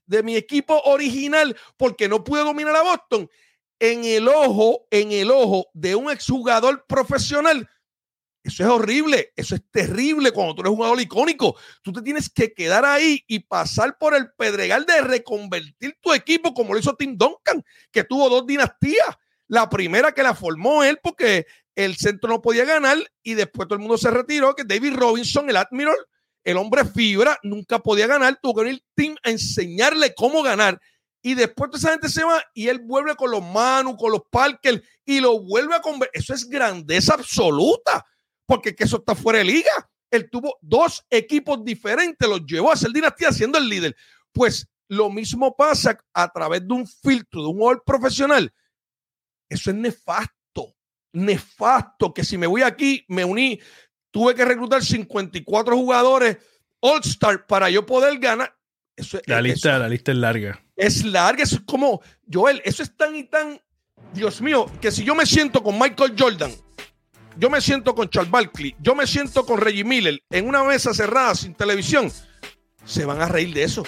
de- 0.06 0.24
mi 0.24 0.36
equipo 0.36 0.80
original 0.86 1.56
porque 1.78 2.08
no 2.08 2.24
pude 2.24 2.42
dominar 2.44 2.76
a 2.76 2.82
Boston. 2.84 3.30
En 3.80 4.06
el 4.06 4.28
ojo, 4.28 4.88
en 4.92 5.12
el 5.12 5.32
ojo 5.32 5.68
de 5.74 5.96
un 5.96 6.12
exjugador 6.12 6.86
profesional, 6.88 7.68
eso 8.44 8.64
es 8.64 8.70
horrible, 8.70 9.34
eso 9.36 9.56
es 9.56 9.62
terrible 9.72 10.32
cuando 10.32 10.56
tú 10.56 10.62
eres 10.62 10.72
un 10.72 10.78
jugador 10.78 11.02
icónico. 11.02 11.56
Tú 11.84 11.92
te 11.92 12.02
tienes 12.02 12.30
que 12.30 12.54
quedar 12.54 12.86
ahí 12.86 13.24
y 13.28 13.40
pasar 13.40 13.98
por 13.98 14.16
el 14.16 14.32
pedregal 14.34 14.86
de 14.86 15.02
reconvertir 15.02 15.98
tu 16.02 16.14
equipo 16.14 16.54
como 16.54 16.74
lo 16.74 16.80
hizo 16.80 16.96
Tim 16.96 17.18
Duncan, 17.18 17.64
que 17.92 18.04
tuvo 18.04 18.30
dos 18.30 18.46
dinastías. 18.48 19.08
La 19.48 19.70
primera 19.70 20.14
que 20.14 20.24
la 20.24 20.34
formó 20.34 20.84
él 20.84 21.00
porque 21.04 21.46
el 21.76 21.96
centro 21.98 22.30
no 22.30 22.42
podía 22.42 22.66
ganar 22.66 22.98
y 23.24 23.34
después 23.34 23.68
todo 23.68 23.76
el 23.76 23.82
mundo 23.82 23.98
se 23.98 24.10
retiró, 24.12 24.56
que 24.56 24.64
David 24.64 24.94
Robinson, 24.96 25.50
el 25.50 25.58
Admiral, 25.58 25.96
el 26.44 26.58
hombre 26.58 26.86
fibra, 26.86 27.38
nunca 27.44 27.80
podía 27.80 28.08
ganar, 28.08 28.40
tuvo 28.42 28.56
que 28.56 28.64
venir 28.64 28.84
Tim 28.96 29.16
a 29.24 29.30
enseñarle 29.30 30.14
cómo 30.16 30.42
ganar. 30.42 30.80
Y 31.22 31.36
después 31.36 31.70
toda 31.70 31.80
esa 31.80 31.92
gente 31.92 32.10
se 32.10 32.24
va 32.24 32.44
y 32.54 32.68
él 32.68 32.80
vuelve 32.80 33.16
con 33.16 33.30
los 33.30 33.44
Manu, 33.44 33.96
con 33.96 34.12
los 34.12 34.24
Parker 34.30 34.84
y 35.06 35.20
lo 35.20 35.40
vuelve 35.40 35.76
a 35.76 35.82
convertir. 35.82 36.22
Eso 36.22 36.34
es 36.34 36.50
grandeza 36.50 37.14
absoluta 37.14 38.06
porque 38.46 38.76
que 38.76 38.86
eso 38.86 38.98
está 38.98 39.14
fuera 39.14 39.40
de 39.40 39.46
liga. 39.46 39.90
Él 40.10 40.30
tuvo 40.30 40.58
dos 40.62 41.06
equipos 41.10 41.64
diferentes, 41.64 42.28
los 42.28 42.46
llevó 42.46 42.72
a 42.72 42.76
ser 42.76 42.92
dinastía 42.92 43.32
siendo 43.32 43.58
el 43.58 43.70
líder. 43.70 43.96
Pues 44.32 44.68
lo 44.90 45.10
mismo 45.10 45.56
pasa 45.56 45.98
a 46.14 46.32
través 46.34 46.68
de 46.68 46.74
un 46.74 46.88
filtro, 46.88 47.44
de 47.44 47.48
un 47.48 47.54
jugador 47.54 47.84
profesional. 47.86 48.54
Eso 49.48 49.70
es 49.70 49.78
nefasto, 49.78 50.76
nefasto, 51.14 52.14
que 52.14 52.26
si 52.26 52.38
me 52.38 52.48
voy 52.48 52.62
aquí, 52.64 53.06
me 53.08 53.24
uní, 53.24 53.60
tuve 54.12 54.36
que 54.36 54.46
reclutar 54.46 54.84
54 54.84 55.76
jugadores 55.76 56.38
All-Star 56.80 57.46
para 57.48 57.70
yo 57.70 57.86
poder 57.86 58.20
ganar. 58.20 58.56
Eso, 58.96 59.18
es- 59.18 59.24
La 59.28 59.36
eso 59.38 59.44
lista, 59.44 59.80
la 59.80 59.88
lista 59.90 60.12
es 60.12 60.18
larga. 60.18 60.62
es 60.76 61.04
larga, 61.06 61.44
eso 61.44 61.56
es 61.56 61.62
como, 61.62 62.02
Joel, 62.32 62.62
eso 62.66 62.84
es 62.84 62.96
tan 62.96 63.16
y 63.16 63.24
tan, 63.24 63.60
Dios 64.14 64.42
mío, 64.42 64.66
que 64.82 64.92
si 64.92 65.04
yo 65.04 65.16
me 65.16 65.26
siento 65.26 65.64
con 65.64 65.80
Michael 65.80 66.16
Jordan, 66.18 66.52
yo 67.38 67.50
me 67.50 67.62
siento 67.62 67.96
con 67.96 68.10
Charles 68.10 68.30
Barkley, 68.32 68.76
yo 68.80 68.94
me 68.96 69.08
siento 69.08 69.46
con 69.46 69.60
Reggie 69.62 69.84
Miller 69.86 70.22
en 70.30 70.48
una 70.48 70.64
mesa 70.64 70.94
cerrada 70.94 71.34
sin 71.36 71.54
televisión, 71.56 72.12
se 72.84 73.06
van 73.06 73.22
a 73.22 73.28
reír 73.28 73.54
de 73.54 73.64
eso. 73.64 73.84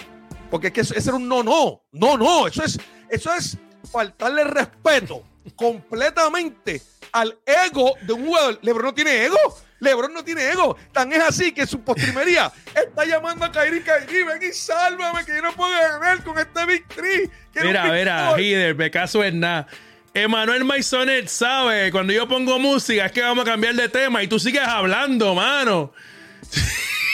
Porque 0.50 0.68
es 0.68 0.74
que 0.74 0.82
eso 0.82 0.94
era 0.96 1.16
un 1.16 1.28
no, 1.28 1.42
no, 1.44 1.84
no, 1.92 2.16
no, 2.18 2.48
eso 2.48 2.64
es, 2.64 2.80
eso 3.10 3.34
es 3.34 3.58
faltarle 3.92 4.44
respeto 4.46 5.24
completamente 5.56 6.82
al 7.12 7.38
ego 7.46 7.96
de 8.02 8.14
un 8.14 8.26
jugador. 8.28 8.60
LeBron 8.62 8.86
no 8.86 8.94
tiene 8.94 9.26
ego. 9.26 9.38
LeBron 9.84 10.14
no 10.14 10.24
tiene 10.24 10.50
ego. 10.50 10.78
Tan 10.92 11.12
es 11.14 11.20
así 11.20 11.52
que 11.52 11.68
su 11.68 11.82
postrimería 11.82 12.52
está 12.76 13.06
llamando 13.06 13.46
a 13.46 13.52
Kairi 13.52 13.82
Kairi. 13.82 14.24
Ven 14.24 14.44
y 14.44 14.54
sálvame 14.54 15.26
que 15.26 15.36
yo 15.36 15.42
no 15.42 15.54
puedo 15.54 15.72
ganar 15.72 16.24
con 16.24 16.38
este 16.40 16.66
Big 16.66 16.88
Three. 16.88 17.30
Mira, 17.62 17.92
mira, 17.92 18.40
Hider, 18.40 18.76
me 18.76 18.90
caso 18.90 19.24
en 19.24 19.40
nada. 19.40 19.68
Emanuel 20.16 20.64
Maisonet 20.64 21.28
sabe, 21.28 21.92
cuando 21.92 22.14
yo 22.14 22.28
pongo 22.28 22.60
música 22.60 23.08
es 23.08 23.12
que 23.12 23.22
vamos 23.22 23.48
a 23.48 23.52
cambiar 23.52 23.74
de 23.74 23.90
tema 23.90 24.22
y 24.22 24.28
tú 24.28 24.38
sigues 24.40 24.62
hablando, 24.62 25.34
mano. 25.34 25.92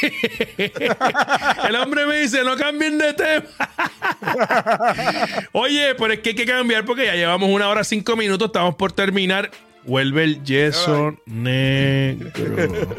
El 1.68 1.76
hombre 1.76 2.06
me 2.06 2.20
dice, 2.20 2.44
no 2.44 2.58
cambien 2.58 2.98
de 2.98 3.14
tema. 3.14 3.46
Oye, 5.54 5.96
pero 5.96 6.14
es 6.14 6.20
que 6.20 6.30
hay 6.30 6.36
que 6.36 6.46
cambiar 6.46 6.84
porque 6.84 7.06
ya 7.06 7.16
llevamos 7.16 7.50
una 7.50 7.70
hora 7.70 7.86
cinco 7.86 8.16
minutos, 8.18 8.48
estamos 8.48 8.76
por 8.76 8.92
terminar. 8.92 9.50
Vuelve 9.86 10.24
el 10.24 10.44
yeso 10.44 11.16
negro. 11.26 12.32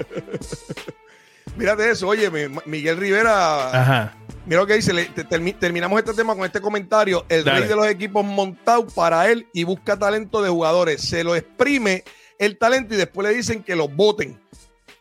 Mírate 1.57 1.91
eso, 1.91 2.09
oye, 2.09 2.31
mi- 2.31 2.57
Miguel 2.65 2.97
Rivera, 2.97 3.69
Ajá. 3.83 4.17
mira 4.47 4.61
lo 4.61 4.67
que 4.67 4.75
dice, 4.75 4.93
le- 4.93 5.07
te- 5.07 5.27
termi- 5.27 5.59
terminamos 5.59 5.99
este 5.99 6.15
tema 6.15 6.35
con 6.35 6.45
este 6.45 6.61
comentario, 6.61 7.27
el 7.29 7.45
Dale. 7.45 7.61
rey 7.61 7.69
de 7.69 7.77
los 7.77 7.87
equipos 7.89 8.25
montado 8.25 8.87
para 8.87 9.31
él 9.31 9.47
y 9.53 9.65
busca 9.65 9.99
talento 9.99 10.43
de 10.43 10.49
jugadores, 10.49 11.03
se 11.03 11.25
lo 11.25 11.35
exprime 11.37 12.05
el 12.39 12.57
talento 12.57 12.95
y 12.95 12.97
después 12.97 13.29
le 13.29 13.35
dicen 13.35 13.63
que 13.63 13.77
los 13.77 13.95
voten. 13.95 14.41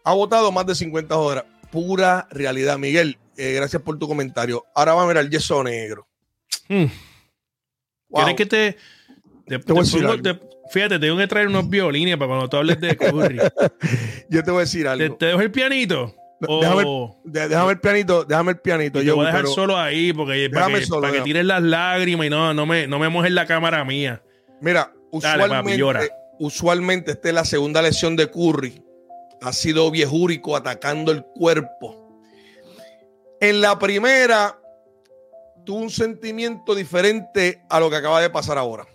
Ha 0.04 0.14
votado 0.14 0.52
más 0.52 0.66
de 0.66 0.76
50 0.76 1.16
horas, 1.16 1.46
pura 1.72 2.28
realidad, 2.32 2.78
Miguel, 2.78 3.18
eh, 3.38 3.54
gracias 3.54 3.82
por 3.82 3.98
tu 4.00 4.08
comentario. 4.08 4.66
Ahora 4.76 4.96
va 4.96 5.04
a 5.04 5.08
ver 5.08 5.18
el 5.18 5.30
yeso 5.30 5.64
negro. 5.64 6.08
Hmm. 6.68 6.86
Wow. 8.10 8.24
¿Quieres 8.26 8.36
que 8.36 8.46
te, 8.48 8.78
te- 9.48 9.60
Te 9.60 9.72
voy 9.72 9.82
a 9.82 9.84
te 9.84 9.88
decir 9.88 10.02
pongo- 10.02 10.12
algo. 10.14 10.24
te- 10.24 10.40
fíjate, 10.70 10.99
tengo 10.99 11.17
que 11.17 11.28
traer 11.28 11.47
unos 11.47 11.70
violines 11.70 12.15
para 12.17 12.28
cuando 12.28 12.49
tú 12.49 12.57
hables 12.57 12.80
de 12.80 12.95
Curry. 12.95 13.38
Yo 14.30 14.43
te 14.43 14.51
voy 14.51 14.59
a 14.59 14.61
decir 14.61 14.84
¿Te, 14.84 14.89
algo. 14.89 15.15
te 15.17 15.26
dejo 15.28 15.41
el 15.41 15.51
pianito? 15.51 16.15
O 16.47 17.17
Déjame, 17.26 17.72
el 17.74 17.80
pianito, 17.82 18.24
déjame 18.24 18.51
el 18.51 18.59
pianito. 18.59 18.99
te 18.99 19.05
yo, 19.05 19.15
voy 19.17 19.26
a 19.26 19.28
dejar 19.28 19.41
pero- 19.41 19.53
solo 19.53 19.78
ahí 19.78 20.13
porque, 20.13 20.49
para 20.49 20.67
que, 20.67 20.86
solo, 20.86 21.01
para 21.01 21.11
que 21.11 21.17
déjame. 21.17 21.26
tires 21.26 21.45
las 21.45 21.61
lágrimas 21.61 22.28
y 22.28 22.30
no, 22.30 22.53
no 22.53 22.65
me, 22.65 22.88
no 22.88 22.97
me 22.97 23.09
mojes 23.09 23.32
la 23.34 23.45
cámara 23.45 23.84
mía. 23.84 24.24
Mira, 24.61 24.93
Dale, 25.11 25.49
papi, 25.49 25.76
llora. 25.76 25.99
usualmente, 25.99 26.13
usualmente 26.39 27.11
esta 27.11 27.28
es 27.28 27.34
la 27.36 27.43
segunda 27.43 27.82
lesión 27.82 28.15
de 28.15 28.32
Curry. 28.32 28.82
Ha 29.41 29.51
sido 29.51 29.91
viejúrico 29.91 30.55
atacando 30.55 31.11
el 31.11 31.24
cuerpo. 31.24 32.22
En 33.41 33.59
la 33.59 33.78
primera 33.78 34.57
tuvo 35.65 35.80
un 35.80 35.89
sentimiento 35.89 36.74
diferente 36.74 37.61
a 37.70 37.82
lo 37.82 37.89
que 37.89 37.97
acaba 37.97 38.22
de 38.22 38.30
pasar 38.30 38.57
ahora. 38.57 38.86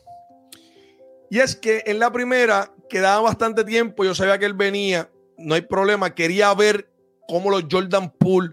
Y 1.35 1.41
es 1.41 1.57
que 1.57 1.83
en 1.87 1.99
la 1.99 2.13
primera 2.13 2.73
quedaba 2.89 3.23
bastante 3.23 3.65
tiempo, 3.65 4.05
yo 4.05 4.15
sabía 4.15 4.39
que 4.39 4.45
él 4.45 4.55
venía, 4.55 5.11
no 5.37 5.57
hay 5.57 5.63
problema, 5.63 6.15
quería 6.15 6.55
ver 6.55 6.89
cómo 7.27 7.51
los 7.51 7.65
Jordan 7.69 8.13
Poole, 8.17 8.53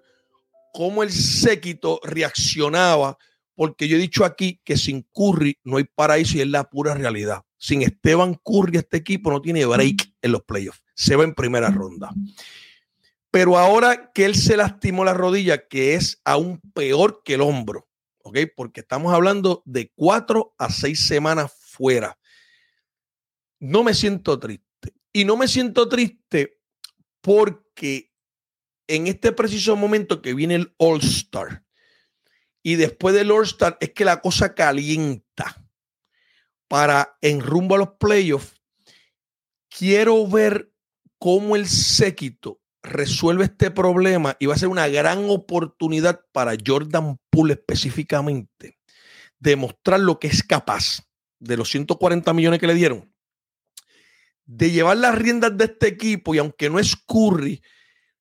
cómo 0.74 1.04
el 1.04 1.12
séquito 1.12 2.00
reaccionaba, 2.04 3.20
porque 3.54 3.88
yo 3.88 3.98
he 3.98 4.00
dicho 4.00 4.26
aquí 4.26 4.60
que 4.64 4.78
sin 4.78 5.06
Curry 5.14 5.60
no 5.64 5.78
hay 5.78 5.84
paraíso 5.84 6.38
y 6.38 6.42
es 6.42 6.48
la 6.48 6.64
pura 6.64 6.96
realidad. 6.96 7.44
Sin 7.56 7.84
Esteban 7.84 8.34
Curry 8.44 8.80
este 8.80 8.98
equipo 8.98 9.30
no 9.30 9.44
tiene 9.44 9.64
break 9.64 10.16
en 10.20 10.32
los 10.32 10.42
playoffs, 10.42 10.82
se 10.96 11.16
va 11.16 11.24
en 11.24 11.36
primera 11.36 11.70
ronda. 11.70 12.10
Pero 13.30 13.60
ahora 13.60 14.12
que 14.12 14.26
él 14.26 14.34
se 14.34 14.58
lastimó 14.58 15.06
la 15.06 15.14
rodilla, 15.14 15.68
que 15.68 15.94
es 15.94 16.20
aún 16.26 16.60
peor 16.74 17.22
que 17.24 17.36
el 17.36 17.42
hombro, 17.42 17.88
¿ok? 18.24 18.40
Porque 18.56 18.80
estamos 18.80 19.14
hablando 19.14 19.62
de 19.66 19.92
cuatro 19.94 20.56
a 20.58 20.72
seis 20.72 21.06
semanas 21.06 21.52
fuera. 21.60 22.18
No 23.62 23.84
me 23.84 23.93
siento 23.93 24.39
triste. 24.39 24.95
Y 25.14 25.24
no 25.24 25.38
me 25.38 25.47
siento 25.47 25.88
triste 25.88 26.59
porque 27.22 28.12
en 28.88 29.07
este 29.07 29.32
preciso 29.32 29.76
momento 29.76 30.22
que 30.22 30.34
viene 30.34 30.55
el 30.55 30.74
All 30.78 30.99
Star 30.99 31.64
y 32.64 32.76
después 32.76 33.14
del 33.14 33.32
All 33.32 33.43
Star 33.45 33.78
es 33.80 33.91
que 33.91 34.03
la 34.03 34.20
cosa 34.20 34.55
calienta 34.55 35.64
para 36.68 37.18
en 37.22 37.39
rumbo 37.39 37.76
a 37.76 37.80
los 37.80 37.89
playoffs. 37.99 38.59
Quiero 39.70 40.28
ver 40.28 40.74
cómo 41.20 41.55
el 41.55 41.68
séquito 41.68 42.62
resuelve 42.82 43.43
este 43.45 43.70
problema 43.70 44.36
y 44.39 44.47
va 44.47 44.55
a 44.55 44.57
ser 44.57 44.70
una 44.70 44.88
gran 44.88 45.30
oportunidad 45.30 46.22
para 46.32 46.57
Jordan 46.66 47.20
Poole 47.30 47.53
específicamente 47.53 48.80
demostrar 49.38 49.99
lo 49.99 50.20
que 50.20 50.28
es 50.28 50.41
capaz 50.41 51.07
de 51.39 51.57
los 51.57 51.70
140 51.70 52.34
millones 52.34 52.59
que 52.59 52.68
le 52.68 52.74
dieron 52.74 53.11
de 54.54 54.70
llevar 54.70 54.97
las 54.97 55.16
riendas 55.16 55.58
de 55.58 55.64
este 55.64 55.88
equipo 55.88 56.36
y 56.36 56.38
aunque 56.38 56.70
no 56.70 56.78
es 56.78 56.95
Curry, 56.95 57.62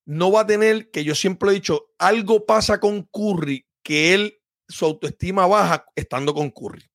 no 0.04 0.30
va 0.30 0.42
a 0.42 0.46
tener, 0.46 0.90
que 0.92 1.02
yo 1.02 1.16
siempre 1.16 1.50
he 1.50 1.54
dicho, 1.54 1.90
algo 1.98 2.46
pasa 2.46 2.78
con 2.78 3.02
Curry 3.02 3.66
que 3.82 4.14
él, 4.14 4.40
su 4.68 4.84
autoestima 4.84 5.48
baja 5.48 5.86
estando 5.96 6.32
con 6.32 6.50
Curry. 6.50 6.88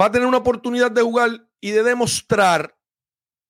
Va 0.00 0.06
a 0.06 0.10
tener 0.10 0.26
una 0.26 0.38
oportunidad 0.38 0.90
de 0.90 1.02
jugar 1.02 1.48
y 1.60 1.72
de 1.72 1.82
demostrar 1.82 2.78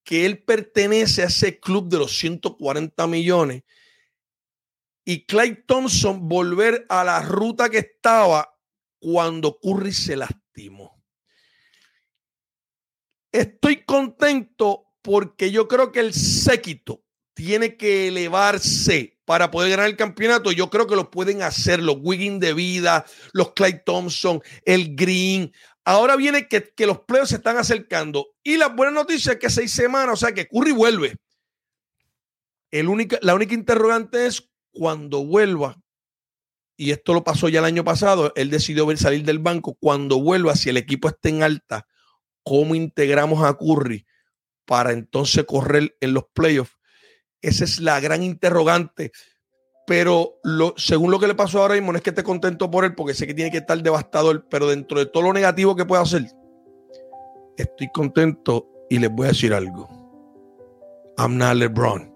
que 0.02 0.26
él 0.26 0.42
pertenece 0.42 1.22
a 1.22 1.26
ese 1.26 1.60
club 1.60 1.88
de 1.88 1.98
los 1.98 2.18
140 2.18 3.06
millones 3.06 3.62
y 5.04 5.24
Clay 5.24 5.62
Thompson 5.66 6.28
volver 6.28 6.84
a 6.88 7.04
la 7.04 7.22
ruta 7.22 7.68
que 7.68 7.78
estaba 7.78 8.58
cuando 8.98 9.56
Curry 9.60 9.92
se 9.92 10.16
lastimó. 10.16 10.95
Estoy 13.36 13.84
contento 13.84 14.86
porque 15.02 15.50
yo 15.50 15.68
creo 15.68 15.92
que 15.92 16.00
el 16.00 16.14
séquito 16.14 17.04
tiene 17.34 17.76
que 17.76 18.08
elevarse 18.08 19.18
para 19.26 19.50
poder 19.50 19.72
ganar 19.72 19.88
el 19.88 19.96
campeonato. 19.96 20.52
Yo 20.52 20.70
creo 20.70 20.86
que 20.86 20.96
lo 20.96 21.10
pueden 21.10 21.42
hacer 21.42 21.82
los 21.82 21.98
Wiggins 22.00 22.40
de 22.40 22.54
vida, 22.54 23.04
los 23.34 23.52
Clay 23.52 23.82
Thompson, 23.84 24.40
el 24.64 24.96
Green. 24.96 25.52
Ahora 25.84 26.16
viene 26.16 26.48
que, 26.48 26.72
los 26.86 27.00
playoffs 27.00 27.28
se 27.28 27.36
están 27.36 27.58
acercando. 27.58 28.28
Y 28.42 28.56
la 28.56 28.68
buena 28.68 28.92
noticia 28.92 29.32
es 29.32 29.38
que 29.38 29.50
seis 29.50 29.70
semanas, 29.70 30.14
o 30.14 30.16
sea 30.16 30.32
que 30.32 30.48
Curry 30.48 30.72
vuelve. 30.72 31.16
La 32.70 33.34
única 33.34 33.54
interrogante 33.54 34.24
es 34.24 34.48
cuando 34.70 35.26
vuelva. 35.26 35.78
Y 36.74 36.90
esto 36.90 37.12
lo 37.12 37.22
pasó 37.22 37.50
ya 37.50 37.58
el 37.58 37.66
año 37.66 37.84
pasado. 37.84 38.32
Él 38.34 38.48
decidió 38.48 38.96
salir 38.96 39.24
del 39.24 39.40
banco. 39.40 39.76
Cuando 39.78 40.22
vuelva, 40.22 40.56
si 40.56 40.70
el 40.70 40.78
equipo 40.78 41.08
está 41.08 41.28
en 41.28 41.42
alta, 41.42 41.86
¿cómo 42.46 42.76
integramos 42.76 43.44
a 43.44 43.58
Curry 43.58 44.06
para 44.64 44.92
entonces 44.92 45.44
correr 45.44 45.96
en 46.00 46.14
los 46.14 46.26
playoffs? 46.32 46.78
Esa 47.42 47.64
es 47.64 47.80
la 47.80 47.98
gran 47.98 48.22
interrogante. 48.22 49.10
Pero 49.84 50.40
según 50.76 51.10
lo 51.10 51.18
que 51.18 51.26
le 51.26 51.34
pasó 51.34 51.60
ahora 51.60 51.74
mismo, 51.74 51.92
no 51.92 51.98
es 51.98 52.04
que 52.04 52.10
esté 52.10 52.22
contento 52.22 52.70
por 52.70 52.84
él, 52.84 52.94
porque 52.94 53.14
sé 53.14 53.26
que 53.26 53.34
tiene 53.34 53.50
que 53.50 53.58
estar 53.58 53.80
devastador, 53.82 54.46
pero 54.48 54.68
dentro 54.68 54.98
de 54.98 55.06
todo 55.06 55.24
lo 55.24 55.32
negativo 55.32 55.76
que 55.76 55.84
pueda 55.84 56.02
hacer, 56.02 56.26
estoy 57.56 57.88
contento 57.92 58.68
y 58.88 58.98
les 58.98 59.10
voy 59.10 59.26
a 59.26 59.30
decir 59.30 59.52
algo. 59.52 59.88
I'm 61.18 61.36
not 61.38 61.54
LeBron. 61.54 62.12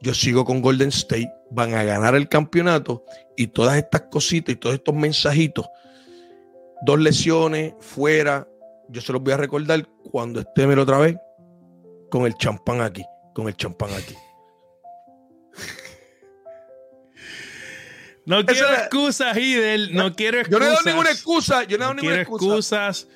Yo 0.00 0.14
sigo 0.14 0.44
con 0.44 0.62
Golden 0.62 0.90
State, 0.90 1.32
van 1.50 1.74
a 1.74 1.82
ganar 1.82 2.14
el 2.14 2.28
campeonato 2.28 3.04
y 3.36 3.48
todas 3.48 3.76
estas 3.78 4.02
cositas 4.02 4.54
y 4.54 4.56
todos 4.56 4.76
estos 4.76 4.94
mensajitos, 4.94 5.66
dos 6.82 7.00
lesiones 7.00 7.74
fuera, 7.80 8.48
yo 8.88 9.00
se 9.00 9.12
los 9.12 9.22
voy 9.22 9.32
a 9.32 9.36
recordar 9.36 9.86
cuando 10.10 10.40
esté 10.40 10.66
mira, 10.66 10.82
otra 10.82 10.98
vez 10.98 11.16
con 12.10 12.26
el 12.26 12.34
champán 12.34 12.80
aquí, 12.80 13.04
con 13.34 13.48
el 13.48 13.56
champán 13.56 13.90
aquí. 13.94 14.14
No 18.24 18.44
quiero 18.44 18.68
excusas, 18.74 19.36
Hidel. 19.36 19.94
No 19.94 20.12
quiero 20.14 20.36
Yo 20.36 20.40
excusas. 20.42 20.60
no 20.60 20.66
he 20.66 20.68
dado 20.70 20.82
ninguna 20.84 21.10
excusa, 21.10 21.64
yo 21.64 21.78
no 21.78 21.84
he 21.84 21.86
dado 21.86 21.94
No 21.94 22.02
ninguna 22.02 22.16
quiero 22.24 22.36
excusa. 22.36 22.88
excusas. 22.88 23.08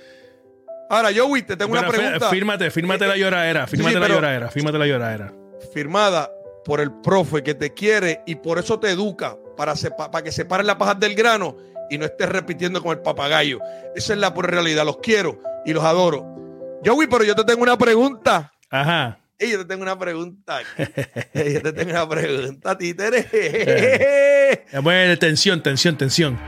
Ahora, 0.88 1.10
Joey, 1.14 1.42
te 1.42 1.56
tengo 1.56 1.72
una 1.72 1.80
Pero 1.82 1.92
pregunta 1.92 2.30
Fírmate, 2.30 2.70
fírmate 2.70 3.06
la 3.06 3.16
lloradera. 3.16 3.66
Sí, 3.66 3.76
Fírmate 3.76 3.94
sí, 3.96 4.00
la 4.00 4.08
lloradera. 4.08 4.48
Fírmate 4.50 4.78
la 4.78 4.86
lloradera. 4.86 5.32
firmada 5.72 6.30
por 6.64 6.80
el 6.80 6.92
profe 7.02 7.42
que 7.42 7.54
te 7.54 7.72
quiere 7.74 8.22
y 8.26 8.34
por 8.36 8.58
eso 8.58 8.78
te 8.78 8.90
educa 8.90 9.36
para, 9.56 9.74
sepa- 9.74 10.10
para 10.10 10.22
que 10.24 10.32
separes 10.32 10.66
la 10.66 10.76
paja 10.78 10.94
del 10.94 11.14
grano 11.14 11.56
y 11.92 11.98
no 11.98 12.04
estés 12.06 12.28
repitiendo 12.28 12.82
con 12.82 12.96
el 12.96 13.02
papagayo. 13.02 13.58
Esa 13.94 14.12
es 14.14 14.18
la 14.18 14.32
pura 14.34 14.48
realidad. 14.48 14.84
Los 14.84 14.98
quiero 14.98 15.40
y 15.64 15.72
los 15.72 15.84
adoro. 15.84 16.26
Joey, 16.84 17.06
pero 17.08 17.22
yo 17.24 17.34
te 17.34 17.44
tengo 17.44 17.62
una 17.62 17.76
pregunta. 17.78 18.52
Ajá. 18.70 19.18
Ey, 19.38 19.50
yo 19.52 19.58
te 19.58 19.64
tengo 19.64 19.82
una 19.82 19.98
pregunta. 19.98 20.60
Yo 21.34 21.62
te 21.62 21.72
tengo 21.72 21.90
una 21.90 22.08
pregunta, 22.08 22.78
títere. 22.78 23.26
Eh, 23.32 24.64
Bueno, 24.82 25.18
tensión, 25.18 25.60
tensión, 25.62 25.96
tensión. 25.96 26.38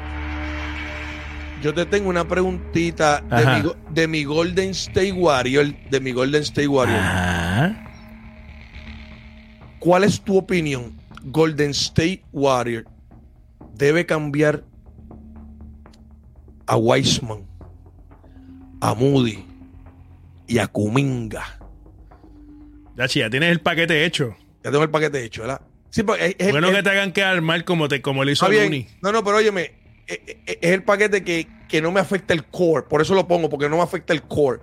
Yo 1.60 1.74
te 1.74 1.86
tengo 1.86 2.08
una 2.08 2.28
preguntita 2.28 3.20
de 3.20 3.46
mi, 3.46 3.60
go- 3.62 3.76
de 3.90 4.06
mi 4.06 4.24
Golden 4.24 4.70
State 4.70 5.12
Warrior. 5.12 5.74
De 5.90 5.98
mi 6.00 6.12
Golden 6.12 6.42
State 6.42 6.68
Warrior. 6.68 6.98
Ajá. 7.00 7.80
¿Cuál 9.80 10.04
es 10.04 10.20
tu 10.20 10.36
opinión? 10.36 10.96
Golden 11.24 11.70
State 11.70 12.22
Warrior 12.32 12.84
debe 13.74 14.06
cambiar 14.06 14.62
a 16.66 16.76
Weissman 16.76 17.46
a 18.80 18.94
Moody 18.94 19.44
y 20.46 20.58
a 20.58 20.66
Kuminga. 20.66 21.58
Ya, 22.96 23.06
ya 23.06 23.30
tienes 23.30 23.50
el 23.50 23.60
paquete 23.60 24.04
hecho. 24.04 24.36
Ya 24.62 24.70
tengo 24.70 24.82
el 24.84 24.90
paquete 24.90 25.24
hecho, 25.24 25.42
¿verdad? 25.42 25.60
Sí, 25.90 26.02
pero 26.02 26.16
es, 26.16 26.36
es- 26.38 26.50
Bueno 26.50 26.68
es- 26.68 26.76
que 26.76 26.82
te 26.82 26.90
hagan 26.90 27.12
quedar 27.12 27.40
mal 27.40 27.64
como, 27.64 27.88
te, 27.88 28.02
como 28.02 28.24
le 28.24 28.32
hizo 28.32 28.48
bien. 28.48 28.64
Looney. 28.64 28.88
No, 29.02 29.10
no, 29.12 29.24
pero 29.24 29.38
óyeme, 29.38 29.72
es, 30.06 30.20
es- 30.46 30.58
es 30.60 30.70
el 30.72 30.82
paquete 30.82 31.24
que, 31.24 31.46
que 31.68 31.80
no 31.80 31.92
me 31.92 32.00
afecta 32.00 32.34
el 32.34 32.44
core. 32.44 32.82
Por 32.86 33.00
eso 33.00 33.14
lo 33.14 33.26
pongo, 33.26 33.48
porque 33.48 33.68
no 33.68 33.76
me 33.76 33.82
afecta 33.82 34.12
el 34.12 34.22
core. 34.22 34.60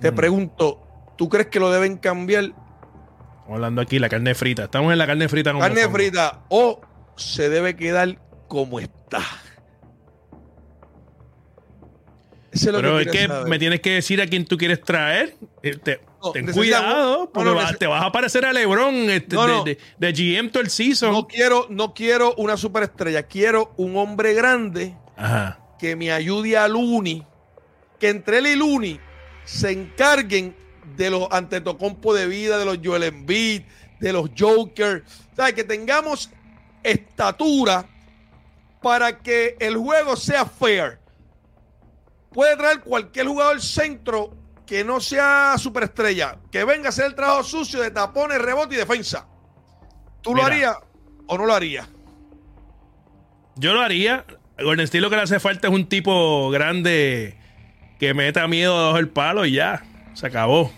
Te 0.00 0.12
Mm. 0.12 0.14
pregunto, 0.14 0.86
¿tú 1.16 1.28
crees 1.28 1.46
que 1.46 1.60
lo 1.60 1.70
deben 1.70 1.96
cambiar 1.96 2.44
Estamos 2.44 3.58
hablando 3.58 3.80
aquí 3.80 3.98
la 4.00 4.08
carne 4.08 4.34
frita. 4.34 4.64
Estamos 4.64 4.92
en 4.92 4.98
la 4.98 5.06
carne 5.06 5.28
frita 5.28 5.52
como 5.52 5.62
carne 5.62 5.88
frita 5.88 6.40
o 6.48 6.80
se 7.16 7.48
debe 7.48 7.76
quedar 7.76 8.18
como 8.48 8.80
está? 8.80 9.20
Eso 12.56 12.66
es 12.70 12.72
lo 12.74 12.78
Pero 12.80 13.00
es 13.00 13.06
que 13.08 13.26
saber. 13.26 13.48
me 13.48 13.58
tienes 13.58 13.80
que 13.80 13.90
decir 13.90 14.20
a 14.20 14.26
quién 14.26 14.44
tú 14.44 14.56
quieres 14.56 14.80
traer. 14.82 15.36
Eh, 15.62 15.76
te- 15.82 16.00
No, 16.22 16.32
ten 16.32 16.46
cuidado, 16.52 17.30
porque 17.32 17.50
no, 17.50 17.74
te 17.76 17.86
vas 17.86 18.02
a 18.04 18.10
parecer 18.10 18.44
a 18.46 18.52
LeBron 18.52 18.94
este, 19.10 19.36
de, 19.36 19.46
no. 19.46 19.62
de- 19.64 19.78
de 19.98 20.12
GM 20.12 20.50
todo 20.50 20.62
el 20.62 20.70
season. 20.70 21.12
No 21.12 21.26
quiero, 21.28 21.66
no 21.70 21.92
quiero 21.94 22.34
una 22.36 22.56
superestrella, 22.56 23.22
quiero 23.24 23.72
un 23.76 23.96
hombre 23.96 24.34
grande 24.34 24.96
Ajá. 25.16 25.60
que 25.78 25.94
me 25.94 26.10
ayude 26.10 26.56
a 26.56 26.66
Looney, 26.68 27.22
que 28.00 28.08
entre 28.08 28.38
él 28.38 28.46
y 28.48 28.56
Looney 28.56 29.00
se 29.44 29.70
encarguen 29.70 30.56
de 30.96 31.10
los 31.10 31.28
antetocompos 31.30 32.16
de 32.18 32.26
vida, 32.26 32.58
de 32.58 32.64
los 32.64 32.78
Joel 32.82 33.02
Embiid, 33.04 33.62
de 34.00 34.12
los 34.12 34.30
Joker, 34.36 35.04
¿sabes? 35.36 35.52
Que 35.54 35.62
tengamos 35.64 36.30
estatura 36.82 37.86
para 38.82 39.18
que 39.18 39.56
el 39.60 39.76
juego 39.76 40.16
sea 40.16 40.44
fair. 40.46 40.98
Puede 42.36 42.54
traer 42.54 42.80
cualquier 42.80 43.28
jugador 43.28 43.62
centro 43.62 44.36
que 44.66 44.84
no 44.84 45.00
sea 45.00 45.54
superestrella, 45.56 46.36
que 46.52 46.64
venga 46.64 46.84
a 46.84 46.88
hacer 46.90 47.06
el 47.06 47.14
trabajo 47.14 47.42
sucio 47.42 47.80
de 47.80 47.90
tapones, 47.90 48.36
rebote 48.42 48.74
y 48.74 48.78
defensa. 48.78 49.26
¿Tú 50.20 50.34
lo 50.34 50.44
harías 50.44 50.76
o 51.28 51.38
no 51.38 51.46
lo 51.46 51.54
harías? 51.54 51.88
Yo 53.54 53.72
lo 53.72 53.80
haría. 53.80 54.26
Con 54.62 54.74
el 54.74 54.80
estilo 54.80 55.08
que 55.08 55.16
le 55.16 55.22
hace 55.22 55.40
falta 55.40 55.68
es 55.68 55.72
un 55.72 55.88
tipo 55.88 56.50
grande 56.50 57.38
que 57.98 58.12
meta 58.12 58.46
miedo 58.46 58.76
debajo 58.76 58.96
del 58.96 59.08
palo 59.08 59.46
y 59.46 59.52
ya. 59.52 59.82
Se 60.12 60.26
acabó. 60.26 60.70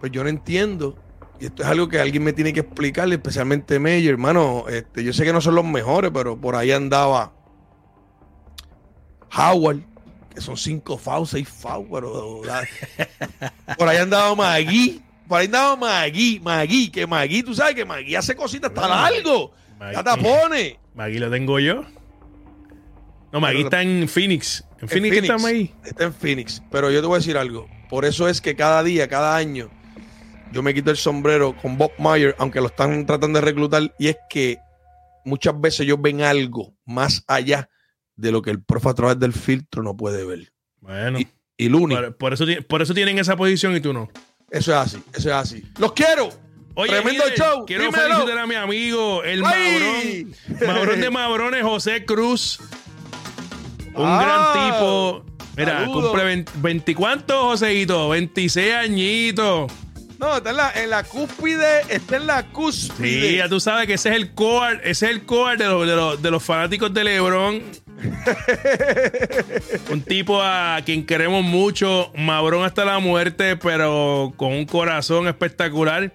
Pues 0.00 0.12
yo 0.12 0.24
no 0.24 0.28
entiendo. 0.28 1.02
Y 1.40 1.46
esto 1.46 1.62
es 1.62 1.68
algo 1.70 1.88
que 1.88 2.00
alguien 2.00 2.22
me 2.22 2.34
tiene 2.34 2.52
que 2.52 2.60
explicar, 2.60 3.10
especialmente 3.10 3.78
Meyer, 3.78 4.12
hermano. 4.12 4.66
Este, 4.68 5.02
yo 5.02 5.14
sé 5.14 5.24
que 5.24 5.32
no 5.32 5.40
son 5.40 5.54
los 5.54 5.64
mejores, 5.64 6.10
pero 6.12 6.38
por 6.38 6.54
ahí 6.54 6.70
andaba 6.70 7.32
Howard, 9.34 9.95
que 10.36 10.42
son 10.42 10.54
cinco 10.54 10.98
fouls, 10.98 11.30
seis 11.30 11.48
fouls, 11.48 11.88
pero 11.90 12.42
por 13.78 13.88
ahí 13.88 13.96
andaba 13.96 14.34
Magui, 14.34 15.02
por 15.26 15.40
ahí 15.40 15.46
andaba 15.46 15.76
Magui, 15.76 16.40
Magui, 16.40 16.90
que 16.90 17.06
Magui, 17.06 17.42
tú 17.42 17.54
sabes 17.54 17.74
que 17.74 17.86
Magui 17.86 18.14
hace 18.14 18.36
cositas 18.36 18.70
hasta 18.70 18.86
largo, 18.86 19.52
ya 19.80 20.04
tapones. 20.04 20.76
Magui 20.94 21.18
lo 21.18 21.30
tengo 21.30 21.58
yo. 21.58 21.84
No, 23.32 23.40
Magui 23.40 23.62
está 23.62 23.80
en 23.80 24.06
Phoenix. 24.06 24.62
En 24.76 24.82
En 24.82 24.88
Phoenix, 24.90 25.16
está 25.16 25.38
Magui. 25.38 25.74
Está 25.82 26.04
en 26.04 26.12
Phoenix. 26.12 26.62
Pero 26.70 26.90
yo 26.90 27.00
te 27.00 27.06
voy 27.06 27.16
a 27.16 27.18
decir 27.18 27.38
algo. 27.38 27.66
Por 27.88 28.04
eso 28.04 28.28
es 28.28 28.42
que 28.42 28.54
cada 28.54 28.82
día, 28.82 29.08
cada 29.08 29.36
año, 29.36 29.70
yo 30.52 30.62
me 30.62 30.74
quito 30.74 30.90
el 30.90 30.98
sombrero 30.98 31.56
con 31.56 31.78
Bob 31.78 31.92
Meyer, 31.98 32.36
aunque 32.38 32.60
lo 32.60 32.66
están 32.66 33.06
tratando 33.06 33.38
de 33.40 33.44
reclutar, 33.44 33.94
y 33.98 34.08
es 34.08 34.18
que 34.28 34.58
muchas 35.24 35.58
veces 35.58 35.80
ellos 35.80 35.96
ven 36.00 36.20
algo 36.20 36.74
más 36.84 37.24
allá 37.26 37.70
de 38.16 38.32
lo 38.32 38.42
que 38.42 38.50
el 38.50 38.62
profe 38.62 38.88
a 38.88 38.94
través 38.94 39.18
del 39.18 39.32
filtro 39.32 39.82
no 39.82 39.96
puede 39.96 40.24
ver. 40.24 40.52
Bueno. 40.80 41.18
Y, 41.20 41.28
y 41.58 41.68
Looney, 41.68 41.96
Por, 41.96 42.16
por 42.16 42.32
eso, 42.34 42.44
por 42.68 42.82
eso 42.82 42.94
tienen 42.94 43.18
esa 43.18 43.36
posición 43.36 43.76
y 43.76 43.80
tú 43.80 43.92
no. 43.92 44.08
eso 44.50 44.72
es 44.72 44.76
así, 44.78 44.98
eso 45.14 45.28
es 45.28 45.34
así. 45.34 45.62
¡Los 45.78 45.92
quiero! 45.92 46.28
Oye, 46.78 46.90
Tremendo 46.92 47.24
líder, 47.24 47.38
show, 47.38 47.64
Quiero 47.66 47.84
dímelo. 47.84 48.02
felicitar 48.16 48.38
a 48.38 48.46
mi 48.46 48.54
amigo, 48.54 49.22
el 49.24 49.42
¡Ay! 49.44 50.26
Mabrón. 50.60 50.66
Mabrón 50.76 51.00
de 51.00 51.10
Mabrones, 51.10 51.62
José 51.62 52.04
Cruz. 52.04 52.60
Un 53.94 54.04
Ah, 54.06 54.52
gran 54.52 54.72
tipo. 54.74 55.24
Mira, 55.56 55.86
cumple 55.86 56.22
20, 56.24 56.52
20 56.56 56.94
¿cuántos, 56.94 57.36
Joseito? 57.42 58.10
26 58.10 58.74
añitos. 58.74 59.72
No, 60.18 60.36
está 60.36 60.50
en 60.50 60.56
la, 60.56 60.70
en 60.72 60.90
la 60.90 61.02
cúspide, 61.04 61.80
está 61.88 62.16
en 62.16 62.26
la 62.26 62.46
cúspide. 62.50 63.30
Sí, 63.30 63.36
ya 63.36 63.48
tú 63.48 63.58
sabes 63.58 63.86
que 63.86 63.94
ese 63.94 64.10
es 64.10 64.16
el 64.16 64.34
core, 64.34 64.80
ese 64.84 65.06
es 65.06 65.12
el 65.12 65.24
core 65.24 65.56
de 65.56 65.64
los, 65.66 65.86
de 65.86 65.96
los, 65.96 66.22
de 66.22 66.30
los 66.30 66.42
fanáticos 66.42 66.92
de 66.92 67.04
LeBron. 67.04 67.62
un 69.90 70.02
tipo 70.02 70.40
a 70.42 70.80
quien 70.84 71.06
queremos 71.06 71.42
mucho, 71.44 72.12
Mabrón 72.16 72.64
hasta 72.64 72.84
la 72.84 72.98
muerte, 72.98 73.56
pero 73.56 74.32
con 74.36 74.52
un 74.52 74.66
corazón 74.66 75.28
espectacular. 75.28 76.12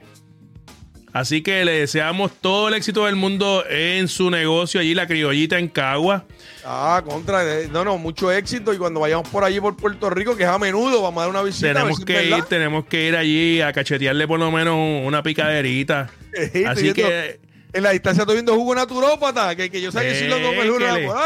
Así 1.14 1.42
que 1.42 1.66
le 1.66 1.74
deseamos 1.80 2.32
todo 2.40 2.70
el 2.70 2.74
éxito 2.74 3.06
del 3.06 3.18
mundo 3.18 3.66
en 3.70 4.08
su 4.08 4.30
negocio 4.30 4.80
allí, 4.80 4.94
la 4.94 5.08
criollita 5.08 5.60
en 5.60 5.68
Cagua. 5.68 6.26
Ah, 6.64 7.04
contra. 7.06 7.44
eh, 7.44 7.68
No, 7.70 7.84
no, 7.84 7.98
mucho 7.98 8.32
éxito. 8.32 8.74
Y 8.74 8.78
cuando 8.78 9.02
vayamos 9.02 9.28
por 9.28 9.44
allí, 9.44 9.60
por 9.60 9.76
Puerto 9.76 10.10
Rico, 10.10 10.38
que 10.38 10.44
es 10.44 10.50
a 10.50 10.58
menudo, 10.58 11.02
vamos 11.02 11.20
a 11.20 11.26
dar 11.26 11.30
una 11.30 11.42
visita. 11.42 11.74
Tenemos 11.74 11.98
si 11.98 12.06
que 12.06 12.26
ir, 12.30 12.44
tenemos 12.44 12.86
que 12.86 13.10
ir 13.10 13.18
allí 13.18 13.60
a 13.60 13.74
cachetearle 13.74 14.26
por 14.26 14.40
lo 14.40 14.52
menos 14.52 14.78
una 15.06 15.22
picaderita. 15.22 16.10
Así 16.68 16.94
que 16.94 17.42
En 17.74 17.84
la 17.84 17.92
distancia 17.92 18.22
estoy 18.24 18.36
viendo 18.36 18.54
jugo 18.56 18.76
naturópata, 18.76 19.56
que, 19.56 19.70
que 19.72 19.80
yo 19.82 19.92
sé 19.92 20.02
que 20.02 20.16
sí 20.16 20.28
lo 20.28 20.36
tomo 20.38 20.62
el 20.62 20.68
jugo 20.70 20.80
naturópata. 20.80 21.20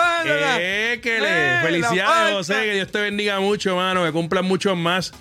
Ah, 0.55 0.59
équele. 0.93 1.59
Felicidades. 1.63 2.33
José. 2.35 2.53
Que 2.65 2.73
Dios 2.75 2.91
te 2.91 3.01
bendiga 3.01 3.39
mucho, 3.39 3.75
mano. 3.75 4.03
Que 4.05 4.11
cumplan 4.11 4.45
muchos 4.45 4.77
más. 4.77 5.11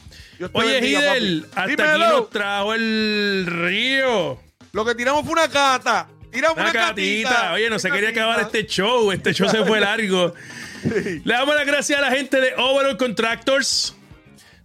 Oye, 0.52 0.86
Hidel, 0.86 1.46
hasta 1.54 1.66
Dímelo. 1.66 1.90
aquí 2.04 2.14
nos 2.14 2.30
trajo 2.30 2.74
el 2.74 3.44
río. 3.46 4.38
Lo 4.72 4.84
que 4.84 4.94
tiramos 4.94 5.22
fue 5.24 5.32
una 5.32 5.48
cata. 5.48 6.08
Tiramos 6.30 6.56
Una 6.58 6.64
una, 6.70 6.72
catita. 6.72 7.28
catita. 7.30 7.52
Oye, 7.52 7.70
no 7.70 7.78
se 7.78 7.90
quería 7.90 8.08
acabar 8.10 8.40
este 8.40 8.66
show. 8.66 9.12
Este 9.12 9.32
show 9.32 9.48
se 9.48 9.64
fue 9.64 9.80
largo. 9.80 10.34
Le 11.24 11.32
damos 11.32 11.54
las 11.54 11.64
gracias 11.66 11.98
a 11.98 12.02
la 12.02 12.10
gente 12.10 12.40
de 12.40 12.52
Overall 12.56 12.96
Contractors. 12.96 13.94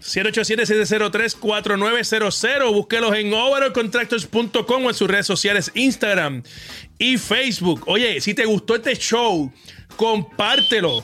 787-703-4900. 0.01 2.73
Búsquelos 2.73 3.15
en 3.15 3.33
overallcontractors.com 3.33 4.85
o 4.85 4.89
en 4.89 4.95
sus 4.95 5.09
redes 5.09 5.27
sociales 5.27 5.71
Instagram 5.73 6.43
y 6.97 7.17
Facebook. 7.17 7.83
Oye, 7.87 8.21
si 8.21 8.33
te 8.33 8.45
gustó 8.45 8.75
este 8.75 8.95
show, 8.95 9.51
compártelo. 9.95 11.03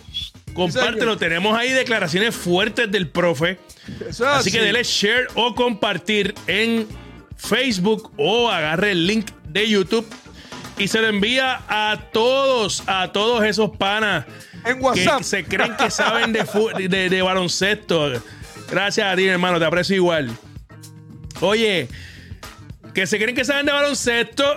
Compártelo. 0.54 1.18
Tenemos 1.18 1.58
ahí 1.58 1.72
declaraciones 1.72 2.36
fuertes 2.36 2.90
del 2.90 3.10
profe. 3.10 3.60
Así 4.26 4.52
que 4.52 4.62
dele 4.62 4.84
share 4.84 5.28
o 5.36 5.54
compartir 5.54 6.34
en 6.48 6.88
Facebook 7.36 8.12
o 8.18 8.50
agarre 8.50 8.92
el 8.92 9.06
link 9.06 9.30
de 9.50 9.70
YouTube 9.70 10.08
y 10.78 10.88
se 10.88 11.02
lo 11.02 11.08
envía 11.08 11.62
a 11.68 12.10
todos, 12.12 12.84
a 12.88 13.12
todos 13.12 13.44
esos 13.46 13.76
panas 13.78 14.26
En 14.66 14.82
que 14.94 15.24
se 15.24 15.46
creen 15.46 15.76
que 15.78 15.90
saben 15.90 16.34
de, 16.34 17.10
de 17.10 17.22
baloncesto. 17.22 18.22
Gracias 18.70 19.08
a 19.12 19.16
ti, 19.16 19.26
hermano, 19.26 19.60
te 19.60 19.66
aprecio 19.66 19.96
igual. 19.96 20.32
Oye, 21.42 21.88
que 22.94 23.06
se 23.08 23.18
creen 23.18 23.36
que 23.36 23.46
saben 23.46 23.66
de 23.66 23.72
baloncesto. 23.72 24.56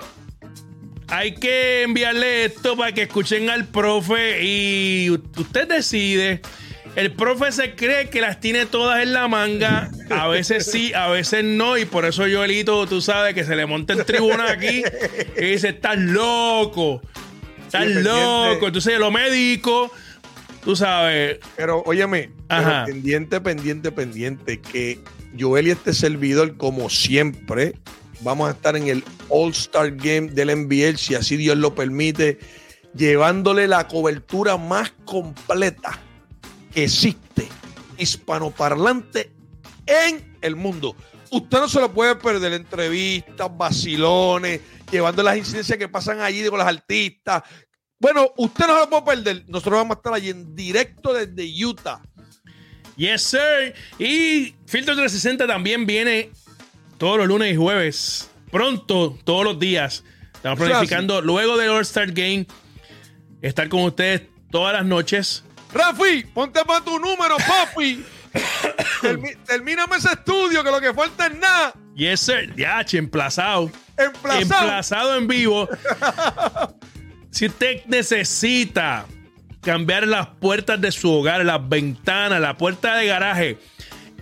Hay 1.07 1.33
que 1.35 1.81
enviarle 1.83 2.45
esto 2.45 2.77
para 2.77 2.91
que 2.91 3.03
escuchen 3.03 3.49
al 3.49 3.65
profe 3.65 4.43
y 4.43 5.09
usted 5.09 5.67
decide. 5.67 6.41
El 6.95 7.11
profe 7.13 7.51
se 7.51 7.75
cree 7.75 8.09
que 8.09 8.19
las 8.21 8.39
tiene 8.39 8.65
todas 8.65 9.01
en 9.01 9.13
la 9.13 9.27
manga. 9.27 9.89
A 10.09 10.27
veces 10.27 10.69
sí, 10.69 10.93
a 10.93 11.07
veces 11.07 11.43
no. 11.43 11.77
Y 11.77 11.85
por 11.85 12.05
eso 12.05 12.23
Joelito, 12.23 12.85
tú 12.87 13.01
sabes, 13.01 13.33
que 13.33 13.43
se 13.43 13.55
le 13.55 13.65
monta 13.65 13.93
el 13.93 14.05
tribunal 14.05 14.47
aquí 14.49 14.83
y 15.37 15.45
dice: 15.45 15.69
Estás 15.69 15.97
loco. 15.97 17.01
Estás 17.65 17.85
Sí, 17.87 17.93
pendiente. 17.93 18.11
loco. 18.11 18.67
Entonces 18.67 18.99
lo 18.99 19.11
médico, 19.11 19.91
tú 20.63 20.75
sabes. 20.75 21.39
Pero 21.55 21.83
óyeme, 21.85 22.31
pero 22.47 22.85
pendiente, 22.85 23.41
pendiente, 23.41 23.91
pendiente, 23.91 24.61
que 24.61 24.99
Joel 25.37 25.67
y 25.67 25.71
este 25.71 25.93
servidor, 25.93 26.57
como 26.57 26.89
siempre, 26.89 27.75
vamos 28.21 28.49
a 28.49 28.51
estar 28.51 28.75
en 28.75 28.87
el 28.87 29.03
All-Star 29.29 29.95
Game 29.95 30.29
del 30.29 30.65
NBL, 30.65 30.97
si 30.97 31.15
así 31.15 31.37
Dios 31.37 31.57
lo 31.57 31.75
permite, 31.75 32.39
llevándole 32.95 33.67
la 33.67 33.87
cobertura 33.87 34.57
más 34.57 34.91
completa 35.05 35.99
que 36.73 36.85
existe, 36.85 37.47
hispanoparlante 37.97 39.31
en 39.85 40.37
el 40.41 40.55
mundo. 40.55 40.95
Usted 41.31 41.59
no 41.59 41.69
se 41.69 41.79
lo 41.79 41.93
puede 41.93 42.15
perder, 42.15 42.53
entrevistas, 42.53 43.55
vacilones, 43.55 44.61
llevando 44.91 45.21
las 45.21 45.37
incidencias 45.37 45.77
que 45.77 45.87
pasan 45.87 46.21
allí 46.21 46.47
con 46.47 46.57
los 46.57 46.67
artistas. 46.67 47.43
Bueno, 47.99 48.31
usted 48.37 48.65
no 48.67 48.73
se 48.75 48.79
lo 48.79 48.89
puede 48.89 49.17
perder. 49.17 49.43
Nosotros 49.47 49.75
vamos 49.79 49.95
a 49.95 49.99
estar 49.99 50.13
allí 50.13 50.29
en 50.29 50.55
directo 50.55 51.13
desde 51.13 51.65
Utah. 51.65 52.01
Yes, 52.95 53.23
sir. 53.23 53.73
Y 53.97 54.55
Filtro 54.65 54.93
360 54.95 55.47
también 55.47 55.85
viene 55.85 56.31
todos 56.97 57.17
los 57.17 57.27
lunes 57.27 57.53
y 57.53 57.57
jueves. 57.57 58.29
Pronto, 58.51 59.17
todos 59.23 59.43
los 59.43 59.59
días. 59.59 60.03
Estamos 60.33 60.59
planificando 60.59 61.21
luego 61.21 61.57
del 61.57 61.69
All-Star 61.69 62.11
Game 62.11 62.45
estar 63.41 63.67
con 63.69 63.81
ustedes 63.83 64.23
todas 64.51 64.73
las 64.73 64.85
noches. 64.85 65.43
Rafi, 65.73 66.23
ponte 66.33 66.63
para 66.65 66.83
tu 66.83 66.97
número, 66.99 67.35
papi. 67.37 68.03
Termi- 69.01 69.37
termíname 69.45 69.97
ese 69.97 70.09
estudio, 70.13 70.63
que 70.63 70.71
lo 70.71 70.81
que 70.81 70.93
falta 70.93 71.27
es 71.27 71.37
nada. 71.37 71.73
Yes, 71.95 72.21
sir. 72.21 72.53
Ya, 72.55 72.85
emplazado. 72.93 73.71
Emplazado. 73.97 74.41
Emplazado 74.41 75.15
en 75.17 75.27
vivo. 75.27 75.67
si 77.31 77.47
usted 77.47 77.83
necesita 77.85 79.05
cambiar 79.61 80.07
las 80.07 80.27
puertas 80.27 80.79
de 80.81 80.91
su 80.91 81.11
hogar, 81.11 81.43
las 81.45 81.67
ventanas, 81.67 82.39
la 82.39 82.55
puerta 82.57 82.95
de 82.95 83.07
garaje, 83.07 83.57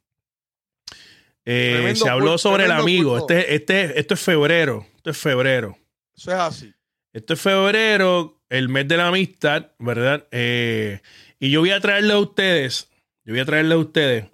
eh, 1.44 1.92
se 1.96 2.08
habló 2.08 2.32
culto, 2.32 2.38
sobre 2.38 2.64
el 2.64 2.72
amigo. 2.72 3.18
culto. 3.18 3.34
Este, 3.34 3.54
este, 3.54 4.00
esto 4.00 4.14
es 4.14 4.20
febrero. 4.20 4.86
Esto 4.96 5.10
es 5.10 5.18
febrero. 5.18 5.78
Eso 6.16 6.32
es 6.32 6.38
así. 6.38 6.72
Esto 7.12 7.34
es 7.34 7.40
febrero, 7.40 8.40
el 8.48 8.68
mes 8.68 8.88
de 8.88 8.96
la 8.96 9.08
amistad, 9.08 9.70
¿verdad? 9.78 10.26
Eh, 10.30 11.00
y 11.42 11.50
yo 11.50 11.58
voy 11.58 11.70
a 11.70 11.80
traerle 11.80 12.12
a 12.12 12.18
ustedes, 12.20 12.88
yo 13.24 13.32
voy 13.32 13.40
a 13.40 13.44
traerle 13.44 13.74
a 13.74 13.78
ustedes, 13.78 14.26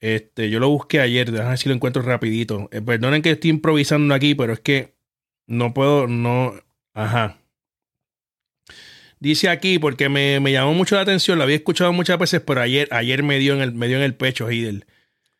este, 0.00 0.50
yo 0.50 0.58
lo 0.58 0.68
busqué 0.68 0.98
ayer, 0.98 1.30
déjame 1.30 1.50
ver 1.50 1.58
si 1.58 1.68
lo 1.68 1.76
encuentro 1.76 2.02
rapidito. 2.02 2.68
Eh, 2.72 2.82
perdonen 2.82 3.22
que 3.22 3.30
estoy 3.30 3.50
improvisando 3.50 4.12
aquí, 4.14 4.34
pero 4.34 4.52
es 4.52 4.58
que 4.58 4.96
no 5.46 5.72
puedo, 5.72 6.08
no, 6.08 6.54
ajá. 6.92 7.38
Dice 9.20 9.48
aquí, 9.48 9.78
porque 9.78 10.08
me, 10.08 10.40
me 10.40 10.50
llamó 10.50 10.74
mucho 10.74 10.96
la 10.96 11.02
atención, 11.02 11.38
lo 11.38 11.44
había 11.44 11.54
escuchado 11.54 11.92
muchas 11.92 12.18
veces, 12.18 12.40
pero 12.40 12.60
ayer, 12.62 12.88
ayer 12.90 13.22
me 13.22 13.38
dio 13.38 13.54
en 13.54 13.60
el, 13.60 13.72
me 13.72 13.86
dio 13.86 13.98
en 13.98 14.02
el 14.02 14.16
pecho, 14.16 14.50
Hidel. 14.50 14.86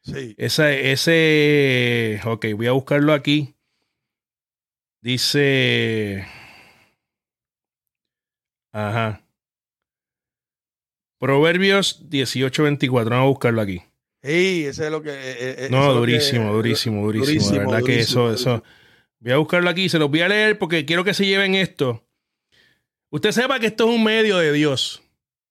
Sí. 0.03 0.37
Ese, 0.39 0.93
ese, 0.93 2.21
ok, 2.25 2.47
voy 2.55 2.69
a 2.69 2.73
buscarlo 2.73 3.15
aquí. 3.15 3.57
Dice, 5.03 6.25
ajá. 8.71 9.25
Proverbios 11.21 12.09
18:24, 12.09 13.11
vamos 13.11 13.25
a 13.27 13.29
buscarlo 13.29 13.61
aquí. 13.61 13.83
Sí, 14.23 14.65
ese 14.67 14.87
es 14.87 14.91
lo 14.91 15.03
que. 15.03 15.11
eh, 15.11 15.15
eh, 15.67 15.69
No, 15.71 15.87
lo 15.89 15.95
durísimo, 15.95 16.47
que- 16.49 16.53
durísimo, 16.57 17.03
durísimo. 17.05 17.33
durísimo, 17.43 17.53
La 17.63 17.69
verdad 17.71 17.87
que 17.87 18.01
eso, 18.01 18.27
durísimo, 18.29 18.55
eso. 18.55 18.65
Voy 19.21 19.33
a 19.33 19.37
buscarlo 19.37 19.69
aquí, 19.71 19.89
se 19.91 19.99
los 19.99 20.11
voy 20.11 20.23
a 20.23 20.29
leer 20.29 20.59
porque 20.59 20.87
quiero 20.87 21.05
que 21.05 21.13
se 21.15 21.27
lleven 21.27 21.55
esto. 21.55 22.03
Usted 23.13 23.33
sepa 23.33 23.59
que 23.61 23.67
esto 23.67 23.89
es 23.89 23.95
un 23.97 24.03
medio 24.03 24.39
de 24.39 24.51
Dios. 24.53 25.03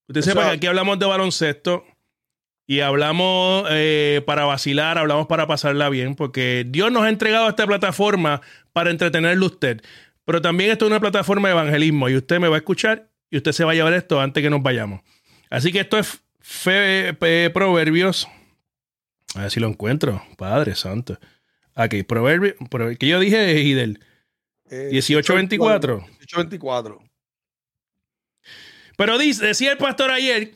Usted 0.07 0.21
sepa 0.21 0.45
que 0.45 0.55
aquí 0.57 0.67
hablamos 0.67 0.97
de 0.97 1.05
baloncesto 1.05 1.85
y 2.67 2.79
hablamos 2.79 3.67
eh, 3.69 4.23
para 4.25 4.45
vacilar, 4.45 4.97
hablamos 4.97 5.27
para 5.27 5.45
pasarla 5.45 5.89
bien, 5.89 6.15
porque 6.15 6.65
Dios 6.67 6.91
nos 6.91 7.03
ha 7.03 7.09
entregado 7.09 7.47
esta 7.47 7.67
plataforma 7.67 8.41
para 8.73 8.89
entretenerlo 8.89 9.45
a 9.45 9.49
usted. 9.49 9.81
Pero 10.25 10.41
también 10.41 10.71
esto 10.71 10.85
es 10.85 10.89
una 10.91 10.99
plataforma 10.99 11.47
de 11.49 11.53
evangelismo 11.53 12.09
y 12.09 12.15
usted 12.15 12.39
me 12.39 12.47
va 12.47 12.55
a 12.55 12.59
escuchar 12.59 13.11
y 13.29 13.37
usted 13.37 13.51
se 13.51 13.63
va 13.65 13.71
a 13.71 13.75
llevar 13.75 13.93
esto 13.93 14.19
antes 14.19 14.41
que 14.41 14.49
nos 14.49 14.63
vayamos. 14.63 15.01
Así 15.49 15.71
que 15.71 15.79
esto 15.81 15.97
es 15.97 16.21
fe, 16.39 17.13
Proverbios. 17.53 18.27
A 19.35 19.41
ver 19.41 19.51
si 19.51 19.59
lo 19.59 19.67
encuentro. 19.67 20.23
Padre 20.37 20.75
santo. 20.75 21.19
Aquí, 21.75 22.03
Proverbios. 22.03 22.55
Pro- 22.69 22.95
que 22.97 23.07
yo 23.07 23.19
dije, 23.19 23.59
Hidel. 23.61 24.03
Eh, 24.69 24.89
18:24. 24.91 26.05
18:24. 26.19 26.99
Pero 28.97 29.17
dice, 29.17 29.45
decía 29.45 29.71
el 29.71 29.77
pastor 29.77 30.11
ayer 30.11 30.51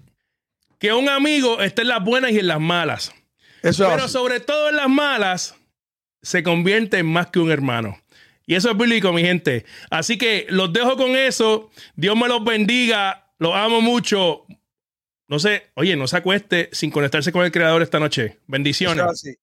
que 0.80 0.92
un 0.94 1.08
amigo 1.10 1.62
está 1.62 1.82
en 1.82 1.88
las 1.88 2.04
buenas 2.04 2.32
y 2.32 2.40
en 2.40 2.48
las 2.48 2.60
malas. 2.60 3.14
Eso 3.62 3.86
es 3.86 3.90
Pero 3.92 4.04
así. 4.04 4.14
sobre 4.14 4.40
todo 4.42 4.70
en 4.70 4.76
las 4.76 4.90
malas, 4.90 5.56
se 6.22 6.44
convierte 6.44 6.98
en 7.00 7.06
más 7.06 7.28
que 7.28 7.40
un 7.40 7.52
hermano. 7.52 7.98
Y 8.46 8.56
eso 8.56 8.70
es 8.70 8.78
bíblico, 8.78 9.14
mi 9.14 9.22
gente. 9.22 9.66
Así 9.90 10.18
que 10.18 10.46
los 10.50 10.74
dejo 10.74 10.98
con 10.98 11.16
eso. 11.16 11.72
Dios 11.96 12.18
me 12.18 12.28
los 12.28 12.44
bendiga. 12.44 13.32
Los 13.40 13.56
amo 13.56 13.80
mucho. 13.80 14.46
Sé, 15.40 15.72
oye, 15.76 15.96
no 15.96 16.08
se 16.08 16.18
acueste 16.18 16.70
sin 16.72 16.92
conectarse 16.92 17.32
con 17.32 17.46
el 17.46 17.52
creador 17.52 17.82
esta 17.82 18.00
noche. 18.00 18.40
Bendiciones. 18.48 19.38